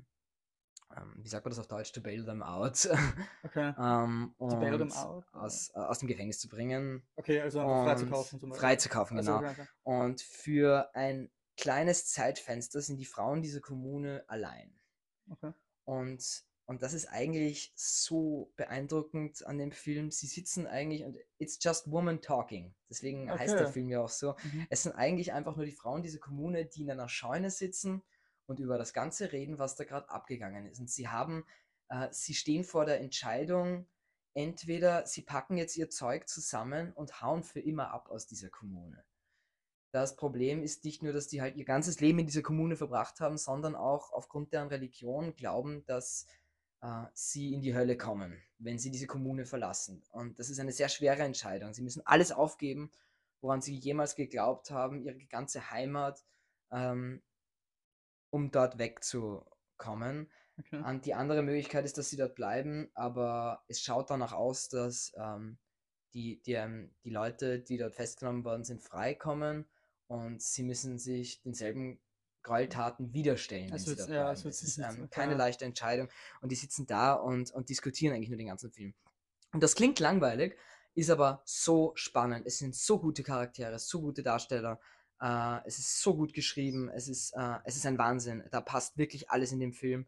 wie 1.17 1.27
sagt 1.27 1.45
man 1.45 1.51
das 1.51 1.59
auf 1.59 1.67
Deutsch, 1.67 1.91
to 1.91 2.01
bail 2.01 2.23
them 2.25 2.41
out, 2.41 2.87
Okay. 3.43 3.73
ähm, 3.77 4.33
To 4.39 4.59
bail 4.59 4.77
them 4.77 4.91
out, 4.93 5.25
aus, 5.33 5.69
äh, 5.75 5.79
aus 5.79 5.99
dem 5.99 6.07
Gefängnis 6.07 6.39
zu 6.39 6.47
bringen 6.49 7.05
okay, 7.17 7.41
also 7.41 7.59
einfach 7.59 7.83
frei 7.83 7.95
zu 7.95 8.07
kaufen. 8.07 8.39
Zum 8.39 8.49
Beispiel. 8.49 8.67
freizukaufen, 8.67 9.17
Also, 9.17 9.37
genau. 9.37 9.49
okay, 9.51 9.61
okay. 9.61 9.67
Und 9.83 10.21
für 10.21 10.89
ein 10.95 11.29
kleines 11.57 12.07
Zeitfenster 12.07 12.81
sind 12.81 12.97
die 12.97 13.05
Frauen 13.05 13.41
dieser 13.41 13.61
Kommune 13.61 14.23
allein. 14.27 14.73
okay. 15.29 15.53
Und, 15.85 16.43
und 16.65 16.81
das 16.81 16.93
ist 16.93 17.05
eigentlich 17.07 17.71
so 17.75 18.51
beeindruckend 18.57 19.45
an 19.45 19.57
dem 19.57 19.71
Film. 19.71 20.11
Sie 20.11 20.27
sitzen 20.27 20.67
eigentlich 20.67 21.05
und 21.05 21.17
it's 21.37 21.57
just 21.61 21.89
woman 21.89 22.21
talking. 22.21 22.75
Deswegen 22.89 23.31
heißt 23.31 23.53
der 23.53 23.61
Okay. 23.63 23.71
Film 23.73 23.89
ja 23.89 24.01
auch 24.01 24.09
so. 24.09 24.35
Mhm. 24.43 24.67
Es 24.69 24.83
sind 24.83 24.93
eigentlich 24.93 25.31
einfach 25.33 25.55
nur 25.55 25.65
die 25.65 25.71
Frauen 25.71 26.03
dieser 26.03 26.19
Kommune, 26.19 26.65
die 26.65 26.81
in 26.83 26.91
einer 26.91 27.07
Scheune 27.09 27.51
sitzen 27.51 28.03
und 28.47 28.59
über 28.59 28.77
das 28.77 28.93
Ganze 28.93 29.31
reden, 29.31 29.59
was 29.59 29.75
da 29.75 29.83
gerade 29.83 30.09
abgegangen 30.09 30.65
ist. 30.65 30.79
Und 30.79 30.89
sie 30.89 31.07
haben, 31.07 31.45
äh, 31.89 32.07
sie 32.11 32.33
stehen 32.33 32.63
vor 32.63 32.85
der 32.85 32.99
Entscheidung, 32.99 33.85
entweder 34.33 35.05
sie 35.05 35.21
packen 35.21 35.57
jetzt 35.57 35.77
ihr 35.77 35.89
Zeug 35.89 36.27
zusammen 36.27 36.93
und 36.93 37.21
hauen 37.21 37.43
für 37.43 37.59
immer 37.59 37.91
ab 37.91 38.09
aus 38.09 38.27
dieser 38.27 38.49
Kommune. 38.49 39.03
Das 39.91 40.15
Problem 40.15 40.63
ist 40.63 40.83
nicht 40.83 41.01
nur, 41.01 41.13
dass 41.13 41.27
die 41.27 41.41
halt 41.41 41.55
ihr 41.55 41.65
ganzes 41.65 41.99
Leben 41.99 42.19
in 42.19 42.25
dieser 42.25 42.41
Kommune 42.41 42.75
verbracht 42.75 43.19
haben, 43.19 43.37
sondern 43.37 43.75
auch 43.75 44.11
aufgrund 44.11 44.53
deren 44.53 44.67
Religion 44.67 45.35
glauben, 45.35 45.85
dass 45.85 46.27
äh, 46.81 47.03
sie 47.13 47.53
in 47.53 47.61
die 47.61 47.73
Hölle 47.73 47.97
kommen, 47.97 48.41
wenn 48.59 48.79
sie 48.79 48.91
diese 48.91 49.07
Kommune 49.07 49.45
verlassen. 49.45 50.03
Und 50.11 50.39
das 50.39 50.49
ist 50.49 50.59
eine 50.59 50.71
sehr 50.71 50.89
schwere 50.89 51.23
Entscheidung. 51.23 51.73
Sie 51.73 51.81
müssen 51.81 52.05
alles 52.05 52.31
aufgeben, 52.31 52.91
woran 53.41 53.61
sie 53.61 53.75
jemals 53.75 54.15
geglaubt 54.15 54.71
haben, 54.71 55.01
ihre 55.01 55.17
ganze 55.25 55.71
Heimat, 55.71 56.23
ähm, 56.71 57.21
um 58.29 58.51
dort 58.51 58.77
wegzukommen. 58.77 60.29
okay. 60.59 60.83
Und 60.83 61.05
die 61.05 61.13
andere 61.13 61.43
Möglichkeit 61.43 61.85
ist, 61.85 61.97
dass 61.97 62.09
sie 62.09 62.17
dort 62.17 62.35
bleiben, 62.35 62.89
aber 62.93 63.63
es 63.67 63.81
schaut 63.81 64.09
danach 64.09 64.33
aus, 64.33 64.69
dass 64.69 65.13
ähm, 65.17 65.57
die, 66.13 66.41
die, 66.45 66.53
ähm, 66.53 66.91
die 67.03 67.09
Leute, 67.09 67.59
die 67.59 67.77
dort 67.77 67.95
festgenommen 67.95 68.43
worden 68.43 68.63
sind, 68.63 68.81
freikommen 68.81 69.65
und 70.07 70.41
sie 70.41 70.63
müssen 70.63 70.97
sich 70.97 71.41
denselben 71.41 71.99
Gräueltaten 72.43 73.13
widerstellen, 73.13 73.73
Es 73.73 73.85
sie 73.85 73.91
ja, 73.91 74.29
wird 74.29 74.45
Es 74.45 74.63
ist 74.63 74.77
ähm, 74.77 75.09
keine 75.09 75.35
leichte 75.35 75.65
Entscheidung 75.65 76.09
und 76.41 76.51
die 76.51 76.55
sitzen 76.55 76.87
da 76.87 77.13
und, 77.13 77.51
und 77.51 77.69
diskutieren 77.69 78.15
eigentlich 78.15 78.29
nur 78.29 78.37
den 78.37 78.47
ganzen 78.47 78.71
Film. 78.71 78.93
Und 79.51 79.61
das 79.63 79.75
klingt 79.75 79.99
langweilig, 79.99 80.57
ist 80.95 81.09
aber 81.09 81.41
so 81.45 81.91
spannend. 81.95 82.47
Es 82.47 82.57
sind 82.57 82.75
so 82.75 82.99
gute 82.99 83.21
Charaktere, 83.21 83.77
so 83.79 84.01
gute 84.01 84.23
Darsteller. 84.23 84.79
Äh, 85.21 85.59
es 85.65 85.79
ist 85.79 86.01
so 86.01 86.15
gut 86.15 86.33
geschrieben. 86.33 86.89
Es 86.89 87.07
ist, 87.07 87.33
äh, 87.33 87.57
es 87.65 87.75
ist 87.75 87.85
ein 87.85 87.97
Wahnsinn. 87.97 88.43
Da 88.51 88.61
passt 88.61 88.97
wirklich 88.97 89.29
alles 89.29 89.51
in 89.51 89.59
dem 89.59 89.73
Film. 89.73 90.05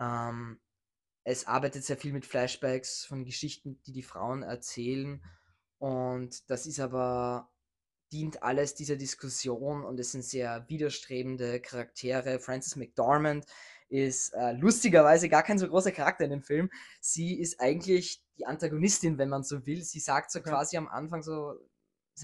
Ähm, 0.00 0.60
es 1.24 1.46
arbeitet 1.46 1.84
sehr 1.84 1.96
viel 1.96 2.12
mit 2.12 2.24
Flashbacks 2.24 3.04
von 3.04 3.24
Geschichten, 3.24 3.80
die 3.86 3.92
die 3.92 4.02
Frauen 4.02 4.42
erzählen. 4.42 5.22
Und 5.78 6.50
das 6.50 6.66
ist 6.66 6.80
aber, 6.80 7.50
dient 8.12 8.42
alles 8.42 8.74
dieser 8.74 8.96
Diskussion 8.96 9.84
und 9.84 10.00
es 10.00 10.12
sind 10.12 10.24
sehr 10.24 10.64
widerstrebende 10.68 11.60
Charaktere. 11.60 12.38
Frances 12.40 12.76
McDormand 12.76 13.44
ist 13.88 14.34
äh, 14.34 14.52
lustigerweise 14.52 15.28
gar 15.28 15.42
kein 15.42 15.58
so 15.58 15.68
großer 15.68 15.92
Charakter 15.92 16.24
in 16.24 16.30
dem 16.30 16.42
Film. 16.42 16.70
Sie 17.00 17.38
ist 17.38 17.60
eigentlich 17.60 18.22
die 18.38 18.46
Antagonistin, 18.46 19.18
wenn 19.18 19.28
man 19.28 19.44
so 19.44 19.66
will. 19.66 19.82
Sie 19.82 20.00
sagt 20.00 20.30
so 20.30 20.40
quasi 20.40 20.76
am 20.76 20.88
Anfang 20.88 21.22
so, 21.22 21.54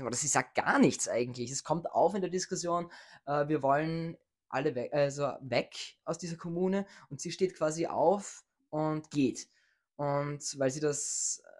oder 0.02 0.16
sie 0.16 0.28
sagt 0.28 0.54
gar 0.54 0.78
nichts 0.78 1.08
eigentlich. 1.08 1.50
Es 1.50 1.64
kommt 1.64 1.90
auf 1.90 2.14
in 2.14 2.20
der 2.20 2.30
Diskussion, 2.30 2.90
äh, 3.26 3.48
wir 3.48 3.62
wollen 3.62 4.16
alle 4.48 4.74
weg, 4.74 4.92
also 4.92 5.32
weg 5.40 5.98
aus 6.04 6.18
dieser 6.18 6.36
Kommune 6.36 6.86
und 7.10 7.20
sie 7.20 7.32
steht 7.32 7.56
quasi 7.56 7.86
auf 7.86 8.44
und 8.70 9.10
geht. 9.10 9.48
Und 9.96 10.58
weil 10.58 10.70
sie 10.70 10.80
das, 10.80 11.42
äh, 11.44 11.50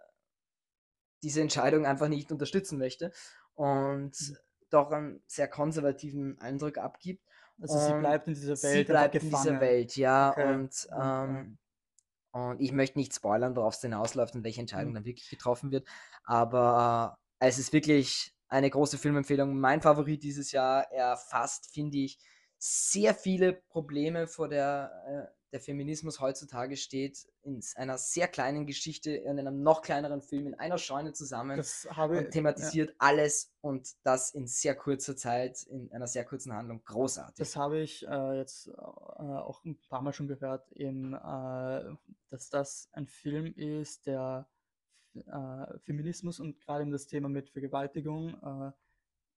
diese 1.23 1.41
Entscheidung 1.41 1.85
einfach 1.85 2.07
nicht 2.07 2.31
unterstützen 2.31 2.77
möchte 2.77 3.11
und 3.55 4.15
Mhm. 4.19 4.37
doch 4.69 4.91
einen 4.91 5.23
sehr 5.27 5.47
konservativen 5.47 6.39
Eindruck 6.39 6.77
abgibt. 6.77 7.25
Also 7.59 7.77
sie 7.77 7.93
Und 7.93 7.99
bleibt 7.99 8.27
in 8.27 8.33
dieser 8.33 8.61
Sie 8.61 8.63
Welt 8.63 8.89
einfach 8.91 9.11
bleibt 9.11 9.15
in 9.21 9.29
dieser. 9.29 9.59
Welt, 9.59 9.95
ja. 9.95 10.31
Okay. 10.31 10.43
Und, 10.43 10.87
äh, 10.91 10.95
ähm, 11.01 11.57
und 12.31 12.61
ich 12.61 12.71
möchte 12.73 12.99
nicht 12.99 13.13
spoilern, 13.15 13.55
worauf 13.55 13.75
es 13.75 13.81
hinausläuft 13.81 14.35
und 14.35 14.43
welche 14.43 14.61
Entscheidung 14.61 14.93
Mhm. 14.93 14.95
dann 14.95 15.05
wirklich 15.05 15.29
getroffen 15.29 15.71
wird. 15.71 15.87
Aber 16.23 17.19
es 17.39 17.59
ist 17.59 17.73
wirklich 17.73 18.33
eine 18.47 18.69
große 18.69 18.97
Filmempfehlung. 18.97 19.59
Mein 19.59 19.81
Favorit 19.81 20.23
dieses 20.23 20.51
Jahr. 20.51 20.91
Er 20.91 21.17
fasst, 21.17 21.73
finde 21.73 21.97
ich, 21.97 22.19
sehr 22.57 23.13
viele 23.13 23.53
Probleme, 23.53 24.27
vor 24.27 24.47
der 24.47 25.31
äh, 25.31 25.35
der 25.55 25.61
Feminismus 25.61 26.19
heutzutage 26.19 26.75
steht, 26.75 27.29
in 27.43 27.61
einer 27.75 27.97
sehr 27.97 28.27
kleinen 28.27 28.65
Geschichte, 28.65 29.11
in 29.11 29.39
einem 29.39 29.63
noch 29.63 29.81
kleineren 29.81 30.21
Film, 30.21 30.47
in 30.47 30.55
einer 30.55 30.77
Scheune 30.77 31.13
zusammen 31.13 31.55
Das 31.55 31.87
habe 31.91 32.17
und 32.17 32.31
thematisiert 32.31 32.93
alles 32.97 33.53
und 33.61 33.87
das 34.03 34.31
in 34.31 34.47
sehr 34.47 34.75
kurzer 34.75 35.15
Zeit, 35.15 35.63
in 35.63 35.89
einer 35.93 36.07
sehr 36.07 36.25
kurzen 36.25 36.51
Handlung. 36.51 36.83
Großartig. 36.83 37.37
Das 37.37 37.55
habe 37.55 37.79
ich 37.79 38.05
äh, 38.05 38.37
jetzt 38.37 38.67
äh, 38.67 38.71
auch 38.73 39.63
ein 39.63 39.79
paar 39.87 40.01
Mal 40.01 40.11
schon 40.11 40.27
gehört, 40.27 40.69
in, 40.73 41.13
äh, 41.13 41.83
dass 42.29 42.49
das 42.49 42.89
ein 42.91 43.07
Film 43.07 43.53
ist, 43.55 44.07
der 44.07 44.49
äh, 45.15 45.79
Feminismus 45.79 46.39
und 46.39 46.59
gerade 46.61 46.81
eben 46.83 46.91
das 46.91 47.07
Thema 47.07 47.29
mit 47.29 47.49
Vergewaltigung 47.49 48.29
äh, 48.43 48.71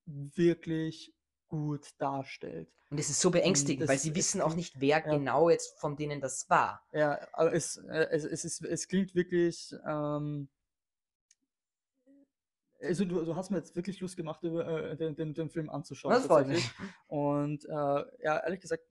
wirklich 0.06 1.14
gut 1.48 1.88
darstellt. 1.98 2.68
Und 2.90 2.98
es 2.98 3.10
ist 3.10 3.20
so 3.20 3.30
beängstigend, 3.30 3.88
weil 3.88 3.96
das- 3.96 4.02
sie 4.02 4.10
es 4.10 4.16
wissen 4.16 4.40
auch 4.40 4.46
klingt- 4.48 4.56
nicht, 4.58 4.80
wer 4.80 4.98
ja. 4.98 5.00
genau 5.00 5.50
jetzt 5.50 5.78
von 5.78 5.96
denen 5.96 6.20
das 6.20 6.48
war. 6.50 6.82
Ja, 6.92 7.18
aber 7.32 7.52
es, 7.54 7.76
äh, 7.76 8.08
es, 8.10 8.24
es, 8.24 8.44
ist, 8.44 8.62
es 8.64 8.88
klingt 8.88 9.14
wirklich, 9.14 9.74
ähm, 9.86 10.48
Also 12.80 13.04
du, 13.04 13.24
du 13.24 13.34
hast 13.34 13.50
mir 13.50 13.56
jetzt 13.58 13.74
wirklich 13.74 13.98
Lust 14.00 14.16
gemacht, 14.16 14.42
äh, 14.44 14.96
den, 14.96 15.16
den, 15.16 15.34
den 15.34 15.50
Film 15.50 15.68
anzuschauen. 15.68 16.12
Das 16.14 16.26
freut 16.26 16.46
tatsächlich. 16.46 16.72
Und 17.08 17.64
äh, 17.64 17.68
ja, 18.22 18.38
ehrlich 18.38 18.60
gesagt, 18.60 18.84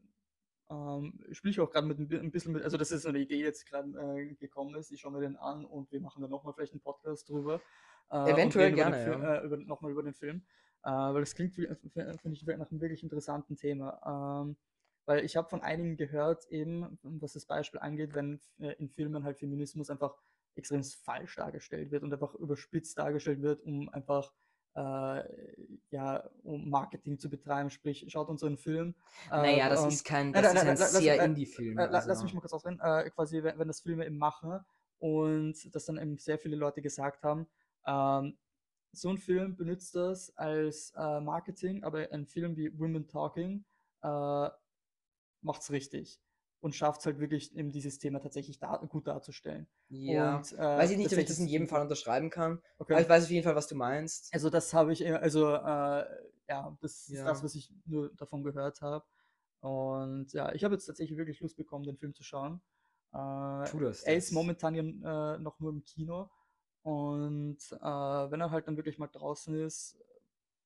ähm, 0.70 1.20
spiele 1.32 1.52
ich 1.52 1.60
auch 1.60 1.70
gerade 1.70 1.88
mit 1.88 2.00
ein 2.00 2.08
bi- 2.08 2.20
ein 2.20 2.32
bisschen 2.32 2.54
mit, 2.54 2.64
also 2.64 2.78
das 2.78 2.92
ist 2.92 3.04
so 3.04 3.10
eine 3.10 3.20
Idee, 3.20 3.38
die 3.38 3.44
jetzt 3.44 3.66
gerade 3.66 3.90
äh, 4.20 4.34
gekommen 4.36 4.76
ist. 4.76 4.92
Ich 4.92 5.02
schaue 5.02 5.12
mir 5.14 5.22
den 5.22 5.36
an 5.38 5.66
und 5.66 5.92
wir 5.92 6.02
machen 6.02 6.22
dann 6.22 6.32
nochmal 6.32 6.54
vielleicht 6.54 6.74
einen 6.74 6.82
Podcast 6.82 7.30
drüber. 7.30 7.62
Äh, 8.10 8.32
Eventuell 8.32 8.72
gerne, 8.74 9.04
Film, 9.04 9.22
ja. 9.22 9.36
äh, 9.42 9.58
nochmal 9.58 9.92
über 9.92 10.04
den 10.04 10.14
Film. 10.14 10.44
Äh, 10.84 10.90
weil 10.90 11.22
das 11.22 11.36
klingt, 11.36 11.58
wie- 11.58 11.66
f- 11.66 11.80
finde 11.82 12.32
ich, 12.32 12.46
nach 12.46 12.70
einem 12.72 12.82
wirklich 12.82 13.04
interessanten 13.04 13.56
Thema. 13.56 14.42
Ähm, 14.46 14.58
weil 15.06 15.24
ich 15.24 15.38
habe 15.38 15.50
von 15.50 15.62
einigen 15.62 15.96
gehört, 15.96 16.46
eben, 16.50 17.00
was 17.02 17.34
das 17.34 17.46
Beispiel 17.46 17.80
angeht, 17.80 18.14
wenn 18.14 18.40
äh, 18.60 18.74
in 18.74 18.90
Filmen 18.90 19.24
halt 19.24 19.38
Feminismus 19.38 19.90
einfach 19.90 20.16
extrem 20.56 20.84
falsch 20.84 21.36
dargestellt 21.36 21.92
wird 21.92 22.04
und 22.04 22.12
einfach 22.12 22.34
überspitzt 22.36 22.98
dargestellt 22.98 23.42
wird, 23.42 23.62
um 23.62 23.90
einfach 23.90 24.32
äh, 24.32 24.34
ja, 25.92 26.30
um 26.44 26.70
Marketing 26.70 27.18
zu 27.20 27.30
betreiben. 27.30 27.70
Sprich, 27.70 28.06
schaut 28.10 28.30
unseren 28.30 28.58
Film. 28.58 28.96
äh, 29.32 29.38
Naja, 29.38 29.70
das 29.70 29.84
ähm, 29.84 29.90
ist 29.90 30.04
kein, 30.06 30.34
das 30.34 30.54
ist 30.54 30.62
ein 30.64 30.78
sehr 30.78 31.20
äh, 31.22 31.26
Indie-Film. 31.26 31.78
äh, 31.78 31.84
la- 31.86 31.90
Lass 31.92 32.08
also. 32.08 32.24
mich 32.24 32.34
mal 32.34 32.42
kurz 32.42 32.54
ausreden. 32.54 32.80
Äh, 32.82 33.10
quasi, 33.10 33.42
wenn, 33.44 33.68
das 33.68 33.82
Filme 33.82 34.06
eben 34.06 34.18
machen 34.18 34.60
und 35.00 35.56
das 35.76 35.86
dann 35.86 35.98
eben 35.98 36.18
sehr 36.18 36.38
viele 36.38 36.56
Leute 36.56 36.82
gesagt 36.82 37.24
haben, 37.24 37.48
ähm, 37.86 38.38
so 38.92 39.10
ein 39.10 39.18
Film 39.18 39.56
benutzt 39.56 39.96
das 39.96 40.36
als 40.38 40.92
äh, 40.96 41.20
Marketing, 41.20 41.84
aber 41.84 42.12
ein 42.12 42.26
Film 42.26 42.56
wie 42.56 42.78
Women 42.80 43.08
Talking 43.08 43.64
äh, 44.02 44.50
macht 45.42 45.62
es 45.62 45.72
richtig 45.72 46.20
und 46.68 46.74
schafft 46.76 47.00
es 47.00 47.06
halt 47.08 47.20
wirklich, 47.20 47.56
eben 47.56 47.72
dieses 47.72 47.98
Thema 47.98 48.20
tatsächlich 48.20 48.60
da, 48.60 48.76
gut 48.78 49.08
darzustellen. 49.08 49.68
Ja, 49.90 50.38
Und, 50.38 50.52
äh, 50.54 50.58
weiß 50.58 50.92
ich 50.92 50.98
nicht, 50.98 51.12
ob 51.14 51.18
ich 51.18 51.26
das 51.26 51.40
in 51.40 51.46
ist- 51.46 51.52
jedem 51.52 51.68
Fall 51.68 51.82
unterschreiben 51.82 52.30
kann. 52.30 52.62
Okay. 52.78 52.94
Aber 52.94 53.02
ich 53.02 53.10
weiß 53.10 53.24
auf 53.24 53.30
jeden 53.32 53.44
Fall, 53.44 53.56
was 53.56 53.68
du 53.68 53.76
meinst. 53.76 54.34
Also 54.34 54.50
das 54.50 54.74
habe 54.74 54.94
ich, 54.94 55.02
eher- 55.02 55.22
also 55.22 55.48
äh, 55.54 56.06
ja, 56.50 56.78
das 56.82 57.08
ist 57.08 57.10
Ja. 57.10 57.26
das, 57.26 57.44
was 57.44 57.56
ich 57.56 57.74
nur 57.86 58.10
davon 58.16 58.44
gehört 58.44 58.82
habe. 58.82 59.06
Und 59.62 60.32
ja, 60.34 60.54
ich 60.54 60.64
habe 60.64 60.76
jetzt 60.76 60.86
tatsächlich 60.86 61.18
wirklich 61.18 61.40
Lust 61.42 61.58
bekommen, 61.58 61.84
den 61.86 61.98
Film 61.98 62.14
zu 62.14 62.24
schauen. 62.24 62.62
Äh, 63.14 63.64
Tu 63.70 63.80
das, 63.80 64.04
er 64.04 64.16
ist 64.18 64.32
momentan 64.32 64.76
ja, 64.76 65.36
äh, 65.36 65.40
noch 65.40 65.60
nur 65.60 65.72
im 65.72 65.84
Kino. 65.84 66.30
Und 66.84 67.58
äh, 67.72 67.78
wenn 68.32 68.40
er 68.42 68.52
halt 68.52 68.68
dann 68.68 68.78
wirklich 68.78 68.98
mal 68.98 69.08
draußen 69.08 69.56
ist, 69.56 69.98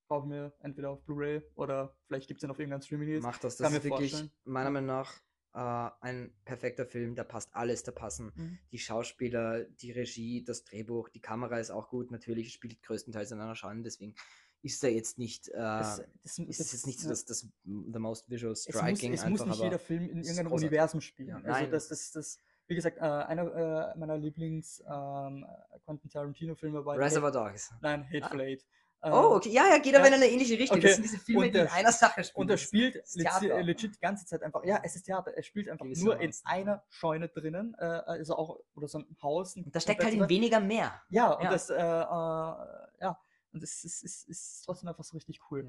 kaufe 0.08 0.26
ich 0.26 0.28
mir 0.30 0.52
entweder 0.60 0.90
auf 0.90 1.02
Blu-ray 1.04 1.42
oder 1.54 1.96
vielleicht 2.06 2.28
gibt 2.28 2.38
es 2.38 2.44
ihn 2.44 2.50
auf 2.50 2.58
irgendeinem 2.58 2.82
Streaming-Dienst. 2.82 3.22
Mach 3.26 3.38
das, 3.38 3.56
das 3.56 3.72
ist 3.72 3.84
wirklich 3.84 4.10
vorstellen. 4.12 4.32
meiner 4.44 4.70
Meinung 4.70 4.86
nach 4.88 5.12
äh, 5.54 5.90
ein 6.00 6.32
perfekter 6.44 6.86
Film. 6.86 7.14
Da 7.14 7.24
passt 7.24 7.54
alles, 7.54 7.82
da 7.82 7.92
passen 7.92 8.32
Mhm. 8.34 8.58
die 8.72 8.78
Schauspieler, 8.78 9.64
die 9.64 9.92
Regie, 9.92 10.42
das 10.44 10.64
Drehbuch, 10.64 11.08
die 11.08 11.20
Kamera 11.20 11.58
ist 11.58 11.70
auch 11.70 11.88
gut. 11.88 12.10
Natürlich 12.10 12.46
es 12.48 12.52
spielt 12.54 12.82
größtenteils 12.82 13.30
in 13.32 13.40
einer 13.40 13.54
Scheune, 13.54 13.82
deswegen 13.82 14.14
ist 14.62 14.82
er 14.84 14.90
jetzt 14.92 15.18
nicht, 15.18 15.48
äh, 15.48 15.52
Das, 15.58 16.02
das, 16.22 16.38
ist 16.38 16.60
das- 16.60 16.72
jetzt 16.72 16.86
nicht 16.86 17.00
so 17.00 17.08
das, 17.08 17.24
das 17.24 17.40
the 17.64 17.98
most 17.98 18.30
visual 18.30 18.52
es 18.52 18.66
muss, 18.68 18.76
striking 18.76 19.12
es 19.12 19.22
einfach, 19.24 19.46
muss 19.46 19.56
nicht 19.56 19.64
jeder 19.64 19.78
Film 19.78 20.08
in 20.08 20.18
irgendeinem. 20.22 20.52
Universum 20.52 21.00
spielen. 21.00 21.28
Ja, 21.44 21.52
also 21.52 21.70
das, 21.70 21.88
das, 21.88 22.12
das, 22.12 22.38
wie 22.68 22.76
gesagt, 22.76 22.98
äh, 22.98 23.00
einer 23.00 23.92
äh, 23.94 23.98
meiner 23.98 24.16
Lieblings 24.16 24.80
ähm, 24.88 25.44
Quentin 25.84 26.08
Tarantino-Filme 26.10 26.84
war 26.84 26.96
Reservoir 26.96 27.32
Dogs. 27.32 27.72
Nein, 27.80 28.08
Hateful 28.08 28.40
Eight. 28.40 28.64
Oh, 29.04 29.08
Ähm, 29.08 29.14
okay. 29.36 29.48
Ja, 29.50 29.68
ja, 29.68 29.78
geht 29.78 29.94
aber 29.96 30.04
ja. 30.08 30.14
in 30.14 30.22
eine 30.22 30.28
ähnliche 30.30 30.58
Richtung. 30.58 30.78
Okay. 30.78 30.86
Das 30.86 30.94
sind 30.96 31.02
diese 31.04 31.18
Filme, 31.18 31.40
Und 31.40 31.46
die 31.48 31.52
der 31.52 31.62
in 31.64 31.68
einer 31.70 31.90
Sache 31.92 32.22
spielen. 32.22 32.42
Und 32.42 32.50
er 32.50 32.56
spielt 32.56 32.94
das 32.96 33.10
ist 33.10 33.16
legi- 33.16 33.40
Theater. 33.40 33.58
äh, 33.58 33.62
legit 33.62 33.94
die 33.96 34.00
ganze 34.00 34.26
Zeit 34.26 34.42
einfach, 34.42 34.64
ja, 34.64 34.80
es 34.84 34.94
ist 34.94 35.02
Theater, 35.04 35.32
er 35.36 35.42
spielt 35.42 35.68
einfach 35.68 35.86
nur 35.86 36.20
in 36.20 36.32
einer 36.44 36.84
Scheune 36.88 37.28
drinnen, 37.28 37.74
äh, 37.78 37.84
also 37.84 38.36
auch, 38.36 38.60
oder 38.74 38.86
so 38.86 38.98
ein 38.98 39.16
Haus. 39.20 39.56
Und 39.56 39.74
da 39.74 39.80
steckt 39.80 40.04
halt 40.04 40.14
in 40.14 40.28
weniger 40.28 40.60
mehr. 40.60 41.02
Ja, 41.10 41.32
und 41.32 41.44
ja. 41.44 41.50
das, 41.50 41.68
äh, 41.70 41.74
äh, 41.74 41.78
ja, 41.80 43.18
und 43.52 43.62
es 43.62 43.84
ist, 43.84 44.02
ist, 44.02 44.28
ist 44.28 44.62
trotzdem 44.64 44.88
einfach 44.88 45.04
so 45.04 45.16
richtig 45.16 45.40
cool. 45.50 45.68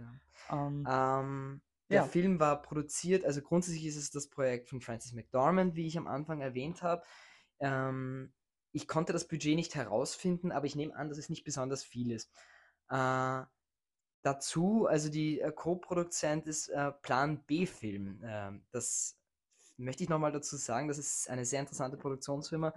Ähm, 0.51 0.88
Ähm, 0.89 1.61
der 1.89 2.01
Ja. 2.01 2.05
Film 2.05 2.39
war 2.39 2.61
produziert, 2.61 3.25
also 3.25 3.41
grundsätzlich 3.41 3.86
ist 3.86 3.97
es 3.97 4.09
das 4.11 4.27
Projekt 4.29 4.69
von 4.69 4.79
Francis 4.79 5.13
McDormand, 5.13 5.75
wie 5.75 5.86
ich 5.88 5.97
am 5.97 6.07
Anfang 6.07 6.41
erwähnt 6.41 6.81
habe. 6.81 7.03
Ähm, 7.59 8.31
ich 8.71 8.88
konnte 8.88 9.11
das 9.13 9.27
Budget 9.27 9.55
nicht 9.55 9.75
herausfinden, 9.75 10.51
aber 10.51 10.65
ich 10.65 10.75
nehme 10.75 10.95
an, 10.95 11.09
dass 11.09 11.17
es 11.17 11.29
nicht 11.29 11.43
besonders 11.43 11.84
viel 11.84 12.11
ist. 12.11 12.31
Äh, 12.89 13.43
dazu, 14.23 14.88
also 14.88 15.09
die 15.09 15.41
äh, 15.41 15.51
Co-Produzent 15.51 16.47
ist 16.47 16.69
äh, 16.69 16.91
Plan 16.91 17.43
B-Film. 17.45 18.21
Ähm, 18.25 18.65
das 18.71 19.17
möchte 19.77 20.03
ich 20.03 20.09
nochmal 20.09 20.31
dazu 20.31 20.57
sagen, 20.57 20.88
das 20.88 20.97
ist 20.97 21.29
eine 21.29 21.45
sehr 21.45 21.61
interessante 21.61 21.97
Produktionsfirma, 21.97 22.73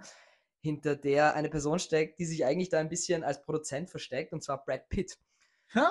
hinter 0.61 0.95
der 0.95 1.35
eine 1.35 1.49
Person 1.49 1.79
steckt, 1.79 2.19
die 2.19 2.25
sich 2.25 2.45
eigentlich 2.45 2.69
da 2.69 2.79
ein 2.79 2.89
bisschen 2.89 3.23
als 3.23 3.41
Produzent 3.41 3.89
versteckt, 3.89 4.33
und 4.33 4.43
zwar 4.43 4.63
Brad 4.65 4.89
Pitt. 4.89 5.19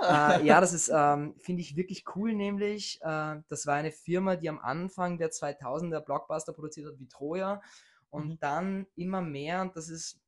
äh, 0.06 0.44
ja, 0.44 0.60
das 0.60 0.72
ist, 0.72 0.90
ähm, 0.94 1.34
finde 1.38 1.62
ich 1.62 1.76
wirklich 1.76 2.04
cool, 2.16 2.34
nämlich, 2.34 3.00
äh, 3.02 3.36
das 3.48 3.66
war 3.66 3.74
eine 3.74 3.92
Firma, 3.92 4.36
die 4.36 4.48
am 4.48 4.58
Anfang 4.58 5.18
der 5.18 5.30
2000er 5.30 6.00
Blockbuster 6.00 6.52
produziert 6.52 6.88
hat, 6.88 6.98
wie 6.98 7.08
Troja, 7.08 7.62
und 8.10 8.34
Mhm. 8.34 8.38
dann 8.40 8.86
immer 8.96 9.20
mehr, 9.22 9.62
und 9.62 9.76
das 9.76 9.88
ist 9.88 10.20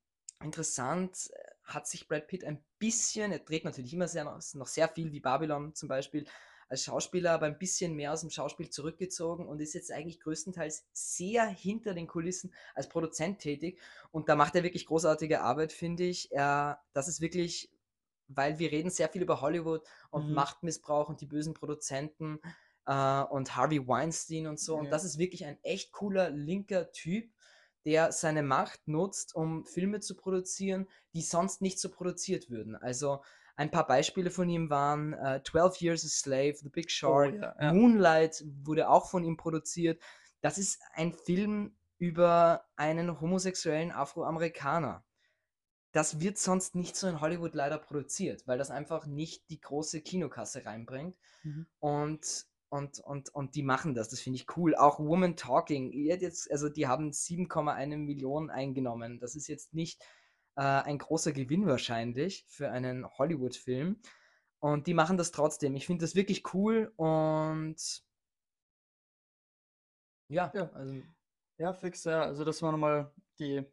interessant, 0.42 1.30
äh, 1.32 1.50
hat 1.68 1.86
sich 1.86 2.08
Brad 2.08 2.26
Pitt 2.28 2.44
ein 2.44 2.64
bisschen, 2.78 3.32
er 3.32 3.38
dreht 3.40 3.64
natürlich 3.64 3.94
immer 3.94 4.08
sehr, 4.08 4.24
noch, 4.24 4.66
sehr 4.66 4.88
viel, 4.88 5.12
wie 5.12 5.20
Babylon 5.20 5.74
zum 5.74 5.88
Beispiel, 5.88 6.26
als 6.68 6.84
Schauspieler, 6.84 7.32
aber 7.32 7.46
ein 7.46 7.58
bisschen 7.58 7.94
mehr 7.94 8.12
aus 8.12 8.20
dem 8.20 8.30
Schauspiel 8.30 8.68
zurückgezogen 8.68 9.46
und 9.46 9.60
ist 9.60 9.74
jetzt 9.74 9.90
eigentlich 9.90 10.20
größtenteils 10.20 10.86
sehr 10.92 11.46
hinter 11.46 11.94
den 11.94 12.06
Kulissen 12.06 12.52
als 12.74 12.88
Produzent 12.90 13.38
tätig. 13.38 13.80
Und 14.10 14.28
da 14.28 14.36
macht 14.36 14.54
er 14.54 14.64
wirklich 14.64 14.86
großartige 14.86 15.40
Arbeit, 15.40 15.72
finde 15.72 16.04
ich. 16.04 16.30
Er, 16.32 16.82
das 16.92 17.08
ist 17.08 17.20
wirklich, 17.22 17.70
weil 18.28 18.58
wir 18.58 18.70
reden 18.70 18.90
sehr 18.90 19.08
viel 19.08 19.22
über 19.22 19.40
Hollywood 19.40 19.82
und 20.10 20.28
Mhm. 20.28 20.34
Machtmissbrauch 20.34 21.08
und 21.08 21.20
die 21.22 21.26
bösen 21.26 21.54
Produzenten 21.54 22.38
äh, 22.86 23.22
und 23.22 23.56
Harvey 23.56 23.86
Weinstein 23.86 24.46
und 24.46 24.60
so. 24.60 24.76
Und 24.76 24.86
Ja. 24.86 24.90
das 24.90 25.04
ist 25.04 25.18
wirklich 25.18 25.46
ein 25.46 25.58
echt 25.62 25.92
cooler 25.92 26.30
linker 26.30 26.92
Typ, 26.92 27.30
der 27.88 28.12
seine 28.12 28.42
Macht 28.42 28.86
nutzt, 28.86 29.34
um 29.34 29.64
Filme 29.64 30.00
zu 30.00 30.14
produzieren, 30.14 30.86
die 31.14 31.22
sonst 31.22 31.62
nicht 31.62 31.80
so 31.80 31.88
produziert 31.88 32.50
würden. 32.50 32.76
Also 32.76 33.22
ein 33.56 33.70
paar 33.70 33.86
Beispiele 33.86 34.30
von 34.30 34.46
ihm 34.50 34.68
waren 34.68 35.14
äh, 35.14 35.40
12 35.42 35.80
Years 35.80 36.04
a 36.04 36.08
Slave, 36.08 36.54
The 36.56 36.68
Big 36.68 36.90
Short, 36.90 37.34
ja, 37.34 37.56
ja. 37.58 37.72
Moonlight 37.72 38.44
wurde 38.62 38.90
auch 38.90 39.08
von 39.08 39.24
ihm 39.24 39.38
produziert. 39.38 40.02
Das 40.42 40.58
ist 40.58 40.82
ein 40.92 41.14
Film 41.14 41.74
über 41.96 42.66
einen 42.76 43.22
homosexuellen 43.22 43.90
Afroamerikaner. 43.90 45.02
Das 45.92 46.20
wird 46.20 46.36
sonst 46.36 46.74
nicht 46.74 46.94
so 46.94 47.08
in 47.08 47.22
Hollywood 47.22 47.54
leider 47.54 47.78
produziert, 47.78 48.46
weil 48.46 48.58
das 48.58 48.70
einfach 48.70 49.06
nicht 49.06 49.48
die 49.48 49.62
große 49.62 50.02
Kinokasse 50.02 50.66
reinbringt. 50.66 51.16
Mhm. 51.42 51.66
Und, 51.78 52.44
und, 52.70 53.00
und, 53.00 53.34
und 53.34 53.54
die 53.54 53.62
machen 53.62 53.94
das, 53.94 54.08
das 54.08 54.20
finde 54.20 54.36
ich 54.38 54.56
cool. 54.56 54.74
Auch 54.74 54.98
Woman 54.98 55.36
Talking, 55.36 55.92
jetzt, 55.92 56.50
also 56.50 56.68
die 56.68 56.86
haben 56.86 57.10
7,1 57.12 57.96
Millionen 57.96 58.50
eingenommen. 58.50 59.18
Das 59.20 59.34
ist 59.36 59.48
jetzt 59.48 59.74
nicht 59.74 60.02
äh, 60.56 60.62
ein 60.62 60.98
großer 60.98 61.32
Gewinn 61.32 61.66
wahrscheinlich 61.66 62.44
für 62.48 62.70
einen 62.70 63.06
Hollywood-Film. 63.18 64.00
Und 64.60 64.86
die 64.86 64.94
machen 64.94 65.16
das 65.16 65.30
trotzdem. 65.30 65.76
Ich 65.76 65.86
finde 65.86 66.04
das 66.04 66.14
wirklich 66.14 66.52
cool 66.52 66.92
und 66.96 67.76
ja, 70.30 70.50
Ja. 70.54 70.70
also 70.74 70.94
Ja, 71.58 71.72
fix, 71.72 72.04
ja. 72.04 72.22
Also 72.22 72.44
das 72.44 72.60
waren 72.62 72.72
nochmal 72.72 73.10
die 73.38 73.64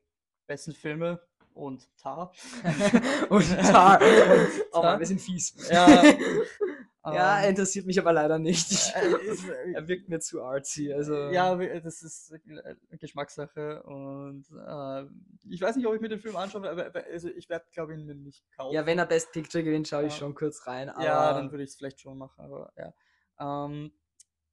besten 0.48 0.74
Filme 0.74 1.22
und 1.54 1.90
Tar. 1.98 2.32
und 3.30 3.48
Tar. 3.50 4.00
Und 4.02 4.48
Oh. 4.74 4.82
Mann, 4.82 5.00
wir 5.00 5.08
sind 5.08 5.22
fies. 5.22 5.56
Ja, 5.70 5.88
ja, 7.14 7.42
ähm, 7.44 7.50
interessiert 7.50 7.86
mich 7.86 8.00
aber 8.00 8.14
leider 8.14 8.40
nicht. 8.40 8.72
äh, 8.96 9.32
ist, 9.32 9.48
äh, 9.48 9.74
er 9.74 9.88
wirkt 9.88 10.10
mir 10.10 10.20
zu 10.20 10.42
artsy. 10.44 10.94
Also 10.94 11.14
Ja, 11.14 11.56
das 11.56 12.02
ist 12.02 12.32
äh, 12.32 12.98
Geschmackssache 12.98 13.84
und 13.84 14.46
äh, 14.52 15.06
ich 15.50 15.62
weiß 15.62 15.76
nicht, 15.76 15.86
ob 15.88 15.96
ich 15.96 16.02
mir 16.02 16.10
den 16.10 16.20
Film 16.20 16.36
anschaue, 16.36 16.70
aber 16.70 16.92
also 17.12 17.30
ich 17.30 17.50
werde, 17.50 17.66
glaube 17.74 17.94
ich, 17.94 18.00
ihn 18.02 18.24
nicht 18.24 18.44
kaufen. 18.56 18.74
Ja, 18.74 18.86
wenn 18.86 18.98
er 19.00 19.06
Best 19.06 19.32
Picture 19.32 19.64
gewinnt, 19.64 19.88
schaue 19.88 20.06
ich 20.06 20.14
Ja. 20.14 20.20
schon 20.20 20.36
kurz 20.36 20.66
rein. 20.68 20.92
Ja, 21.00 21.34
dann 21.34 21.52
würde 21.52 21.64
ich 21.64 21.70
es 21.72 21.76
vielleicht 21.76 22.02
schon 22.02 22.18
machen, 22.18 22.42
aber 22.42 22.72
ja. 22.78 22.94
Ähm, 23.40 23.92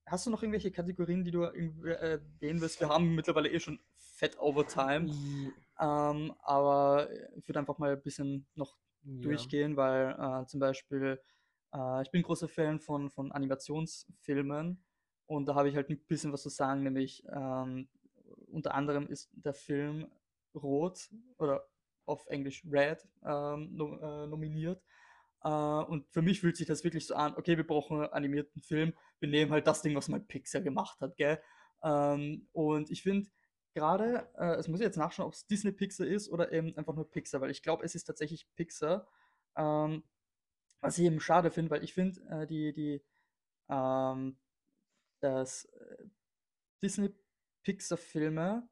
hast 0.07 0.27
du 0.27 0.31
noch 0.31 0.43
irgendwelche 0.43 0.71
Kategorien, 0.71 1.25
die 1.25 1.31
du 1.31 1.45
äh, 1.45 1.91
erwähnen 1.93 2.61
willst? 2.61 2.81
Wir 2.81 2.89
haben 2.89 3.15
mittlerweile 3.15 3.49
eh 3.51 3.61
schon 3.61 3.79
fett 3.97 4.39
Overtime, 4.39 5.07
I- 5.07 5.53
ähm, 5.81 6.35
aber 6.43 7.09
ich 7.37 7.49
würde 7.49 7.59
einfach 7.61 7.79
mal 7.79 7.93
ein 7.93 8.03
bisschen 8.03 8.47
noch 8.55 8.77
ja. 9.05 9.23
durchgehen, 9.23 9.77
weil 9.77 10.11
äh, 10.19 10.47
zum 10.47 10.61
Beispiel, 10.61 11.21
äh, 11.73 12.03
ich 12.03 12.11
bin 12.11 12.23
großer 12.23 12.49
Fan 12.49 12.81
von, 12.81 13.11
von 13.11 13.33
Animationsfilmen 13.33 14.85
und 15.27 15.47
da 15.47 15.55
habe 15.55 15.69
ich 15.69 15.77
halt 15.77 15.91
ein 15.91 16.01
bisschen 16.07 16.33
was 16.33 16.43
zu 16.43 16.49
sagen, 16.49 16.83
nämlich 16.83 17.25
ähm, 17.33 17.89
unter 18.49 18.75
anderem 18.75 19.09
ist 19.09 19.31
der 19.33 19.55
Film 19.55 20.11
Rot 20.55 21.11
oder 21.39 21.67
auf 22.07 22.27
Englisch 22.27 22.65
Red 22.71 23.07
ähm, 23.25 23.71
no, 23.75 23.99
äh, 23.99 24.27
nominiert. 24.27 24.83
Äh, 25.45 25.49
und 25.49 26.07
für 26.11 26.23
mich 26.23 26.41
fühlt 26.41 26.57
sich 26.57 26.67
das 26.67 26.85
wirklich 26.85 27.07
so 27.07 27.15
an, 27.15 27.35
okay, 27.37 27.57
wir 27.57 27.67
brauchen 27.67 27.99
einen 27.99 28.13
animierten 28.13 28.63
Film, 28.63 28.93
wir 29.21 29.29
nehmen 29.29 29.51
halt 29.51 29.67
das 29.67 29.83
Ding, 29.83 29.95
was 29.97 30.09
mal 30.09 30.21
Pixar 30.21 30.61
gemacht 30.61 31.01
hat, 31.01 31.17
gell? 31.17 31.41
Ähm, 31.83 32.49
und 32.53 32.91
ich 32.91 33.03
finde, 33.03 33.29
gerade, 33.75 34.29
äh, 34.39 34.57
es 34.57 34.69
muss 34.69 34.81
ich 34.81 34.85
jetzt 34.85 34.97
nachschauen, 34.97 35.27
ob 35.27 35.35
es 35.35 35.47
Disney 35.47 35.73
Pixar 35.73 36.07
ist 36.07 36.31
oder 36.31 36.53
eben 36.53 36.77
einfach 36.77 36.95
nur 36.95 37.11
Pixar, 37.11 37.41
weil 37.41 37.51
ich 37.51 37.63
glaube, 37.63 37.85
es 37.85 37.95
ist 37.95 38.05
tatsächlich 38.05 38.47
Pixar. 38.55 39.07
Ähm, 39.57 40.05
Was 40.83 40.99
ich 40.99 41.05
eben 41.05 41.21
schade 41.21 41.51
finde, 41.51 41.71
weil 41.71 41.85
ich 41.85 41.95
finde, 41.95 42.21
äh, 42.29 42.47
die, 42.47 42.73
die, 42.73 43.03
ähm, 43.71 44.37
dass 45.21 45.65
äh, 45.65 46.05
Disney-Pixar-Filme 46.83 48.69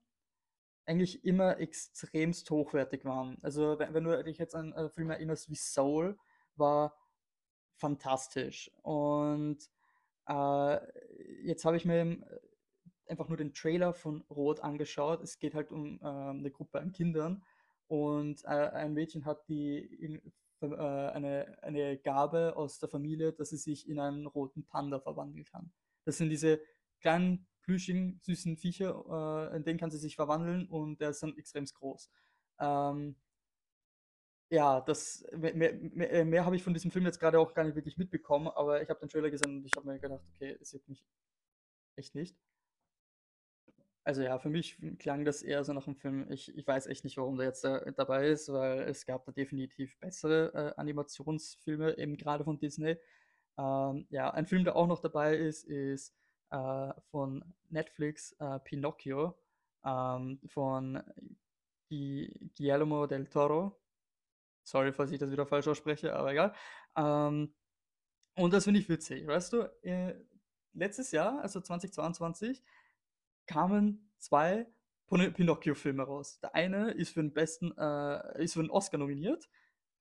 eigentlich 0.87 1.25
immer 1.25 1.59
extremst 1.59 2.51
hochwertig 2.51 3.05
waren. 3.05 3.39
Also 3.43 3.79
wenn, 3.79 3.95
wenn 3.95 4.05
du 4.05 4.25
dich 4.25 4.39
jetzt 4.39 4.57
an 4.57 4.73
äh, 4.73 4.89
Filme 4.91 5.15
erinnerst 5.15 5.49
wie 5.49 5.55
Soul, 5.55 6.19
war 6.57 6.97
fantastisch. 7.77 8.71
Und 8.83 9.59
äh, 10.29 10.79
jetzt 11.45 11.65
habe 11.65 11.77
ich 11.77 11.85
mir 11.85 12.01
äh, 12.01 12.19
einfach 13.11 13.29
nur 13.29 13.37
den 13.37 13.55
Trailer 13.55 13.95
von 13.95 14.23
Rot 14.23 14.61
angeschaut. 14.61 15.23
Es 15.23 15.39
geht 15.39 15.55
halt 15.55 15.71
um 15.71 16.01
äh, 16.03 16.07
eine 16.07 16.51
Gruppe 16.51 16.81
an 16.81 16.93
Kindern 16.93 17.45
und 17.87 18.45
äh, 18.45 18.49
ein 18.49 18.95
Mädchen 18.95 19.25
hat 19.25 19.49
die 19.49 20.21
eine, 20.63 21.57
eine 21.63 21.99
Gabe 21.99 22.57
aus 22.57 22.79
der 22.79 22.89
Familie, 22.89 23.33
dass 23.33 23.51
sie 23.51 23.57
sich 23.57 23.89
in 23.89 23.99
einen 23.99 24.27
roten 24.27 24.65
Panda 24.67 25.01
verwandeln 25.01 25.45
kann. 25.45 25.73
Das 26.05 26.19
sind 26.19 26.31
diese 26.31 26.61
kleinen, 27.01 27.47
plüschigen, 27.63 28.19
süßen 28.23 28.57
Viecher, 28.57 29.51
äh, 29.53 29.57
in 29.57 29.65
denen 29.65 29.79
kann 29.79 29.91
sie 29.91 29.99
sich 29.99 30.17
verwandeln 30.17 30.67
und 30.69 31.01
der 31.01 31.11
ist 31.11 31.23
dann 31.23 31.37
extrem 31.37 31.67
groß. 31.67 32.11
Ähm, 32.59 33.17
ja, 34.51 34.81
das 34.81 35.25
mehr, 35.33 35.55
mehr, 35.55 36.11
äh, 36.13 36.25
mehr 36.25 36.45
habe 36.45 36.57
ich 36.57 36.65
von 36.65 36.75
diesem 36.75 36.91
Film 36.91 37.05
jetzt 37.07 37.21
gerade 37.21 37.39
auch 37.39 37.55
gar 37.55 37.65
nicht 37.65 37.77
wirklich 37.77 37.99
mitbekommen, 37.99 38.49
aber 38.49 38.83
ich 38.83 38.89
habe 38.89 38.99
den 39.01 39.09
Trailer 39.09 39.31
gesehen 39.31 39.59
und 39.59 39.65
ich 39.65 39.77
habe 39.77 39.87
mir 39.87 40.01
gedacht, 40.01 40.25
okay, 40.35 40.59
es 40.61 40.73
juckt 40.73 40.89
mich 40.89 41.05
echt 41.97 42.15
nicht. 42.15 42.37
Also 44.03 44.23
ja, 44.23 44.39
für 44.39 44.49
mich 44.49 44.79
klang 44.99 45.25
das 45.25 45.43
eher 45.43 45.63
so 45.63 45.73
nach 45.73 45.87
einem 45.87 45.97
Film. 45.97 46.31
Ich, 46.31 46.57
ich 46.57 46.67
weiß 46.67 46.87
echt 46.87 47.05
nicht, 47.05 47.19
warum 47.19 47.37
der 47.37 47.47
jetzt 47.47 47.65
da, 47.65 47.81
dabei 47.91 48.29
ist, 48.29 48.51
weil 48.51 48.81
es 48.81 49.05
gab 49.05 49.25
da 49.27 49.33
definitiv 49.33 49.99
bessere 50.01 50.53
äh, 50.55 50.81
Animationsfilme, 50.81 51.99
eben 51.99 52.17
gerade 52.17 52.45
von 52.45 52.59
Disney. 52.59 52.97
Ähm, 53.59 54.07
ja, 54.11 54.31
ein 54.31 54.47
Film, 54.47 54.65
der 54.65 54.77
auch 54.77 54.87
noch 54.87 55.01
dabei 55.01 55.37
ist, 55.37 55.65
ist 55.65 56.15
äh, 56.51 56.93
von 57.11 57.45
Netflix 57.69 58.33
äh, 58.41 58.59
Pinocchio 58.61 59.37
ähm, 59.85 60.41
von 60.47 61.03
Guillermo 61.91 63.07
del 63.07 63.27
Toro. 63.27 63.79
Sorry, 64.65 64.93
falls 64.93 65.11
ich 65.11 65.19
das 65.19 65.31
wieder 65.31 65.47
falsch 65.47 65.69
ausspreche, 65.69 66.15
aber 66.15 66.33
egal. 66.33 66.55
Ähm, 66.97 67.53
und 68.37 68.53
das 68.53 68.65
finde 68.65 68.81
ich 68.81 68.89
witzig. 68.89 69.27
Weißt 69.27 69.53
du, 69.53 69.63
äh, 69.83 70.15
letztes 70.73 71.13
Jahr, 71.13 71.41
also 71.43 71.61
2022, 71.61 72.63
kamen 73.51 74.11
zwei 74.19 74.67
Pinocchio-Filme 75.09 76.05
raus. 76.05 76.39
Der 76.41 76.55
eine 76.55 76.93
ist 76.93 77.11
für 77.11 77.21
den 77.21 77.33
besten, 77.33 77.77
äh, 77.77 78.45
ist 78.45 78.55
für 78.55 78.61
einen 78.61 78.71
Oscar 78.71 78.99
nominiert 78.99 79.49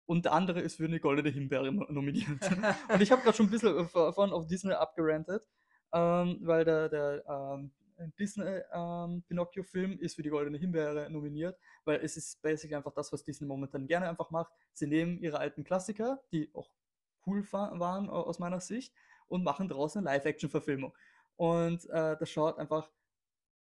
und 0.06 0.26
der 0.26 0.34
andere 0.34 0.62
ist 0.62 0.76
für 0.76 0.86
eine 0.86 1.00
goldene 1.00 1.30
Himbeere 1.30 1.72
nominiert. 1.92 2.28
und 2.94 3.02
ich 3.02 3.12
habe 3.12 3.24
gerade 3.24 3.36
schon 3.36 3.48
ein 3.48 3.50
bisschen 3.50 3.88
von 3.90 4.32
auf 4.32 4.46
Disney 4.46 4.74
abgerantet, 4.74 5.44
ähm, 5.94 6.38
weil 6.42 6.64
der, 6.64 6.90
der 6.90 7.24
ähm, 7.28 7.72
Disney 8.20 8.62
ähm, 8.72 9.24
Pinocchio-Film 9.28 10.00
ist 10.00 10.16
für 10.16 10.22
die 10.22 10.30
goldene 10.30 10.60
Himbeere 10.60 11.10
nominiert, 11.10 11.58
weil 11.86 12.00
es 12.02 12.16
ist 12.16 12.40
basically 12.44 12.76
einfach 12.76 12.94
das, 12.94 13.12
was 13.12 13.24
Disney 13.24 13.48
momentan 13.48 13.88
gerne 13.88 14.08
einfach 14.08 14.30
macht. 14.30 14.54
Sie 14.74 14.86
nehmen 14.86 15.18
ihre 15.18 15.40
alten 15.40 15.64
Klassiker, 15.64 16.22
die 16.32 16.52
auch 16.54 16.70
cool 17.26 17.44
waren 17.52 18.10
aus 18.10 18.38
meiner 18.38 18.60
Sicht, 18.60 18.94
und 19.28 19.44
machen 19.44 19.68
daraus 19.68 19.98
eine 19.98 20.06
Live-Action-Verfilmung. 20.06 20.94
Und 21.36 21.90
äh, 21.90 22.18
das 22.18 22.30
schaut 22.30 22.58
einfach 22.58 22.90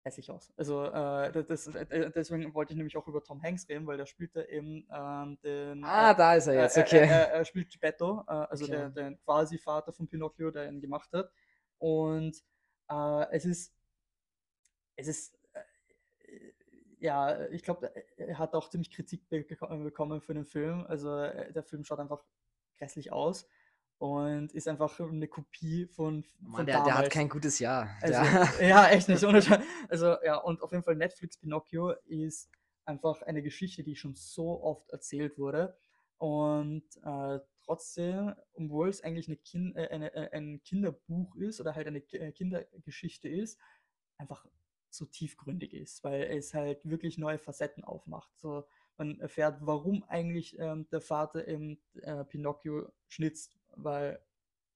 hässlich 0.03 0.31
aus. 0.31 0.53
Also 0.57 0.85
äh, 0.85 1.45
das, 1.45 1.67
äh, 1.69 2.11
deswegen 2.11 2.55
wollte 2.55 2.73
ich 2.73 2.77
nämlich 2.77 2.97
auch 2.97 3.07
über 3.07 3.23
Tom 3.23 3.43
Hanks 3.43 3.69
reden, 3.69 3.87
weil 3.87 3.97
der 3.99 4.07
spielte 4.07 4.49
eben 4.49 4.87
ähm, 4.93 5.39
den. 5.43 5.83
Ah, 5.85 6.13
äh, 6.13 6.17
da 6.17 6.35
ist 6.35 6.47
er 6.47 6.55
äh, 6.55 6.63
jetzt, 6.63 6.79
okay. 6.79 7.09
Er, 7.09 7.45
spielt 7.45 7.71
Geppetto, 7.71 8.25
äh, 8.27 8.33
also 8.33 8.65
Okay. 8.65 8.91
der 8.95 9.15
quasi 9.25 9.59
Vater 9.59 9.93
von 9.93 10.09
Pinocchio, 10.09 10.51
der 10.51 10.69
ihn 10.69 10.81
gemacht 10.81 11.13
hat. 11.13 11.31
Und 11.79 12.43
äh, 12.91 13.27
es 13.33 13.45
ist, 13.45 13.75
es 14.97 15.09
ist, 15.09 15.39
äh, 15.53 16.53
ja, 17.01 17.47
ich 17.51 17.63
glaube, 17.63 17.93
er 18.17 18.39
hat 18.39 18.55
auch 18.55 18.69
ziemlich 18.71 18.91
Kritik 18.91 19.25
bek- 19.31 19.85
bekommen 19.85 20.21
für 20.21 20.35
den 20.35 20.45
Film. 20.45 20.85
Also 20.87 21.17
äh, 21.17 21.53
der 21.53 21.63
Film 21.63 21.85
schaut 21.85 22.01
einfach 22.01 22.25
grässlich 22.79 23.13
aus 23.13 23.49
und 23.99 24.53
ist 24.53 24.69
einfach 24.69 24.99
eine 25.01 25.29
Kopie 25.29 25.87
von, 25.87 26.25
Mann, 26.41 26.57
von 26.57 26.67
der, 26.67 26.85
der 26.85 26.99
hat 26.99 27.11
kein 27.11 27.29
gutes 27.29 27.59
Jahr. 27.59 27.91
Also, 28.01 28.21
ja, 28.63 28.89
echt 28.89 29.09
nicht. 29.09 29.25
Also, 29.89 30.17
ja, 30.25 30.37
und 30.37 30.63
auf 30.63 30.71
jeden 30.71 30.85
Fall 30.85 30.97
Netflix 30.97 31.37
Pinocchio 31.37 31.93
ist 32.07 32.49
einfach 32.85 33.23
eine 33.23 33.43
Geschichte, 33.43 33.83
die 33.83 33.97
schon 33.97 34.15
so 34.15 34.63
oft 34.63 34.89
erzählt 34.91 35.37
wurde. 35.37 35.77
Und 36.17 36.85
äh, 37.05 37.41
trotzdem, 37.65 38.35
obwohl 38.55 38.89
es 38.89 39.03
eigentlich 39.03 39.29
eine 39.29 39.37
kind, 39.37 39.77
äh, 39.77 39.89
eine, 39.89 40.15
äh, 40.15 40.31
ein 40.37 40.63
Kinderbuch 40.63 41.35
ist 41.37 41.61
oder 41.61 41.75
halt 41.75 41.87
eine 41.87 41.99
äh, 41.99 42.33
Kindergeschichte 42.33 43.29
ist, 43.29 43.59
einfach 44.17 44.47
so 44.91 45.05
tiefgründig 45.05 45.75
ist, 45.75 46.03
weil 46.03 46.23
es 46.23 46.55
halt 46.55 46.89
wirklich 46.89 47.19
neue 47.19 47.39
Facetten 47.39 47.85
aufmacht. 47.85 48.31
So, 48.39 48.65
man 48.97 49.21
erfährt, 49.21 49.59
warum 49.61 50.03
eigentlich 50.05 50.59
ähm, 50.59 50.89
der 50.91 51.01
Vater 51.01 51.47
eben 51.47 51.79
äh, 52.03 52.25
Pinocchio 52.25 52.91
schnitzt, 53.07 53.58
weil 53.77 54.21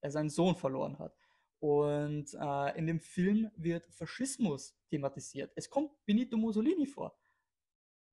er 0.01 0.11
seinen 0.11 0.29
Sohn 0.29 0.55
verloren 0.55 0.97
hat. 0.99 1.15
Und 1.59 2.33
äh, 2.33 2.77
in 2.77 2.87
dem 2.87 2.99
Film 2.99 3.49
wird 3.55 3.87
Faschismus 3.93 4.75
thematisiert. 4.89 5.51
Es 5.55 5.69
kommt 5.69 5.91
Benito 6.05 6.35
Mussolini 6.37 6.85
vor. 6.85 7.17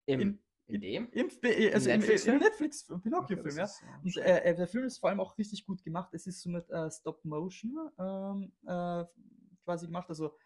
Im, 0.07 0.21
in- 0.21 0.43
in 0.67 0.81
dem? 0.81 1.11
Im, 1.11 1.29
Be- 1.41 1.71
also 1.75 1.91
im, 1.91 1.99
Netflix-Film? 1.99 2.37
im 2.37 2.43
Netflix 2.43 2.87
Pinocchio-Film, 3.03 3.57
ja. 3.57 3.63
das 3.63 3.75
ist, 3.75 3.83
ja, 3.83 4.01
Und 4.05 4.11
schön. 4.13 4.23
äh, 4.23 4.39
äh, 4.51 4.55
der 4.55 4.69
Film 4.69 4.85
ist 4.85 4.99
vor 4.99 5.09
allem 5.11 5.19
auch 5.19 5.37
richtig 5.37 5.67
gut 5.67 5.83
gemacht. 5.83 6.15
Es 6.15 6.29
ist 6.29 6.41
so 6.43 6.49
mit 6.49 6.71
äh, 6.71 6.89
Stop 6.93 7.25
Motion 7.25 7.91
ähm, 7.99 8.53
äh, 8.67 9.05
quasi 9.65 9.87
gemacht, 9.87 10.09
also 10.09 10.37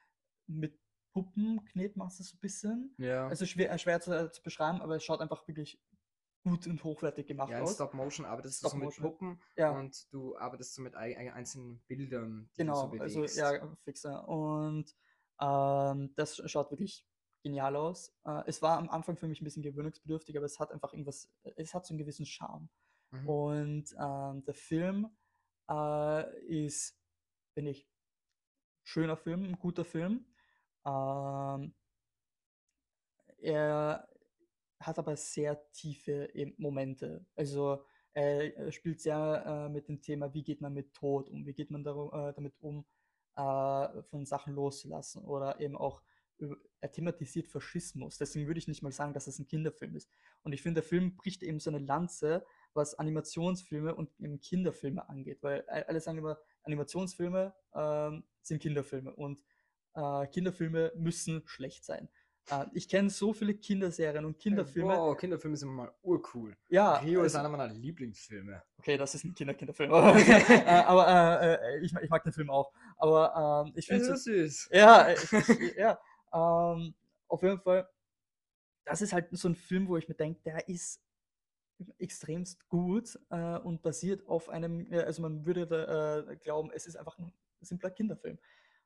mit 0.47 0.81
Puppen 1.13 1.63
knetet 1.67 1.97
man 1.99 2.09
es 2.09 2.17
so 2.17 2.37
ein 2.37 2.41
bisschen. 2.41 2.95
ja. 2.99 3.29
Also 3.29 3.45
schwer, 3.45 3.71
äh, 3.71 3.79
schwer 3.79 4.01
zu, 4.01 4.13
äh, 4.13 4.31
zu 4.33 4.43
beschreiben, 4.43 4.81
aber 4.81 4.97
es 4.97 5.05
schaut 5.05 5.21
einfach 5.21 5.47
wirklich 5.47 5.79
gut 6.45 6.67
und 6.67 6.85
hochwertig 6.85 7.27
gemacht 7.27 7.51
ja, 7.51 7.63
aus. 7.63 7.75
Stop 7.75 7.95
Motion 7.95 8.27
arbeitest 8.27 8.63
du 8.63 8.69
so 8.69 8.77
mit. 8.77 8.95
Puppen 8.97 9.41
Ja. 9.57 9.71
und 9.71 10.13
du 10.13 10.37
arbeitest 10.37 10.75
so 10.75 10.83
mit 10.83 10.95
ei- 10.95 11.17
ei- 11.17 11.33
einzelnen 11.33 11.81
Bildern, 11.89 12.51
die 12.53 12.59
Genau, 12.59 12.89
du 12.89 12.97
so 12.99 13.03
also 13.03 13.19
bewegst. 13.21 13.37
ja, 13.39 13.77
fixer. 13.85 14.29
Und 14.29 14.95
ähm, 15.41 16.13
das 16.17 16.37
sch- 16.39 16.47
schaut 16.49 16.71
wirklich 16.71 17.07
genial 17.43 17.75
aus. 17.77 18.15
Äh, 18.25 18.43
es 18.47 18.61
war 18.63 18.79
am 18.79 18.91
Anfang 18.91 19.17
für 19.17 19.27
mich 19.27 19.41
ein 19.41 19.45
bisschen 19.45 19.63
gewöhnungsbedürftig, 19.63 20.37
aber 20.37 20.47
es 20.47 20.61
hat 20.61 20.71
einfach 20.71 20.93
irgendwas, 20.93 21.31
es 21.57 21.75
hat 21.75 21.87
so 21.87 21.93
einen 21.95 21.99
gewissen 21.99 22.27
Charme. 22.27 22.69
Mhm. 23.11 23.29
Und 23.29 23.95
ähm, 23.99 24.45
der 24.45 24.55
Film 24.55 25.17
äh, 25.71 26.45
ist, 26.47 26.99
finde 27.55 27.71
ich, 27.71 27.89
schöner 28.83 29.17
Film, 29.17 29.45
ein 29.45 29.59
guter 29.59 29.85
Film. 29.85 30.27
Ähm, 30.87 31.75
er 33.39 34.09
hat 34.81 34.99
aber 34.99 35.17
sehr 35.17 35.71
tiefe 35.73 36.29
Momente. 36.57 37.25
Also 37.37 37.85
er, 38.13 38.71
spielt 38.73 39.01
sehr 39.01 39.45
äh, 39.47 39.69
mit 39.69 39.89
dem 39.89 40.01
Thema, 40.01 40.33
wie 40.35 40.45
geht 40.45 40.61
man 40.61 40.73
mit 40.73 40.95
Tod 40.95 41.29
um, 41.29 41.47
wie 41.47 41.55
geht 41.55 41.71
man 41.71 41.83
darum, 41.83 42.11
äh, 42.13 42.33
damit 42.33 42.55
um, 42.61 42.85
äh, 43.37 44.03
von 44.05 44.25
Sachen 44.25 44.55
loszulassen 44.55 45.25
oder 45.25 45.61
eben 45.61 45.77
auch 45.77 46.03
er 46.81 46.91
thematisiert 46.91 47.47
Faschismus. 47.47 48.19
Deswegen 48.19 48.47
würde 48.47 48.59
ich 48.59 48.69
nicht 48.69 48.83
mal 48.83 48.93
sagen, 48.93 49.13
dass 49.13 49.27
es 49.27 49.39
ein 49.39 49.47
Kinderfilm 49.47 49.95
ist. 49.95 50.11
Und 50.43 50.53
ich 50.53 50.63
finde, 50.63 50.81
der 50.81 50.89
Film 50.89 51.17
bricht 51.17 51.43
eben 51.43 51.61
so 51.61 51.71
eine 51.71 51.79
Lanze, 51.79 52.45
was 52.75 52.99
Animationsfilme 52.99 53.95
und 53.95 54.11
eben 54.19 54.41
Kinderfilme 54.41 55.09
angeht, 55.09 55.43
weil 55.43 55.63
alle 55.69 56.01
sagen 56.01 56.19
immer, 56.19 56.39
Animationsfilme 56.65 57.55
ähm, 57.75 58.25
sind 58.43 58.61
Kinderfilme 58.61 59.15
und 59.15 59.43
äh, 59.95 60.27
Kinderfilme 60.27 60.93
müssen 60.97 61.43
schlecht 61.47 61.85
sein. 61.85 62.09
Äh, 62.51 62.67
ich 62.75 62.89
kenne 62.89 63.11
so 63.11 63.33
viele 63.33 63.55
Kinderserien 63.55 64.25
und 64.25 64.39
Kinderfilme. 64.39 64.89
Wow, 64.89 65.17
Kinderfilme 65.17 65.57
sind 65.57 65.71
mal 65.71 65.93
urcool. 66.03 66.57
Ja, 66.69 66.97
Rio 66.97 67.23
ist 67.23 67.35
einer 67.35 67.49
meiner 67.49 67.69
Lieblingsfilme. 67.69 68.63
Okay, 68.79 68.97
das 68.97 69.15
ist 69.15 69.25
ein 69.25 69.35
Kinder-Kinderfilm. 69.35 69.91
äh, 69.93 70.65
aber 70.87 71.41
äh, 71.43 71.55
äh, 71.55 71.85
ich, 71.85 71.93
mag- 71.93 72.03
ich 72.05 72.11
mag 72.11 72.23
den 72.23 72.33
Film 72.33 72.51
auch. 72.51 72.73
Aber 72.97 73.65
ähm, 73.67 73.73
ich 73.77 73.87
finde 73.87 74.07
Das 74.07 74.19
ist 74.19 74.25
süß. 74.25 74.69
ja, 74.73 75.09
ich, 75.13 75.77
ja 75.77 75.99
ähm, 76.33 76.95
auf 77.29 77.43
jeden 77.43 77.61
Fall, 77.61 77.89
das 78.85 79.01
ist 79.01 79.13
halt 79.13 79.29
so 79.33 79.49
ein 79.49 79.55
Film, 79.55 79.89
wo 79.89 79.97
ich 79.97 80.09
mir 80.09 80.15
denke, 80.15 80.41
der 80.45 80.69
ist 80.69 81.01
extremst 81.99 82.69
gut 82.69 83.19
äh, 83.31 83.59
und 83.59 83.83
basiert 83.83 84.27
auf 84.29 84.49
einem, 84.49 84.87
also 84.93 85.23
man 85.23 85.45
würde 85.45 86.27
äh, 86.31 86.37
glauben, 86.37 86.71
es 86.73 86.87
ist 86.87 86.97
einfach 86.97 87.19
ein 87.19 87.33
simpler 87.61 87.91
Kinderfilm. 87.91 88.39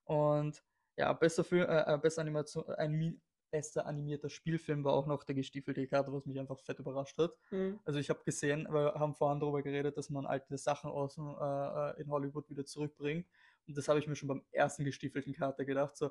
Und 0.04 0.62
ja, 0.96 1.12
bester 1.12 1.44
Film, 1.44 1.68
äh, 1.68 1.94
äh, 1.94 1.98
bester 1.98 2.22
Animation, 2.22 2.64
animi 2.76 3.18
bester 3.50 3.86
animierter 3.86 4.28
Spielfilm 4.28 4.84
war 4.84 4.92
auch 4.92 5.06
noch 5.06 5.24
der 5.24 5.34
gestiefelte 5.34 5.86
Kater, 5.86 6.12
was 6.12 6.26
mich 6.26 6.38
einfach 6.38 6.58
fett 6.60 6.78
überrascht 6.78 7.18
hat. 7.18 7.32
Mhm. 7.50 7.80
Also 7.84 7.98
ich 7.98 8.10
habe 8.10 8.22
gesehen, 8.24 8.66
wir 8.70 8.94
haben 8.94 9.14
vorhin 9.14 9.40
darüber 9.40 9.62
geredet, 9.62 9.96
dass 9.96 10.10
man 10.10 10.26
alte 10.26 10.58
Sachen 10.58 10.90
aus 10.90 11.18
äh, 11.18 11.20
äh, 11.20 12.00
in 12.00 12.10
Hollywood 12.10 12.48
wieder 12.50 12.64
zurückbringt. 12.64 13.26
Und 13.66 13.76
das 13.76 13.88
habe 13.88 13.98
ich 13.98 14.06
mir 14.06 14.16
schon 14.16 14.28
beim 14.28 14.42
ersten 14.50 14.84
gestiefelten 14.84 15.34
Kater 15.34 15.64
gedacht. 15.64 15.96
So, 15.96 16.10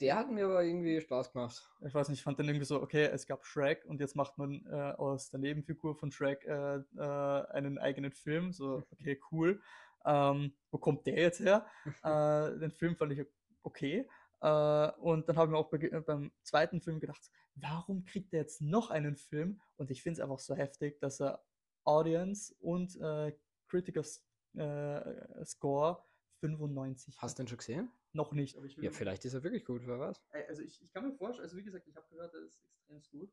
Der 0.00 0.16
hat 0.16 0.30
mir 0.30 0.44
aber 0.44 0.62
irgendwie 0.62 1.00
Spaß 1.00 1.32
gemacht. 1.32 1.68
ich 1.86 1.94
weiß 1.94 2.08
nicht, 2.08 2.18
ich 2.18 2.24
fand 2.24 2.38
dann 2.38 2.46
irgendwie 2.46 2.66
so, 2.66 2.80
okay, 2.82 3.04
es 3.06 3.26
gab 3.26 3.44
Shrek 3.44 3.84
und 3.86 4.00
jetzt 4.00 4.14
macht 4.14 4.38
man 4.38 4.64
äh, 4.66 4.94
aus 4.96 5.30
der 5.30 5.40
Nebenfigur 5.40 5.94
von 5.96 6.12
Shrek 6.12 6.44
äh, 6.44 6.76
äh, 6.96 7.46
einen 7.50 7.78
eigenen 7.78 8.12
Film. 8.12 8.52
So, 8.52 8.82
okay, 8.92 9.20
cool. 9.32 9.60
Ähm, 10.04 10.54
wo 10.70 10.78
kommt 10.78 11.06
der 11.06 11.16
jetzt 11.18 11.40
her? 11.40 11.66
äh, 12.04 12.58
den 12.58 12.70
Film 12.70 12.94
fand 12.96 13.12
ich 13.12 13.26
okay. 13.62 14.08
Äh, 14.46 14.92
und 15.00 15.28
dann 15.28 15.36
habe 15.36 15.48
ich 15.48 15.50
mir 15.50 15.58
auch 15.58 15.70
bei, 15.70 15.78
äh, 15.78 16.00
beim 16.00 16.30
zweiten 16.42 16.80
Film 16.80 17.00
gedacht, 17.00 17.30
warum 17.56 18.04
kriegt 18.04 18.32
der 18.32 18.40
jetzt 18.40 18.62
noch 18.62 18.90
einen 18.90 19.16
Film? 19.16 19.60
Und 19.76 19.90
ich 19.90 20.02
finde 20.02 20.20
es 20.20 20.22
einfach 20.22 20.38
so 20.38 20.54
heftig, 20.54 21.00
dass 21.00 21.20
er 21.20 21.44
Audience 21.84 22.54
und 22.60 22.94
äh, 23.00 23.36
Criticals 23.66 24.24
äh, 24.54 25.44
Score 25.44 26.04
95 26.40 27.20
Hast 27.20 27.38
du 27.38 27.42
den 27.42 27.48
schon 27.48 27.58
gesehen? 27.58 27.90
noch 28.12 28.32
nicht. 28.32 28.56
Aber 28.56 28.66
ich 28.66 28.76
will 28.76 28.84
Ja, 28.84 28.90
vielleicht 28.92 29.24
ist 29.24 29.34
er 29.34 29.42
wirklich 29.42 29.64
gut, 29.64 29.82
wer 29.84 29.98
weiß. 29.98 30.22
Also 30.48 30.62
ich, 30.62 30.80
ich 30.80 30.92
kann 30.92 31.06
mir 31.06 31.12
vorstellen, 31.12 31.44
also 31.44 31.56
wie 31.56 31.64
gesagt, 31.64 31.86
ich 31.86 31.96
habe 31.96 32.06
gehört, 32.08 32.32
er 32.32 32.40
ist 32.44 32.64
extrem 32.64 33.02
gut. 33.10 33.32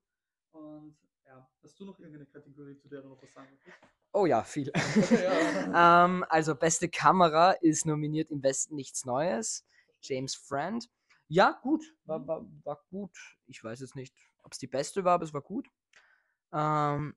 Und 0.52 0.98
ja, 1.26 1.50
hast 1.62 1.80
du 1.80 1.86
noch 1.86 1.98
irgendeine 2.00 2.26
Kategorie, 2.26 2.76
zu 2.76 2.90
der 2.90 3.02
du 3.02 3.10
noch 3.10 3.22
was 3.22 3.34
sagen 3.34 3.50
möchtest? 3.52 3.78
Oh 4.12 4.26
ja, 4.26 4.44
viel. 4.44 4.72
Ja. 5.74 6.06
ähm, 6.06 6.26
also, 6.28 6.56
beste 6.56 6.90
Kamera 6.90 7.52
ist 7.52 7.86
nominiert 7.86 8.30
im 8.30 8.44
Westen 8.44 8.76
nichts 8.76 9.06
Neues. 9.06 9.66
James 10.02 10.36
Friend. 10.36 10.88
Ja, 11.34 11.60
gut. 11.64 11.84
War, 12.06 12.20
Mhm. 12.20 12.28
war, 12.28 12.46
war 12.64 12.80
gut. 12.92 13.18
Ich 13.48 13.64
weiß 13.64 13.80
jetzt 13.80 13.96
nicht, 13.96 14.16
ob 14.44 14.52
es 14.54 14.60
die 14.60 14.68
beste 14.68 15.04
war, 15.04 15.14
aber 15.16 15.24
es 15.24 15.34
war 15.34 15.42
gut. 15.42 15.68
Ähm, 16.54 17.16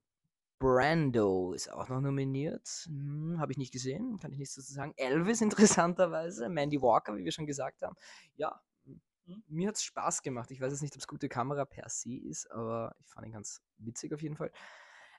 Brando 0.59 1.53
ist 1.53 1.71
auch 1.71 1.89
noch 1.91 2.01
nominiert. 2.01 2.67
Hm, 2.87 3.37
Habe 3.39 3.53
ich 3.53 3.59
nicht 3.59 3.73
gesehen, 3.73 4.19
kann 4.19 4.33
ich 4.33 4.39
nichts 4.39 4.55
dazu 4.55 4.73
sagen. 4.73 4.95
Elvis 4.97 5.41
interessanterweise. 5.83 6.49
Mandy 6.49 6.81
Walker, 6.81 7.15
wie 7.17 7.25
wir 7.25 7.33
schon 7.33 7.47
gesagt 7.47 7.83
haben. 7.83 7.97
Ja, 8.37 8.61
m- 8.87 9.01
Mhm. 9.27 9.45
mir 9.49 9.69
hat 9.69 9.77
es 9.77 9.85
Spaß 9.85 10.23
gemacht. 10.23 10.51
Ich 10.51 10.61
weiß 10.61 10.73
jetzt 10.73 10.83
nicht, 10.83 10.95
ob 10.95 11.01
es 11.01 11.09
gute 11.09 11.29
Kamera 11.29 11.65
per 11.67 11.89
se 11.91 12.17
ist, 12.17 12.51
aber 12.51 12.97
ich 13.01 13.09
fand 13.11 13.27
ihn 13.27 13.33
ganz 13.33 13.61
witzig 13.79 14.15
auf 14.15 14.23
jeden 14.23 14.37
Fall. 14.37 14.51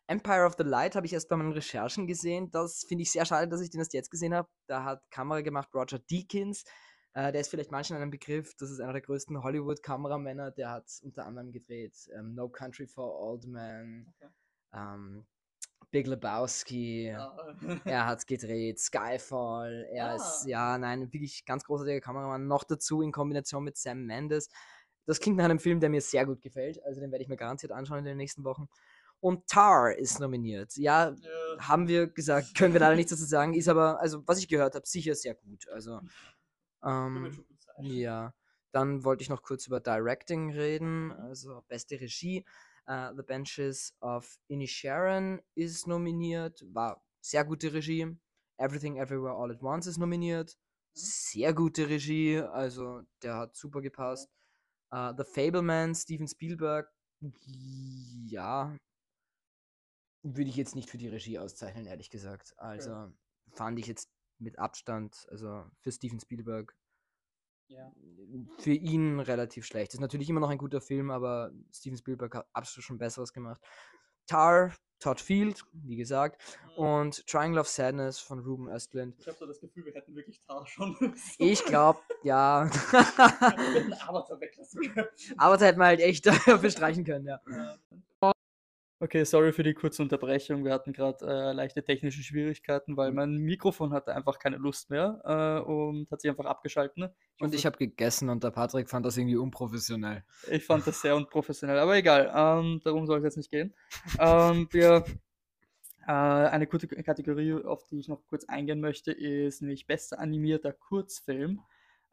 Empire 0.08 0.46
of 0.46 0.56
the 0.58 0.64
Light 0.64 0.96
habe 0.96 1.06
ich 1.06 1.14
erst 1.14 1.30
bei 1.30 1.36
meinen 1.36 1.52
Recherchen 1.52 2.08
gesehen. 2.08 2.50
Das 2.52 2.86
finde 2.88 3.04
ich 3.04 3.12
sehr 3.12 3.26
schade, 3.26 3.48
dass 3.50 3.62
ich 3.62 3.70
den 3.70 3.80
erst 3.82 3.94
jetzt 3.94 4.10
gesehen 4.12 4.34
habe. 4.34 4.50
Da 4.68 4.84
hat 4.86 5.04
Kamera 5.12 5.42
gemacht 5.42 5.70
Roger 5.76 6.00
Deakins. 6.00 6.64
Äh, 7.14 7.32
der 7.32 7.42
ist 7.42 7.50
vielleicht 7.50 7.72
manchen 7.72 7.98
ein 7.98 8.12
Begriff. 8.12 8.54
Das 8.58 8.70
ist 8.70 8.80
einer 8.80 8.94
der 8.94 9.02
größten 9.02 9.42
Hollywood-Kameramänner. 9.44 10.52
Der 10.52 10.70
hat 10.72 10.86
unter 11.02 11.26
anderem 11.26 11.52
gedreht 11.52 11.96
ähm, 12.18 12.36
No 12.36 12.50
Country 12.50 12.88
for 12.88 13.20
Old 13.20 13.46
Men, 13.48 14.14
Okay. 14.20 14.32
ähm, 14.74 15.26
Big 15.90 16.06
Lebowski. 16.08 17.06
Ja. 17.08 17.36
Er 17.86 18.06
hat 18.08 18.28
gedreht, 18.28 18.78
Skyfall. 18.80 19.88
Er 19.92 20.16
ist, 20.16 20.44
Ah. 20.46 20.48
ja, 20.48 20.78
nein, 20.78 21.12
wirklich 21.14 21.46
ganz 21.46 21.64
großartiger 21.64 22.02
Kameramann. 22.02 22.46
Noch 22.48 22.64
dazu 22.66 23.02
in 23.02 23.12
Kombination 23.12 23.64
mit 23.64 23.78
Sam 23.78 24.06
Mendes. 24.06 24.50
Das 25.06 25.20
klingt 25.22 25.38
nach 25.38 25.46
einem 25.46 25.60
Film, 25.60 25.80
der 25.80 25.90
mir 25.90 26.02
sehr 26.02 26.26
gut 26.26 26.42
gefällt. 26.42 26.84
Also 26.84 27.00
den 27.00 27.12
werde 27.12 27.24
ich 27.24 27.30
mir 27.30 27.38
garantiert 27.38 27.72
anschauen 27.72 28.00
in 28.00 28.06
den 28.06 28.18
nächsten 28.18 28.44
Wochen. 28.44 28.68
Und 29.22 29.48
Tar 29.48 29.96
ist 29.98 30.20
nominiert. 30.20 30.76
Ja, 30.76 31.12
Ja. 31.18 31.58
haben 31.60 31.88
wir 31.88 32.08
gesagt, 32.08 32.54
können 32.56 32.74
wir 32.74 32.82
leider 32.82 32.96
nichts 32.98 33.12
dazu 33.12 33.24
sagen. 33.26 33.54
Ist 33.54 33.70
aber, 33.70 34.00
also 34.02 34.22
was 34.28 34.40
ich 34.40 34.50
gehört 34.50 34.76
habe, 34.76 34.86
sicher 34.86 35.16
sehr 35.16 35.36
gut. 35.36 35.68
Also, 35.70 36.02
ähm, 36.84 37.46
ja. 37.80 38.34
Dann 38.72 39.04
wollte 39.04 39.24
ich 39.24 39.30
noch 39.30 39.42
kurz 39.42 39.66
über 39.68 39.80
Directing 39.80 40.52
reden, 40.52 41.12
also 41.12 41.64
beste 41.68 42.00
Regie. 42.00 42.46
Äh, 42.86 43.14
The 43.16 43.24
Benches 43.24 43.96
of 44.02 44.40
Inisharan 44.48 45.42
ist 45.56 45.88
nominiert, 45.88 46.64
war 46.74 47.04
sehr 47.22 47.44
gute 47.46 47.74
Regie. 47.74 48.18
Everything 48.58 48.98
Everywhere 48.98 49.36
All 49.36 49.52
at 49.52 49.62
Once 49.62 49.88
ist 49.88 49.98
nominiert, 49.98 50.58
sehr 50.94 51.54
gute 51.54 51.88
Regie, 51.90 52.40
also 52.40 53.02
der 53.22 53.36
hat 53.38 53.56
super 53.56 53.82
gepasst. 53.82 54.30
Äh, 54.92 55.14
The 55.16 55.24
Fableman, 55.24 55.94
Steven 55.94 56.28
Spielberg, 56.28 56.92
ja, 58.26 58.76
würde 60.24 60.50
ich 60.50 60.56
jetzt 60.56 60.76
nicht 60.76 60.90
für 60.90 60.98
die 60.98 61.08
Regie 61.08 61.40
auszeichnen, 61.40 61.86
ehrlich 61.86 62.10
gesagt. 62.10 62.54
Also 62.58 63.12
fand 63.52 63.80
ich 63.80 63.88
jetzt 63.88 64.10
mit 64.40 64.60
Abstand, 64.60 65.26
also 65.30 65.66
für 65.82 65.92
Steven 65.92 66.20
Spielberg 66.20 66.76
Ja. 67.68 67.92
für 68.60 68.72
ihn 68.74 69.20
relativ 69.20 69.66
schlecht. 69.66 69.94
Ist 69.94 70.00
natürlich 70.00 70.30
immer 70.30 70.40
noch 70.40 70.50
ein 70.50 70.58
guter 70.58 70.82
Film, 70.82 71.12
aber 71.12 71.52
Steven 71.74 71.98
Spielberg 71.98 72.36
hat 72.36 72.48
absolut 72.54 72.86
schon 72.86 72.98
Besseres 72.98 73.34
gemacht. 73.34 73.62
Tar, 74.28 74.74
Todd 75.00 75.22
Field, 75.22 75.64
wie 75.74 75.96
gesagt, 75.96 76.42
und 76.76 77.26
Triangle 77.28 77.60
of 77.62 77.68
Sadness 77.68 78.20
von 78.20 78.40
Ruben 78.40 78.68
Östlund. 78.70 79.16
Ich 79.20 79.28
habe 79.28 79.38
so 79.38 79.46
das 79.46 79.60
Gefühl, 79.60 79.86
wir 79.86 79.94
hätten 79.94 80.16
wirklich 80.16 80.42
Tar 80.42 80.66
schon. 80.66 80.96
Ich 81.38 81.64
glaube, 81.66 82.00
ja. 82.24 82.66
wir 82.92 83.74
hätten 83.74 83.94
Avatar 83.94 84.40
weglassen 84.42 84.82
können. 84.94 85.08
aber 85.38 85.58
da 85.58 85.66
hätte 85.66 85.78
man 85.78 85.88
halt 85.88 86.00
echt 86.00 86.26
dafür 86.48 86.70
streichen 86.70 87.04
können, 87.06 87.26
ja. 87.28 87.40
Okay, 89.00 89.24
sorry 89.26 89.54
für 89.54 89.62
die 89.62 89.76
kurze 89.76 90.02
Unterbrechung. 90.02 90.66
Wir 90.66 90.74
hatten 90.74 90.92
gerade 90.92 91.24
äh, 91.24 91.54
leichte 91.54 91.84
technische 91.84 92.24
Schwierigkeiten, 92.24 92.98
weil 92.98 93.12
mein 93.12 93.38
Mikrofon 93.38 93.94
hatte 93.94 94.16
einfach 94.16 94.40
keine 94.40 94.58
Lust 94.58 94.90
mehr 94.90 95.22
äh, 95.24 95.70
und 95.70 96.10
hat 96.10 96.20
sich 96.22 96.32
einfach 96.32 96.46
abgeschalten. 96.46 97.04
ne? 97.04 97.14
Und 97.40 97.54
ich 97.54 97.68
habe 97.68 97.78
gegessen 97.78 98.28
und 98.30 98.44
der 98.44 98.50
Patrick 98.50 98.90
fand 98.90 99.06
das 99.06 99.16
irgendwie 99.16 99.36
unprofessionell. 99.36 100.24
Ich 100.50 100.66
fand 100.66 100.88
das 100.88 101.00
sehr 101.00 101.16
unprofessionell, 101.16 101.78
aber 101.78 101.96
egal, 101.96 102.32
ähm, 102.36 102.82
darum 102.84 103.06
soll 103.06 103.20
es 103.20 103.26
jetzt 103.26 103.38
nicht 103.38 103.52
gehen. 103.52 103.76
Ähm, 104.20 104.68
wir, 104.72 105.06
äh, 106.08 106.12
eine 106.12 106.66
gute 106.66 106.88
Kategorie, 106.88 107.54
auf 107.54 107.84
die 107.84 108.00
ich 108.00 108.08
noch 108.08 108.26
kurz 108.26 108.46
eingehen 108.46 108.82
möchte, 108.82 109.12
ist 109.12 109.62
nämlich 109.62 109.86
bester 109.86 110.20
animierter 110.20 110.74
Kurzfilm. 110.74 111.62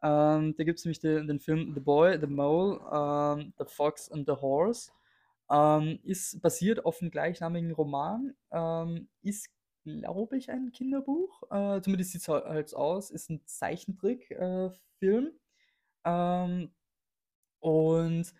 Ähm, 0.03 0.53
da 0.55 0.63
gibt 0.63 0.77
es 0.77 0.85
nämlich 0.85 0.99
den, 0.99 1.27
den 1.27 1.39
Film 1.39 1.73
The 1.73 1.79
Boy, 1.79 2.19
The 2.19 2.27
Mole, 2.27 2.79
ähm, 2.93 3.53
The 3.57 3.65
Fox 3.65 4.11
and 4.11 4.27
the 4.27 4.33
Horse. 4.33 4.91
Ähm, 5.49 5.99
ist 6.03 6.41
basiert 6.41 6.85
auf 6.85 6.99
dem 6.99 7.11
gleichnamigen 7.11 7.71
Roman, 7.71 8.33
ähm, 8.51 9.09
ist, 9.21 9.49
glaube 9.83 10.37
ich, 10.37 10.49
ein 10.49 10.71
Kinderbuch. 10.71 11.43
Äh, 11.51 11.81
zumindest 11.81 12.11
sieht 12.11 12.21
es 12.21 12.27
halt 12.27 12.73
aus, 12.75 13.11
ist 13.11 13.29
ein 13.29 13.41
Zeichentrickfilm. 13.45 14.71
Äh, 15.01 15.31
ähm, 16.05 16.71
und 17.59 18.33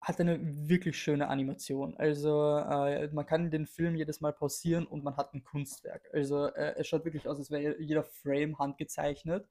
hat 0.00 0.20
eine 0.20 0.38
wirklich 0.68 0.98
schöne 0.98 1.28
Animation. 1.28 1.96
Also 1.96 2.56
äh, 2.58 3.08
man 3.12 3.26
kann 3.26 3.50
den 3.50 3.66
Film 3.66 3.96
jedes 3.96 4.20
Mal 4.20 4.32
pausieren 4.32 4.86
und 4.86 5.02
man 5.04 5.16
hat 5.16 5.34
ein 5.34 5.42
Kunstwerk. 5.44 6.08
Also 6.12 6.46
äh, 6.46 6.74
es 6.76 6.86
schaut 6.88 7.04
wirklich 7.04 7.26
aus, 7.28 7.38
als 7.38 7.50
wäre 7.50 7.80
jeder 7.80 8.04
Frame 8.04 8.58
handgezeichnet. 8.58 9.48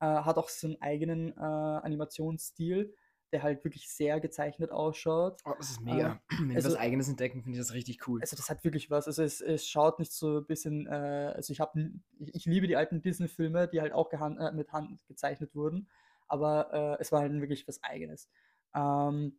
Äh, 0.00 0.06
hat 0.06 0.36
auch 0.36 0.48
so 0.48 0.66
einen 0.66 0.82
eigenen 0.82 1.30
äh, 1.36 1.40
Animationsstil, 1.40 2.94
der 3.34 3.42
halt 3.42 3.64
wirklich 3.64 3.88
sehr 3.90 4.20
gezeichnet 4.20 4.70
ausschaut. 4.70 5.42
Oh, 5.44 5.52
das 5.58 5.72
ist 5.72 5.80
mega. 5.80 6.22
Wenn 6.38 6.50
wir 6.50 6.56
also- 6.56 6.70
was 6.70 6.76
Eigenes 6.76 7.08
entdecken, 7.08 7.42
finde 7.42 7.58
ich 7.58 7.64
das 7.64 7.74
richtig 7.74 8.06
cool. 8.08 8.20
Also 8.20 8.36
das 8.36 8.48
hat 8.48 8.62
wirklich 8.64 8.90
was. 8.90 9.06
Also 9.06 9.22
es, 9.22 9.40
es 9.40 9.68
schaut 9.68 9.98
nicht 9.98 10.12
so 10.12 10.38
ein 10.38 10.46
bisschen, 10.46 10.86
äh, 10.86 11.32
also 11.34 11.52
ich 11.52 11.60
habe, 11.60 11.90
ich, 12.18 12.34
ich 12.34 12.46
liebe 12.46 12.68
die 12.68 12.76
alten 12.76 13.02
Disney-Filme, 13.02 13.68
die 13.68 13.80
halt 13.80 13.92
auch 13.92 14.10
äh, 14.12 14.52
mit 14.52 14.72
Hand 14.72 15.00
gezeichnet 15.08 15.54
wurden, 15.54 15.88
aber 16.28 16.96
äh, 16.98 17.02
es 17.02 17.10
war 17.12 17.20
halt 17.20 17.32
wirklich 17.40 17.66
was 17.66 17.82
Eigenes. 17.82 18.30
Ähm, 18.74 19.38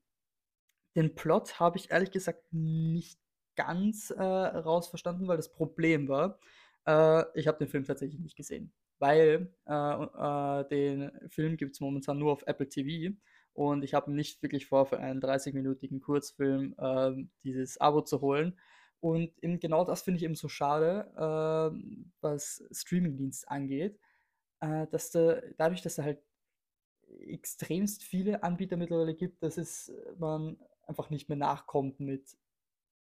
den 0.95 1.15
Plot 1.15 1.59
habe 1.59 1.77
ich 1.77 1.91
ehrlich 1.91 2.11
gesagt 2.11 2.51
nicht 2.51 3.19
ganz 3.55 4.09
äh, 4.11 4.21
rausverstanden, 4.21 5.27
weil 5.27 5.37
das 5.37 5.51
Problem 5.51 6.09
war, 6.09 6.39
äh, 6.85 7.23
ich 7.33 7.47
habe 7.47 7.57
den 7.57 7.69
Film 7.69 7.85
tatsächlich 7.85 8.19
nicht 8.19 8.35
gesehen, 8.35 8.73
weil 8.99 9.53
äh, 9.67 9.73
äh, 9.73 10.67
den 10.67 11.11
Film 11.29 11.57
gibt 11.57 11.75
es 11.75 11.79
momentan 11.79 12.19
nur 12.19 12.33
auf 12.33 12.43
Apple 12.45 12.67
TV 12.67 13.15
und 13.55 13.83
ich 13.83 13.93
habe 13.93 14.11
nicht 14.11 14.43
wirklich 14.43 14.67
vor, 14.67 14.85
für 14.85 14.99
einen 14.99 15.21
30-minütigen 15.21 16.01
Kurzfilm 16.01 16.75
ähm, 16.77 17.31
dieses 17.43 17.79
Abo 17.79 18.01
zu 18.01 18.21
holen. 18.21 18.59
Und 18.99 19.31
eben 19.41 19.59
genau 19.59 19.85
das 19.85 20.01
finde 20.01 20.17
ich 20.17 20.23
eben 20.23 20.35
so 20.35 20.49
schade, 20.49 21.11
ähm, 21.17 22.11
was 22.21 22.63
Streamingdienst 22.71 23.49
angeht, 23.49 23.97
äh, 24.59 24.87
dass 24.87 25.11
da, 25.11 25.41
dadurch, 25.57 25.81
dass 25.81 25.95
da 25.95 26.03
halt 26.03 26.19
extremst 27.27 28.03
viele 28.03 28.43
Anbieter 28.43 28.77
mittlerweile 28.77 29.15
gibt, 29.15 29.41
dass 29.41 29.57
es 29.57 29.89
äh, 29.89 30.13
man 30.17 30.57
einfach 30.85 31.09
nicht 31.09 31.29
mehr 31.29 31.37
nachkommt 31.37 31.99
mit 31.99 32.37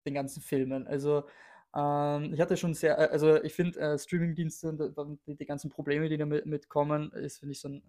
den 0.05 0.15
ganzen 0.15 0.43
Filmen. 0.43 0.89
Also 0.89 1.25
ähm, 1.75 2.35
ich 2.35 2.41
hatte 2.41 2.57
schon 2.57 2.75
sehr, 2.75 2.99
äh, 2.99 3.13
also 3.13 3.43
ich 3.43 3.55
finde 3.55 3.79
äh, 3.79 3.99
Streamingdienste 3.99 4.69
und 4.69 4.81
äh, 4.81 5.17
die, 5.27 5.37
die 5.37 5.47
ganzen 5.47 5.71
Probleme, 5.71 6.09
die 6.09 6.17
damit 6.19 6.47
mitkommen, 6.47 7.13
ist 7.13 7.39
finde 7.39 7.53
ich 7.53 7.61
so 7.61 7.69
ein 7.69 7.83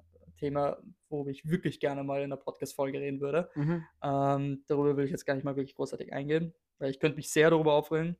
Thema, 0.43 0.77
worüber 1.07 1.31
ich 1.31 1.47
wirklich 1.49 1.79
gerne 1.79 2.03
mal 2.03 2.17
in 2.17 2.25
einer 2.25 2.37
Podcast-Folge 2.37 2.99
reden 2.99 3.21
würde. 3.21 3.49
Mhm. 3.55 3.85
Ähm, 4.03 4.63
darüber 4.67 4.97
will 4.97 5.05
ich 5.05 5.11
jetzt 5.11 5.25
gar 5.25 5.35
nicht 5.35 5.45
mal 5.45 5.55
wirklich 5.55 5.75
großartig 5.75 6.11
eingehen, 6.11 6.53
weil 6.79 6.89
ich 6.91 6.99
könnte 6.99 7.15
mich 7.15 7.31
sehr 7.31 7.49
darüber 7.49 7.73
aufregen. 7.73 8.17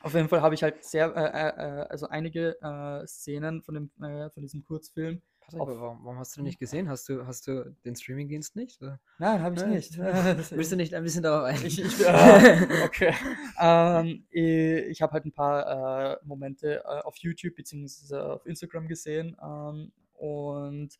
Auf 0.00 0.14
jeden 0.14 0.28
Fall 0.28 0.40
habe 0.40 0.54
ich 0.54 0.62
halt 0.62 0.82
sehr, 0.84 1.14
äh, 1.14 1.20
äh, 1.20 1.80
äh, 1.82 1.86
also 1.88 2.06
einige 2.08 2.56
äh, 2.62 3.06
Szenen 3.06 3.60
von, 3.60 3.74
dem, 3.74 3.90
äh, 4.02 4.30
von 4.30 4.42
diesem 4.42 4.64
Kurzfilm. 4.64 5.20
Patrick, 5.40 5.60
Auf- 5.60 5.68
aber 5.68 5.80
warum, 5.80 6.04
warum 6.04 6.18
hast 6.18 6.34
du 6.34 6.40
den 6.40 6.46
nicht 6.46 6.58
gesehen? 6.58 6.88
Hast 6.88 7.08
du, 7.10 7.26
hast 7.26 7.46
du 7.46 7.76
den 7.84 7.94
Streamingdienst 7.94 8.56
nicht? 8.56 8.80
Oder? 8.80 8.98
Nein, 9.18 9.42
habe 9.42 9.54
ich 9.56 9.60
Nein, 9.60 9.70
nicht. 9.72 9.98
Willst 10.52 10.72
du 10.72 10.76
nicht 10.76 10.94
ein 10.94 11.02
bisschen 11.02 11.22
darauf 11.22 11.44
ein? 11.44 11.66
Ich, 11.66 11.78
ich, 11.78 12.00
äh, 12.06 12.66
okay. 12.84 13.12
ähm, 13.60 14.24
ich 14.30 15.02
habe 15.02 15.12
halt 15.12 15.26
ein 15.26 15.32
paar 15.32 16.14
äh, 16.14 16.16
Momente 16.24 16.82
auf 17.04 17.16
YouTube 17.18 17.56
bzw. 17.56 18.16
auf 18.16 18.46
Instagram 18.46 18.88
gesehen 18.88 19.36
ähm, 19.42 19.92
und 20.14 20.98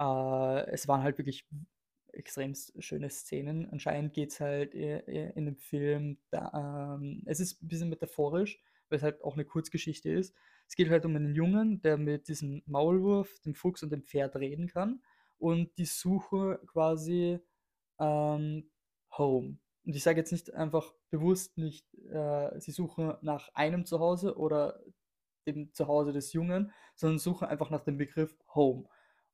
Äh, 0.00 0.66
es 0.70 0.88
waren 0.88 1.02
halt 1.04 1.18
wirklich 1.18 1.46
extremst 2.12 2.72
schöne 2.82 3.10
Szenen. 3.10 3.70
Anscheinend 3.70 4.14
geht 4.14 4.32
es 4.32 4.40
halt 4.40 4.74
in 4.74 5.46
dem 5.46 5.56
Film, 5.56 6.18
da, 6.30 6.96
ähm, 7.00 7.22
es 7.26 7.40
ist 7.40 7.62
ein 7.62 7.68
bisschen 7.68 7.88
metaphorisch, 7.88 8.60
weil 8.88 8.98
es 8.98 9.02
halt 9.04 9.22
auch 9.22 9.34
eine 9.34 9.44
Kurzgeschichte 9.44 10.10
ist. 10.10 10.34
Es 10.68 10.76
geht 10.76 10.90
halt 10.90 11.04
um 11.04 11.14
einen 11.16 11.34
Jungen, 11.34 11.82
der 11.82 11.96
mit 11.98 12.28
diesem 12.28 12.62
Maulwurf, 12.66 13.40
dem 13.40 13.54
Fuchs 13.54 13.82
und 13.82 13.90
dem 13.92 14.02
Pferd 14.02 14.36
reden 14.36 14.68
kann 14.68 15.02
und 15.38 15.76
die 15.78 15.84
Suche 15.84 16.60
quasi 16.66 17.40
ähm, 17.98 18.70
Home. 19.18 19.58
Und 19.84 19.96
ich 19.96 20.02
sage 20.02 20.18
jetzt 20.20 20.32
nicht 20.32 20.54
einfach 20.54 20.94
bewusst 21.10 21.58
nicht, 21.58 21.86
äh, 22.10 22.58
sie 22.60 22.72
suchen 22.72 23.14
nach 23.22 23.50
einem 23.54 23.86
Zuhause 23.86 24.36
oder 24.36 24.80
dem 25.46 25.72
Zuhause 25.72 26.12
des 26.12 26.32
Jungen, 26.32 26.72
sondern 26.94 27.18
suchen 27.18 27.48
einfach 27.48 27.70
nach 27.70 27.82
dem 27.82 27.96
Begriff 27.96 28.36
Home. 28.54 28.88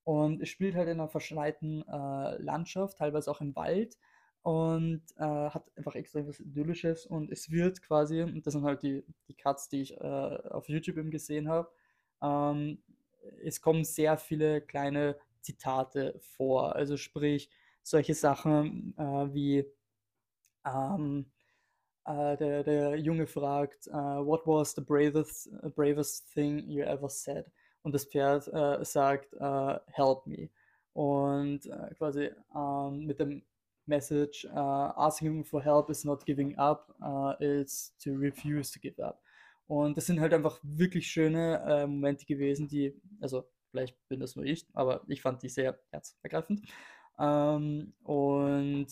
Und 0.07 0.41
es 0.41 0.51
spielt 0.51 0.77
halt 0.77 0.87
in 0.87 1.01
einer 1.01 1.09
verschneiten 1.09 1.83
äh, 1.89 2.41
Landschaft, 2.41 2.99
teilweise 2.99 3.29
auch 3.29 3.41
im 3.41 3.57
Wald 3.57 3.99
und 4.43 5.03
äh, 5.17 5.25
hat 5.25 5.65
einfach 5.77 5.97
extrem 5.97 6.29
was 6.29 6.39
Idyllisches 6.39 7.07
und 7.07 7.33
es 7.33 7.51
wird 7.51 7.83
quasi, 7.83 8.23
und 8.23 8.47
das 8.47 8.53
sind 8.53 8.63
halt 8.63 8.85
die, 8.85 9.05
die 9.27 9.35
Cuts, 9.35 9.69
die 9.69 9.81
ich 9.83 9.97
äh, 10.01 10.05
auf 10.05 10.69
YouTube 10.69 10.99
eben 10.99 11.11
gesehen 11.11 11.49
habe, 11.49 11.69
ähm, 12.23 12.79
es 13.43 13.61
kommen 13.61 13.83
sehr 13.83 14.17
viele 14.17 14.61
kleine 14.61 15.17
Zitate 15.41 16.15
vor. 16.21 16.77
Also 16.77 16.97
sprich, 16.97 17.51
solche 17.83 18.15
Sachen 18.15 18.95
äh, 18.97 19.35
wie 19.35 19.65
ähm, 20.65 21.27
äh, 22.05 22.37
der, 22.37 22.63
der 22.63 22.97
Junge 22.97 23.27
fragt, 23.27 23.89
äh, 23.89 23.93
What 23.93 24.47
was 24.47 24.73
the 24.77 24.83
bravest, 24.83 25.51
bravest 25.75 26.33
thing 26.33 26.61
you 26.69 26.85
ever 26.85 27.09
said? 27.09 27.51
Und 27.87 27.95
das 27.95 28.05
Pferd 28.05 28.49
äh, 28.49 28.85
sagt, 28.85 29.33
äh, 29.35 29.79
Help 29.93 30.27
me. 30.27 30.51
Und 30.93 31.67
äh, 31.67 31.95
quasi 31.97 32.31
ähm, 32.53 33.07
mit 33.07 33.21
dem 33.21 33.45
Message, 33.85 34.45
äh, 34.47 34.59
Asking 34.59 35.45
for 35.45 35.63
help 35.63 35.89
is 35.89 36.03
not 36.03 36.27
giving 36.27 36.59
up, 36.59 36.93
äh, 37.01 37.61
it's 37.61 37.97
to 37.99 38.11
refuse 38.11 38.73
to 38.73 38.81
give 38.81 39.01
up. 39.01 39.23
Und 39.69 39.97
das 39.97 40.07
sind 40.07 40.19
halt 40.19 40.35
einfach 40.35 40.59
wirklich 40.65 41.07
schöne 41.07 41.63
äh, 41.65 41.87
Momente 41.87 42.27
gewesen, 42.27 42.67
die, 42.67 43.01
also 43.21 43.49
vielleicht 43.71 43.97
bin 44.09 44.19
das 44.19 44.35
nur 44.35 44.45
ich, 44.45 44.67
aber 44.73 45.03
ich 45.07 45.23
fand 45.23 45.45
die 45.45 45.49
sehr 45.49 45.79
herzergreifend. 45.93 46.63
Ähm, 47.21 47.95
und 48.03 48.89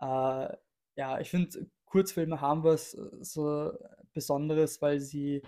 ja, 0.00 1.20
ich 1.20 1.28
finde, 1.28 1.66
Kurzfilme 1.84 2.40
haben 2.40 2.64
was 2.64 2.92
so 3.20 3.70
Besonderes, 4.14 4.80
weil 4.80 4.98
sie, 4.98 5.42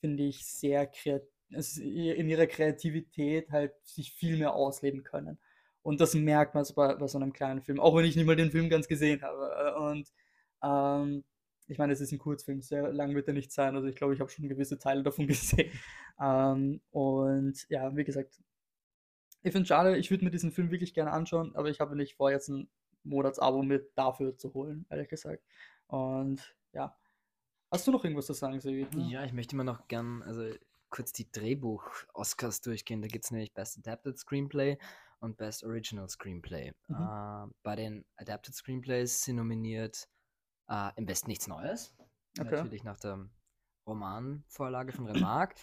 finde 0.00 0.24
ich, 0.24 0.44
sehr 0.44 0.88
kreativ, 0.88 1.33
in 1.54 2.28
ihrer 2.28 2.46
Kreativität 2.46 3.50
halt 3.50 3.72
sich 3.84 4.12
viel 4.12 4.36
mehr 4.36 4.54
ausleben 4.54 5.02
können. 5.02 5.38
Und 5.82 6.00
das 6.00 6.14
merkt 6.14 6.54
man 6.54 6.64
so 6.64 6.74
bei, 6.74 6.94
bei 6.94 7.06
so 7.06 7.18
einem 7.18 7.32
kleinen 7.32 7.60
Film, 7.60 7.78
auch 7.78 7.94
wenn 7.94 8.06
ich 8.06 8.16
nicht 8.16 8.26
mal 8.26 8.36
den 8.36 8.50
Film 8.50 8.70
ganz 8.70 8.88
gesehen 8.88 9.22
habe. 9.22 9.76
Und 9.76 10.10
ähm, 10.62 11.24
ich 11.66 11.78
meine, 11.78 11.92
es 11.92 12.00
ist 12.00 12.12
ein 12.12 12.18
Kurzfilm, 12.18 12.62
sehr 12.62 12.92
lang 12.92 13.14
wird 13.14 13.28
er 13.28 13.34
nicht 13.34 13.52
sein. 13.52 13.76
Also 13.76 13.88
ich 13.88 13.96
glaube, 13.96 14.14
ich 14.14 14.20
habe 14.20 14.30
schon 14.30 14.48
gewisse 14.48 14.78
Teile 14.78 15.02
davon 15.02 15.26
gesehen. 15.28 15.70
Ähm, 16.20 16.80
und 16.90 17.66
ja, 17.68 17.94
wie 17.96 18.04
gesagt, 18.04 18.40
ich 19.42 19.52
finde 19.52 19.62
es 19.62 19.68
schade, 19.68 19.98
ich 19.98 20.10
würde 20.10 20.24
mir 20.24 20.30
diesen 20.30 20.52
Film 20.52 20.70
wirklich 20.70 20.94
gerne 20.94 21.12
anschauen, 21.12 21.54
aber 21.54 21.68
ich 21.68 21.80
habe 21.80 21.96
nicht 21.96 22.14
vor, 22.14 22.30
jetzt 22.30 22.48
ein 22.48 22.68
Monatsabo 23.02 23.62
mit 23.62 23.92
dafür 23.94 24.36
zu 24.38 24.54
holen, 24.54 24.86
ehrlich 24.88 25.08
gesagt. 25.08 25.42
Und 25.86 26.56
ja. 26.72 26.96
Hast 27.70 27.86
du 27.86 27.92
noch 27.92 28.04
irgendwas 28.04 28.26
zu 28.26 28.32
sagen, 28.32 28.58
Sevi? 28.60 28.86
Ja, 29.10 29.24
ich 29.24 29.34
möchte 29.34 29.54
mal 29.54 29.64
noch 29.64 29.86
gern, 29.88 30.22
also 30.22 30.48
kurz 30.94 31.12
die 31.12 31.30
Drehbuch-Oscars 31.32 32.60
durchgehen. 32.60 33.02
Da 33.02 33.08
gibt 33.08 33.24
es 33.24 33.30
nämlich 33.32 33.52
Best 33.52 33.78
Adapted 33.78 34.16
Screenplay 34.16 34.78
und 35.18 35.36
Best 35.36 35.64
Original 35.64 36.08
Screenplay. 36.08 36.72
Mhm. 36.86 36.94
Äh, 36.94 37.52
bei 37.64 37.74
den 37.76 38.04
Adapted 38.16 38.54
Screenplays 38.54 39.22
sind 39.24 39.36
nominiert 39.36 40.08
äh, 40.68 40.90
im 40.96 41.06
Besten 41.06 41.28
nichts 41.30 41.48
Neues. 41.48 41.94
Okay. 42.38 42.50
Natürlich 42.56 42.84
nach 42.84 42.98
der 43.00 43.28
Romanvorlage 43.88 44.92
von 44.92 45.06
Remarque. 45.06 45.56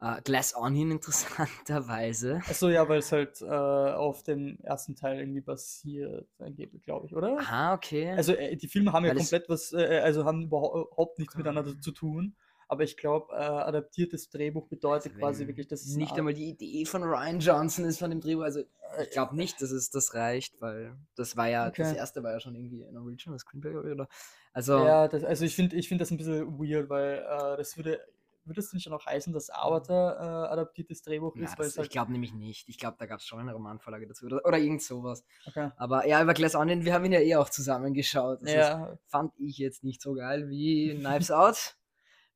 äh, 0.00 0.20
Glass 0.22 0.54
Onion 0.54 0.90
interessanterweise. 0.98 2.36
Achso, 2.46 2.68
ja, 2.68 2.88
weil 2.88 2.98
es 2.98 3.10
halt 3.10 3.40
äh, 3.40 3.46
auf 3.46 4.22
dem 4.22 4.58
ersten 4.62 4.94
Teil 4.96 5.18
irgendwie 5.20 5.40
basiert, 5.40 6.28
angeblich, 6.38 6.82
glaube 6.84 7.06
ich, 7.06 7.16
oder? 7.16 7.38
Ah, 7.48 7.74
okay. 7.74 8.10
Also 8.12 8.32
äh, 8.34 8.56
die 8.56 8.68
Filme 8.68 8.92
haben 8.92 9.04
ja 9.04 9.10
Weil 9.10 9.16
es- 9.18 9.30
komplett 9.30 9.48
was, 9.48 9.72
äh, 9.72 10.00
also 10.04 10.24
haben 10.24 10.42
überhaupt 10.42 11.18
nichts 11.18 11.34
Okay. 11.34 11.42
miteinander 11.42 11.80
zu 11.80 11.90
tun. 11.92 12.36
Aber 12.68 12.82
ich 12.84 12.96
glaube, 12.96 13.32
äh, 13.32 13.36
adaptiertes 13.36 14.28
Drehbuch 14.30 14.68
bedeutet 14.68 15.12
Also 15.12 15.18
quasi 15.20 15.46
wirklich, 15.46 15.68
dass 15.68 15.82
es 15.82 15.96
nicht 15.96 16.12
einmal 16.18 16.34
die 16.34 16.50
Idee 16.50 16.84
von 16.84 17.02
Ryan 17.02 17.40
Johnson 17.40 17.84
ist 17.86 17.98
von 17.98 18.10
dem 18.10 18.20
Drehbuch. 18.20 18.42
Also 18.42 18.60
ich 19.02 19.10
glaube 19.10 19.36
nicht, 19.36 19.60
dass 19.62 19.70
es 19.70 19.90
das 19.90 20.14
reicht, 20.14 20.60
weil 20.60 20.96
das 21.16 21.36
war 21.36 21.48
ja, 21.48 21.70
das 21.70 21.92
Okay. 21.92 21.96
erste 21.96 22.22
war 22.22 22.32
ja 22.32 22.40
schon 22.40 22.54
irgendwie 22.54 22.84
ein 22.84 22.96
Original 22.96 23.38
Screenplay, 23.38 23.74
oder? 23.76 24.08
Also, 24.52 24.74
Ja, 24.84 25.08
das, 25.08 25.24
also 25.24 25.44
ich 25.44 25.54
finde 25.56 25.76
ich 25.76 25.88
find 25.88 26.00
das 26.00 26.10
ein 26.10 26.16
bisschen 26.18 26.58
weird, 26.58 26.88
weil 26.90 27.18
äh, 27.18 27.56
das 27.56 27.76
würde, 27.76 28.00
würde 28.44 28.60
es 28.60 28.72
nicht 28.72 28.84
schon 28.84 28.92
auch 28.92 29.06
heißen, 29.06 29.32
dass 29.32 29.50
Avatar 29.50 30.16
äh, 30.16 30.52
adaptiertes 30.52 31.02
Drehbuch 31.02 31.34
na, 31.36 31.44
ist, 31.44 31.58
das, 31.58 31.76
halt. 31.76 31.86
ich 31.86 31.90
glaube 31.90 32.12
nämlich 32.12 32.32
nicht. 32.34 32.68
Ich 32.68 32.78
glaube, 32.78 32.96
da 32.98 33.06
gab 33.06 33.20
es 33.20 33.26
schon 33.26 33.38
eine 33.38 33.52
Romanvorlage 33.52 34.06
dazu 34.06 34.26
oder, 34.26 34.44
oder 34.44 34.58
irgend 34.58 34.82
sowas. 34.82 35.24
Okay. 35.46 35.70
Aber 35.76 36.06
ja, 36.06 36.22
über 36.22 36.34
Glass 36.34 36.54
Onion, 36.54 36.84
wir 36.84 36.92
haben 36.94 37.04
ihn 37.04 37.12
ja 37.12 37.20
eh 37.20 37.36
auch 37.36 37.48
zusammengeschaut. 37.50 38.42
Das 38.42 38.52
Ja, 38.52 38.98
fand 39.06 39.32
ich 39.38 39.58
jetzt 39.58 39.84
nicht 39.84 40.02
so 40.02 40.14
geil 40.14 40.48
wie 40.48 40.94
Knives 40.98 41.30
Out. 41.30 41.76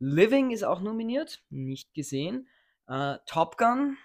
Living 0.03 0.51
ist 0.51 0.65
auch 0.65 0.81
nominiert, 0.81 1.45
nicht 1.49 1.95
gesehen. 1.95 2.49
Äh, 2.89 3.19
Top 3.25 3.57
Gun, 3.57 3.97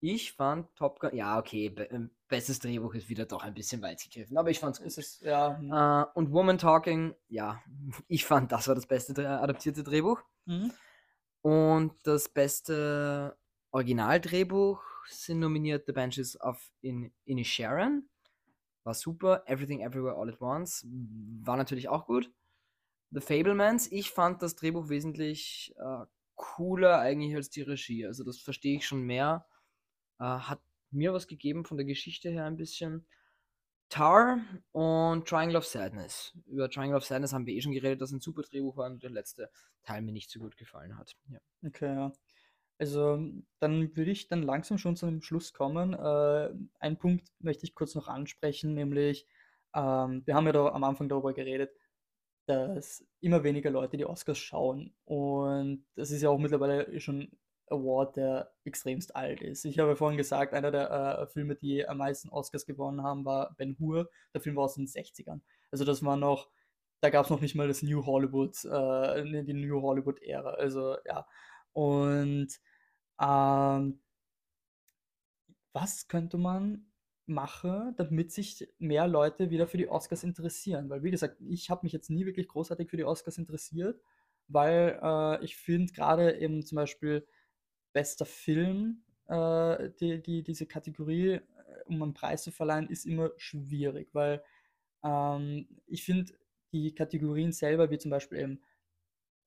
ich 0.00 0.34
fand 0.34 0.68
Top 0.76 1.00
Gun, 1.00 1.16
ja, 1.16 1.38
okay, 1.38 1.70
be 1.70 1.84
ähm, 1.84 2.10
bestes 2.28 2.58
Drehbuch 2.58 2.94
ist 2.94 3.08
wieder 3.08 3.24
doch 3.24 3.42
ein 3.42 3.54
bisschen 3.54 3.80
weit 3.80 4.02
gegriffen, 4.02 4.36
aber 4.36 4.50
ich 4.50 4.58
fand's 4.58 4.78
gut. 4.78 4.88
ist 4.88 4.98
es, 4.98 5.20
ja. 5.20 5.58
hm. 5.58 5.72
Äh, 5.72 6.18
und 6.18 6.32
Woman 6.32 6.58
Talking, 6.58 7.14
ja, 7.28 7.62
ich 8.08 8.26
fand, 8.26 8.52
das 8.52 8.68
war 8.68 8.74
das 8.74 8.86
beste 8.86 9.26
adaptierte 9.26 9.82
Drehbuch. 9.82 10.22
Mhm. 10.44 10.70
Und 11.40 11.94
das 12.04 12.28
beste 12.28 13.36
Originaldrehbuch 13.70 14.82
sind 15.08 15.40
nominiert 15.40 15.86
The 15.86 15.92
Benches 15.92 16.38
of 16.40 16.70
in 16.82 17.10
Inisharan. 17.24 18.06
War 18.84 18.94
super. 18.94 19.42
Everything 19.46 19.80
Everywhere 19.80 20.16
All 20.16 20.28
at 20.28 20.40
Once 20.42 20.86
war 21.42 21.56
natürlich 21.56 21.88
auch 21.88 22.06
gut. 22.06 22.30
The 23.12 23.20
Fablemans, 23.20 23.92
ich 23.92 24.10
fand 24.10 24.42
das 24.42 24.56
Drehbuch 24.56 24.88
wesentlich 24.88 25.74
äh, 25.76 26.06
cooler 26.34 26.98
eigentlich 26.98 27.36
als 27.36 27.50
die 27.50 27.62
Regie. 27.62 28.06
Also 28.06 28.24
das 28.24 28.38
verstehe 28.38 28.76
ich 28.76 28.86
schon 28.86 29.02
mehr. 29.02 29.46
Äh, 30.18 30.24
hat 30.24 30.60
mir 30.90 31.12
was 31.12 31.26
gegeben 31.26 31.64
von 31.64 31.76
der 31.76 31.86
Geschichte 31.86 32.30
her 32.30 32.46
ein 32.46 32.56
bisschen. 32.56 33.06
Tar 33.90 34.40
und 34.72 35.28
Triangle 35.28 35.58
of 35.58 35.66
Sadness. 35.66 36.32
Über 36.46 36.70
Triangle 36.70 36.96
of 36.96 37.04
Sadness 37.04 37.34
haben 37.34 37.44
wir 37.44 37.54
eh 37.54 37.60
schon 37.60 37.72
geredet, 37.72 38.00
dass 38.00 38.12
ein 38.12 38.20
super 38.20 38.42
Drehbuch 38.42 38.78
war 38.78 38.86
und 38.86 39.02
der 39.02 39.10
letzte 39.10 39.50
Teil 39.82 40.00
mir 40.00 40.12
nicht 40.12 40.30
so 40.30 40.40
gut 40.40 40.56
gefallen 40.56 40.96
hat. 40.96 41.14
Ja. 41.28 41.38
Okay, 41.66 41.94
ja. 41.94 42.12
Also 42.78 43.22
dann 43.58 43.94
würde 43.94 44.10
ich 44.10 44.28
dann 44.28 44.42
langsam 44.42 44.78
schon 44.78 44.96
zu 44.96 45.04
einem 45.04 45.20
Schluss 45.20 45.52
kommen. 45.52 45.92
Äh, 45.92 46.54
einen 46.80 46.96
Punkt 46.96 47.28
möchte 47.40 47.64
ich 47.64 47.74
kurz 47.74 47.94
noch 47.94 48.08
ansprechen, 48.08 48.72
nämlich 48.72 49.26
ähm, 49.74 50.22
wir 50.24 50.34
haben 50.34 50.46
ja 50.46 50.52
da 50.52 50.68
am 50.68 50.84
Anfang 50.84 51.10
darüber 51.10 51.34
geredet, 51.34 51.70
dass 52.52 53.04
immer 53.20 53.44
weniger 53.44 53.70
Leute 53.70 53.96
die 53.96 54.06
Oscars 54.06 54.38
schauen. 54.38 54.94
Und 55.04 55.84
das 55.96 56.10
ist 56.10 56.22
ja 56.22 56.30
auch 56.30 56.38
mittlerweile 56.38 57.00
schon 57.00 57.20
ein 57.20 57.38
Award, 57.68 58.16
der 58.16 58.52
extremst 58.64 59.16
alt 59.16 59.40
ist. 59.40 59.64
Ich 59.64 59.78
habe 59.78 59.96
vorhin 59.96 60.18
gesagt, 60.18 60.54
einer 60.54 60.70
der 60.70 60.90
äh, 60.90 61.26
Filme, 61.26 61.56
die 61.56 61.86
am 61.88 61.98
meisten 61.98 62.28
Oscars 62.28 62.66
gewonnen 62.66 63.02
haben, 63.02 63.24
war 63.24 63.54
Ben 63.56 63.76
Hur. 63.78 64.10
Der 64.34 64.40
Film 64.40 64.56
war 64.56 64.64
aus 64.64 64.74
den 64.74 64.86
60ern. 64.86 65.40
Also 65.70 65.84
das 65.84 66.04
war 66.04 66.16
noch, 66.16 66.50
da 67.00 67.10
gab 67.10 67.24
es 67.24 67.30
noch 67.30 67.40
nicht 67.40 67.54
mal 67.54 67.68
das 67.68 67.82
New 67.82 68.04
Hollywood, 68.06 68.64
äh, 68.64 69.44
die 69.44 69.54
New 69.54 69.82
Hollywood-Ära. 69.82 70.50
Also 70.52 70.96
ja. 71.06 71.26
Und 71.72 72.48
ähm, 73.20 74.00
was 75.72 76.08
könnte 76.08 76.38
man 76.38 76.91
machen, 77.32 77.94
damit 77.96 78.32
sich 78.32 78.68
mehr 78.78 79.06
Leute 79.08 79.50
wieder 79.50 79.66
für 79.66 79.78
die 79.78 79.88
Oscars 79.88 80.24
interessieren? 80.24 80.88
Weil, 80.90 81.02
wie 81.02 81.10
gesagt, 81.10 81.40
ich 81.40 81.70
habe 81.70 81.84
mich 81.84 81.92
jetzt 81.92 82.10
nie 82.10 82.26
wirklich 82.26 82.48
großartig 82.48 82.88
für 82.90 82.96
die 82.96 83.04
Oscars 83.04 83.38
interessiert, 83.38 84.00
weil 84.48 84.98
äh, 85.02 85.44
ich 85.44 85.56
finde 85.56 85.92
gerade 85.92 86.38
eben 86.38 86.64
zum 86.64 86.76
Beispiel 86.76 87.26
bester 87.92 88.26
Film, 88.26 89.02
äh, 89.28 89.90
die, 90.00 90.22
die, 90.22 90.42
diese 90.42 90.66
Kategorie, 90.66 91.34
äh, 91.34 91.40
um 91.86 92.02
einen 92.02 92.14
Preis 92.14 92.42
zu 92.42 92.50
verleihen, 92.50 92.88
ist 92.88 93.06
immer 93.06 93.30
schwierig, 93.36 94.08
weil 94.12 94.42
ähm, 95.04 95.68
ich 95.86 96.04
finde 96.04 96.32
die 96.72 96.94
Kategorien 96.94 97.52
selber, 97.52 97.90
wie 97.90 97.98
zum 97.98 98.10
Beispiel 98.10 98.38
eben 98.38 98.62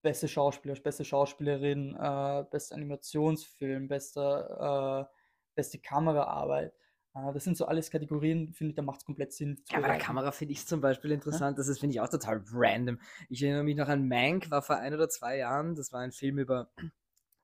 beste 0.02 0.28
Schauspieler, 0.28 0.76
beste 0.76 1.04
Schauspielerin, 1.04 1.96
äh, 1.96 2.46
bester 2.52 2.76
Animationsfilm, 2.76 3.88
bester, 3.88 5.10
äh, 5.10 5.16
beste 5.56 5.80
Kameraarbeit. 5.80 6.74
Äh, 7.16 7.34
das 7.34 7.44
sind 7.44 7.58
so 7.58 7.66
alles 7.66 7.90
Kategorien, 7.90 8.54
finde 8.54 8.72
ich, 8.72 8.76
da 8.76 8.82
macht 8.82 9.00
es 9.00 9.06
komplett 9.06 9.34
Sinn. 9.34 9.62
Ja, 9.72 9.80
bei 9.80 9.88
der. 9.88 9.98
Kamera 9.98 10.32
finde 10.32 10.54
ich 10.54 10.66
zum 10.66 10.82
Beispiel 10.82 11.12
interessant, 11.12 11.58
das 11.58 11.68
ist, 11.68 11.80
finde 11.80 11.94
ich, 11.96 12.02
auch 12.02 12.10
total 12.10 12.44
random. 12.52 13.00
Ich 13.30 13.42
erinnere 13.42 13.64
mich 13.64 13.76
noch 13.76 13.88
an 13.88 14.08
Mank, 14.08 14.52
war 14.52 14.62
vor 14.62 14.78
ein 14.78 14.94
oder 14.94 15.10
zwei 15.10 15.38
Jahren, 15.38 15.76
das 15.76 15.92
war 15.94 16.02
ein 16.02 16.12
Film 16.12 16.38
über 16.40 16.70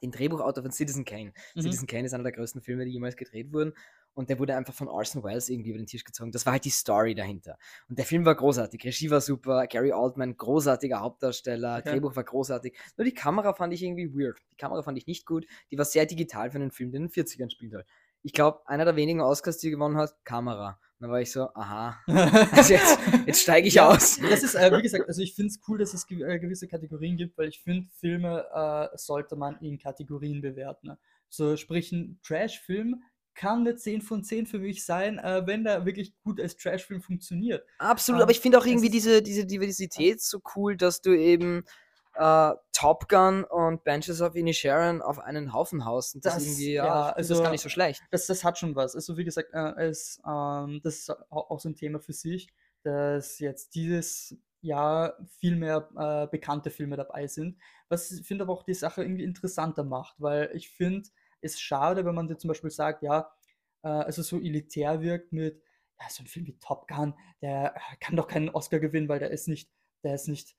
den 0.04 0.12
Drehbuchautor 0.12 0.64
von 0.64 0.72
Citizen 0.72 1.06
Kane. 1.06 1.32
Mhm. 1.56 1.62
Citizen 1.62 1.88
Kane 1.88 2.06
ist 2.06 2.14
einer 2.14 2.24
der 2.24 2.32
größten 2.32 2.62
Filme, 2.62 2.86
die 2.86 2.92
jemals 2.92 3.16
gedreht 3.16 3.54
wurden. 3.54 3.74
und 4.14 4.30
der 4.30 4.40
wurde 4.40 4.58
einfach 4.58 4.74
von 4.74 4.90
Orson 4.90 5.24
Welles 5.24 5.48
irgendwie 5.48 5.70
über 5.70 5.78
den 5.78 5.86
Tisch 5.88 6.04
gezogen. 6.04 6.34
Das 6.34 6.46
war 6.46 6.52
halt 6.54 6.66
die 6.66 6.70
Story 6.70 7.16
dahinter. 7.16 7.58
Und 7.88 7.98
der 7.98 8.04
Film 8.04 8.26
war 8.26 8.36
großartig, 8.36 8.84
Regie 8.84 9.10
war 9.10 9.22
super, 9.22 9.68
Gary 9.68 9.94
Oldman, 9.94 10.36
großartiger 10.36 11.00
Hauptdarsteller, 11.00 11.78
Okay. 11.78 11.92
Drehbuch 11.92 12.14
war 12.16 12.26
großartig. 12.26 12.78
Nur 12.98 13.06
die 13.06 13.14
Kamera 13.14 13.54
fand 13.54 13.74
ich 13.74 13.82
irgendwie 13.84 14.14
weird. 14.14 14.38
Die 14.52 14.58
Kamera 14.58 14.82
fand 14.84 14.98
ich 14.98 15.08
nicht 15.08 15.26
gut. 15.26 15.46
Die 15.72 15.78
war 15.78 15.86
sehr 15.86 16.06
digital 16.06 16.52
für 16.52 16.58
einen 16.58 16.72
Film, 16.72 16.92
der 16.92 17.00
in 17.00 17.08
den 17.08 17.12
40ern 17.14 17.50
spielt 17.52 17.74
halt. 17.74 17.88
Ich 18.24 18.34
glaube, 18.34 18.62
einer 18.68 18.86
der 18.86 18.96
wenigen 18.96 19.22
Oscars, 19.22 19.58
die 19.58 19.72
gewonnen 19.72 19.98
hat, 19.98 20.14
Kamera. 20.24 20.80
Und 21.00 21.06
dann 21.06 21.12
war 21.12 21.22
ich 21.22 21.32
so, 21.32 21.50
aha, 21.56 22.00
also 22.52 22.74
jetzt, 22.74 23.00
jetzt 23.26 23.42
steige 23.42 23.68
ich 23.68 23.74
Ja, 23.76 23.90
aus. 23.90 24.20
Das 24.20 24.44
ist, 24.44 24.54
äh, 24.54 24.72
wie 24.78 24.84
gesagt, 24.84 25.08
also 25.08 25.22
ich 25.22 25.34
finde 25.34 25.50
es 25.50 25.60
cool, 25.68 25.80
dass 25.80 25.96
es 25.96 26.06
ge 26.06 26.22
äh, 26.22 26.38
gewisse 26.38 26.68
Kategorien 26.68 27.18
gibt, 27.18 27.38
weil 27.38 27.50
ich 27.50 27.60
finde, 27.62 27.90
Filme 28.00 28.46
äh, 28.54 28.96
sollte 28.98 29.36
man 29.36 29.58
in 29.62 29.80
Kategorien 29.80 30.42
bewerten. 30.42 30.90
Ne? 30.90 31.00
So, 31.30 31.58
sprich, 31.58 31.92
ein 31.92 32.20
Trash-Film 32.24 33.02
kann 33.34 33.62
eine 33.62 33.76
10 33.76 34.02
von 34.02 34.24
10 34.24 34.46
für 34.46 34.60
mich 34.60 34.86
sein, 34.86 35.18
äh, 35.18 35.48
wenn 35.48 35.64
der 35.64 35.86
wirklich 35.86 36.14
gut 36.24 36.40
als 36.40 36.56
Trash-Film 36.58 37.02
funktioniert. 37.02 37.66
Absolut, 37.80 38.20
Ähm, 38.20 38.24
aber 38.24 38.32
ich 38.32 38.40
finde 38.40 38.60
auch 38.60 38.66
irgendwie 38.66 38.90
diese, 38.90 39.22
diese 39.22 39.46
Diversität 39.46 40.22
so 40.22 40.40
cool, 40.56 40.78
dass 40.78 41.02
du 41.02 41.18
eben 41.18 41.64
äh, 42.16 42.52
Top 42.74 43.08
Gun 43.10 43.44
und 43.44 43.84
Benches 43.84 44.22
of 44.22 44.36
Inisherin 44.36 45.02
auf 45.02 45.20
einen 45.20 45.54
Haufen 45.54 45.86
haust. 45.86 46.16
Und 46.16 46.26
das, 46.26 46.36
Das- 46.36 46.46
irgendwie, 46.46 46.74
ja, 46.74 46.86
ja, 46.86 47.06
find 47.14 47.20
das 47.20 47.32
also- 47.32 47.44
gar 47.44 47.52
nicht 47.52 47.62
so 47.62 47.70
schlecht. 47.70 48.02
Das, 48.12 48.28
das 48.28 48.44
hat 48.44 48.58
schon 48.58 48.76
was. 48.76 48.96
Also, 48.96 49.18
wie 49.18 49.24
gesagt, 49.24 49.50
äh, 49.54 49.84
es, 49.86 50.22
ähm, 50.28 50.82
das 50.84 50.96
ist 51.00 51.10
au- 51.10 51.48
auch 51.50 51.60
so 51.60 51.70
ein 51.70 51.76
Thema 51.76 52.00
für 52.00 52.14
sich, 52.14 52.50
dass 52.84 53.40
jetzt 53.40 53.76
dieses 53.76 54.36
Jahr 54.62 55.18
viel 55.40 55.56
mehr 55.56 55.90
äh, 55.98 56.28
bekannte 56.28 56.70
Filme 56.70 56.96
dabei 56.98 57.28
sind, 57.28 57.58
was 57.90 58.12
ich 58.12 58.26
finde 58.28 58.44
aber 58.44 58.54
auch 58.54 58.64
die 58.64 58.74
Sache 58.76 59.02
irgendwie 59.04 59.24
interessanter 59.24 59.84
macht, 59.84 60.16
weil 60.20 60.52
ich 60.54 60.70
finde 60.70 61.10
es 61.42 61.60
schade, 61.60 62.06
wenn 62.06 62.14
man 62.14 62.30
jetzt 62.30 62.42
zum 62.42 62.50
Beispiel 62.50 62.70
sagt, 62.70 63.02
ja, 63.02 63.32
äh, 63.84 63.88
also 63.88 64.22
so 64.22 64.40
elitär 64.40 65.02
wirkt 65.02 65.32
mit, 65.34 65.64
ja, 66.00 66.08
so 66.10 66.22
ein 66.24 66.28
Film 66.28 66.46
wie 66.46 66.58
Top 66.60 66.88
Gun, 66.88 67.16
der 67.42 67.76
äh, 67.76 67.80
kann 68.00 68.16
doch 68.16 68.28
keinen 68.28 68.50
Oscar 68.50 68.80
gewinnen, 68.80 69.10
weil 69.10 69.18
der 69.20 69.32
ist 69.32 69.48
nicht, 69.48 69.70
der 70.04 70.14
ist 70.14 70.28
nicht, 70.28 70.56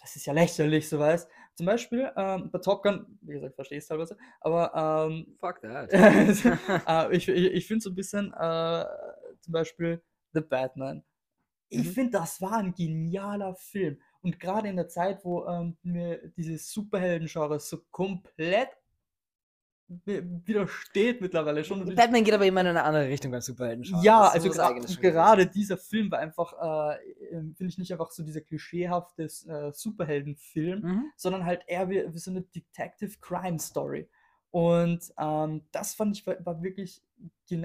das 0.00 0.16
ist 0.16 0.26
ja 0.26 0.32
lächerlich, 0.32 0.88
so 0.88 0.98
weißt. 0.98 1.28
Zum 1.54 1.66
Beispiel 1.66 2.10
ähm, 2.16 2.50
bei 2.50 2.58
Top 2.58 2.82
Gun, 2.82 3.18
wie 3.22 3.34
gesagt, 3.34 3.54
verstehe 3.54 3.78
ich 3.78 3.84
es 3.84 3.88
teilweise, 3.88 4.16
aber 4.40 5.08
ähm, 5.08 5.36
Fuck 5.40 5.60
that. 5.62 5.90
äh, 5.92 6.30
ich 7.16 7.28
ich, 7.28 7.52
ich 7.52 7.66
finde 7.66 7.82
so 7.82 7.90
ein 7.90 7.94
bisschen 7.94 8.32
äh, 8.32 8.84
zum 9.40 9.52
Beispiel 9.52 10.02
The 10.32 10.40
Batman. 10.40 11.04
Ich 11.68 11.88
Mhm. 11.88 11.92
finde, 11.92 12.12
das 12.12 12.40
war 12.40 12.58
ein 12.58 12.74
genialer 12.74 13.54
Film. 13.56 14.00
Und 14.22 14.38
gerade 14.40 14.68
in 14.68 14.76
der 14.76 14.88
Zeit, 14.88 15.24
wo 15.24 15.46
ähm, 15.46 15.76
mir 15.82 16.28
dieses 16.36 16.70
Superhelden-Genre 16.72 17.60
so 17.60 17.78
komplett 17.90 18.70
widersteht 19.88 21.20
mittlerweile 21.20 21.64
schon. 21.64 21.86
ich- 21.88 21.94
Batman 21.94 22.24
geht 22.24 22.34
aber 22.34 22.46
immer 22.46 22.60
in 22.62 22.68
eine 22.68 22.82
andere 22.84 23.08
Richtung 23.08 23.34
als 23.34 23.46
Superhelden. 23.46 23.84
ja, 24.02 24.28
also 24.28 24.50
gra 24.50 24.72
gerade 24.72 25.46
dieser 25.46 25.76
Film 25.76 26.10
war 26.10 26.18
einfach, 26.20 26.52
äh, 26.94 26.96
ähm, 27.32 27.54
finde 27.54 27.70
ich 27.70 27.78
nicht 27.78 27.92
einfach 27.92 28.10
so 28.10 28.22
dieser 28.22 28.40
klischeehafte 28.40 29.24
äh, 29.24 29.72
Superheldenfilm, 29.72 30.80
Mhm. 30.80 31.04
sondern 31.16 31.44
halt 31.44 31.62
eher 31.66 31.88
wie, 31.90 32.04
wie 32.12 32.18
so 32.18 32.30
eine 32.30 32.42
Detective 32.42 33.12
Crime 33.20 33.58
Story. 33.58 34.08
Und 34.50 35.12
ähm, 35.18 35.62
das 35.72 35.94
fand 35.94 36.16
ich 36.16 36.26
war, 36.26 36.36
war 36.46 36.62
wirklich, 36.62 37.02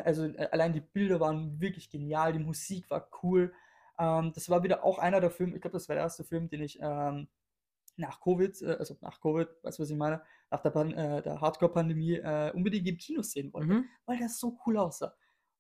also 0.04 0.26
äh, 0.26 0.48
allein 0.52 0.74
die 0.74 0.82
Bilder 0.82 1.20
waren 1.20 1.60
wirklich 1.62 1.90
genial, 1.90 2.34
die 2.34 2.40
Musik 2.40 2.90
war 2.90 3.08
cool. 3.24 3.54
Ähm, 4.00 4.32
das 4.34 4.50
war 4.50 4.64
wieder 4.64 4.84
auch 4.84 4.98
einer 4.98 5.22
der 5.22 5.30
Filme, 5.30 5.56
ich 5.56 5.62
glaube, 5.62 5.74
das 5.78 5.88
war 5.88 5.96
der 5.96 6.04
erste 6.04 6.24
Film, 6.24 6.50
den 6.50 6.62
ich 6.64 6.80
ähm, 6.82 7.28
nach 8.00 8.22
Covid, 8.22 8.62
äh, 8.62 8.76
also 8.80 8.98
nach 9.02 9.20
Covid, 9.22 9.48
weißt 9.64 9.80
du, 9.80 9.84
was 9.84 9.90
ich 9.90 9.98
meine, 9.98 10.22
nach 10.52 10.62
der, 10.62 10.70
Pan- 10.72 10.94
äh, 10.94 11.22
der 11.22 11.42
Hardcore-Pandemie 11.42 12.16
äh, 12.16 12.52
unbedingt 12.54 12.88
im 12.88 12.98
Kino 12.98 13.22
sehen 13.22 13.54
wollte 13.54 13.68
Mhm. 13.74 13.90
weil 14.06 14.18
der 14.18 14.30
so 14.30 14.58
cool 14.66 14.78
aussah. 14.78 15.14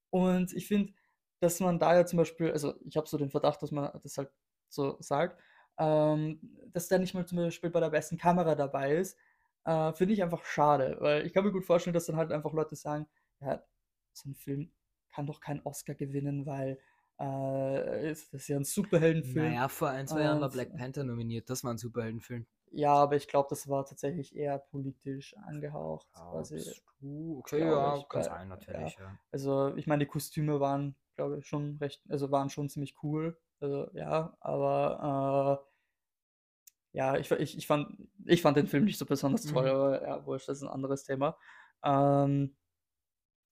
Und 0.09 0.53
ich 0.53 0.67
finde, 0.67 0.93
dass 1.39 1.59
man 1.59 1.79
da 1.79 1.95
ja 1.95 2.05
zum 2.05 2.17
Beispiel, 2.17 2.51
also 2.51 2.75
ich 2.85 2.97
habe 2.97 3.07
so 3.07 3.17
den 3.17 3.29
Verdacht, 3.31 3.61
dass 3.61 3.71
man 3.71 3.91
das 4.03 4.17
halt 4.17 4.31
so 4.69 4.97
sagt, 5.01 5.41
ähm, 5.77 6.39
dass 6.73 6.87
der 6.87 6.99
nicht 6.99 7.13
mal 7.13 7.25
zum 7.25 7.37
Beispiel 7.37 7.69
bei 7.69 7.79
der 7.79 7.89
besten 7.89 8.17
Kamera 8.17 8.55
dabei 8.55 8.95
ist, 8.97 9.17
äh, 9.65 9.93
finde 9.93 10.13
ich 10.13 10.23
einfach 10.23 10.43
schade, 10.45 10.97
weil 10.99 11.25
ich 11.25 11.33
kann 11.33 11.45
mir 11.45 11.51
gut 11.51 11.65
vorstellen, 11.65 11.93
dass 11.93 12.05
dann 12.07 12.17
halt 12.17 12.31
einfach 12.31 12.53
Leute 12.53 12.75
sagen, 12.75 13.07
ja, 13.41 13.63
so 14.13 14.29
ein 14.29 14.35
Film 14.35 14.71
kann 15.11 15.25
doch 15.27 15.39
keinen 15.39 15.61
Oscar 15.63 15.95
gewinnen, 15.95 16.45
weil 16.45 16.79
äh, 17.19 18.11
ist- 18.11 18.33
das 18.33 18.41
ist 18.41 18.47
ja 18.47 18.57
ein 18.57 18.63
Superheldenfilm. 18.63 19.51
Naja, 19.53 19.67
vor 19.67 19.89
ein, 19.89 20.07
zwei 20.07 20.21
Jahren 20.21 20.41
war 20.41 20.49
Black 20.49 20.75
Panther 20.75 21.03
nominiert. 21.03 21.49
Das 21.49 21.63
war 21.63 21.71
ein 21.73 21.77
Superheldenfilm. 21.77 22.45
Ja, 22.71 22.93
aber 22.93 23.15
ich 23.15 23.27
glaube, 23.27 23.47
das 23.49 23.67
war 23.67 23.85
tatsächlich 23.85 24.35
eher 24.35 24.59
politisch 24.59 25.35
angehaucht. 25.37 26.07
quasi. 26.13 26.63
Du? 27.01 27.39
Okay, 27.39 27.59
ja, 27.61 27.97
ich, 27.97 28.07
kann 28.09 28.23
sein, 28.23 28.47
natürlich. 28.47 28.97
Ja. 28.97 29.17
Also, 29.31 29.75
ich 29.75 29.87
meine, 29.87 30.05
die 30.05 30.09
Kostüme 30.11 30.59
waren, 30.59 30.95
glaube 31.15 31.39
ich, 31.39 31.47
schon 31.47 31.77
recht, 31.77 32.01
also 32.09 32.31
waren 32.31 32.49
schon 32.49 32.69
ziemlich 32.69 32.95
cool. 33.03 33.37
Also, 33.59 33.89
ja, 33.93 34.35
aber 34.39 35.61
äh, 35.63 36.97
ja, 36.97 37.17
ich, 37.17 37.29
ich, 37.31 37.57
ich, 37.57 37.67
fand, 37.67 37.97
ich 38.25 38.41
fand 38.41 38.57
den 38.57 38.67
Film 38.67 38.85
nicht 38.85 38.97
so 38.97 39.05
besonders 39.05 39.43
toll, 39.45 39.65
Mhm. 39.65 39.69
aber 39.69 40.01
ja, 40.03 40.25
wurscht, 40.25 40.49
das 40.49 40.57
ist 40.57 40.63
ein 40.63 40.69
anderes 40.69 41.03
Thema. 41.03 41.37
Ähm, 41.83 42.55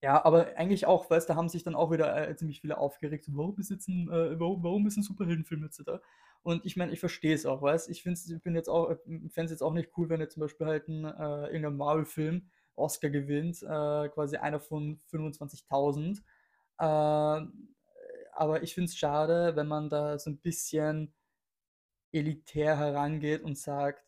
ja, 0.02 0.24
aber 0.24 0.56
eigentlich 0.56 0.86
auch, 0.86 1.10
weißt 1.10 1.28
du, 1.28 1.32
da 1.32 1.36
haben 1.36 1.48
sich 1.48 1.64
dann 1.64 1.74
auch 1.74 1.90
wieder 1.90 2.28
äh, 2.28 2.36
ziemlich 2.36 2.60
viele 2.60 2.78
aufgeregt, 2.78 3.26
warum 3.30 3.58
ist 3.58 3.70
jetzt 3.70 3.88
ein, 3.88 4.08
äh, 4.08 4.38
warum, 4.38 4.62
warum 4.62 4.86
ist 4.86 4.96
ein 4.96 5.02
Superheldenfilm 5.02 5.64
jetzt 5.64 5.82
da? 5.86 6.00
Und 6.42 6.64
ich 6.64 6.76
meine, 6.76 6.92
ich 6.92 7.00
verstehe 7.00 7.34
es 7.34 7.46
auch, 7.46 7.62
weißt 7.62 7.90
ich 7.90 8.02
find's, 8.02 8.28
ich 8.30 8.68
auch, 8.68 8.96
fände 9.06 9.44
es 9.44 9.50
jetzt 9.50 9.62
auch 9.62 9.72
nicht 9.72 9.90
cool, 9.96 10.08
wenn 10.08 10.20
jetzt 10.20 10.34
zum 10.34 10.42
Beispiel 10.42 10.66
halt 10.66 10.88
ein 10.88 11.04
äh, 11.04 11.46
irgendein 11.46 11.76
Marvel-Film 11.76 12.48
Oscar 12.76 13.10
gewinnt, 13.10 13.62
äh, 13.62 14.08
quasi 14.08 14.36
einer 14.36 14.60
von 14.60 15.00
25.000. 15.10 16.22
Ähm, 16.80 17.74
aber 18.32 18.62
ich 18.62 18.74
finde 18.74 18.88
es 18.88 18.96
schade, 18.96 19.56
wenn 19.56 19.66
man 19.66 19.90
da 19.90 20.18
so 20.18 20.30
ein 20.30 20.38
bisschen 20.38 21.12
elitär 22.12 22.78
herangeht 22.78 23.42
und 23.42 23.58
sagt, 23.58 24.04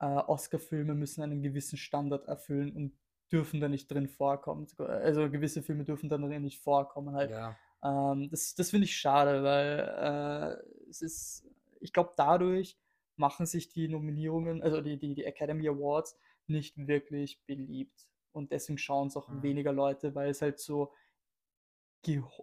äh, 0.00 0.06
Oscar-Filme 0.06 0.94
müssen 0.94 1.22
einen 1.22 1.42
gewissen 1.42 1.78
Standard 1.78 2.26
erfüllen 2.28 2.74
und 2.76 2.92
dürfen 3.32 3.60
da 3.60 3.68
nicht 3.68 3.90
drin 3.90 4.08
vorkommen. 4.08 4.66
Also 4.78 5.30
gewisse 5.30 5.62
Filme 5.62 5.84
dürfen 5.84 6.08
da 6.08 6.18
drin 6.18 6.42
nicht 6.42 6.60
vorkommen 6.60 7.14
halt. 7.14 7.32
ja. 7.32 7.58
Ähm, 7.82 8.28
das 8.30 8.54
das 8.54 8.70
finde 8.70 8.84
ich 8.86 8.96
schade, 8.96 9.42
weil 9.42 10.60
äh, 10.66 10.88
es 10.90 11.02
ist, 11.02 11.46
ich 11.80 11.92
glaube, 11.92 12.12
dadurch 12.16 12.78
machen 13.16 13.46
sich 13.46 13.68
die 13.68 13.88
Nominierungen, 13.88 14.62
also 14.62 14.80
die, 14.80 14.98
die, 14.98 15.14
die 15.14 15.24
Academy 15.24 15.68
Awards, 15.68 16.18
nicht 16.46 16.76
wirklich 16.86 17.42
beliebt. 17.46 18.06
Und 18.32 18.52
deswegen 18.52 18.78
schauen 18.78 19.08
es 19.08 19.16
auch 19.16 19.28
Mhm. 19.28 19.42
weniger 19.42 19.72
Leute, 19.72 20.14
weil 20.14 20.30
es 20.30 20.42
halt 20.42 20.58
so, 20.58 20.92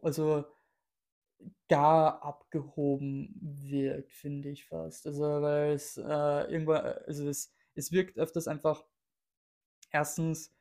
also 0.02 0.46
gar 1.70 2.24
abgehoben 2.24 3.36
wirkt, 3.42 4.12
finde 4.14 4.50
ich 4.50 4.66
fast. 4.66 5.06
Also, 5.08 5.24
weil 5.24 5.74
es 5.74 5.98
äh, 5.98 6.02
irgendwo, 6.52 6.74
also 6.74 7.28
es, 7.28 7.54
es 7.76 7.92
wirkt 7.92 8.18
öfters 8.18 8.48
einfach 8.48 8.84
erstens 9.92 10.54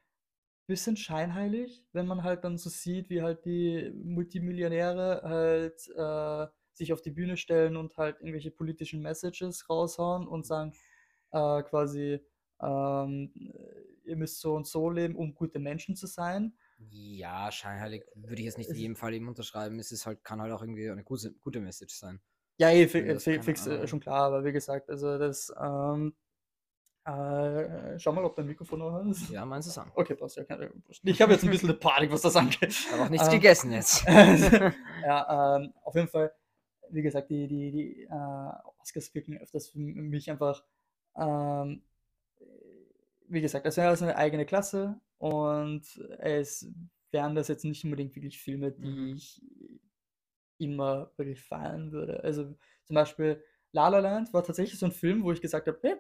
bisschen 0.67 0.97
scheinheilig, 0.97 1.85
wenn 1.93 2.07
man 2.07 2.23
halt 2.23 2.45
dann 2.45 2.59
so 2.59 2.71
sieht, 2.71 3.11
wie 3.11 3.23
halt 3.23 3.45
die 3.45 3.93
Multimillionäre 3.95 5.23
halt 5.23 5.89
äh, 5.97 6.47
sich 6.73 6.93
auf 6.93 7.03
die 7.03 7.11
Bühne 7.11 7.37
stellen 7.37 7.77
und 7.77 7.97
halt 7.97 8.17
irgendwelche 8.21 8.51
politischen 8.51 9.01
Messages 9.01 9.69
raushauen 9.71 10.27
und 10.27 10.47
sagen 10.47 10.73
äh, 11.33 11.63
quasi, 11.63 12.21
ähm, 12.61 13.33
ihr 14.05 14.17
müsst 14.17 14.41
so 14.41 14.55
und 14.55 14.67
so 14.67 14.91
leben, 14.91 15.17
um 15.17 15.35
gute 15.35 15.59
Menschen 15.59 15.97
zu 15.97 16.07
sein. 16.07 16.57
Ja, 16.79 17.51
scheinheilig 17.51 18.05
würde 18.15 18.43
ich 18.43 18.47
jetzt 18.47 18.59
nicht 18.59 18.71
in 18.71 18.77
jedem 18.77 18.97
Fall 18.97 19.15
eben 19.15 19.29
unterschreiben. 19.29 19.79
Es 19.79 19.93
ist 19.93 20.07
halt, 20.07 20.23
kann 20.25 20.41
halt 20.41 20.53
auch 20.53 20.63
irgendwie 20.63 20.91
eine 20.91 21.05
gute, 21.05 21.33
gute 21.35 21.61
Message 21.61 21.95
sein. 21.95 22.21
Ja, 22.59 22.71
eh, 22.71 22.87
fi 22.87 22.99
Ja, 22.99 23.15
das 23.15 23.25
fi 23.25 23.33
keine 23.33 23.43
fix, 23.43 23.67
äh, 23.67 23.87
schon 23.87 24.01
klar, 24.01 24.27
aber 24.27 24.45
wie 24.45 24.53
gesagt, 24.53 24.91
also 24.91 25.19
das, 25.19 25.53
ähm, 25.61 26.15
äh, 27.07 27.99
schau 27.99 28.13
mal, 28.13 28.25
ob 28.25 28.35
dein 28.35 28.47
Mikrofon 28.47 28.81
noch 28.81 28.93
an 28.95 29.11
ist. 29.11 29.31
Ja, 29.31 29.45
meinst 29.45 29.69
du 29.69 29.71
es 29.71 29.79
an? 29.79 29.91
Okay, 29.95 30.15
passt, 30.15 30.37
ja, 30.37 30.45
keine, 30.45 30.71
ich 31.05 31.23
habe 31.23 31.33
jetzt 31.33 31.45
ein 31.45 31.51
bisschen 31.51 31.69
eine 31.71 31.79
Panik, 31.79 32.11
was 32.11 32.23
das 32.23 32.35
angeht. 32.37 32.71
Ich 32.71 32.91
habe 32.93 33.03
auch 33.05 33.09
nichts 33.09 33.27
Ähm, 33.29 33.35
gegessen 33.35 33.73
jetzt. 33.73 34.05
ja, 35.05 35.57
ähm, 35.57 35.73
auf 35.85 35.95
jeden 35.95 36.09
Fall, 36.09 36.33
wie 36.91 37.03
gesagt, 37.03 37.31
die, 37.31 37.47
die, 37.47 37.71
die 37.71 38.03
äh, 38.05 38.51
Oscars 38.81 39.15
wirken 39.15 39.39
öfters 39.39 39.69
für 39.69 39.79
mich 39.79 40.31
einfach, 40.31 40.65
ähm, 41.17 41.83
wie 43.29 43.41
gesagt, 43.41 43.67
das 43.67 43.77
wäre 43.77 43.89
also 43.89 44.05
eine 44.05 44.17
eigene 44.17 44.47
Klasse 44.47 45.01
und 45.19 45.83
es 46.19 46.69
wären 47.13 47.35
das 47.35 47.49
jetzt 47.49 47.65
nicht 47.65 47.85
unbedingt 47.85 48.15
wirklich 48.17 48.41
Filme, 48.41 48.73
die 48.73 48.85
Mhm. 48.85 49.15
ich 49.17 49.43
immer 50.59 51.11
wirklich 51.17 51.43
feiern 51.43 51.93
würde. 51.93 52.23
Also 52.25 52.55
zum 52.85 52.95
Beispiel 52.95 53.43
La 53.73 53.89
La 53.89 53.99
Land 53.99 54.33
war 54.33 54.43
tatsächlich 54.43 54.79
so 54.79 54.87
ein 54.87 54.93
Film, 54.93 55.23
wo 55.23 55.33
ich 55.33 55.41
gesagt 55.41 55.67
habe, 55.67 55.79
hey, 55.83 55.97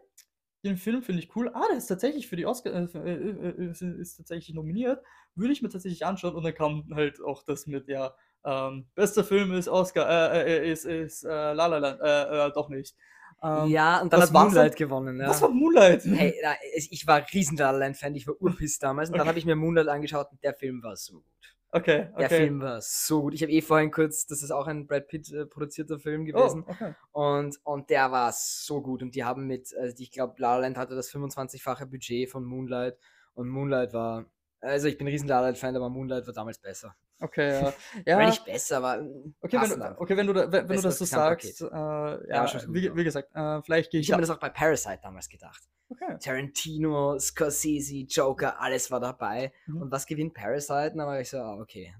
den 0.64 0.76
Film 0.76 1.02
finde 1.02 1.22
ich 1.22 1.34
cool. 1.36 1.50
Ah, 1.54 1.64
der 1.70 1.78
ist 1.78 1.86
tatsächlich 1.86 2.26
für 2.28 2.36
die 2.36 2.46
Oscar, 2.46 2.72
äh, 2.72 2.84
äh, 2.84 3.48
äh, 3.48 3.70
ist, 3.70 3.82
ist 3.82 4.16
tatsächlich 4.16 4.54
nominiert. 4.54 5.02
Würde 5.34 5.52
ich 5.52 5.62
mir 5.62 5.68
tatsächlich 5.68 6.04
anschauen 6.06 6.34
und 6.34 6.42
dann 6.44 6.54
kam 6.54 6.88
halt 6.94 7.20
auch 7.22 7.42
das 7.44 7.66
mit, 7.66 7.88
ja, 7.88 8.14
ähm, 8.44 8.86
bester 8.94 9.24
Film 9.24 9.52
ist 9.52 9.68
Oscar, 9.68 10.32
äh, 10.32 10.58
äh, 10.58 10.72
ist, 10.72 10.84
ist 10.84 11.24
äh, 11.24 11.28
La 11.28 11.66
La 11.66 11.78
Land, 11.78 12.00
äh, 12.00 12.46
äh, 12.46 12.52
doch 12.52 12.68
nicht. 12.68 12.96
Ähm, 13.42 13.70
ja, 13.70 14.00
und 14.00 14.12
dann 14.12 14.20
hat 14.22 14.32
Moonlight 14.32 14.72
dann? 14.72 14.78
gewonnen. 14.78 15.20
Ja. 15.20 15.26
Das 15.26 15.42
war 15.42 15.50
Moonlight. 15.50 16.04
Hey, 16.04 16.34
na, 16.42 16.54
ich 16.74 17.06
war 17.06 17.24
riesen 17.32 17.56
La 17.56 17.70
La 17.70 17.78
Land 17.78 17.96
Fan, 17.96 18.14
ich 18.14 18.26
war 18.26 18.34
urpiss 18.40 18.78
damals 18.78 19.10
und 19.10 19.14
dann 19.14 19.22
Okay. 19.22 19.28
habe 19.28 19.38
ich 19.38 19.44
mir 19.44 19.56
Moonlight 19.56 19.88
angeschaut 19.88 20.28
und 20.30 20.42
der 20.42 20.54
Film 20.54 20.82
war 20.82 20.96
so 20.96 21.14
gut. 21.20 21.55
Okay, 21.76 22.08
Der 22.16 22.26
okay. 22.26 22.28
Film 22.28 22.60
war 22.60 22.80
so 22.80 23.22
gut. 23.22 23.34
Ich 23.34 23.42
habe 23.42 23.52
eh 23.52 23.60
vorhin 23.60 23.90
kurz, 23.90 24.26
das 24.26 24.42
ist 24.42 24.50
auch 24.50 24.66
ein 24.66 24.86
Brad 24.86 25.08
Pitt 25.08 25.30
äh, 25.32 25.44
produzierter 25.44 25.98
Film 25.98 26.22
Oh, 26.22 26.24
gewesen. 26.24 26.64
okay. 26.66 26.94
Und, 27.12 27.58
und 27.64 27.90
der 27.90 28.10
war 28.10 28.32
so 28.32 28.80
gut. 28.80 29.02
Und 29.02 29.14
die 29.14 29.24
haben 29.24 29.46
mit, 29.46 29.74
also 29.78 29.94
ich 29.98 30.10
glaube, 30.10 30.34
La 30.38 30.54
La 30.54 30.62
Land 30.62 30.78
hatte 30.78 30.94
das 30.94 31.10
25-fache 31.12 31.86
Budget 31.86 32.30
von 32.30 32.44
Moonlight. 32.44 32.96
Und 33.34 33.48
Moonlight 33.48 33.92
war, 33.92 34.24
also 34.60 34.88
ich 34.88 34.96
bin 34.96 35.06
ein 35.06 35.10
riesen 35.10 35.28
La 35.28 35.40
La 35.40 35.46
Land-Fan, 35.48 35.76
aber 35.76 35.90
Moonlight 35.90 36.26
war 36.26 36.32
damals 36.32 36.58
besser. 36.58 36.96
Okay, 37.20 37.50
ja. 37.50 37.72
Ja. 38.06 38.20
Ja, 38.20 38.26
nicht 38.26 38.44
besser, 38.44 38.78
aber 38.78 39.04
okay, 39.40 39.58
wenn 39.60 39.78
du, 39.80 40.00
okay, 40.00 40.16
wenn 40.16 40.26
du, 40.26 40.34
wenn, 40.34 40.52
wenn 40.68 40.76
du 40.76 40.82
das 40.82 40.98
so 40.98 41.04
sagst, 41.04 41.62
äh, 41.62 41.66
ja, 41.66 42.46
schon 42.46 42.74
wie, 42.74 42.94
wie 42.94 43.04
gesagt, 43.04 43.30
äh, 43.34 43.62
vielleicht 43.62 43.90
gehe 43.90 44.00
ich 44.00 44.06
Ich 44.08 44.12
habe 44.12 44.20
mir 44.20 44.26
das 44.26 44.36
auch 44.36 44.40
bei 44.40 44.50
Parasite 44.50 45.00
damals 45.02 45.28
gedacht. 45.28 45.62
Okay. 45.88 46.16
Tarantino, 46.20 47.18
Scorsese, 47.18 48.06
Joker, 48.08 48.60
alles 48.60 48.90
war 48.90 49.00
dabei. 49.00 49.52
Mhm. 49.66 49.82
Und 49.82 49.92
was 49.92 50.06
gewinnt 50.06 50.34
Parasite? 50.34 50.92
Und 50.92 50.98
dann 50.98 51.06
war 51.06 51.20
ich 51.20 51.30
so, 51.30 51.38
ah, 51.38 51.58
okay, 51.60 51.94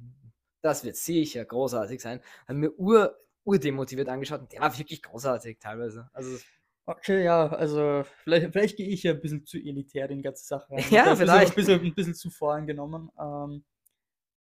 das 0.60 0.84
wird 0.84 0.96
sicher 0.96 1.44
großartig 1.44 2.00
sein. 2.00 2.20
Haben 2.48 2.58
mir 2.58 2.78
ur, 2.78 3.16
urdemotiviert 3.44 4.08
angeschaut 4.08 4.40
und 4.40 4.52
der 4.52 4.60
war 4.60 4.76
wirklich 4.76 5.02
großartig 5.02 5.58
teilweise. 5.58 6.08
Also, 6.12 6.36
Okay, 6.88 7.24
ja, 7.24 7.48
also 7.48 8.04
vielleicht, 8.22 8.52
vielleicht 8.52 8.76
gehe 8.76 8.88
ich 8.88 9.02
ja 9.02 9.10
ein 9.10 9.20
bisschen 9.20 9.44
zu 9.44 9.58
elitär 9.58 10.08
in 10.08 10.18
die 10.18 10.22
ganze 10.22 10.44
Sache 10.44 10.70
rein. 10.70 10.84
Ja, 10.90 11.16
vielleicht. 11.16 11.50
Ein 11.50 11.56
bisschen, 11.56 11.80
ein 11.80 11.94
bisschen 11.94 12.14
zu 12.14 12.30
voreingenommen. 12.30 13.10
Ähm, 13.20 13.64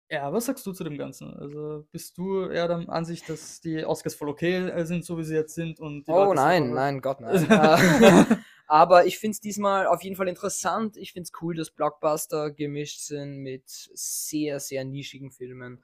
ja, 0.10 0.32
was 0.32 0.46
sagst 0.46 0.66
du 0.66 0.74
zu 0.74 0.84
dem 0.84 0.98
Ganzen? 0.98 1.34
Also 1.34 1.88
bist 1.92 2.18
du 2.18 2.48
eher 2.50 2.68
der 2.68 2.90
Ansicht, 2.90 3.30
dass 3.30 3.62
die 3.62 3.86
Oscars 3.86 4.16
voll 4.16 4.28
okay 4.28 4.58
äh, 4.58 4.86
sind, 4.86 5.06
so 5.06 5.18
wie 5.18 5.24
sie 5.24 5.36
jetzt 5.36 5.56
sind? 5.56 5.80
Und 5.80 6.06
die 6.06 6.12
oh 6.12 6.26
Leute 6.26 6.36
nein, 6.36 6.72
nein, 6.72 7.02
Gott 7.02 7.22
nein. 7.22 7.48
Aber 8.68 9.06
ich 9.06 9.20
finde 9.20 9.34
es 9.34 9.40
diesmal 9.40 9.88
auf 9.88 10.04
jeden 10.04 10.16
Fall 10.16 10.28
interessant. 10.28 10.98
Ich 10.98 11.14
finde 11.14 11.28
es 11.28 11.42
cool, 11.42 11.56
dass 11.56 11.72
Blockbuster 11.72 12.52
gemischt 12.52 13.00
sind 13.02 13.38
mit 13.40 13.64
sehr, 13.68 14.60
sehr 14.60 14.84
nischigen 14.86 15.32
Filmen. 15.32 15.84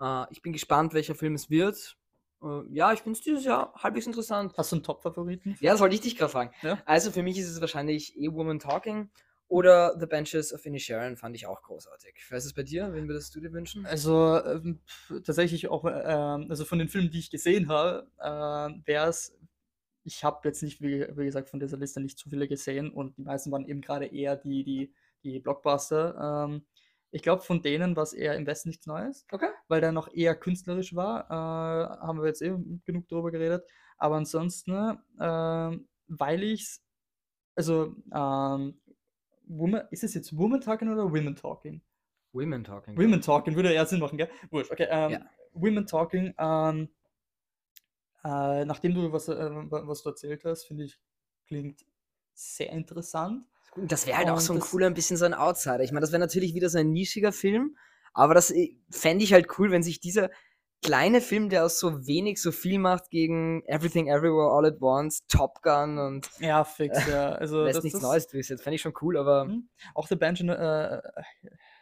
Äh, 0.00 0.24
ich 0.30 0.42
bin 0.42 0.52
gespannt, 0.52 0.94
welcher 0.94 1.14
Film 1.14 1.34
es 1.34 1.50
wird. 1.50 1.96
Äh, 2.42 2.62
ja, 2.70 2.92
ich 2.92 3.00
finde 3.00 3.18
es 3.18 3.24
dieses 3.24 3.44
Jahr 3.44 3.74
halbwegs 3.74 4.06
interessant. 4.06 4.54
Hast 4.56 4.72
du 4.72 4.76
einen 4.76 4.82
Top-Favoriten? 4.82 5.56
Ja, 5.60 5.72
das 5.72 5.80
wollte 5.80 5.94
ich 5.94 6.00
dich 6.00 6.16
gerade 6.16 6.32
fragen. 6.32 6.50
Ja. 6.62 6.82
Also 6.86 7.10
für 7.10 7.22
mich 7.22 7.38
ist 7.38 7.48
es 7.48 7.60
wahrscheinlich 7.60 8.16
A 8.18 8.32
Woman 8.32 8.58
Talking 8.58 9.10
oder 9.48 9.98
The 9.98 10.06
Benches 10.06 10.52
of 10.52 10.64
Inisherin 10.64 11.16
fand 11.16 11.36
ich 11.36 11.46
auch 11.46 11.62
großartig. 11.62 12.14
Was 12.30 12.44
ist 12.44 12.54
bei 12.54 12.62
dir? 12.62 12.92
Wen 12.92 13.06
würdest 13.08 13.34
du 13.34 13.40
dir 13.40 13.52
wünschen? 13.52 13.86
Also 13.86 14.42
ähm, 14.44 14.80
tatsächlich 15.24 15.68
auch, 15.68 15.84
ähm, 15.84 16.46
also 16.48 16.64
von 16.64 16.78
den 16.78 16.88
Filmen, 16.88 17.10
die 17.10 17.18
ich 17.18 17.30
gesehen 17.30 17.68
habe, 17.68 18.08
äh, 18.18 18.86
wäre 18.86 19.08
es, 19.08 19.36
ich 20.04 20.22
habe 20.22 20.46
jetzt 20.48 20.62
nicht, 20.62 20.80
wie, 20.80 21.06
wie 21.16 21.24
gesagt, 21.24 21.48
von 21.48 21.60
dieser 21.60 21.76
Liste 21.78 22.00
nicht 22.00 22.18
zu 22.18 22.28
viele 22.30 22.46
gesehen 22.46 22.90
und 22.90 23.16
die 23.16 23.22
meisten 23.22 23.50
waren 23.50 23.66
eben 23.66 23.80
gerade 23.80 24.06
eher 24.06 24.36
die, 24.36 24.62
die, 24.64 24.94
die 25.22 25.40
Blockbuster. 25.40 26.46
Ähm, 26.46 26.66
ich 27.10 27.22
glaube, 27.22 27.42
von 27.42 27.62
denen 27.62 27.96
war 27.96 28.02
es 28.02 28.12
eher 28.12 28.36
im 28.36 28.46
Westen 28.46 28.68
nichts 28.68 28.86
Neues, 28.86 29.24
Okay. 29.32 29.48
weil 29.68 29.80
der 29.80 29.92
noch 29.92 30.12
eher 30.12 30.34
künstlerisch 30.34 30.94
war. 30.94 31.30
Äh, 31.30 32.06
haben 32.06 32.18
wir 32.20 32.26
jetzt 32.26 32.42
eh 32.42 32.54
genug 32.84 33.08
darüber 33.08 33.30
geredet. 33.30 33.64
Aber 33.98 34.16
ansonsten, 34.16 34.98
ähm, 35.20 35.88
weil 36.08 36.42
ich 36.42 36.62
es, 36.62 36.84
also, 37.54 37.94
ähm, 38.12 38.80
Woman, 39.46 39.82
ist 39.90 40.02
es 40.04 40.14
jetzt 40.14 40.36
Woman 40.36 40.60
Talking 40.60 40.90
oder 40.92 41.04
Women 41.04 41.36
Talking? 41.36 41.80
Women 42.32 42.64
Talking. 42.64 42.96
Women 42.96 43.20
Talking 43.20 43.54
würde 43.54 43.72
eher 43.72 43.86
Sinn 43.86 44.00
machen, 44.00 44.18
gell? 44.18 44.28
Wurscht, 44.50 44.72
okay. 44.72 44.88
Ähm, 44.90 45.12
Ja. 45.12 45.20
Women 45.52 45.86
Talking, 45.86 46.34
ähm, 46.36 46.88
äh, 48.24 48.64
nachdem 48.64 48.94
du 48.94 49.12
was, 49.12 49.28
äh, 49.28 49.50
wa- 49.70 49.86
was 49.86 50.02
du 50.02 50.10
erzählt 50.10 50.44
hast, 50.44 50.64
finde 50.64 50.84
ich, 50.84 50.98
klingt 51.46 51.84
sehr 52.34 52.70
interessant. 52.70 53.44
Das 53.76 54.06
wäre 54.06 54.18
halt 54.18 54.28
auch 54.28 54.34
Und 54.34 54.40
so 54.40 54.52
ein 54.52 54.60
cooler, 54.60 54.86
ein 54.86 54.94
bisschen 54.94 55.16
so 55.16 55.24
ein 55.24 55.34
Outsider. 55.34 55.80
Ich 55.82 55.90
meine, 55.92 56.02
das 56.02 56.12
wäre 56.12 56.20
natürlich 56.20 56.54
wieder 56.54 56.68
so 56.68 56.78
ein 56.78 56.92
nischiger 56.92 57.32
Film, 57.32 57.76
aber 58.12 58.34
das 58.34 58.50
äh, 58.50 58.76
fände 58.90 59.24
ich 59.24 59.32
halt 59.32 59.58
cool, 59.58 59.70
wenn 59.70 59.82
sich 59.82 60.00
dieser 60.00 60.30
kleine 60.82 61.20
Film, 61.22 61.48
der 61.48 61.64
aus 61.64 61.78
so 61.78 62.06
wenig 62.06 62.40
so 62.40 62.52
viel 62.52 62.78
macht, 62.78 63.10
gegen 63.10 63.62
Everything 63.66 64.06
Everywhere 64.08 64.52
All 64.52 64.66
at 64.66 64.80
Once, 64.82 65.20
Top 65.28 65.62
Gun 65.62 65.98
und 65.98 66.30
Ja, 66.40 66.62
fix, 66.64 67.06
ja. 67.06 67.32
Also, 67.40 67.64
lässt 67.64 67.76
das, 67.76 67.84
nichts 67.84 68.00
Neues 68.02 68.26
durchsetzt. 68.28 68.62
Fände 68.62 68.76
ich 68.76 68.82
schon 68.82 68.92
cool, 69.00 69.16
aber 69.16 69.46
Mhm. 69.46 69.68
Auch 69.94 70.06
The, 70.06 70.16
Banshee, 70.16 70.46
äh, 70.46 71.00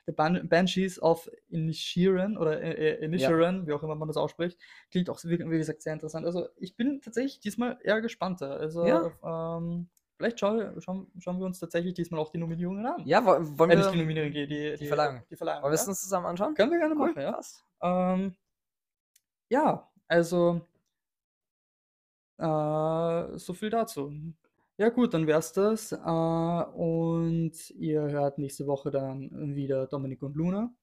The 0.07 0.13
Ban 0.13 0.49
Banshees 0.49 1.01
of 1.01 1.31
Inisherin 1.49 2.37
oder 2.37 2.61
äh, 2.61 2.73
äh, 2.73 3.05
Inisherin, 3.05 3.67
wie 3.67 3.73
auch 3.73 3.83
immer 3.83 3.95
man 3.95 4.09
das 4.09 4.17
ausspricht, 4.17 4.59
klingt 4.91 5.09
auch, 5.11 5.21
wie, 5.25 5.37
gesagt, 5.37 5.83
sehr 5.83 5.93
interessant. 5.93 6.27
Also, 6.27 6.49
ich 6.57 6.77
bin 6.77 7.01
tatsächlich 7.01 7.41
diesmal 7.41 7.79
eher 7.83 8.01
gespannter. 8.01 8.59
Also, 8.59 8.85
Ja. 8.85 9.57
ähm, 9.57 9.89
vielleicht 10.17 10.41
schau, 10.41 10.81
schauen, 10.81 11.07
schauen 11.19 11.39
wir 11.39 11.47
uns 11.47 11.59
tatsächlich 11.61 11.95
diesmal 11.95 12.21
auch 12.21 12.31
die 12.31 12.39
Nominierungen 12.39 12.85
an. 12.87 13.05
ja, 13.07 13.25
wo- 13.25 13.59
wollen 13.59 13.71
Äh, 13.71 13.77
nicht 13.77 13.93
die 13.93 13.97
wir, 13.97 14.03
Nominierung, 14.03 14.33
die, 14.33 14.47
die, 14.47 14.77
die 14.77 14.87
Verleihung. 14.87 15.23
Die 15.31 15.37
Verleihung 15.37 15.63
wollen 15.63 15.73
wir 15.73 15.77
ja? 15.77 15.83
es 15.83 15.89
uns 15.89 16.01
zusammen 16.03 16.27
anschauen? 16.27 16.55
Können 16.55 16.71
wir 16.73 16.79
gerne 16.79 16.95
Cool, 16.97 17.15
machen, 17.15 17.23
ja. 17.23 17.41
Ähm, 17.83 18.35
ja, 19.51 19.89
also 20.09 20.67
äh, 22.39 23.39
so 23.39 23.55
viel 23.55 23.71
dazu. 23.71 24.13
Ja 24.83 24.89
gut, 24.89 25.15
dann 25.15 25.29
wär's 25.29 25.53
das. 25.53 25.93
Äh, 25.93 25.97
und 25.97 27.53
ihr 27.71 28.03
hört 28.03 28.39
nächste 28.39 28.67
Woche 28.67 28.91
dann 28.91 29.55
wieder 29.55 29.87
Dominik 29.87 30.25
und 30.25 30.35
Luna. 30.35 30.75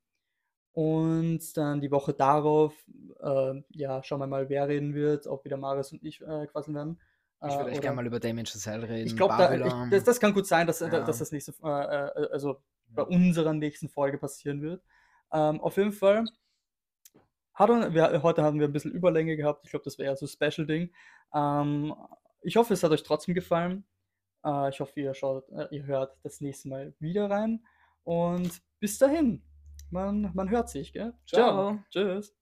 Und 0.72 1.58
dann 1.58 1.82
die 1.82 1.92
Woche 1.92 2.14
darauf, 2.14 2.74
äh, 3.22 3.62
ja, 3.72 4.02
schauen 4.02 4.22
wir 4.22 4.28
mal, 4.28 4.48
wer 4.48 4.70
reden 4.70 4.94
wird, 4.94 5.28
ob 5.28 5.44
wieder 5.44 5.58
Marius 5.58 5.92
und 5.92 6.02
ich 6.02 6.22
äh, 6.22 6.48
quasseln 6.48 6.76
werden. 6.76 7.02
Ich 7.46 7.54
Äh, 7.54 7.58
würde 7.58 7.72
echt 7.72 7.82
gerne 7.82 7.98
mal 7.98 8.08
über 8.08 8.22
Damien 8.22 8.46
Chazelle 8.46 8.88
reden. 8.88 9.06
ich 9.08 9.18
glaube, 9.18 9.34
da, 9.38 9.54
ich, 9.54 9.92
das, 9.92 10.06
das 10.06 10.20
kann 10.22 10.34
gut 10.34 10.48
sein, 10.48 10.66
dass, 10.66 10.80
Ja. 10.80 10.88
dass 10.88 11.20
das 11.20 11.34
nächste, 11.34 11.52
äh, 11.62 11.68
äh, 11.68 12.32
also 12.32 12.62
bei 12.96 13.02
Ja. 13.02 13.08
unserer 13.10 13.52
nächsten 13.52 13.90
Folge 13.90 14.18
passieren 14.18 14.62
wird. 14.62 14.82
Ähm, 15.34 15.60
auf 15.60 15.76
jeden 15.76 15.92
Fall, 15.92 16.24
hat, 17.54 17.70
wir, 17.94 18.24
heute 18.24 18.44
haben 18.44 18.62
wir 18.62 18.68
ein 18.70 18.72
bisschen 18.72 18.94
Überlänge 18.94 19.36
gehabt. 19.36 19.66
Ich 19.66 19.72
glaube, 19.72 19.84
das 19.84 19.98
wäre 19.98 20.12
eher 20.12 20.16
so 20.16 20.26
ein 20.26 20.30
Special-Ding. 20.30 20.90
Ähm, 21.34 21.94
ich 22.41 22.56
hoffe, 22.56 22.74
es 22.74 22.84
hat 22.84 22.91
euch 22.91 23.03
trotzdem 23.03 23.34
gefallen. 23.34 23.86
Äh, 24.45 24.70
ich 24.70 24.80
hoffe, 24.80 24.99
ihr, 24.99 25.14
schaut, 25.14 25.49
äh, 25.49 25.68
ihr 25.72 25.86
hört 25.86 26.18
das 26.24 26.41
nächste 26.41 26.70
Mal 26.70 26.94
wieder 26.99 27.30
rein. 27.30 27.66
Und 28.03 28.61
bis 28.80 28.98
dahin, 28.98 29.44
man, 29.90 30.32
man 30.34 30.49
hört 30.49 30.70
sich, 30.70 30.94
gell? 30.94 31.14
Ciao. 31.26 31.80
Tschüss. 31.90 32.39